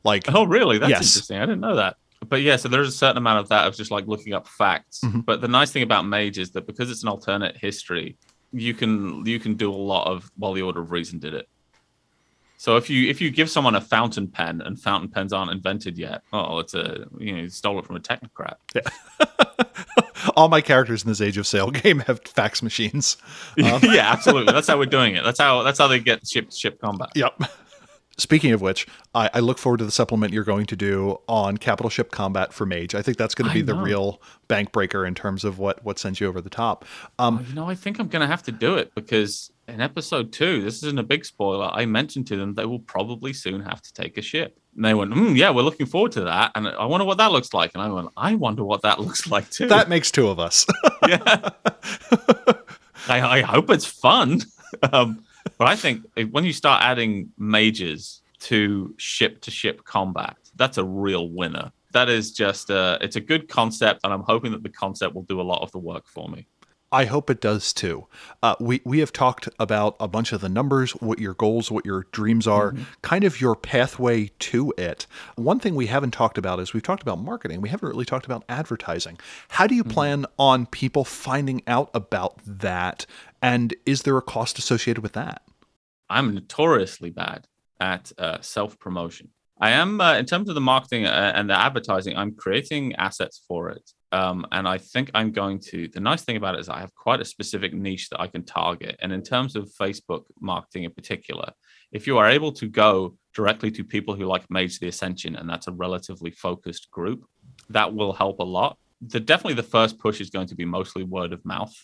Like, 0.04 0.24
Oh, 0.28 0.44
really? 0.44 0.78
That's 0.78 0.90
Yes. 0.90 1.02
interesting. 1.14 1.38
I 1.38 1.46
didn't 1.46 1.60
know 1.60 1.76
that. 1.76 1.96
But 2.28 2.42
yeah, 2.42 2.56
so 2.56 2.68
there's 2.68 2.88
a 2.88 2.92
certain 2.92 3.16
amount 3.16 3.40
of 3.40 3.48
that 3.48 3.66
of 3.66 3.74
just 3.76 3.90
like 3.90 4.06
looking 4.06 4.32
up 4.32 4.46
facts. 4.46 5.00
Mhm. 5.04 5.24
But 5.24 5.40
the 5.40 5.48
nice 5.48 5.70
thing 5.72 5.82
about 5.82 6.04
Mage 6.06 6.38
is 6.38 6.50
that 6.52 6.66
because 6.66 6.90
it's 6.90 7.02
an 7.02 7.08
alternate 7.08 7.56
history, 7.56 8.16
you 8.52 8.74
can 8.74 9.24
you 9.26 9.40
can 9.40 9.54
do 9.54 9.72
a 9.72 9.80
lot 9.92 10.06
of 10.06 10.30
well, 10.38 10.52
the 10.52 10.62
Order 10.62 10.80
of 10.82 10.90
Reason 10.92 11.18
did 11.18 11.34
it. 11.34 11.48
So 12.62 12.76
if 12.76 12.88
you 12.88 13.10
if 13.10 13.20
you 13.20 13.32
give 13.32 13.50
someone 13.50 13.74
a 13.74 13.80
fountain 13.80 14.28
pen 14.28 14.60
and 14.60 14.80
fountain 14.80 15.08
pens 15.08 15.32
aren't 15.32 15.50
invented 15.50 15.98
yet, 15.98 16.22
oh, 16.32 16.60
it's 16.60 16.74
a 16.74 17.08
you 17.18 17.32
know 17.32 17.40
you 17.40 17.48
stole 17.48 17.76
it 17.80 17.84
from 17.84 17.96
a 17.96 17.98
technocrat. 17.98 18.54
Yeah. 18.72 18.82
all 20.36 20.48
my 20.48 20.60
characters 20.60 21.02
in 21.02 21.08
this 21.08 21.20
Age 21.20 21.36
of 21.38 21.44
Sail 21.48 21.70
game 21.82 21.98
have 22.06 22.20
fax 22.20 22.62
machines. 22.62 23.16
Um, 23.64 23.80
yeah, 23.82 24.12
absolutely. 24.12 24.52
That's 24.52 24.68
how 24.68 24.78
we're 24.78 24.86
doing 24.86 25.16
it. 25.16 25.24
That's 25.24 25.40
how 25.40 25.64
that's 25.64 25.80
how 25.80 25.88
they 25.88 25.98
get 25.98 26.24
ship 26.24 26.52
ship 26.52 26.80
combat. 26.80 27.10
Yep. 27.16 27.42
Speaking 28.18 28.52
of 28.52 28.60
which, 28.60 28.86
I, 29.14 29.30
I 29.34 29.40
look 29.40 29.58
forward 29.58 29.78
to 29.78 29.84
the 29.84 29.90
supplement 29.90 30.32
you're 30.32 30.44
going 30.44 30.66
to 30.66 30.76
do 30.76 31.18
on 31.28 31.56
capital 31.56 31.88
ship 31.88 32.10
combat 32.10 32.52
for 32.52 32.66
Mage. 32.66 32.94
I 32.94 33.00
think 33.02 33.16
that's 33.16 33.34
going 33.34 33.48
to 33.48 33.54
be 33.54 33.62
the 33.62 33.74
real 33.74 34.20
bank 34.48 34.70
breaker 34.70 35.06
in 35.06 35.14
terms 35.14 35.44
of 35.44 35.58
what 35.58 35.82
what 35.84 35.98
sends 35.98 36.20
you 36.20 36.28
over 36.28 36.40
the 36.40 36.50
top. 36.50 36.84
Um, 37.18 37.38
Oh, 37.42 37.48
you 37.48 37.54
know, 37.54 37.68
I 37.68 37.74
think 37.74 37.98
I'm 37.98 38.08
going 38.08 38.20
to 38.20 38.26
have 38.26 38.42
to 38.44 38.52
do 38.52 38.76
it 38.76 38.94
because 38.94 39.50
in 39.66 39.80
episode 39.80 40.32
two, 40.32 40.62
this 40.62 40.82
isn't 40.82 40.98
a 40.98 41.02
big 41.02 41.24
spoiler. 41.24 41.70
I 41.72 41.86
mentioned 41.86 42.26
to 42.28 42.36
them 42.36 42.54
they 42.54 42.66
will 42.66 42.80
probably 42.80 43.32
soon 43.32 43.62
have 43.62 43.80
to 43.80 43.92
take 43.94 44.18
a 44.18 44.22
ship. 44.22 44.58
And 44.76 44.84
they 44.84 44.92
went, 44.94 45.12
mm, 45.12 45.36
"Yeah, 45.36 45.50
we're 45.50 45.62
looking 45.62 45.86
forward 45.86 46.12
to 46.12 46.22
that." 46.22 46.52
And 46.54 46.68
I 46.68 46.84
wonder 46.84 47.04
what 47.06 47.18
that 47.18 47.32
looks 47.32 47.54
like. 47.54 47.72
And 47.74 47.82
I 47.82 47.88
went, 47.88 48.08
"I 48.16 48.34
wonder 48.34 48.64
what 48.64 48.82
that 48.82 49.00
looks 49.06 49.26
like 49.30 49.48
too." 49.50 49.68
that 49.68 49.88
makes 49.88 50.10
two 50.10 50.28
of 50.28 50.38
us. 50.38 50.66
yeah. 51.08 51.48
I, 53.08 53.20
I 53.38 53.40
hope 53.40 53.70
it's 53.70 53.86
fun. 53.86 54.40
Um, 54.92 55.24
but 55.58 55.68
I 55.68 55.76
think 55.76 56.04
when 56.30 56.44
you 56.44 56.52
start 56.52 56.82
adding 56.82 57.30
mages 57.38 58.22
to 58.40 58.94
ship 58.98 59.40
to 59.42 59.50
ship 59.50 59.84
combat, 59.84 60.36
that's 60.56 60.78
a 60.78 60.84
real 60.84 61.28
winner. 61.28 61.72
That 61.92 62.08
is 62.08 62.32
just 62.32 62.70
a, 62.70 62.98
it's 63.00 63.16
a 63.16 63.20
good 63.20 63.48
concept, 63.48 64.00
and 64.04 64.12
I'm 64.12 64.22
hoping 64.22 64.52
that 64.52 64.62
the 64.62 64.70
concept 64.70 65.14
will 65.14 65.24
do 65.24 65.40
a 65.40 65.42
lot 65.42 65.62
of 65.62 65.70
the 65.72 65.78
work 65.78 66.06
for 66.06 66.28
me. 66.28 66.46
I 66.92 67.06
hope 67.06 67.30
it 67.30 67.40
does 67.40 67.72
too. 67.72 68.06
Uh, 68.42 68.54
we 68.60 68.82
we 68.84 68.98
have 68.98 69.12
talked 69.12 69.48
about 69.58 69.96
a 69.98 70.06
bunch 70.06 70.32
of 70.32 70.42
the 70.42 70.48
numbers, 70.50 70.92
what 70.92 71.18
your 71.18 71.32
goals, 71.32 71.70
what 71.70 71.86
your 71.86 72.06
dreams 72.12 72.46
are, 72.46 72.74
kind 73.00 73.24
of 73.24 73.40
your 73.40 73.56
pathway 73.56 74.30
to 74.40 74.74
it. 74.76 75.06
One 75.36 75.58
thing 75.58 75.74
we 75.74 75.86
haven't 75.86 76.10
talked 76.10 76.36
about 76.36 76.60
is 76.60 76.74
we've 76.74 76.82
talked 76.82 77.02
about 77.02 77.18
marketing. 77.18 77.62
We 77.62 77.70
haven't 77.70 77.88
really 77.88 78.04
talked 78.04 78.26
about 78.26 78.44
advertising. 78.46 79.18
How 79.48 79.66
do 79.66 79.74
you 79.74 79.84
plan 79.84 80.26
on 80.38 80.66
people 80.66 81.04
finding 81.04 81.62
out 81.66 81.90
about 81.94 82.38
that? 82.46 83.06
And 83.40 83.74
is 83.86 84.02
there 84.02 84.18
a 84.18 84.22
cost 84.22 84.58
associated 84.58 85.02
with 85.02 85.14
that? 85.14 85.42
I'm 86.10 86.34
notoriously 86.34 87.08
bad 87.08 87.46
at 87.80 88.12
uh, 88.18 88.42
self 88.42 88.78
promotion. 88.78 89.30
I 89.58 89.70
am, 89.70 90.00
uh, 90.00 90.16
in 90.16 90.26
terms 90.26 90.48
of 90.48 90.54
the 90.54 90.60
marketing 90.60 91.06
uh, 91.06 91.32
and 91.34 91.48
the 91.48 91.58
advertising, 91.58 92.16
I'm 92.16 92.34
creating 92.34 92.94
assets 92.96 93.40
for 93.48 93.70
it. 93.70 93.92
Um, 94.12 94.46
and 94.52 94.68
I 94.68 94.76
think 94.76 95.10
I'm 95.14 95.32
going 95.32 95.58
to. 95.70 95.88
The 95.88 96.00
nice 96.00 96.22
thing 96.22 96.36
about 96.36 96.54
it 96.54 96.60
is 96.60 96.68
I 96.68 96.80
have 96.80 96.94
quite 96.94 97.20
a 97.20 97.24
specific 97.24 97.72
niche 97.72 98.10
that 98.10 98.20
I 98.20 98.26
can 98.26 98.44
target. 98.44 98.96
And 99.00 99.10
in 99.10 99.22
terms 99.22 99.56
of 99.56 99.72
Facebook 99.80 100.24
marketing 100.38 100.84
in 100.84 100.92
particular, 100.92 101.50
if 101.92 102.06
you 102.06 102.18
are 102.18 102.28
able 102.28 102.52
to 102.52 102.68
go 102.68 103.16
directly 103.34 103.70
to 103.70 103.84
people 103.84 104.14
who 104.14 104.26
like 104.26 104.50
Mage 104.50 104.78
the 104.78 104.88
Ascension, 104.88 105.36
and 105.36 105.48
that's 105.48 105.68
a 105.68 105.72
relatively 105.72 106.30
focused 106.30 106.90
group, 106.90 107.24
that 107.70 107.92
will 107.92 108.12
help 108.12 108.38
a 108.40 108.44
lot. 108.44 108.76
The 109.00 109.18
definitely 109.18 109.54
the 109.54 109.62
first 109.62 109.98
push 109.98 110.20
is 110.20 110.30
going 110.30 110.48
to 110.48 110.54
be 110.54 110.66
mostly 110.66 111.04
word 111.04 111.32
of 111.32 111.44
mouth, 111.44 111.74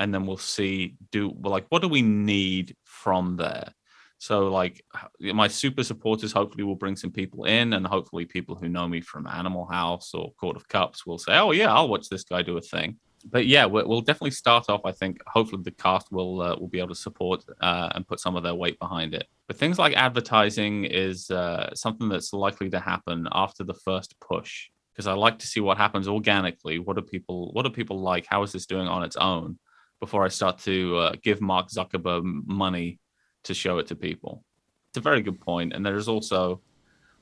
and 0.00 0.12
then 0.12 0.26
we'll 0.26 0.36
see 0.36 0.96
do 1.12 1.32
well, 1.34 1.52
like 1.52 1.66
what 1.68 1.82
do 1.82 1.88
we 1.88 2.02
need 2.02 2.76
from 2.84 3.36
there. 3.36 3.72
So 4.18 4.48
like 4.48 4.82
my 5.20 5.48
super 5.48 5.84
supporters 5.84 6.32
hopefully 6.32 6.64
will 6.64 6.74
bring 6.74 6.96
some 6.96 7.12
people 7.12 7.44
in, 7.44 7.74
and 7.74 7.86
hopefully 7.86 8.24
people 8.24 8.54
who 8.54 8.68
know 8.68 8.88
me 8.88 9.00
from 9.00 9.26
Animal 9.26 9.66
House 9.66 10.14
or 10.14 10.32
Court 10.40 10.56
of 10.56 10.68
Cups 10.68 11.06
will 11.06 11.18
say, 11.18 11.36
"Oh 11.36 11.52
yeah, 11.52 11.72
I'll 11.72 11.88
watch 11.88 12.08
this 12.08 12.24
guy 12.24 12.42
do 12.42 12.56
a 12.56 12.62
thing." 12.62 12.98
But 13.28 13.46
yeah, 13.46 13.64
we'll, 13.64 14.00
definitely 14.02 14.30
start 14.30 14.66
off. 14.68 14.82
I 14.84 14.92
think 14.92 15.18
hopefully 15.26 15.62
the 15.64 15.72
cast 15.72 16.12
will 16.12 16.40
uh, 16.40 16.56
will 16.56 16.68
be 16.68 16.78
able 16.78 16.90
to 16.90 16.94
support 16.94 17.44
uh, 17.60 17.90
and 17.94 18.06
put 18.06 18.20
some 18.20 18.36
of 18.36 18.42
their 18.42 18.54
weight 18.54 18.78
behind 18.78 19.14
it. 19.14 19.26
But 19.48 19.56
things 19.56 19.78
like 19.78 19.94
advertising 19.96 20.84
is 20.84 21.30
uh, 21.30 21.74
something 21.74 22.08
that's 22.08 22.32
likely 22.32 22.70
to 22.70 22.80
happen 22.80 23.26
after 23.32 23.64
the 23.64 23.74
first 23.74 24.14
push 24.20 24.68
because 24.92 25.06
I 25.06 25.12
like 25.12 25.38
to 25.40 25.46
see 25.46 25.60
what 25.60 25.76
happens 25.76 26.08
organically. 26.08 26.78
What 26.78 26.96
do 26.96 27.02
people 27.02 27.52
What 27.52 27.64
do 27.64 27.70
people 27.70 28.00
like? 28.00 28.26
How 28.28 28.42
is 28.42 28.52
this 28.52 28.66
doing 28.66 28.88
on 28.88 29.02
its 29.02 29.16
own? 29.16 29.58
Before 29.98 30.24
I 30.24 30.28
start 30.28 30.58
to 30.60 30.96
uh, 30.96 31.12
give 31.22 31.40
Mark 31.40 31.68
Zuckerberg 31.68 32.22
money 32.46 32.98
to 33.46 33.54
show 33.54 33.78
it 33.78 33.86
to 33.88 33.96
people. 33.96 34.44
It's 34.90 34.98
a 34.98 35.00
very 35.00 35.22
good 35.22 35.40
point. 35.40 35.72
And 35.72 35.84
there's 35.84 36.08
also 36.08 36.60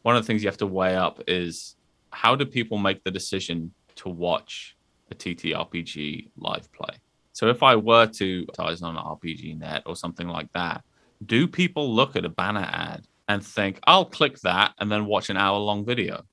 one 0.03 0.17
of 0.17 0.23
the 0.23 0.27
things 0.27 0.43
you 0.43 0.49
have 0.49 0.59
to 0.59 0.67
weigh 0.67 0.97
up 0.97 1.23
is 1.27 1.77
how 2.11 2.35
do 2.35 2.45
people 2.45 2.79
make 2.79 3.03
the 3.05 3.11
decision 3.11 3.73
to 3.97 4.09
watch 4.09 4.77
a 5.11 5.15
TTRPG 5.15 6.31
live 6.37 6.71
play? 6.73 6.97
So 7.33 7.49
if 7.49 7.63
I 7.63 7.77
were 7.77 8.07
to 8.07 8.47
advertise 8.49 8.83
on 8.83 8.97
RPG 8.97 9.59
Net 9.59 9.83
or 9.87 9.97
something 9.97 10.29
like 10.29 10.53
that, 10.53 10.85
do 11.27 11.49
people 11.49 11.95
look 11.95 12.17
at 12.17 12.25
a 12.25 12.29
banner 12.29 12.69
ad 12.71 13.07
and 13.29 13.45
think, 13.45 13.81
I'll 13.85 14.05
click 14.05 14.39
that 14.41 14.75
and 14.79 14.91
then 14.91 15.07
watch 15.07 15.31
an 15.31 15.37
hour 15.37 15.59
long 15.59 15.85
video? 15.85 16.25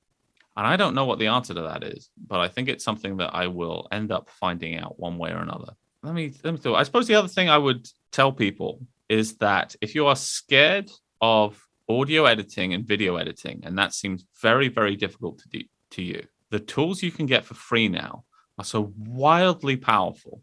And 0.56 0.66
I 0.66 0.76
don't 0.76 0.94
know 0.94 1.06
what 1.06 1.18
the 1.18 1.28
answer 1.28 1.54
to 1.54 1.62
that 1.62 1.82
is, 1.82 2.10
but 2.28 2.40
I 2.40 2.48
think 2.48 2.68
it's 2.68 2.84
something 2.84 3.16
that 3.16 3.34
I 3.34 3.46
will 3.46 3.88
end 3.90 4.12
up 4.12 4.28
finding 4.28 4.76
out 4.76 4.98
one 4.98 5.16
way 5.18 5.30
or 5.30 5.38
another. 5.38 5.72
Let 6.02 6.14
me 6.14 6.32
let 6.44 6.52
me 6.52 6.58
thought. 6.58 6.76
I 6.76 6.82
suppose 6.82 7.06
the 7.06 7.14
other 7.14 7.28
thing 7.28 7.48
I 7.48 7.58
would 7.58 7.88
tell 8.10 8.32
people 8.32 8.80
is 9.12 9.36
that 9.36 9.76
if 9.82 9.94
you 9.94 10.06
are 10.06 10.16
scared 10.16 10.90
of 11.20 11.68
audio 11.86 12.24
editing 12.24 12.72
and 12.72 12.86
video 12.86 13.16
editing, 13.16 13.60
and 13.62 13.76
that 13.76 13.92
seems 13.92 14.24
very, 14.40 14.68
very 14.68 14.96
difficult 14.96 15.38
to 15.38 15.48
do 15.50 15.60
to 15.90 16.02
you, 16.02 16.24
the 16.48 16.58
tools 16.58 17.02
you 17.02 17.12
can 17.12 17.26
get 17.26 17.44
for 17.44 17.52
free 17.52 17.88
now 17.88 18.24
are 18.58 18.64
so 18.64 18.94
wildly 18.96 19.76
powerful 19.76 20.42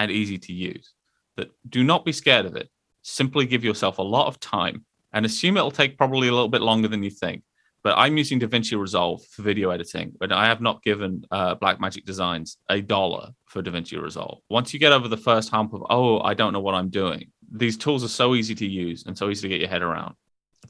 and 0.00 0.10
easy 0.10 0.36
to 0.36 0.52
use 0.52 0.94
that 1.36 1.52
do 1.68 1.84
not 1.84 2.04
be 2.04 2.10
scared 2.10 2.44
of 2.44 2.56
it. 2.56 2.68
Simply 3.02 3.46
give 3.46 3.62
yourself 3.62 3.98
a 3.98 4.02
lot 4.16 4.26
of 4.26 4.40
time 4.40 4.84
and 5.12 5.24
assume 5.24 5.56
it'll 5.56 5.70
take 5.70 5.96
probably 5.96 6.26
a 6.26 6.32
little 6.32 6.48
bit 6.48 6.62
longer 6.62 6.88
than 6.88 7.04
you 7.04 7.10
think. 7.10 7.44
But 7.84 7.94
I'm 7.96 8.16
using 8.16 8.40
DaVinci 8.40 8.76
Resolve 8.76 9.24
for 9.26 9.42
video 9.42 9.70
editing, 9.70 10.12
but 10.18 10.32
I 10.32 10.46
have 10.46 10.60
not 10.60 10.82
given 10.82 11.24
uh, 11.30 11.54
Blackmagic 11.54 12.04
Designs 12.04 12.58
a 12.68 12.80
dollar 12.80 13.30
for 13.46 13.62
DaVinci 13.62 14.00
Resolve. 14.00 14.40
Once 14.48 14.72
you 14.72 14.80
get 14.80 14.92
over 14.92 15.06
the 15.06 15.16
first 15.16 15.50
hump 15.50 15.72
of, 15.72 15.84
oh, 15.88 16.20
I 16.20 16.34
don't 16.34 16.52
know 16.52 16.60
what 16.60 16.74
I'm 16.74 16.90
doing, 16.90 17.30
these 17.52 17.76
tools 17.76 18.02
are 18.02 18.08
so 18.08 18.34
easy 18.34 18.54
to 18.54 18.66
use 18.66 19.04
and 19.06 19.16
so 19.16 19.28
easy 19.28 19.42
to 19.42 19.48
get 19.48 19.60
your 19.60 19.68
head 19.68 19.82
around 19.82 20.14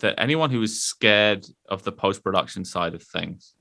that 0.00 0.14
anyone 0.18 0.50
who 0.50 0.62
is 0.62 0.82
scared 0.82 1.46
of 1.68 1.82
the 1.84 1.92
post 1.92 2.24
production 2.24 2.64
side 2.64 2.94
of 2.94 3.02
things, 3.02 3.54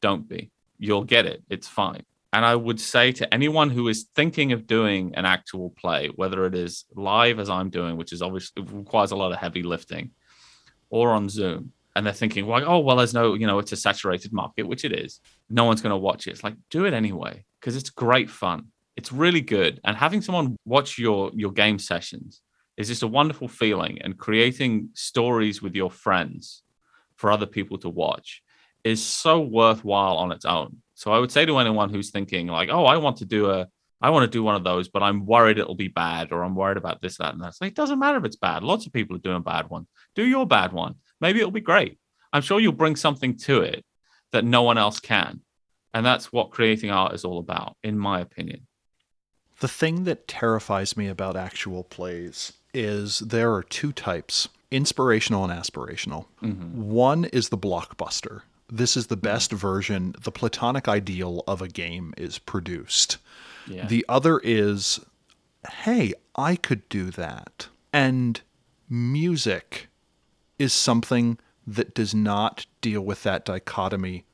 don't 0.00 0.28
be. 0.28 0.50
You'll 0.78 1.04
get 1.04 1.26
it. 1.26 1.42
It's 1.48 1.68
fine. 1.68 2.02
And 2.32 2.44
I 2.44 2.56
would 2.56 2.80
say 2.80 3.12
to 3.12 3.32
anyone 3.32 3.70
who 3.70 3.88
is 3.88 4.08
thinking 4.14 4.52
of 4.52 4.66
doing 4.66 5.14
an 5.14 5.24
actual 5.24 5.70
play, 5.70 6.08
whether 6.16 6.46
it 6.46 6.54
is 6.54 6.84
live 6.94 7.38
as 7.38 7.50
I'm 7.50 7.70
doing, 7.70 7.96
which 7.96 8.12
is 8.12 8.22
obviously 8.22 8.62
requires 8.62 9.10
a 9.10 9.16
lot 9.16 9.32
of 9.32 9.38
heavy 9.38 9.62
lifting, 9.62 10.10
or 10.88 11.10
on 11.10 11.28
Zoom, 11.28 11.72
and 11.94 12.06
they're 12.06 12.12
thinking, 12.14 12.46
like, 12.46 12.64
oh, 12.66 12.78
well, 12.78 12.96
there's 12.96 13.14
no, 13.14 13.34
you 13.34 13.46
know, 13.46 13.58
it's 13.58 13.72
a 13.72 13.76
saturated 13.76 14.32
market, 14.32 14.66
which 14.66 14.84
it 14.84 14.92
is. 14.92 15.20
No 15.50 15.64
one's 15.64 15.82
going 15.82 15.90
to 15.90 15.96
watch 15.96 16.26
it. 16.26 16.30
It's 16.30 16.44
like, 16.44 16.56
do 16.70 16.86
it 16.86 16.94
anyway, 16.94 17.44
because 17.60 17.76
it's 17.76 17.90
great 17.90 18.30
fun. 18.30 18.68
It's 18.96 19.12
really 19.12 19.40
good. 19.40 19.80
And 19.84 19.96
having 19.96 20.20
someone 20.20 20.56
watch 20.64 20.98
your 20.98 21.30
your 21.34 21.52
game 21.52 21.78
sessions 21.78 22.42
is 22.76 22.88
just 22.88 23.02
a 23.02 23.08
wonderful 23.08 23.48
feeling. 23.48 24.00
And 24.02 24.18
creating 24.18 24.90
stories 24.94 25.62
with 25.62 25.74
your 25.74 25.90
friends 25.90 26.62
for 27.16 27.30
other 27.30 27.46
people 27.46 27.78
to 27.78 27.88
watch 27.88 28.42
is 28.84 29.02
so 29.02 29.40
worthwhile 29.40 30.16
on 30.16 30.32
its 30.32 30.44
own. 30.44 30.78
So 30.94 31.12
I 31.12 31.18
would 31.18 31.32
say 31.32 31.46
to 31.46 31.58
anyone 31.58 31.90
who's 31.90 32.10
thinking, 32.10 32.48
like, 32.48 32.68
oh, 32.70 32.84
I 32.84 32.96
want 32.96 33.18
to 33.18 33.24
do 33.24 33.50
a 33.50 33.68
I 34.00 34.10
want 34.10 34.24
to 34.24 34.36
do 34.36 34.42
one 34.42 34.56
of 34.56 34.64
those, 34.64 34.88
but 34.88 35.02
I'm 35.02 35.24
worried 35.24 35.58
it'll 35.58 35.76
be 35.76 35.86
bad, 35.86 36.32
or 36.32 36.42
I'm 36.42 36.56
worried 36.56 36.76
about 36.76 37.00
this, 37.00 37.18
that, 37.18 37.34
and 37.34 37.42
that. 37.42 37.54
Like, 37.60 37.70
it 37.70 37.76
doesn't 37.76 38.00
matter 38.00 38.18
if 38.18 38.24
it's 38.24 38.36
bad. 38.36 38.64
Lots 38.64 38.84
of 38.84 38.92
people 38.92 39.14
are 39.14 39.20
doing 39.20 39.42
bad 39.42 39.70
ones. 39.70 39.86
Do 40.16 40.26
your 40.26 40.44
bad 40.44 40.72
one. 40.72 40.96
Maybe 41.20 41.38
it'll 41.38 41.52
be 41.52 41.60
great. 41.60 42.00
I'm 42.32 42.42
sure 42.42 42.58
you'll 42.58 42.72
bring 42.72 42.96
something 42.96 43.36
to 43.38 43.60
it 43.60 43.84
that 44.32 44.44
no 44.44 44.62
one 44.62 44.76
else 44.76 44.98
can. 44.98 45.40
And 45.94 46.04
that's 46.04 46.32
what 46.32 46.50
creating 46.50 46.90
art 46.90 47.14
is 47.14 47.24
all 47.24 47.38
about, 47.38 47.76
in 47.84 47.96
my 47.96 48.20
opinion. 48.20 48.66
The 49.62 49.68
thing 49.68 50.02
that 50.04 50.26
terrifies 50.26 50.96
me 50.96 51.06
about 51.06 51.36
actual 51.36 51.84
plays 51.84 52.52
is 52.74 53.20
there 53.20 53.54
are 53.54 53.62
two 53.62 53.92
types 53.92 54.48
inspirational 54.72 55.44
and 55.44 55.52
aspirational. 55.52 56.26
Mm-hmm. 56.42 56.90
One 56.90 57.26
is 57.26 57.50
the 57.50 57.56
blockbuster. 57.56 58.42
This 58.68 58.96
is 58.96 59.06
the 59.06 59.16
best 59.16 59.52
version, 59.52 60.16
the 60.20 60.32
platonic 60.32 60.88
ideal 60.88 61.44
of 61.46 61.62
a 61.62 61.68
game 61.68 62.12
is 62.16 62.40
produced. 62.40 63.18
Yeah. 63.68 63.86
The 63.86 64.04
other 64.08 64.40
is, 64.40 64.98
hey, 65.70 66.12
I 66.34 66.56
could 66.56 66.88
do 66.88 67.12
that. 67.12 67.68
And 67.92 68.40
music 68.90 69.86
is 70.58 70.72
something 70.72 71.38
that 71.68 71.94
does 71.94 72.12
not 72.12 72.66
deal 72.80 73.02
with 73.02 73.22
that 73.22 73.44
dichotomy 73.44 74.24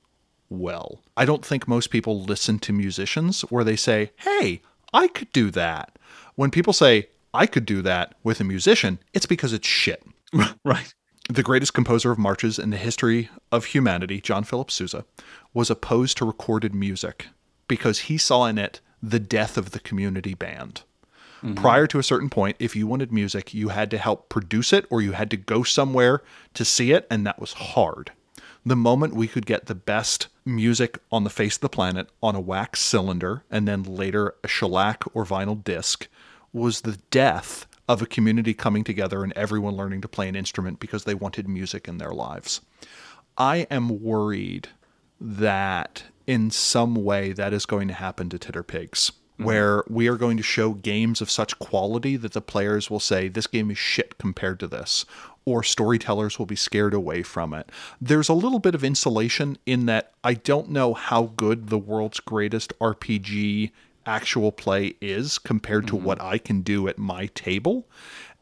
well. 0.48 1.02
I 1.18 1.26
don't 1.26 1.44
think 1.44 1.68
most 1.68 1.90
people 1.90 2.22
listen 2.22 2.58
to 2.60 2.72
musicians 2.72 3.42
where 3.42 3.64
they 3.64 3.76
say, 3.76 4.12
hey, 4.16 4.62
I 4.92 5.08
could 5.08 5.32
do 5.32 5.50
that. 5.52 5.98
When 6.34 6.50
people 6.50 6.72
say, 6.72 7.08
I 7.34 7.46
could 7.46 7.66
do 7.66 7.82
that 7.82 8.14
with 8.22 8.40
a 8.40 8.44
musician, 8.44 8.98
it's 9.12 9.26
because 9.26 9.52
it's 9.52 9.66
shit. 9.66 10.02
right. 10.64 10.94
The 11.28 11.42
greatest 11.42 11.74
composer 11.74 12.10
of 12.10 12.18
marches 12.18 12.58
in 12.58 12.70
the 12.70 12.78
history 12.78 13.28
of 13.52 13.66
humanity, 13.66 14.20
John 14.20 14.44
Philip 14.44 14.70
Sousa, 14.70 15.04
was 15.52 15.68
opposed 15.68 16.16
to 16.18 16.24
recorded 16.24 16.74
music 16.74 17.26
because 17.66 18.00
he 18.00 18.16
saw 18.16 18.46
in 18.46 18.56
it 18.56 18.80
the 19.02 19.18
death 19.18 19.58
of 19.58 19.72
the 19.72 19.80
community 19.80 20.34
band. 20.34 20.82
Mm-hmm. 21.42 21.54
Prior 21.54 21.86
to 21.86 21.98
a 21.98 22.02
certain 22.02 22.30
point, 22.30 22.56
if 22.58 22.74
you 22.74 22.86
wanted 22.86 23.12
music, 23.12 23.54
you 23.54 23.68
had 23.68 23.90
to 23.90 23.98
help 23.98 24.28
produce 24.28 24.72
it 24.72 24.86
or 24.90 25.02
you 25.02 25.12
had 25.12 25.30
to 25.30 25.36
go 25.36 25.62
somewhere 25.62 26.22
to 26.54 26.64
see 26.64 26.92
it, 26.92 27.06
and 27.10 27.26
that 27.26 27.38
was 27.38 27.52
hard. 27.52 28.10
The 28.68 28.76
moment 28.76 29.14
we 29.14 29.28
could 29.28 29.46
get 29.46 29.64
the 29.64 29.74
best 29.74 30.28
music 30.44 30.98
on 31.10 31.24
the 31.24 31.30
face 31.30 31.54
of 31.54 31.62
the 31.62 31.70
planet 31.70 32.10
on 32.22 32.34
a 32.34 32.40
wax 32.40 32.80
cylinder 32.80 33.42
and 33.50 33.66
then 33.66 33.82
later 33.82 34.34
a 34.44 34.48
shellac 34.48 35.04
or 35.14 35.24
vinyl 35.24 35.64
disc 35.64 36.06
was 36.52 36.82
the 36.82 36.98
death 37.10 37.66
of 37.88 38.02
a 38.02 38.06
community 38.06 38.52
coming 38.52 38.84
together 38.84 39.24
and 39.24 39.32
everyone 39.32 39.74
learning 39.74 40.02
to 40.02 40.08
play 40.08 40.28
an 40.28 40.36
instrument 40.36 40.80
because 40.80 41.04
they 41.04 41.14
wanted 41.14 41.48
music 41.48 41.88
in 41.88 41.96
their 41.96 42.10
lives. 42.10 42.60
I 43.38 43.66
am 43.70 44.02
worried 44.02 44.68
that 45.18 46.02
in 46.26 46.50
some 46.50 46.94
way 46.94 47.32
that 47.32 47.54
is 47.54 47.64
going 47.64 47.88
to 47.88 47.94
happen 47.94 48.28
to 48.28 48.38
Titter 48.38 48.62
Pigs, 48.62 49.10
mm-hmm. 49.10 49.44
where 49.44 49.82
we 49.88 50.08
are 50.08 50.16
going 50.18 50.36
to 50.36 50.42
show 50.42 50.74
games 50.74 51.22
of 51.22 51.30
such 51.30 51.58
quality 51.58 52.18
that 52.18 52.32
the 52.32 52.42
players 52.42 52.90
will 52.90 53.00
say, 53.00 53.28
This 53.28 53.46
game 53.46 53.70
is 53.70 53.78
shit 53.78 54.18
compared 54.18 54.60
to 54.60 54.66
this, 54.66 55.06
or 55.48 55.62
storytellers 55.62 56.38
will 56.38 56.46
be 56.46 56.56
scared 56.56 56.94
away 56.94 57.22
from 57.22 57.54
it. 57.54 57.70
There's 58.00 58.28
a 58.28 58.34
little 58.34 58.58
bit 58.58 58.74
of 58.74 58.84
insulation 58.84 59.56
in 59.64 59.86
that 59.86 60.12
I 60.22 60.34
don't 60.34 60.70
know 60.70 60.94
how 60.94 61.32
good 61.36 61.68
the 61.68 61.78
world's 61.78 62.20
greatest 62.20 62.78
RPG 62.78 63.70
actual 64.04 64.52
play 64.52 64.94
is 65.00 65.38
compared 65.38 65.86
to 65.86 65.94
mm-hmm. 65.94 66.04
what 66.04 66.20
I 66.20 66.38
can 66.38 66.62
do 66.62 66.88
at 66.88 66.98
my 66.98 67.26
table. 67.26 67.86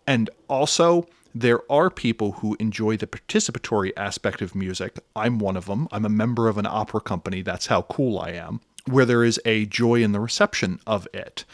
And 0.07 0.30
also, 0.48 1.07
there 1.34 1.61
are 1.70 1.90
people 1.90 2.32
who 2.32 2.57
enjoy 2.59 2.96
the 2.96 3.07
participatory 3.07 3.92
aspect 3.96 4.40
of 4.40 4.54
music. 4.54 4.98
I'm 5.14 5.38
one 5.38 5.57
of 5.57 5.66
them. 5.66 5.86
I'm 5.92 6.04
a 6.04 6.11
member 6.11 6.48
of 6.48 6.59
an 6.59 6.66
opera 6.66 7.00
company. 7.00 7.42
That's 7.42 7.66
how 7.66 7.82
cool 7.82 8.18
I 8.18 8.30
am, 8.30 8.61
where 8.86 9.04
there 9.04 9.24
is 9.24 9.40
a 9.44 9.66
joy 9.66 10.02
in 10.02 10.12
the 10.12 10.20
reception 10.20 10.80
of 10.86 11.07
it. 11.12 11.44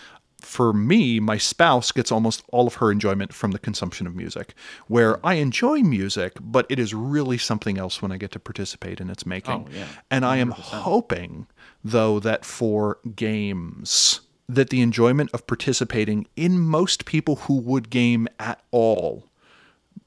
For 0.42 0.72
me, 0.72 1.20
my 1.20 1.38
spouse 1.38 1.92
gets 1.92 2.10
almost 2.10 2.42
all 2.48 2.66
of 2.66 2.74
her 2.74 2.90
enjoyment 2.90 3.32
from 3.32 3.52
the 3.52 3.58
consumption 3.58 4.06
of 4.06 4.14
music, 4.14 4.54
where 4.88 5.24
I 5.24 5.34
enjoy 5.34 5.80
music, 5.80 6.32
but 6.40 6.66
it 6.68 6.78
is 6.78 6.92
really 6.92 7.38
something 7.38 7.78
else 7.78 8.02
when 8.02 8.12
I 8.12 8.16
get 8.16 8.32
to 8.32 8.40
participate 8.40 9.00
in 9.00 9.08
its 9.08 9.24
making. 9.24 9.66
Oh, 9.68 9.72
yeah. 9.72 9.86
And 10.10 10.24
I 10.24 10.36
am 10.38 10.50
hoping, 10.50 11.46
though, 11.82 12.18
that 12.20 12.44
for 12.44 12.98
games, 13.14 14.20
that 14.48 14.70
the 14.70 14.82
enjoyment 14.82 15.30
of 15.32 15.46
participating 15.46 16.26
in 16.36 16.58
most 16.60 17.04
people 17.06 17.36
who 17.36 17.54
would 17.54 17.88
game 17.88 18.28
at 18.38 18.60
all 18.72 19.24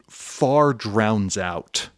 far 0.09 0.73
drowns 0.73 1.37
out 1.37 1.89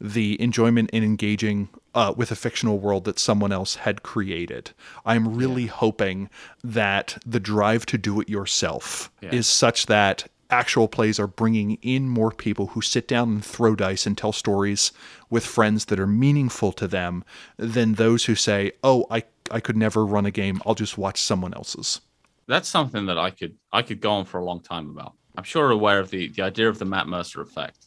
the 0.00 0.40
enjoyment 0.40 0.90
in 0.90 1.02
engaging 1.02 1.68
uh, 1.96 2.12
with 2.16 2.30
a 2.30 2.36
fictional 2.36 2.78
world 2.78 3.04
that 3.04 3.18
someone 3.18 3.50
else 3.50 3.76
had 3.76 4.02
created. 4.04 4.70
I'm 5.04 5.34
really 5.34 5.66
hoping 5.66 6.28
that 6.62 7.16
the 7.26 7.40
drive 7.40 7.86
to 7.86 7.98
do 7.98 8.20
it 8.20 8.28
yourself 8.28 9.10
Yeah. 9.22 9.30
is 9.34 9.46
such 9.48 9.86
that 9.86 10.28
actual 10.50 10.86
plays 10.86 11.18
are 11.18 11.26
bringing 11.26 11.72
in 11.82 12.08
more 12.08 12.30
people 12.30 12.68
who 12.68 12.80
sit 12.82 13.08
down 13.08 13.30
and 13.30 13.44
throw 13.44 13.74
dice 13.74 14.06
and 14.06 14.16
tell 14.16 14.32
stories 14.32 14.92
with 15.30 15.44
friends 15.44 15.86
that 15.86 15.98
are 15.98 16.06
meaningful 16.06 16.70
to 16.72 16.86
them 16.86 17.24
than 17.56 17.94
those 17.94 18.26
who 18.26 18.34
say, 18.36 18.70
"Oh, 18.84 19.06
I 19.10 19.24
I 19.50 19.60
could 19.60 19.76
never 19.76 20.04
run 20.04 20.26
a 20.26 20.30
game. 20.30 20.60
I'll 20.66 20.74
just 20.76 20.98
watch 20.98 21.20
someone 21.20 21.54
else's." 21.54 22.00
That's 22.46 22.68
something 22.68 23.06
that 23.06 23.18
I 23.18 23.30
could 23.30 23.56
I 23.72 23.82
could 23.82 24.00
go 24.00 24.12
on 24.12 24.24
for 24.26 24.38
a 24.38 24.44
long 24.44 24.60
time 24.60 24.88
about. 24.90 25.14
I'm 25.36 25.44
sure 25.44 25.70
aware 25.70 25.98
of 25.98 26.10
the 26.10 26.28
the 26.28 26.42
idea 26.42 26.68
of 26.68 26.78
the 26.78 26.84
Matt 26.84 27.08
Mercer 27.08 27.40
effect, 27.40 27.85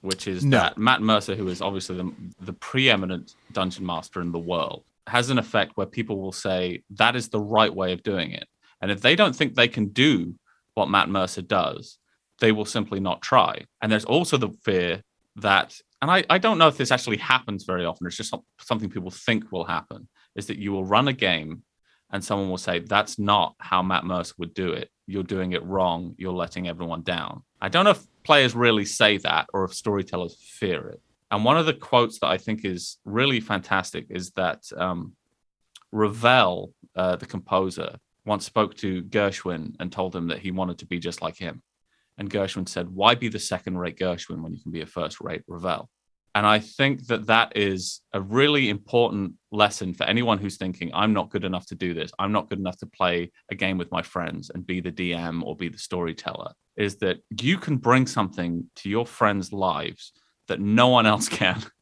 which 0.00 0.26
is 0.26 0.44
No. 0.44 0.58
that 0.58 0.78
Matt 0.78 1.02
Mercer, 1.02 1.34
who 1.34 1.48
is 1.48 1.60
obviously 1.60 1.96
the, 1.96 2.12
the 2.40 2.52
preeminent 2.52 3.34
dungeon 3.52 3.84
master 3.84 4.20
in 4.20 4.32
the 4.32 4.38
world, 4.38 4.84
has 5.06 5.30
an 5.30 5.38
effect 5.38 5.76
where 5.76 5.86
people 5.86 6.20
will 6.20 6.32
say 6.32 6.82
that 6.90 7.16
is 7.16 7.28
the 7.28 7.40
right 7.40 7.74
way 7.74 7.92
of 7.92 8.02
doing 8.02 8.32
it, 8.32 8.46
and 8.80 8.90
if 8.90 9.00
they 9.00 9.16
don't 9.16 9.34
think 9.34 9.54
they 9.54 9.68
can 9.68 9.86
do 9.88 10.34
what 10.74 10.88
Matt 10.88 11.08
Mercer 11.08 11.42
does, 11.42 11.98
they 12.40 12.52
will 12.52 12.64
simply 12.64 13.00
not 13.00 13.20
try. 13.20 13.64
And 13.82 13.90
there's 13.92 14.04
also 14.04 14.36
the 14.36 14.50
fear 14.62 15.02
that, 15.36 15.78
and 16.00 16.10
I, 16.10 16.24
I 16.30 16.38
don't 16.38 16.58
know 16.58 16.68
if 16.68 16.78
this 16.78 16.90
actually 16.90 17.18
happens 17.18 17.64
very 17.64 17.84
often. 17.84 18.06
It's 18.06 18.16
just 18.16 18.34
something 18.60 18.88
people 18.88 19.10
think 19.10 19.52
will 19.52 19.64
happen. 19.64 20.08
Is 20.36 20.46
that 20.46 20.58
you 20.58 20.72
will 20.72 20.84
run 20.84 21.08
a 21.08 21.12
game 21.12 21.62
and 22.10 22.24
someone 22.24 22.48
will 22.48 22.56
say 22.56 22.78
that's 22.78 23.18
not 23.18 23.54
how 23.58 23.82
Matt 23.82 24.04
Mercer 24.04 24.34
would 24.38 24.54
do 24.54 24.72
it. 24.72 24.88
You're 25.10 25.22
doing 25.24 25.52
it 25.52 25.64
wrong. 25.64 26.14
You're 26.18 26.32
letting 26.32 26.68
everyone 26.68 27.02
down. 27.02 27.42
I 27.60 27.68
don't 27.68 27.84
know 27.84 27.90
if 27.90 28.06
players 28.22 28.54
really 28.54 28.84
say 28.84 29.18
that 29.18 29.48
or 29.52 29.64
if 29.64 29.74
storytellers 29.74 30.36
fear 30.40 30.88
it. 30.88 31.00
And 31.30 31.44
one 31.44 31.56
of 31.56 31.66
the 31.66 31.74
quotes 31.74 32.18
that 32.20 32.28
I 32.28 32.38
think 32.38 32.64
is 32.64 32.98
really 33.04 33.40
fantastic 33.40 34.06
is 34.08 34.30
that 34.32 34.60
um, 34.76 35.14
Ravel, 35.92 36.72
uh, 36.94 37.16
the 37.16 37.26
composer, 37.26 37.96
once 38.24 38.44
spoke 38.44 38.76
to 38.76 39.02
Gershwin 39.04 39.74
and 39.80 39.90
told 39.90 40.14
him 40.14 40.28
that 40.28 40.38
he 40.38 40.50
wanted 40.50 40.78
to 40.78 40.86
be 40.86 40.98
just 40.98 41.22
like 41.22 41.36
him. 41.36 41.62
And 42.18 42.30
Gershwin 42.30 42.68
said, 42.68 42.88
"Why 42.88 43.14
be 43.14 43.28
the 43.28 43.38
second-rate 43.38 43.98
Gershwin 43.98 44.42
when 44.42 44.52
you 44.52 44.60
can 44.60 44.72
be 44.72 44.82
a 44.82 44.86
first-rate 44.86 45.42
Ravel?" 45.48 45.88
And 46.34 46.46
I 46.46 46.60
think 46.60 47.06
that 47.06 47.26
that 47.26 47.56
is 47.56 48.00
a 48.12 48.20
really 48.20 48.68
important 48.68 49.34
lesson 49.50 49.94
for 49.94 50.04
anyone 50.04 50.38
who's 50.38 50.56
thinking, 50.56 50.90
I'm 50.94 51.12
not 51.12 51.30
good 51.30 51.44
enough 51.44 51.66
to 51.66 51.74
do 51.74 51.92
this. 51.92 52.12
I'm 52.18 52.30
not 52.30 52.48
good 52.48 52.60
enough 52.60 52.78
to 52.78 52.86
play 52.86 53.32
a 53.50 53.54
game 53.54 53.78
with 53.78 53.90
my 53.90 54.02
friends 54.02 54.50
and 54.54 54.66
be 54.66 54.80
the 54.80 54.92
DM 54.92 55.42
or 55.42 55.56
be 55.56 55.68
the 55.68 55.78
storyteller. 55.78 56.52
Is 56.76 56.96
that 56.98 57.18
you 57.40 57.58
can 57.58 57.76
bring 57.76 58.06
something 58.06 58.70
to 58.76 58.88
your 58.88 59.06
friends' 59.06 59.52
lives 59.52 60.12
that 60.46 60.60
no 60.60 60.88
one 60.88 61.06
else 61.06 61.28
can. 61.28 61.62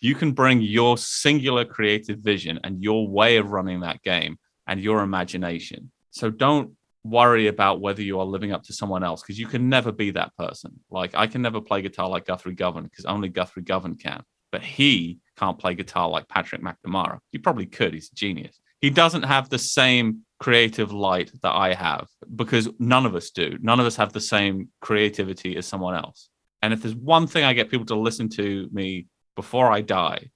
You 0.00 0.14
can 0.14 0.30
bring 0.30 0.60
your 0.60 0.96
singular 0.96 1.64
creative 1.64 2.18
vision 2.20 2.60
and 2.62 2.80
your 2.80 3.08
way 3.08 3.36
of 3.36 3.50
running 3.50 3.80
that 3.80 4.00
game 4.02 4.38
and 4.68 4.80
your 4.80 5.02
imagination. 5.02 5.90
So 6.12 6.30
don't 6.30 6.76
worry 7.04 7.46
about 7.46 7.80
whether 7.80 8.02
you 8.02 8.18
are 8.20 8.26
living 8.26 8.52
up 8.52 8.62
to 8.64 8.72
someone 8.72 9.04
else 9.04 9.22
because 9.22 9.38
you 9.38 9.46
can 9.46 9.68
never 9.68 9.92
be 9.92 10.10
that 10.12 10.36
person. 10.36 10.80
Like 10.90 11.14
I 11.14 11.26
can 11.26 11.42
never 11.42 11.60
play 11.60 11.82
guitar 11.82 12.08
like 12.08 12.26
Guthrie 12.26 12.54
Govan 12.54 12.84
because 12.84 13.04
only 13.04 13.28
Guthrie 13.28 13.62
Govan 13.62 13.94
can, 13.96 14.22
but 14.50 14.62
he 14.62 15.18
can't 15.36 15.58
play 15.58 15.74
guitar 15.74 16.08
like 16.08 16.28
Patrick 16.28 16.62
McNamara. 16.62 17.18
He 17.30 17.38
probably 17.38 17.66
could. 17.66 17.94
He's 17.94 18.10
a 18.12 18.14
genius. 18.14 18.60
He 18.80 18.90
doesn't 18.90 19.24
have 19.24 19.48
the 19.48 19.58
same 19.58 20.20
creative 20.38 20.92
light 20.92 21.32
that 21.42 21.52
I 21.52 21.74
have 21.74 22.06
because 22.36 22.68
none 22.78 23.06
of 23.06 23.14
us 23.14 23.30
do. 23.30 23.58
None 23.60 23.80
of 23.80 23.86
us 23.86 23.96
have 23.96 24.12
the 24.12 24.20
same 24.20 24.68
creativity 24.80 25.56
as 25.56 25.66
someone 25.66 25.96
else. 25.96 26.28
And 26.62 26.72
if 26.72 26.82
there's 26.82 26.94
one 26.94 27.26
thing 27.26 27.44
I 27.44 27.52
get 27.52 27.70
people 27.70 27.86
to 27.86 27.96
listen 27.96 28.28
to 28.30 28.68
me 28.72 29.06
before 29.36 29.70
I 29.70 29.80
die, 29.80 30.30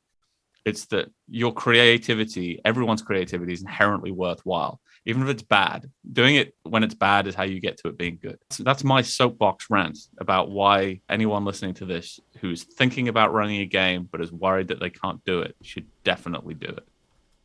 it's 0.64 0.86
that 0.86 1.10
your 1.28 1.52
creativity, 1.52 2.60
everyone's 2.64 3.02
creativity 3.02 3.52
is 3.52 3.62
inherently 3.62 4.10
worthwhile, 4.10 4.80
even 5.06 5.22
if 5.22 5.28
it's 5.28 5.42
bad. 5.42 5.90
Doing 6.12 6.36
it 6.36 6.54
when 6.62 6.82
it's 6.84 6.94
bad 6.94 7.26
is 7.26 7.34
how 7.34 7.42
you 7.44 7.60
get 7.60 7.78
to 7.78 7.88
it 7.88 7.98
being 7.98 8.18
good. 8.20 8.38
So 8.50 8.62
that's 8.62 8.84
my 8.84 9.02
soapbox 9.02 9.66
rant 9.70 9.98
about 10.18 10.50
why 10.50 11.00
anyone 11.08 11.44
listening 11.44 11.74
to 11.74 11.84
this 11.84 12.20
who's 12.38 12.64
thinking 12.64 13.08
about 13.08 13.32
running 13.32 13.60
a 13.60 13.66
game 13.66 14.08
but 14.10 14.20
is 14.20 14.32
worried 14.32 14.68
that 14.68 14.80
they 14.80 14.90
can't 14.90 15.24
do 15.24 15.40
it 15.40 15.56
should 15.62 15.86
definitely 16.04 16.54
do 16.54 16.66
it. 16.66 16.86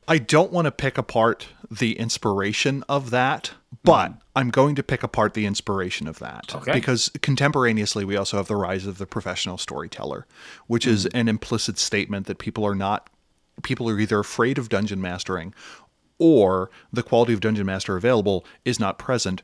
I 0.07 0.17
don't 0.17 0.51
want 0.51 0.65
to 0.65 0.71
pick 0.71 0.97
apart 0.97 1.47
the 1.69 1.97
inspiration 1.99 2.83
of 2.87 3.09
that, 3.09 3.51
but 3.83 4.11
mm. 4.11 4.19
I'm 4.35 4.49
going 4.49 4.75
to 4.75 4.83
pick 4.83 5.03
apart 5.03 5.33
the 5.33 5.45
inspiration 5.45 6.07
of 6.07 6.19
that. 6.19 6.55
Okay. 6.55 6.71
Because 6.71 7.11
contemporaneously, 7.21 8.05
we 8.05 8.15
also 8.15 8.37
have 8.37 8.47
the 8.47 8.55
rise 8.55 8.85
of 8.85 8.99
the 8.99 9.05
professional 9.05 9.57
storyteller, 9.57 10.25
which 10.67 10.87
is 10.87 11.05
mm. 11.05 11.19
an 11.19 11.27
implicit 11.27 11.77
statement 11.77 12.25
that 12.27 12.37
people 12.37 12.65
are 12.65 12.75
not, 12.75 13.09
people 13.63 13.89
are 13.89 13.99
either 13.99 14.19
afraid 14.19 14.57
of 14.57 14.69
dungeon 14.69 15.01
mastering 15.01 15.53
or 16.19 16.69
the 16.91 17.03
quality 17.03 17.33
of 17.33 17.41
dungeon 17.41 17.65
master 17.65 17.97
available 17.97 18.45
is 18.65 18.79
not 18.79 18.97
present. 18.97 19.41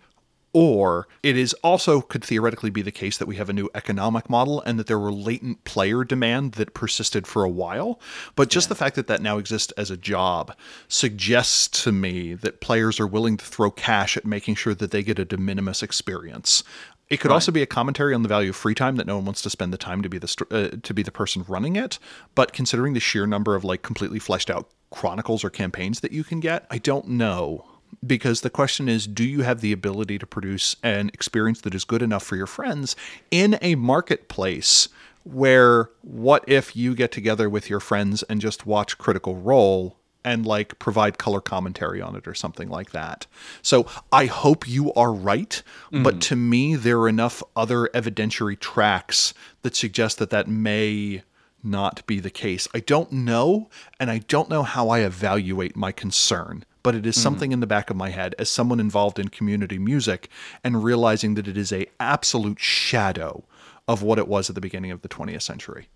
Or 0.53 1.07
it 1.23 1.35
is 1.35 1.53
also 1.63 1.99
could 1.99 2.23
theoretically 2.23 2.69
be 2.69 2.83
the 2.83 2.91
case 2.91 3.17
that 3.17 3.27
we 3.27 3.37
have 3.37 3.49
a 3.49 3.53
new 3.53 3.69
economic 3.73 4.29
model 4.29 4.61
and 4.61 4.77
that 4.77 4.85
there 4.85 4.99
were 4.99 5.11
latent 5.11 5.63
player 5.63 6.03
demand 6.03 6.53
that 6.53 6.75
persisted 6.75 7.25
for 7.25 7.43
a 7.43 7.49
while. 7.49 7.99
But 8.35 8.49
just 8.51 8.69
the 8.69 8.75
fact 8.75 8.95
that 8.95 9.07
that 9.07 9.21
now 9.21 9.39
exists 9.39 9.73
as 9.73 9.89
a 9.89 9.97
job 9.97 10.55
suggests 10.87 11.67
to 11.83 11.91
me 11.91 12.35
that 12.35 12.61
players 12.61 12.99
are 12.99 13.07
willing 13.07 13.35
to 13.37 13.45
throw 13.45 13.71
cash 13.71 14.15
at 14.15 14.25
making 14.25 14.55
sure 14.55 14.75
that 14.75 14.91
they 14.91 15.01
get 15.01 15.17
a 15.19 15.25
de 15.25 15.37
minimis 15.37 15.81
experience. 15.81 16.63
It 17.09 17.17
could 17.19 17.29
Right. 17.29 17.35
also 17.35 17.51
be 17.51 17.61
a 17.61 17.65
commentary 17.67 18.13
on 18.13 18.21
the 18.21 18.29
value 18.29 18.51
of 18.51 18.55
free 18.55 18.75
time 18.75 18.95
that 18.97 19.07
no 19.07 19.15
one 19.17 19.25
wants 19.25 19.41
to 19.41 19.49
spend 19.49 19.73
the 19.73 19.77
time 19.77 20.01
to 20.03 20.09
be 20.09 20.17
the 20.19 20.27
st- 20.27 20.51
uh, 20.51 20.69
to 20.81 20.93
be 20.93 21.03
the 21.03 21.11
person 21.11 21.43
running 21.47 21.75
it. 21.75 21.99
But 22.35 22.53
considering 22.53 22.93
the 22.93 22.99
sheer 22.99 23.25
number 23.27 23.55
of 23.55 23.63
like 23.63 23.81
completely 23.81 24.19
fleshed 24.19 24.49
out 24.49 24.69
chronicles 24.91 25.43
or 25.43 25.49
campaigns 25.49 25.99
that 26.01 26.11
you 26.11 26.23
can 26.23 26.39
get, 26.39 26.65
I 26.69 26.77
don't 26.77 27.07
know. 27.09 27.65
Because 28.05 28.41
the 28.41 28.49
question 28.49 28.89
is, 28.89 29.07
do 29.07 29.23
you 29.23 29.41
have 29.41 29.61
the 29.61 29.71
ability 29.71 30.19
to 30.19 30.25
produce 30.25 30.75
an 30.83 31.09
experience 31.13 31.61
that 31.61 31.75
is 31.75 31.83
good 31.83 32.01
enough 32.01 32.23
for 32.23 32.35
your 32.35 32.47
friends 32.47 32.95
in 33.31 33.57
a 33.61 33.75
marketplace 33.75 34.89
where 35.23 35.89
what 36.01 36.43
if 36.47 36.75
you 36.75 36.95
get 36.95 37.11
together 37.11 37.49
with 37.49 37.69
your 37.69 37.79
friends 37.79 38.23
and 38.23 38.41
just 38.41 38.65
watch 38.65 38.97
Critical 38.97 39.35
Role 39.35 39.97
and 40.25 40.45
like 40.45 40.79
provide 40.79 41.17
color 41.17 41.41
commentary 41.41 42.01
on 42.01 42.15
it 42.15 42.27
or 42.27 42.33
something 42.33 42.69
like 42.69 42.91
that. 42.91 43.27
So 43.61 43.85
I 44.11 44.25
hope 44.25 44.67
you 44.67 44.93
are 44.93 45.11
right, 45.11 45.61
but 45.91 46.01
mm-hmm. 46.01 46.19
to 46.19 46.35
me 46.35 46.75
there 46.75 46.99
are 46.99 47.09
enough 47.09 47.43
other 47.55 47.89
evidentiary 47.93 48.59
tracks 48.59 49.33
that 49.63 49.75
suggest 49.75 50.19
that 50.19 50.29
that 50.29 50.47
may 50.47 51.23
not 51.61 52.05
be 52.07 52.19
the 52.19 52.29
case. 52.29 52.67
I 52.73 52.79
don't 52.79 53.11
know 53.11 53.69
and 53.99 54.09
I 54.09 54.19
don't 54.19 54.49
know 54.49 54.63
how 54.63 54.89
I 54.89 54.99
evaluate 54.99 55.75
my 55.75 55.91
concern, 55.91 56.65
but 56.83 56.95
it 56.95 57.05
is 57.05 57.19
something 57.19 57.51
in 57.53 57.61
the 57.61 57.67
back 57.67 57.89
of 57.89 57.95
my 57.95 58.09
head 58.09 58.35
as 58.37 58.49
someone 58.49 58.79
involved 58.79 59.17
in 59.17 59.29
community 59.29 59.79
music 59.79 60.29
and 60.63 60.83
realizing 60.83 61.35
that 61.35 61.47
it 61.47 61.57
is 61.57 61.71
a 61.71 61.87
absolute 61.99 62.59
shadow 62.59 63.43
of 63.87 64.03
what 64.03 64.19
it 64.19 64.27
was 64.27 64.49
at 64.49 64.55
the 64.55 64.61
beginning 64.61 64.91
of 64.91 65.01
the 65.01 65.09
20th 65.09 65.41
century. 65.41 65.87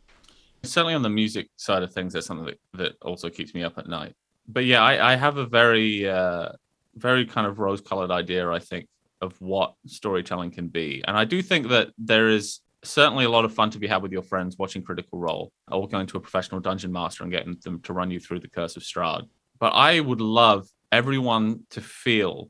certainly 0.63 0.93
on 0.93 1.01
the 1.01 1.09
music 1.09 1.49
side 1.57 1.83
of 1.83 1.93
things, 1.93 2.13
that's 2.13 2.25
something 2.25 2.45
that, 2.45 2.59
that 2.73 2.93
also 3.01 3.29
keeps 3.29 3.53
me 3.53 3.63
up 3.63 3.77
at 3.77 3.87
night. 3.87 4.13
But 4.47 4.65
yeah, 4.65 4.81
I, 4.81 5.13
I 5.13 5.15
have 5.15 5.37
a 5.37 5.45
very, 5.45 6.07
uh, 6.07 6.49
very 6.95 7.25
kind 7.25 7.45
of 7.45 7.59
rose-colored 7.59 8.11
idea, 8.11 8.49
I 8.49 8.59
think, 8.59 8.87
of 9.21 9.39
what 9.41 9.73
storytelling 9.85 10.51
can 10.51 10.67
be, 10.67 11.03
and 11.07 11.17
I 11.17 11.25
do 11.25 11.41
think 11.41 11.69
that 11.69 11.89
there 11.97 12.29
is 12.29 12.61
certainly 12.83 13.25
a 13.25 13.29
lot 13.29 13.45
of 13.45 13.53
fun 13.53 13.69
to 13.71 13.79
be 13.79 13.87
had 13.87 14.01
with 14.01 14.11
your 14.11 14.21
friends 14.21 14.57
watching 14.57 14.81
Critical 14.83 15.19
Role 15.19 15.51
or 15.69 15.87
going 15.87 16.07
to 16.07 16.17
a 16.17 16.19
professional 16.19 16.61
dungeon 16.61 16.91
master 16.91 17.23
and 17.23 17.31
getting 17.31 17.57
them 17.63 17.81
to 17.81 17.93
run 17.93 18.11
you 18.11 18.19
through 18.19 18.39
the 18.39 18.47
Curse 18.47 18.77
of 18.77 18.83
Strahd. 18.83 19.27
But 19.59 19.71
I 19.73 19.99
would 19.99 20.21
love 20.21 20.67
everyone 20.91 21.61
to 21.71 21.81
feel 21.81 22.49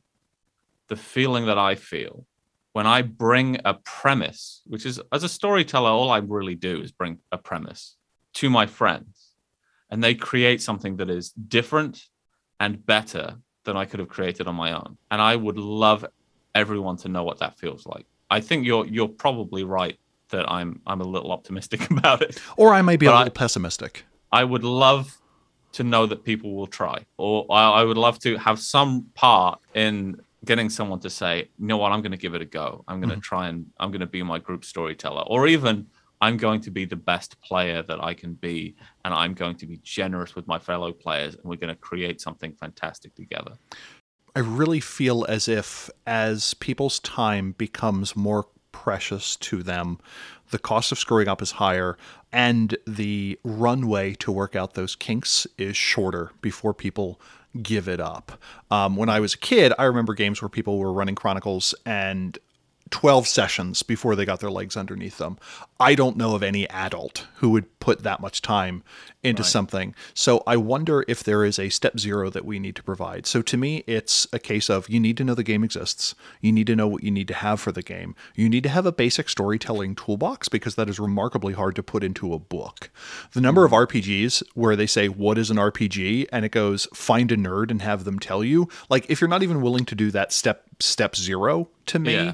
the 0.88 0.96
feeling 0.96 1.46
that 1.48 1.58
I 1.58 1.76
feel 1.76 2.26
when 2.74 2.86
I 2.88 3.02
bring 3.02 3.58
a 3.66 3.74
premise, 3.74 4.62
which 4.68 4.86
is 4.86 5.02
as 5.12 5.24
a 5.24 5.30
storyteller, 5.30 5.90
all 5.90 6.12
I 6.12 6.18
really 6.20 6.54
do 6.56 6.80
is 6.82 6.92
bring 6.92 7.18
a 7.32 7.38
premise 7.38 7.96
to 8.36 8.50
my 8.52 8.68
friends, 8.68 9.32
and 9.90 10.04
they 10.04 10.14
create 10.14 10.62
something 10.62 10.98
that 10.98 11.10
is 11.10 11.32
different 11.32 12.04
and 12.60 12.86
better 12.86 13.38
than 13.64 13.76
I 13.76 13.86
could 13.86 14.00
have 14.00 14.10
created 14.10 14.48
on 14.48 14.54
my 14.56 14.74
own. 14.74 14.98
And 15.10 15.20
I 15.22 15.36
would 15.36 15.58
love 15.58 16.06
everyone 16.54 16.98
to 16.98 17.08
know 17.10 17.24
what 17.24 17.40
that 17.40 17.58
feels 17.58 17.88
like. 17.88 18.06
I 18.30 18.42
think 18.42 18.66
you're 18.66 18.86
you're 18.86 19.08
probably 19.08 19.64
right 19.64 19.98
that 20.30 20.50
I'm 20.52 20.82
I'm 20.86 21.02
a 21.02 21.06
little 21.06 21.32
optimistic 21.32 21.90
about 21.98 22.22
it. 22.22 22.40
Or 22.58 22.74
I 22.76 22.82
may 22.84 22.96
be 22.96 23.08
a 23.08 23.10
But 23.10 23.16
I- 23.16 23.20
little 23.24 23.34
pessimistic. 23.34 24.06
I 24.32 24.44
would 24.44 24.64
love 24.64 25.18
to 25.74 25.84
know 25.84 26.06
that 26.06 26.24
people 26.24 26.56
will 26.56 26.68
try, 26.68 27.06
or 27.18 27.46
I, 27.50 27.82
I 27.82 27.84
would 27.84 27.98
love 27.98 28.20
to 28.20 28.38
have 28.38 28.60
some 28.60 29.08
part 29.14 29.60
in 29.74 30.20
getting 30.46 30.70
someone 30.70 31.00
to 31.02 31.10
say, 31.10 31.50
you 31.60 31.68
know 31.68 31.78
what, 31.78 31.92
I'm 31.92 32.02
going 32.02 32.12
to 32.12 32.18
give 32.18 32.34
it 32.34 32.42
a 32.42 32.46
go. 32.46 32.84
I'm 32.88 33.00
going 33.00 33.10
to 33.10 33.16
mm-hmm. 33.16 33.22
try 33.22 33.50
and 33.50 33.66
I'm 33.80 33.92
going 33.92 34.02
to 34.02 34.08
be 34.08 34.24
my 34.24 34.40
group 34.40 34.64
storyteller, 34.64 35.24
or 35.28 35.48
even 35.48 35.88
I'm 36.20 36.38
going 36.38 36.62
to 36.62 36.72
be 36.72 36.86
the 36.86 36.96
best 36.96 37.40
player 37.42 37.84
that 37.84 38.04
I 38.04 38.14
can 38.14 38.34
be, 38.34 38.76
and 39.06 39.14
I'm 39.14 39.34
going 39.34 39.56
to 39.58 39.68
be 39.68 39.80
generous 39.84 40.36
with 40.36 40.48
my 40.48 40.58
fellow 40.58 40.92
players, 40.92 41.36
and 41.36 41.44
we're 41.44 41.58
going 41.58 41.74
to 41.74 41.80
create 41.80 42.22
something 42.22 42.54
fantastic 42.54 43.14
together. 43.14 43.54
I 44.36 44.40
really 44.40 44.80
feel 44.80 45.26
as 45.28 45.48
if 45.48 45.90
as 46.06 46.54
people's 46.56 47.00
time 47.00 47.54
becomes 47.58 48.16
more 48.16 48.48
precious 48.72 49.36
to 49.38 49.64
them, 49.64 50.00
the 50.50 50.60
cost 50.60 50.92
of 50.92 51.00
screwing 51.00 51.28
up 51.28 51.42
is 51.42 51.52
higher 51.52 51.98
and 52.32 52.76
the 52.86 53.40
runway 53.44 54.14
to 54.16 54.32
work 54.32 54.56
out 54.56 54.74
those 54.74 54.96
kinks 54.96 55.48
is 55.58 55.78
shorter 55.78 56.32
before 56.42 56.74
people 56.74 57.20
give 57.62 57.88
it 57.88 58.00
up. 58.00 58.40
Um, 58.70 58.96
when 58.96 59.10
I 59.10 59.20
was 59.20 59.34
a 59.34 59.38
kid, 59.38 59.74
I 59.80 59.86
remember 59.86 60.14
games 60.14 60.42
where 60.42 60.50
people 60.50 60.78
were 60.78 60.92
running 60.94 61.16
Chronicles 61.16 61.74
and 61.86 62.38
12 62.92 63.28
sessions 63.28 63.84
before 63.84 64.16
they 64.16 64.26
got 64.26 64.40
their 64.40 64.52
legs 64.52 64.78
underneath 64.78 65.18
them. 65.18 65.38
I 65.80 65.96
don't 65.96 66.18
know 66.18 66.36
of 66.36 66.44
any 66.44 66.68
adult 66.70 67.28
who 67.36 67.50
would 67.50 67.80
put 67.80 68.04
that 68.04 68.20
much 68.20 68.42
time 68.42 68.84
into 69.24 69.44
something. 69.44 69.94
So 70.14 70.42
I 70.48 70.58
wonder 70.58 71.04
if 71.08 71.24
there 71.24 71.44
is 71.44 71.60
a 71.60 71.70
step 71.70 72.00
zero 72.00 72.30
that 72.30 72.46
we 72.46 72.60
need 72.60 72.76
to 72.78 72.84
provide. 72.84 73.26
So 73.26 73.42
to 73.42 73.58
me, 73.58 73.84
it's 73.88 74.28
a 74.32 74.40
case 74.40 74.70
of 74.70 74.90
you 74.90 75.00
need 75.00 75.18
to 75.18 75.24
know 75.24 75.36
the 75.36 75.44
game 75.44 75.64
exists. 75.64 76.16
You 76.42 76.52
need 76.52 76.68
to 76.68 76.76
know 76.76 76.88
what 76.88 77.04
you 77.04 77.12
need 77.12 77.28
to 77.28 77.34
have 77.34 77.60
for 77.60 77.72
the 77.72 77.82
game. 77.82 78.16
You 78.36 78.50
need 78.50 78.64
to 78.64 78.70
have 78.70 78.86
a 78.86 78.92
basic 78.92 79.30
storytelling 79.30 79.96
toolbox 79.96 80.48
because 80.50 80.76
that 80.76 80.90
is 80.90 81.00
remarkably 81.00 81.54
hard 81.54 81.76
to 81.76 81.84
put 81.84 82.04
into 82.04 82.34
a 82.34 82.40
book. 82.40 82.90
The 83.34 83.42
number 83.42 83.66
of 83.66 83.72
hmm. 83.72 83.78
RPGs 83.78 84.44
where 84.54 84.76
they 84.76 84.88
say, 84.88 85.08
What 85.10 85.38
is 85.38 85.52
an 85.52 85.58
RPG? 85.58 86.28
and 86.32 86.46
it 86.46 86.52
goes, 86.52 86.88
Find 86.94 87.32
a 87.32 87.38
nerd 87.38 87.72
and 87.72 87.82
have 87.82 88.04
them 88.04 88.20
tell 88.20 88.44
you. 88.44 88.70
Like, 88.90 89.10
if 89.10 89.20
you're 89.22 89.28
not 89.28 89.44
even 89.44 89.62
willing 89.62 89.86
to 89.86 89.96
do 89.96 90.12
that 90.12 90.32
step, 90.32 90.64
step 90.80 91.16
zero 91.16 91.70
to 91.88 92.00
me. 92.00 92.14
Yeah. 92.14 92.34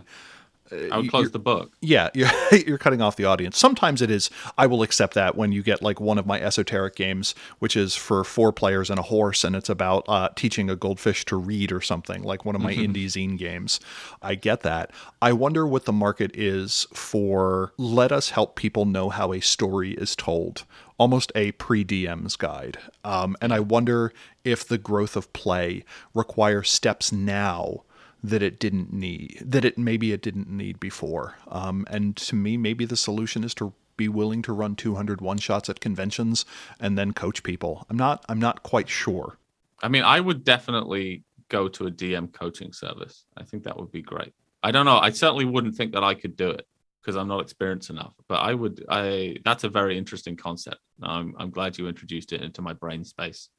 I 0.91 0.97
would 0.97 1.09
close 1.09 1.31
the 1.31 1.39
book. 1.39 1.73
Yeah, 1.81 2.09
you're, 2.13 2.29
you're 2.51 2.77
cutting 2.77 3.01
off 3.01 3.15
the 3.15 3.25
audience. 3.25 3.57
Sometimes 3.57 4.01
it 4.01 4.09
is, 4.09 4.29
I 4.57 4.67
will 4.67 4.83
accept 4.83 5.13
that 5.15 5.35
when 5.35 5.51
you 5.51 5.63
get 5.63 5.81
like 5.81 5.99
one 5.99 6.17
of 6.17 6.25
my 6.25 6.41
esoteric 6.41 6.95
games, 6.95 7.35
which 7.59 7.75
is 7.75 7.95
for 7.95 8.23
four 8.23 8.51
players 8.51 8.89
and 8.89 8.99
a 8.99 9.03
horse, 9.03 9.43
and 9.43 9.55
it's 9.55 9.69
about 9.69 10.05
uh, 10.07 10.29
teaching 10.35 10.69
a 10.69 10.75
goldfish 10.75 11.25
to 11.25 11.35
read 11.35 11.71
or 11.71 11.81
something, 11.81 12.23
like 12.23 12.45
one 12.45 12.55
of 12.55 12.61
my 12.61 12.73
indie 12.73 13.05
zine 13.05 13.37
games. 13.37 13.79
I 14.21 14.35
get 14.35 14.61
that. 14.61 14.91
I 15.21 15.33
wonder 15.33 15.65
what 15.65 15.85
the 15.85 15.93
market 15.93 16.31
is 16.35 16.87
for 16.93 17.73
let 17.77 18.11
us 18.11 18.31
help 18.31 18.55
people 18.55 18.85
know 18.85 19.09
how 19.09 19.33
a 19.33 19.39
story 19.41 19.93
is 19.93 20.15
told. 20.15 20.65
Almost 20.97 21.31
a 21.35 21.51
pre 21.53 21.83
DM's 21.83 22.35
guide. 22.35 22.77
Um, 23.03 23.35
and 23.41 23.53
I 23.53 23.59
wonder 23.59 24.13
if 24.43 24.67
the 24.67 24.77
growth 24.77 25.15
of 25.15 25.33
play 25.33 25.83
requires 26.13 26.69
steps 26.69 27.11
now 27.11 27.83
that 28.23 28.41
it 28.41 28.59
didn't 28.59 28.93
need 28.93 29.37
that 29.45 29.65
it 29.65 29.77
maybe 29.77 30.13
it 30.13 30.21
didn't 30.21 30.49
need 30.49 30.79
before 30.79 31.35
um, 31.49 31.85
and 31.89 32.15
to 32.15 32.35
me 32.35 32.55
maybe 32.57 32.85
the 32.85 32.97
solution 32.97 33.43
is 33.43 33.53
to 33.53 33.73
be 33.97 34.07
willing 34.07 34.41
to 34.41 34.53
run 34.53 34.75
200 34.75 35.21
one 35.21 35.37
shots 35.37 35.69
at 35.69 35.79
conventions 35.79 36.45
and 36.79 36.97
then 36.97 37.11
coach 37.11 37.43
people 37.43 37.85
i'm 37.89 37.97
not 37.97 38.23
i'm 38.29 38.39
not 38.39 38.63
quite 38.63 38.89
sure 38.89 39.37
I 39.83 39.89
mean, 39.89 40.03
I 40.03 40.19
would 40.19 40.45
definitely 40.45 41.25
go 41.49 41.67
to 41.67 41.87
a 41.87 41.91
DM 41.91 42.31
coaching 42.31 42.71
service. 42.71 43.25
I 43.35 43.43
think 43.43 43.63
that 43.63 43.77
would 43.77 43.91
be 43.91 44.01
great. 44.01 44.33
I 44.63 44.71
don't 44.71 44.85
know. 44.85 44.97
I 44.97 45.09
certainly 45.09 45.43
wouldn't 45.43 45.75
think 45.75 45.91
that 45.91 46.05
I 46.05 46.13
could 46.13 46.37
do 46.37 46.49
it 46.51 46.65
because 47.01 47.17
I'm 47.17 47.27
not 47.27 47.41
experienced 47.41 47.89
enough. 47.89 48.13
But 48.29 48.35
I 48.35 48.53
would. 48.53 48.85
I 48.87 49.35
that's 49.43 49.65
a 49.65 49.69
very 49.69 49.97
interesting 49.97 50.37
concept. 50.37 50.79
I'm 51.03 51.35
I'm 51.37 51.51
glad 51.51 51.77
you 51.77 51.89
introduced 51.89 52.31
it 52.31 52.41
into 52.41 52.61
my 52.61 52.71
brain 52.71 53.03
space. 53.03 53.49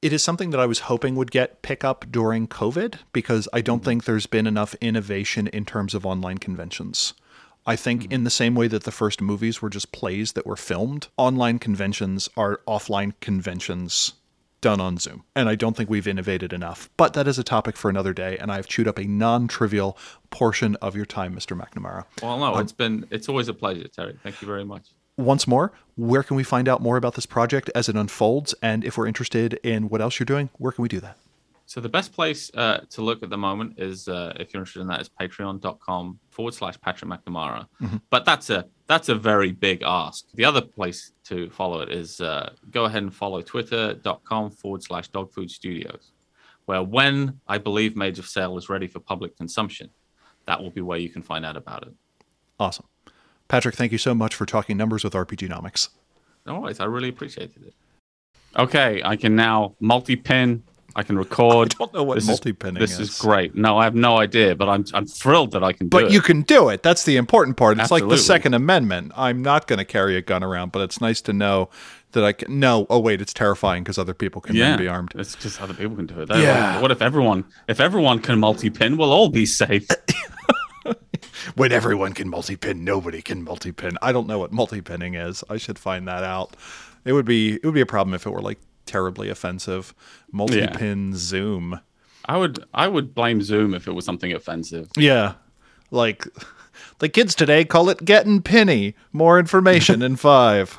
It 0.00 0.12
is 0.12 0.22
something 0.22 0.50
that 0.50 0.60
I 0.60 0.66
was 0.66 0.80
hoping 0.80 1.16
would 1.16 1.30
get 1.30 1.62
pickup 1.62 2.06
during 2.10 2.46
COVID 2.46 2.98
because 3.12 3.48
I 3.52 3.60
don't 3.60 3.78
mm-hmm. 3.78 3.84
think 3.84 4.04
there's 4.04 4.26
been 4.26 4.46
enough 4.46 4.74
innovation 4.80 5.48
in 5.48 5.64
terms 5.64 5.94
of 5.94 6.06
online 6.06 6.38
conventions. 6.38 7.14
I 7.66 7.76
think, 7.76 8.04
mm-hmm. 8.04 8.12
in 8.12 8.24
the 8.24 8.30
same 8.30 8.54
way 8.54 8.68
that 8.68 8.84
the 8.84 8.92
first 8.92 9.20
movies 9.20 9.60
were 9.60 9.68
just 9.68 9.92
plays 9.92 10.32
that 10.32 10.46
were 10.46 10.56
filmed, 10.56 11.08
online 11.16 11.58
conventions 11.58 12.28
are 12.36 12.60
offline 12.66 13.12
conventions 13.20 14.14
done 14.60 14.80
on 14.80 14.96
Zoom. 14.98 15.24
And 15.36 15.48
I 15.48 15.54
don't 15.54 15.76
think 15.76 15.90
we've 15.90 16.08
innovated 16.08 16.52
enough. 16.52 16.88
But 16.96 17.12
that 17.14 17.28
is 17.28 17.38
a 17.38 17.44
topic 17.44 17.76
for 17.76 17.90
another 17.90 18.12
day, 18.12 18.38
and 18.38 18.50
I've 18.50 18.66
chewed 18.66 18.88
up 18.88 18.98
a 18.98 19.04
non 19.04 19.48
trivial 19.48 19.98
portion 20.30 20.76
of 20.76 20.96
your 20.96 21.04
time, 21.04 21.34
Mr. 21.34 21.60
McNamara. 21.60 22.04
Well, 22.22 22.38
no, 22.38 22.54
um, 22.54 22.60
it's 22.60 22.72
been 22.72 23.06
it's 23.10 23.28
always 23.28 23.48
a 23.48 23.54
pleasure, 23.54 23.86
Terry. 23.88 24.18
Thank 24.22 24.40
you 24.40 24.46
very 24.46 24.64
much. 24.64 24.88
Once 25.18 25.48
more, 25.48 25.72
where 25.96 26.22
can 26.22 26.36
we 26.36 26.44
find 26.44 26.68
out 26.68 26.80
more 26.80 26.96
about 26.96 27.14
this 27.14 27.26
project 27.26 27.68
as 27.74 27.88
it 27.88 27.96
unfolds? 27.96 28.54
And 28.62 28.84
if 28.84 28.96
we're 28.96 29.08
interested 29.08 29.54
in 29.64 29.88
what 29.88 30.00
else 30.00 30.18
you're 30.18 30.24
doing, 30.24 30.48
where 30.58 30.70
can 30.70 30.82
we 30.82 30.88
do 30.88 31.00
that? 31.00 31.16
So 31.66 31.80
the 31.82 31.88
best 31.88 32.12
place 32.12 32.50
uh, 32.54 32.78
to 32.90 33.02
look 33.02 33.22
at 33.22 33.28
the 33.28 33.36
moment 33.36 33.78
is 33.78 34.08
uh, 34.08 34.32
if 34.40 34.54
you're 34.54 34.62
interested 34.62 34.80
in 34.80 34.86
that 34.86 35.02
is 35.02 35.10
patreon.com 35.20 36.18
forward 36.30 36.54
slash 36.54 36.80
Patrick 36.80 37.10
McNamara. 37.10 37.66
But 38.08 38.24
that's 38.24 38.48
a 38.48 38.66
that's 38.86 39.10
a 39.10 39.14
very 39.14 39.52
big 39.52 39.82
ask. 39.84 40.24
The 40.32 40.46
other 40.46 40.62
place 40.62 41.12
to 41.24 41.50
follow 41.50 41.80
it 41.80 41.90
is 41.90 42.22
uh, 42.22 42.54
go 42.70 42.86
ahead 42.86 43.02
and 43.02 43.14
follow 43.14 43.42
twitter.com 43.42 44.52
forward 44.52 44.82
slash 44.82 45.08
dogfood 45.08 45.50
studios, 45.50 46.12
where 46.64 46.82
when 46.82 47.38
I 47.46 47.58
believe 47.58 47.96
Mage 47.96 48.18
of 48.18 48.26
Sail 48.26 48.56
is 48.56 48.70
ready 48.70 48.86
for 48.86 49.00
public 49.00 49.36
consumption, 49.36 49.90
that 50.46 50.62
will 50.62 50.70
be 50.70 50.80
where 50.80 50.98
you 50.98 51.10
can 51.10 51.22
find 51.22 51.44
out 51.44 51.58
about 51.58 51.82
it. 51.82 51.92
Awesome. 52.58 52.86
Patrick, 53.48 53.74
thank 53.74 53.92
you 53.92 53.98
so 53.98 54.14
much 54.14 54.34
for 54.34 54.46
talking 54.46 54.76
numbers 54.76 55.04
with 55.04 55.14
RPGNomics. 55.14 55.88
No 56.46 56.60
worries, 56.60 56.80
I 56.80 56.84
really 56.84 57.08
appreciated 57.08 57.62
it. 57.66 57.74
Okay, 58.56 59.02
I 59.04 59.16
can 59.16 59.36
now 59.36 59.74
multi-pin. 59.80 60.62
I 60.96 61.02
can 61.02 61.16
record. 61.16 61.74
I 61.74 61.78
don't 61.78 61.94
know 61.94 62.02
what 62.02 62.14
This 62.16 62.24
is- 62.24 62.28
multi-pinning 62.28 62.80
This 62.80 62.98
is. 62.98 63.10
is 63.10 63.18
great. 63.20 63.54
No, 63.54 63.78
I 63.78 63.84
have 63.84 63.94
no 63.94 64.18
idea, 64.18 64.56
but 64.56 64.68
I'm 64.68 64.84
I'm 64.94 65.06
thrilled 65.06 65.52
that 65.52 65.62
I 65.62 65.72
can 65.72 65.86
do 65.88 65.90
But 65.96 66.04
it. 66.04 66.12
you 66.12 66.20
can 66.20 66.42
do 66.42 66.70
it. 66.70 66.82
That's 66.82 67.04
the 67.04 67.16
important 67.16 67.56
part. 67.56 67.78
It's 67.78 67.90
like 67.90 68.08
the 68.08 68.18
Second 68.18 68.54
Amendment. 68.54 69.12
I'm 69.14 69.40
not 69.42 69.66
going 69.68 69.78
to 69.78 69.84
carry 69.84 70.16
a 70.16 70.22
gun 70.22 70.42
around, 70.42 70.72
but 70.72 70.80
it's 70.82 71.00
nice 71.00 71.20
to 71.22 71.32
know 71.32 71.68
that 72.12 72.24
I 72.24 72.32
can. 72.32 72.58
No, 72.58 72.86
oh 72.90 72.98
wait, 72.98 73.20
it's 73.20 73.32
terrifying 73.34 73.84
because 73.84 73.96
other 73.98 74.14
people 74.14 74.40
can 74.40 74.56
yeah, 74.56 74.76
be 74.76 74.88
armed. 74.88 75.12
It's 75.14 75.36
just 75.36 75.60
other 75.62 75.74
people 75.74 75.94
can 75.94 76.06
do 76.06 76.20
it. 76.22 76.26
That- 76.28 76.40
Yeah. 76.40 76.80
What 76.80 76.90
if 76.90 77.00
everyone 77.00 77.44
if 77.68 77.78
everyone 77.80 78.18
can 78.18 78.40
multi-pin? 78.40 78.96
We'll 78.96 79.12
all 79.12 79.28
be 79.28 79.46
safe. 79.46 79.86
when 81.54 81.72
everyone 81.72 82.12
can 82.12 82.28
multi-pin, 82.28 82.84
nobody 82.84 83.22
can 83.22 83.42
multi-pin. 83.44 83.96
I 84.02 84.12
don't 84.12 84.26
know 84.26 84.38
what 84.38 84.52
multi-pinning 84.52 85.14
is. 85.14 85.42
I 85.48 85.56
should 85.56 85.78
find 85.78 86.06
that 86.08 86.24
out. 86.24 86.56
It 87.04 87.12
would 87.12 87.26
be 87.26 87.54
it 87.54 87.64
would 87.64 87.74
be 87.74 87.80
a 87.80 87.86
problem 87.86 88.14
if 88.14 88.26
it 88.26 88.30
were 88.30 88.42
like 88.42 88.58
terribly 88.86 89.28
offensive. 89.28 89.94
Multi-pin 90.32 91.14
Zoom. 91.16 91.80
I 92.26 92.36
would 92.36 92.64
I 92.74 92.88
would 92.88 93.14
blame 93.14 93.40
Zoom 93.42 93.74
if 93.74 93.86
it 93.88 93.92
was 93.92 94.04
something 94.04 94.32
offensive. 94.32 94.90
Yeah. 94.96 95.34
Like 95.90 96.26
the 96.98 97.08
kids 97.08 97.34
today 97.34 97.64
call 97.64 97.88
it 97.88 98.04
getting 98.04 98.42
penny. 98.42 98.94
More 99.12 99.38
information 99.38 100.02
in 100.02 100.16
5. 100.28 100.78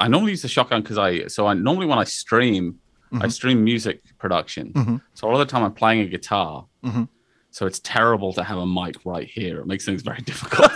I 0.00 0.08
normally 0.08 0.30
use 0.32 0.42
the 0.42 0.48
shotgun 0.48 0.80
because 0.82 0.96
I 0.96 1.26
so 1.26 1.46
I 1.46 1.54
normally 1.54 1.86
when 1.86 1.98
I 1.98 2.04
stream, 2.04 2.78
I 3.20 3.28
stream 3.28 3.62
music 3.64 4.02
production. 4.18 4.72
Mhm. 4.72 5.00
So 5.14 5.26
a 5.26 5.30
lot 5.30 5.40
of 5.40 5.46
the 5.46 5.52
time 5.52 5.62
I'm 5.64 5.74
playing 5.74 6.00
a 6.00 6.06
guitar. 6.06 6.64
Mhm. 6.84 7.08
So 7.50 7.66
it's 7.66 7.80
terrible 7.80 8.32
to 8.34 8.44
have 8.44 8.58
a 8.58 8.66
mic 8.66 8.96
right 9.04 9.26
here. 9.28 9.60
It 9.60 9.66
makes 9.66 9.84
things 9.84 10.02
very 10.02 10.20
difficult. 10.22 10.70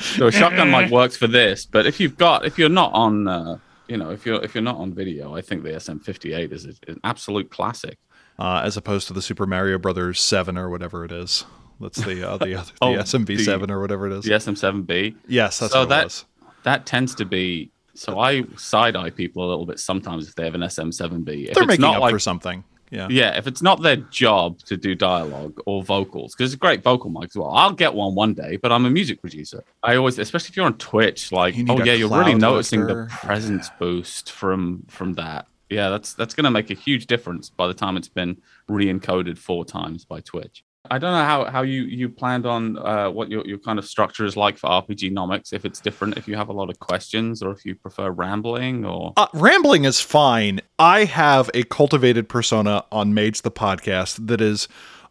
so 0.00 0.26
a 0.26 0.32
shotgun 0.32 0.70
mic 0.70 0.90
works 1.00 1.16
for 1.16 1.26
this, 1.26 1.64
but 1.66 1.86
if 1.86 2.00
you've 2.00 2.16
got 2.18 2.44
if 2.44 2.58
you're 2.58 2.68
not 2.68 2.92
on 2.92 3.26
uh, 3.28 3.58
you 3.88 3.96
know 3.96 4.10
if 4.10 4.26
you're 4.26 4.42
if 4.44 4.54
you're 4.54 4.62
not 4.62 4.76
on 4.76 4.92
video, 4.94 5.34
I 5.34 5.40
think 5.40 5.62
the 5.62 5.70
SM58 5.70 6.52
is, 6.52 6.64
is 6.66 6.78
an 6.88 7.00
absolute 7.04 7.50
classic. 7.50 7.98
Uh, 8.38 8.62
as 8.64 8.76
opposed 8.78 9.06
to 9.08 9.12
the 9.12 9.20
Super 9.20 9.46
Mario 9.46 9.76
Brothers 9.78 10.18
7 10.18 10.56
or 10.56 10.70
whatever 10.70 11.04
it 11.04 11.12
is. 11.12 11.44
That's 11.78 12.02
the 12.02 12.26
uh, 12.26 12.38
the, 12.38 12.54
other, 12.54 12.70
the 12.80 12.86
Oh, 12.86 12.92
SMB7 12.94 13.66
the- 13.66 13.72
or 13.74 13.80
whatever 13.82 14.06
it 14.06 14.12
is. 14.14 14.24
The 14.24 14.30
SM7B. 14.32 15.14
Yes, 15.28 15.58
that's 15.58 15.72
So 15.74 15.80
what 15.80 15.88
that- 15.90 16.00
it 16.00 16.04
was. 16.04 16.24
that 16.62 16.86
tends 16.86 17.14
to 17.16 17.24
be 17.26 17.70
so 17.94 18.18
I 18.18 18.44
side 18.56 18.96
eye 18.96 19.10
people 19.10 19.44
a 19.44 19.48
little 19.48 19.66
bit 19.66 19.78
sometimes 19.78 20.26
if 20.28 20.34
they 20.36 20.44
have 20.44 20.54
an 20.54 20.62
SM7B. 20.62 21.48
If 21.48 21.54
They're 21.54 21.64
it's 21.64 21.68
making 21.68 21.82
not 21.82 21.96
up 21.96 22.00
like 22.02 22.12
for 22.12 22.18
something. 22.18 22.64
Yeah. 22.90 23.06
yeah, 23.08 23.38
if 23.38 23.46
it's 23.46 23.62
not 23.62 23.82
their 23.82 23.96
job 23.96 24.58
to 24.64 24.76
do 24.76 24.96
dialogue 24.96 25.60
or 25.64 25.82
vocals, 25.84 26.34
because 26.34 26.52
it's 26.52 26.56
a 26.56 26.58
great 26.58 26.82
vocal 26.82 27.08
mic 27.08 27.30
as 27.30 27.36
well. 27.36 27.50
I'll 27.50 27.72
get 27.72 27.94
one 27.94 28.14
one 28.16 28.34
day, 28.34 28.56
but 28.56 28.72
I'm 28.72 28.84
a 28.84 28.90
music 28.90 29.20
producer. 29.20 29.62
I 29.82 29.94
always, 29.94 30.18
especially 30.18 30.48
if 30.48 30.56
you're 30.56 30.66
on 30.66 30.76
Twitch, 30.78 31.30
like 31.30 31.54
oh 31.68 31.82
yeah, 31.84 31.92
you're 31.92 32.08
really 32.08 32.34
noticing 32.34 32.80
lifter. 32.80 33.08
the 33.10 33.26
presence 33.26 33.70
boost 33.78 34.32
from 34.32 34.84
from 34.88 35.14
that. 35.14 35.46
Yeah, 35.68 35.88
that's 35.88 36.14
that's 36.14 36.34
going 36.34 36.44
to 36.44 36.50
make 36.50 36.70
a 36.70 36.74
huge 36.74 37.06
difference 37.06 37.48
by 37.48 37.68
the 37.68 37.74
time 37.74 37.96
it's 37.96 38.08
been 38.08 38.38
re-encoded 38.68 39.38
four 39.38 39.64
times 39.64 40.04
by 40.04 40.20
Twitch. 40.20 40.64
I 40.90 40.98
don't 40.98 41.12
know 41.12 41.24
how, 41.24 41.44
how 41.44 41.62
you, 41.62 41.82
you 41.84 42.08
planned 42.08 42.46
on 42.46 42.76
uh, 42.76 43.10
what 43.10 43.30
your, 43.30 43.46
your 43.46 43.58
kind 43.58 43.78
of 43.78 43.86
structure 43.86 44.24
is 44.24 44.36
like 44.36 44.58
for 44.58 44.68
RPGNomics. 44.68 45.52
If 45.52 45.64
it's 45.64 45.80
different, 45.80 46.16
if 46.16 46.26
you 46.26 46.34
have 46.36 46.48
a 46.48 46.52
lot 46.52 46.68
of 46.68 46.80
questions, 46.80 47.42
or 47.42 47.52
if 47.52 47.64
you 47.64 47.76
prefer 47.76 48.10
rambling, 48.10 48.84
or 48.84 49.12
Uh, 49.16 49.28
rambling 49.32 49.84
is 49.84 50.00
fine. 50.00 50.60
I 50.78 51.04
have 51.04 51.48
a 51.54 51.62
cultivated 51.62 52.28
persona 52.28 52.84
on 52.90 53.14
Mage 53.14 53.42
the 53.42 53.52
podcast 53.52 54.26
that 54.26 54.40
is 54.40 54.66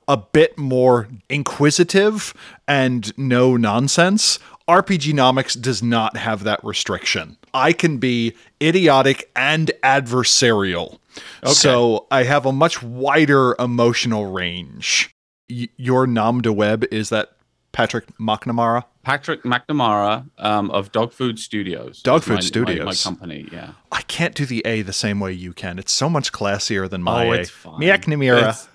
a 0.07 0.17
bit 0.17 0.57
more 0.57 1.07
inquisitive 1.30 2.34
and 2.67 3.17
no 3.17 3.55
nonsense. 3.55 4.39
RPGNomics 4.67 5.59
does 5.59 5.82
not 5.82 6.17
have 6.17 6.43
that 6.43 6.63
restriction. 6.63 7.38
I 7.53 7.73
can 7.73 7.97
be 7.99 8.36
idiotic 8.61 9.32
and 9.36 9.71
adversarial. 9.84 10.99
So 11.45 12.07
I 12.11 12.23
have 12.23 12.45
a 12.45 12.51
much 12.51 12.84
wider 12.84 13.55
emotional 13.57 14.32
range. 14.32 15.15
Y- 15.50 15.70
your 15.78 16.06
nom 16.08 16.41
de 16.41 16.52
web 16.54 16.86
is 16.91 17.10
that 17.10 17.34
Patrick 17.72 18.06
McNamara? 18.20 18.84
Patrick 19.04 19.43
McNamara 19.43 20.30
um, 20.38 20.70
of 20.72 20.91
Dogfood 20.91 21.39
Studios. 21.39 22.02
Dog 22.02 22.22
is 22.22 22.28
my- 22.28 22.36
Food 22.36 22.43
Studios. 22.43 22.80
my, 22.80 22.86
my 22.86 22.93
company. 22.93 23.47
Yeah. 23.52 23.72
I 23.91 24.02
can't 24.04 24.36
do 24.36 24.45
the 24.45 24.62
A 24.66 24.82
the 24.82 24.93
same 24.93 25.20
way 25.20 25.34
you 25.34 25.54
can. 25.54 25.80
It's 25.80 25.91
so 25.91 26.10
much 26.10 26.32
classier 26.32 26.89
than 26.89 27.04
my 27.04 27.26
oh, 27.26 27.32
A. 27.32 27.39
it's 27.39 27.50
fine. 27.50 27.80
McNamara. 27.80 28.38
It's- 28.38 28.68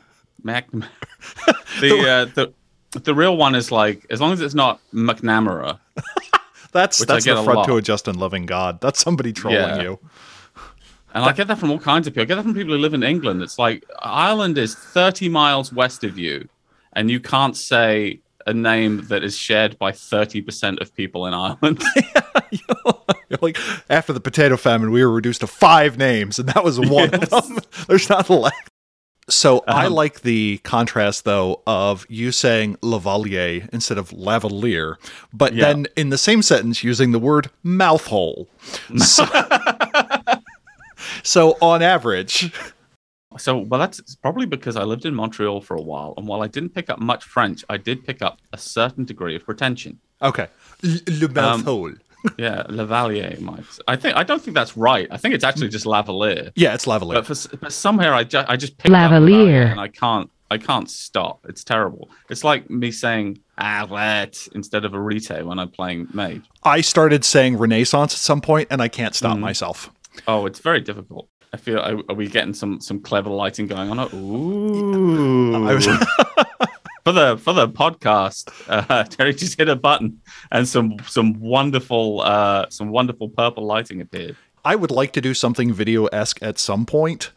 McNamara. 0.45 0.89
the 1.81 2.09
uh, 2.09 2.25
the 2.35 2.53
the 3.01 3.15
real 3.15 3.37
one 3.37 3.55
is 3.55 3.73
like 3.73 4.07
as 4.11 4.21
long 4.21 4.33
as 4.33 4.41
it's 4.41 4.55
not 4.55 4.81
McNamara. 4.93 5.79
That's 6.73 7.05
that's 7.07 7.25
the 7.25 7.39
a 7.39 7.45
front 7.45 7.67
to 7.67 7.77
a 7.77 7.83
Justin 7.83 8.17
loving 8.19 8.47
God. 8.47 8.81
That's 8.81 8.99
somebody 8.99 9.33
trolling 9.33 9.61
Yeah. 9.61 9.81
you. 9.83 10.01
And 11.15 11.25
I 11.25 11.33
get 11.33 11.47
that 11.47 11.59
from 11.59 11.71
all 11.71 11.79
kinds 11.79 12.09
of 12.09 12.15
people. 12.15 12.23
I 12.23 12.27
get 12.27 12.35
that 12.35 12.43
from 12.43 12.55
people 12.55 12.75
who 12.75 12.81
live 12.81 12.95
in 12.95 13.05
England. 13.05 13.41
It's 13.43 13.61
like 13.61 13.85
Ireland 14.01 14.59
is 14.59 14.75
30 14.75 15.29
miles 15.29 15.73
west 15.73 16.03
of 16.03 16.19
you, 16.19 16.49
and 16.95 17.11
you 17.11 17.21
can't 17.21 17.57
say 17.57 18.21
a 18.47 18.53
name 18.55 19.07
that 19.09 19.25
is 19.25 19.37
shared 19.37 19.79
by 19.79 19.91
30% 19.93 20.81
of 20.81 20.95
people 20.95 21.27
in 21.27 21.35
Ireland. 21.35 21.83
Like 23.41 23.59
after 23.91 24.13
the 24.13 24.21
potato 24.21 24.57
famine, 24.57 24.91
we 24.93 25.05
were 25.05 25.11
reduced 25.11 25.41
to 25.41 25.47
five 25.49 25.99
names, 25.99 26.39
and 26.39 26.49
that 26.51 26.63
was 26.63 26.79
one 26.79 27.11
Yes. 27.13 27.33
of 27.33 27.49
them. 27.49 27.59
There's 27.89 28.09
not 28.09 28.31
left. 28.31 28.71
So 29.29 29.65
I 29.67 29.87
Um, 29.87 29.93
like 29.95 30.21
the 30.21 30.59
contrast 30.63 31.25
though 31.25 31.61
of 31.67 32.07
you 32.09 32.31
saying 32.31 32.77
Lavalier 32.77 33.69
instead 33.73 33.99
of 33.99 34.11
lavalier, 34.11 34.97
but 35.33 35.53
Yeah. 35.55 35.65
then 35.73 35.87
in 35.97 36.11
the 36.11 36.19
same 36.19 36.43
sentence 36.43 36.85
using 36.85 37.11
the 37.13 37.19
word 37.19 37.51
mouthhole. 37.65 38.47
So, 38.99 39.27
so 41.23 41.57
on 41.61 41.83
average, 41.83 42.53
So, 43.39 43.59
well, 43.59 43.81
that's 43.81 44.15
probably 44.17 44.47
because 44.47 44.77
I 44.77 44.85
lived 44.85 45.05
in 45.05 45.15
Montreal 45.15 45.61
for 45.61 45.75
a 45.77 45.83
while, 45.83 46.15
and 46.17 46.27
while 46.29 46.43
I 46.43 46.47
didn't 46.49 46.71
pick 46.71 46.89
up 46.91 46.99
much 47.01 47.25
French, 47.25 47.65
I 47.69 47.77
did 47.77 48.07
pick 48.07 48.23
up 48.23 48.39
a 48.53 48.59
certain 48.59 49.05
degree 49.05 49.35
of 49.37 49.45
pretension. 49.45 49.99
okay, 50.23 50.47
L- 50.85 50.99
le 51.09 51.43
Um. 51.43 51.99
Yeah, 52.39 52.63
Lavalier, 52.71 53.39
mic. 53.39 53.67
I 53.87 53.97
think 53.97 54.17
I 54.17 54.23
don't 54.23 54.41
think 54.41 54.55
that's 54.55 54.79
right. 54.79 55.07
I 55.11 55.19
think 55.19 55.35
it's 55.35 55.45
actually 55.45 55.69
just 55.69 55.85
Lavalier. 55.85 56.53
yeah, 56.57 56.73
it's 56.73 56.87
lavalier. 56.87 57.15
But 57.17 57.27
for 57.27 57.57
but 57.59 57.71
somewhere 57.71 58.15
I 58.15 58.25
just 58.25 58.49
I 58.49 58.57
just 58.57 58.79
picked 58.79 58.95
up 58.95 59.11
Lavalier. 59.11 59.29
Lavalier, 59.47 59.71
and 59.73 59.79
I 59.79 59.89
can't 59.89 60.31
I 60.51 60.57
can't 60.57 60.89
stop. 60.89 61.45
It's 61.47 61.63
terrible. 61.65 62.09
It's 62.31 62.43
like 62.43 62.71
me 62.71 62.93
saying 62.93 63.41
Arlet 63.59 64.49
instead 64.55 64.85
of 64.87 64.95
Arete 64.95 65.45
when 65.45 65.59
I'm 65.59 65.69
playing 65.71 66.09
Mage. 66.15 66.43
I 66.63 66.81
started 66.81 67.25
saying 67.27 67.59
Renaissance 67.59 68.15
at 68.15 68.19
some 68.21 68.41
point, 68.41 68.69
and 68.71 68.81
I 68.81 68.89
can't 68.89 69.15
stop 69.15 69.37
Mhm. 69.37 69.41
myself. 69.41 69.91
Oh, 70.27 70.47
it's 70.47 70.61
very 70.61 70.81
difficult. 70.81 71.29
I 71.55 71.57
feel 71.57 71.79
are, 71.79 72.01
are 72.09 72.17
we 72.17 72.27
getting 72.27 72.53
some 72.53 72.81
some 72.81 73.01
clever 73.01 73.31
lighting 73.31 73.69
going 73.69 73.89
on? 73.97 74.09
Ooh. 74.13 75.53
Was 75.63 75.87
for 77.05 77.13
the 77.13 77.39
for 77.41 77.53
the 77.53 77.69
podcast, 77.69 78.51
uh, 78.69 79.05
Terry 79.11 79.33
just 79.35 79.57
hit 79.57 79.69
a 79.69 79.77
button 79.77 80.21
and 80.51 80.67
some 80.67 80.97
some 81.07 81.39
wonderful 81.39 82.23
uh, 82.23 82.67
some 82.71 82.89
wonderful 82.89 83.29
purple 83.29 83.65
lighting 83.65 84.01
appeared. 84.01 84.37
I 84.65 84.75
would 84.75 84.91
like 84.91 85.13
to 85.13 85.21
do 85.21 85.33
something 85.33 85.73
video 85.73 86.07
esque 86.07 86.43
at 86.43 86.59
some 86.59 86.87
point. 86.87 87.31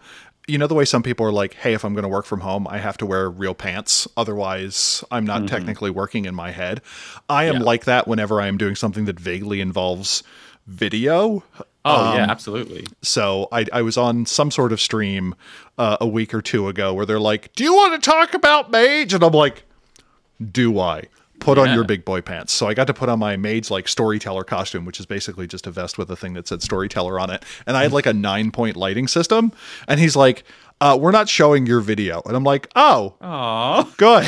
You 0.47 0.57
know 0.57 0.65
the 0.65 0.73
way 0.73 0.85
some 0.85 1.03
people 1.03 1.27
are 1.27 1.31
like, 1.31 1.53
"Hey, 1.53 1.73
if 1.73 1.85
I'm 1.85 1.93
going 1.93 2.03
to 2.03 2.09
work 2.09 2.25
from 2.25 2.39
home, 2.39 2.67
I 2.67 2.79
have 2.79 2.97
to 2.97 3.05
wear 3.05 3.29
real 3.29 3.53
pants, 3.53 4.07
otherwise 4.17 5.03
I'm 5.11 5.25
not 5.25 5.47
technically 5.47 5.91
working 5.91 6.25
in 6.25 6.33
my 6.33 6.49
head." 6.49 6.81
I 7.29 7.43
am 7.43 7.55
Yeah. 7.57 7.61
like 7.63 7.85
that 7.85 8.07
whenever 8.07 8.41
I 8.41 8.47
am 8.47 8.57
doing 8.57 8.73
something 8.75 9.05
that 9.05 9.19
vaguely 9.19 9.61
involves 9.61 10.23
video. 10.67 11.43
Oh 11.85 12.13
yeah, 12.15 12.23
Um, 12.23 12.29
absolutely. 12.29 12.85
So 13.01 13.47
I, 13.51 13.65
I 13.71 13.81
was 13.81 13.97
on 13.97 14.25
some 14.25 14.51
sort 14.51 14.71
of 14.73 14.81
stream 14.81 15.35
uh, 15.77 15.97
a 16.01 16.07
week 16.07 16.33
or 16.33 16.41
two 16.41 16.67
ago 16.67 16.93
where 16.93 17.05
they're 17.05 17.19
like, 17.19 17.53
"Do 17.53 17.63
you 17.63 17.73
want 17.73 18.01
to 18.01 18.09
talk 18.09 18.33
about 18.33 18.69
Mage?" 18.71 19.13
And 19.13 19.23
I'm 19.23 19.31
like, 19.31 19.63
"Do 20.51 20.79
I?" 20.79 21.03
Put 21.39 21.59
on 21.59 21.71
your 21.75 21.83
big 21.83 22.03
boy 22.03 22.21
pants. 22.21 22.51
So 22.51 22.67
I 22.67 22.73
got 22.73 22.87
to 22.87 22.95
put 22.95 23.09
on 23.09 23.19
my 23.19 23.37
Mage's 23.37 23.69
like 23.69 23.87
storyteller 23.87 24.43
costume, 24.43 24.85
which 24.85 24.99
is 24.99 25.05
basically 25.05 25.45
just 25.45 25.67
a 25.67 25.71
vest 25.71 25.99
with 25.99 26.09
a 26.09 26.15
thing 26.15 26.33
that 26.33 26.47
said 26.47 26.63
storyteller 26.63 27.19
on 27.19 27.29
it. 27.29 27.45
And 27.67 27.77
I 27.77 27.83
had 27.83 27.91
like 27.91 28.07
a 28.07 28.13
nine 28.13 28.49
point 28.49 28.75
lighting 28.75 29.07
system. 29.07 29.51
And 29.87 29.99
he's 29.99 30.15
like, 30.15 30.43
uh, 30.81 30.97
"We're 30.99 31.11
not 31.11 31.29
showing 31.29 31.65
your 31.65 31.79
video." 31.81 32.21
And 32.25 32.35
I'm 32.35 32.43
like, 32.43 32.69
"Oh, 32.75 33.15
Oh, 33.21 33.93
good." 33.97 34.25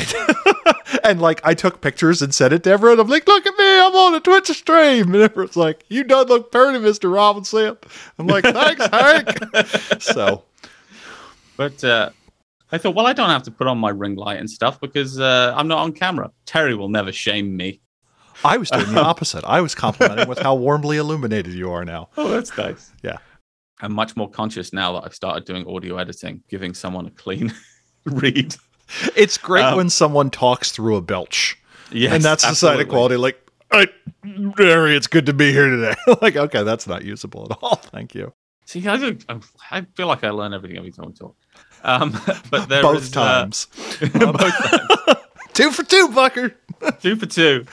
and 1.04 1.20
like 1.20 1.40
I 1.44 1.54
took 1.54 1.80
pictures 1.80 2.22
and 2.22 2.34
sent 2.34 2.52
it 2.52 2.64
to 2.64 2.70
everyone. 2.70 3.00
I'm 3.00 3.08
like, 3.08 3.26
look 3.26 3.46
at 3.46 3.54
me, 3.58 3.78
I'm 3.80 3.94
on 3.94 4.14
a 4.14 4.20
Twitch 4.20 4.48
stream. 4.48 5.14
And 5.14 5.22
everyone's 5.22 5.56
like, 5.56 5.84
you 5.88 6.04
done 6.04 6.26
look 6.26 6.50
pretty, 6.52 6.78
Mr. 6.78 7.12
Robinson. 7.12 7.76
I'm 8.18 8.26
like, 8.26 8.44
thanks, 8.44 8.86
Hank. 8.92 10.02
so 10.02 10.44
but 11.56 11.82
uh, 11.84 12.10
I 12.72 12.78
thought, 12.78 12.94
well, 12.94 13.06
I 13.06 13.12
don't 13.12 13.28
have 13.28 13.42
to 13.44 13.50
put 13.50 13.66
on 13.66 13.78
my 13.78 13.90
ring 13.90 14.14
light 14.14 14.38
and 14.40 14.48
stuff 14.48 14.80
because 14.80 15.20
uh, 15.20 15.52
I'm 15.56 15.68
not 15.68 15.78
on 15.78 15.92
camera. 15.92 16.30
Terry 16.46 16.74
will 16.74 16.88
never 16.88 17.12
shame 17.12 17.56
me. 17.56 17.80
I 18.42 18.56
was 18.56 18.70
doing 18.70 18.92
the 18.94 19.02
opposite. 19.02 19.44
I 19.44 19.60
was 19.60 19.74
complimenting 19.74 20.26
with 20.26 20.38
how 20.38 20.54
warmly 20.54 20.96
illuminated 20.96 21.52
you 21.52 21.70
are 21.70 21.84
now. 21.84 22.08
Oh, 22.16 22.28
that's 22.28 22.56
nice. 22.56 22.90
Yeah. 23.02 23.18
I'm 23.82 23.92
much 23.92 24.16
more 24.16 24.28
conscious 24.30 24.72
now 24.72 24.92
that 24.94 25.04
I've 25.04 25.14
started 25.14 25.44
doing 25.44 25.66
audio 25.66 25.96
editing, 25.96 26.42
giving 26.48 26.74
someone 26.74 27.06
a 27.06 27.10
clean 27.10 27.52
read. 28.04 28.54
It's 29.16 29.38
great 29.38 29.64
Um, 29.64 29.76
when 29.76 29.90
someone 29.90 30.30
talks 30.30 30.70
through 30.72 30.96
a 30.96 31.00
belch. 31.00 31.56
Yes, 31.92 32.12
and 32.12 32.22
that's 32.22 32.46
the 32.46 32.54
sign 32.54 32.80
of 32.80 32.88
quality. 32.88 33.16
Like, 33.16 33.40
I, 33.72 33.86
Harry, 34.58 34.96
it's 34.96 35.06
good 35.06 35.26
to 35.26 35.32
be 35.32 35.52
here 35.52 35.68
today. 35.68 35.94
like, 36.22 36.36
okay, 36.36 36.62
that's 36.62 36.86
not 36.86 37.04
usable 37.04 37.46
at 37.50 37.58
all. 37.62 37.76
Thank 37.82 38.14
you. 38.14 38.32
See, 38.66 38.86
I, 38.86 38.96
do, 38.96 39.18
I 39.70 39.80
feel 39.96 40.06
like 40.06 40.22
I 40.22 40.30
learn 40.30 40.54
everything 40.54 40.78
every 40.78 40.92
time 40.92 41.06
we 41.06 41.12
talk. 41.12 41.36
Um, 41.82 42.16
but 42.50 42.68
there 42.68 42.82
Both 42.82 43.02
is, 43.02 43.16
uh, 43.16 43.42
times. 43.42 43.66
both 44.00 44.70
times. 44.70 45.16
two 45.54 45.70
for 45.72 45.82
two, 45.82 46.08
Bucker. 46.08 46.54
two 47.00 47.16
for 47.16 47.26
two. 47.26 47.64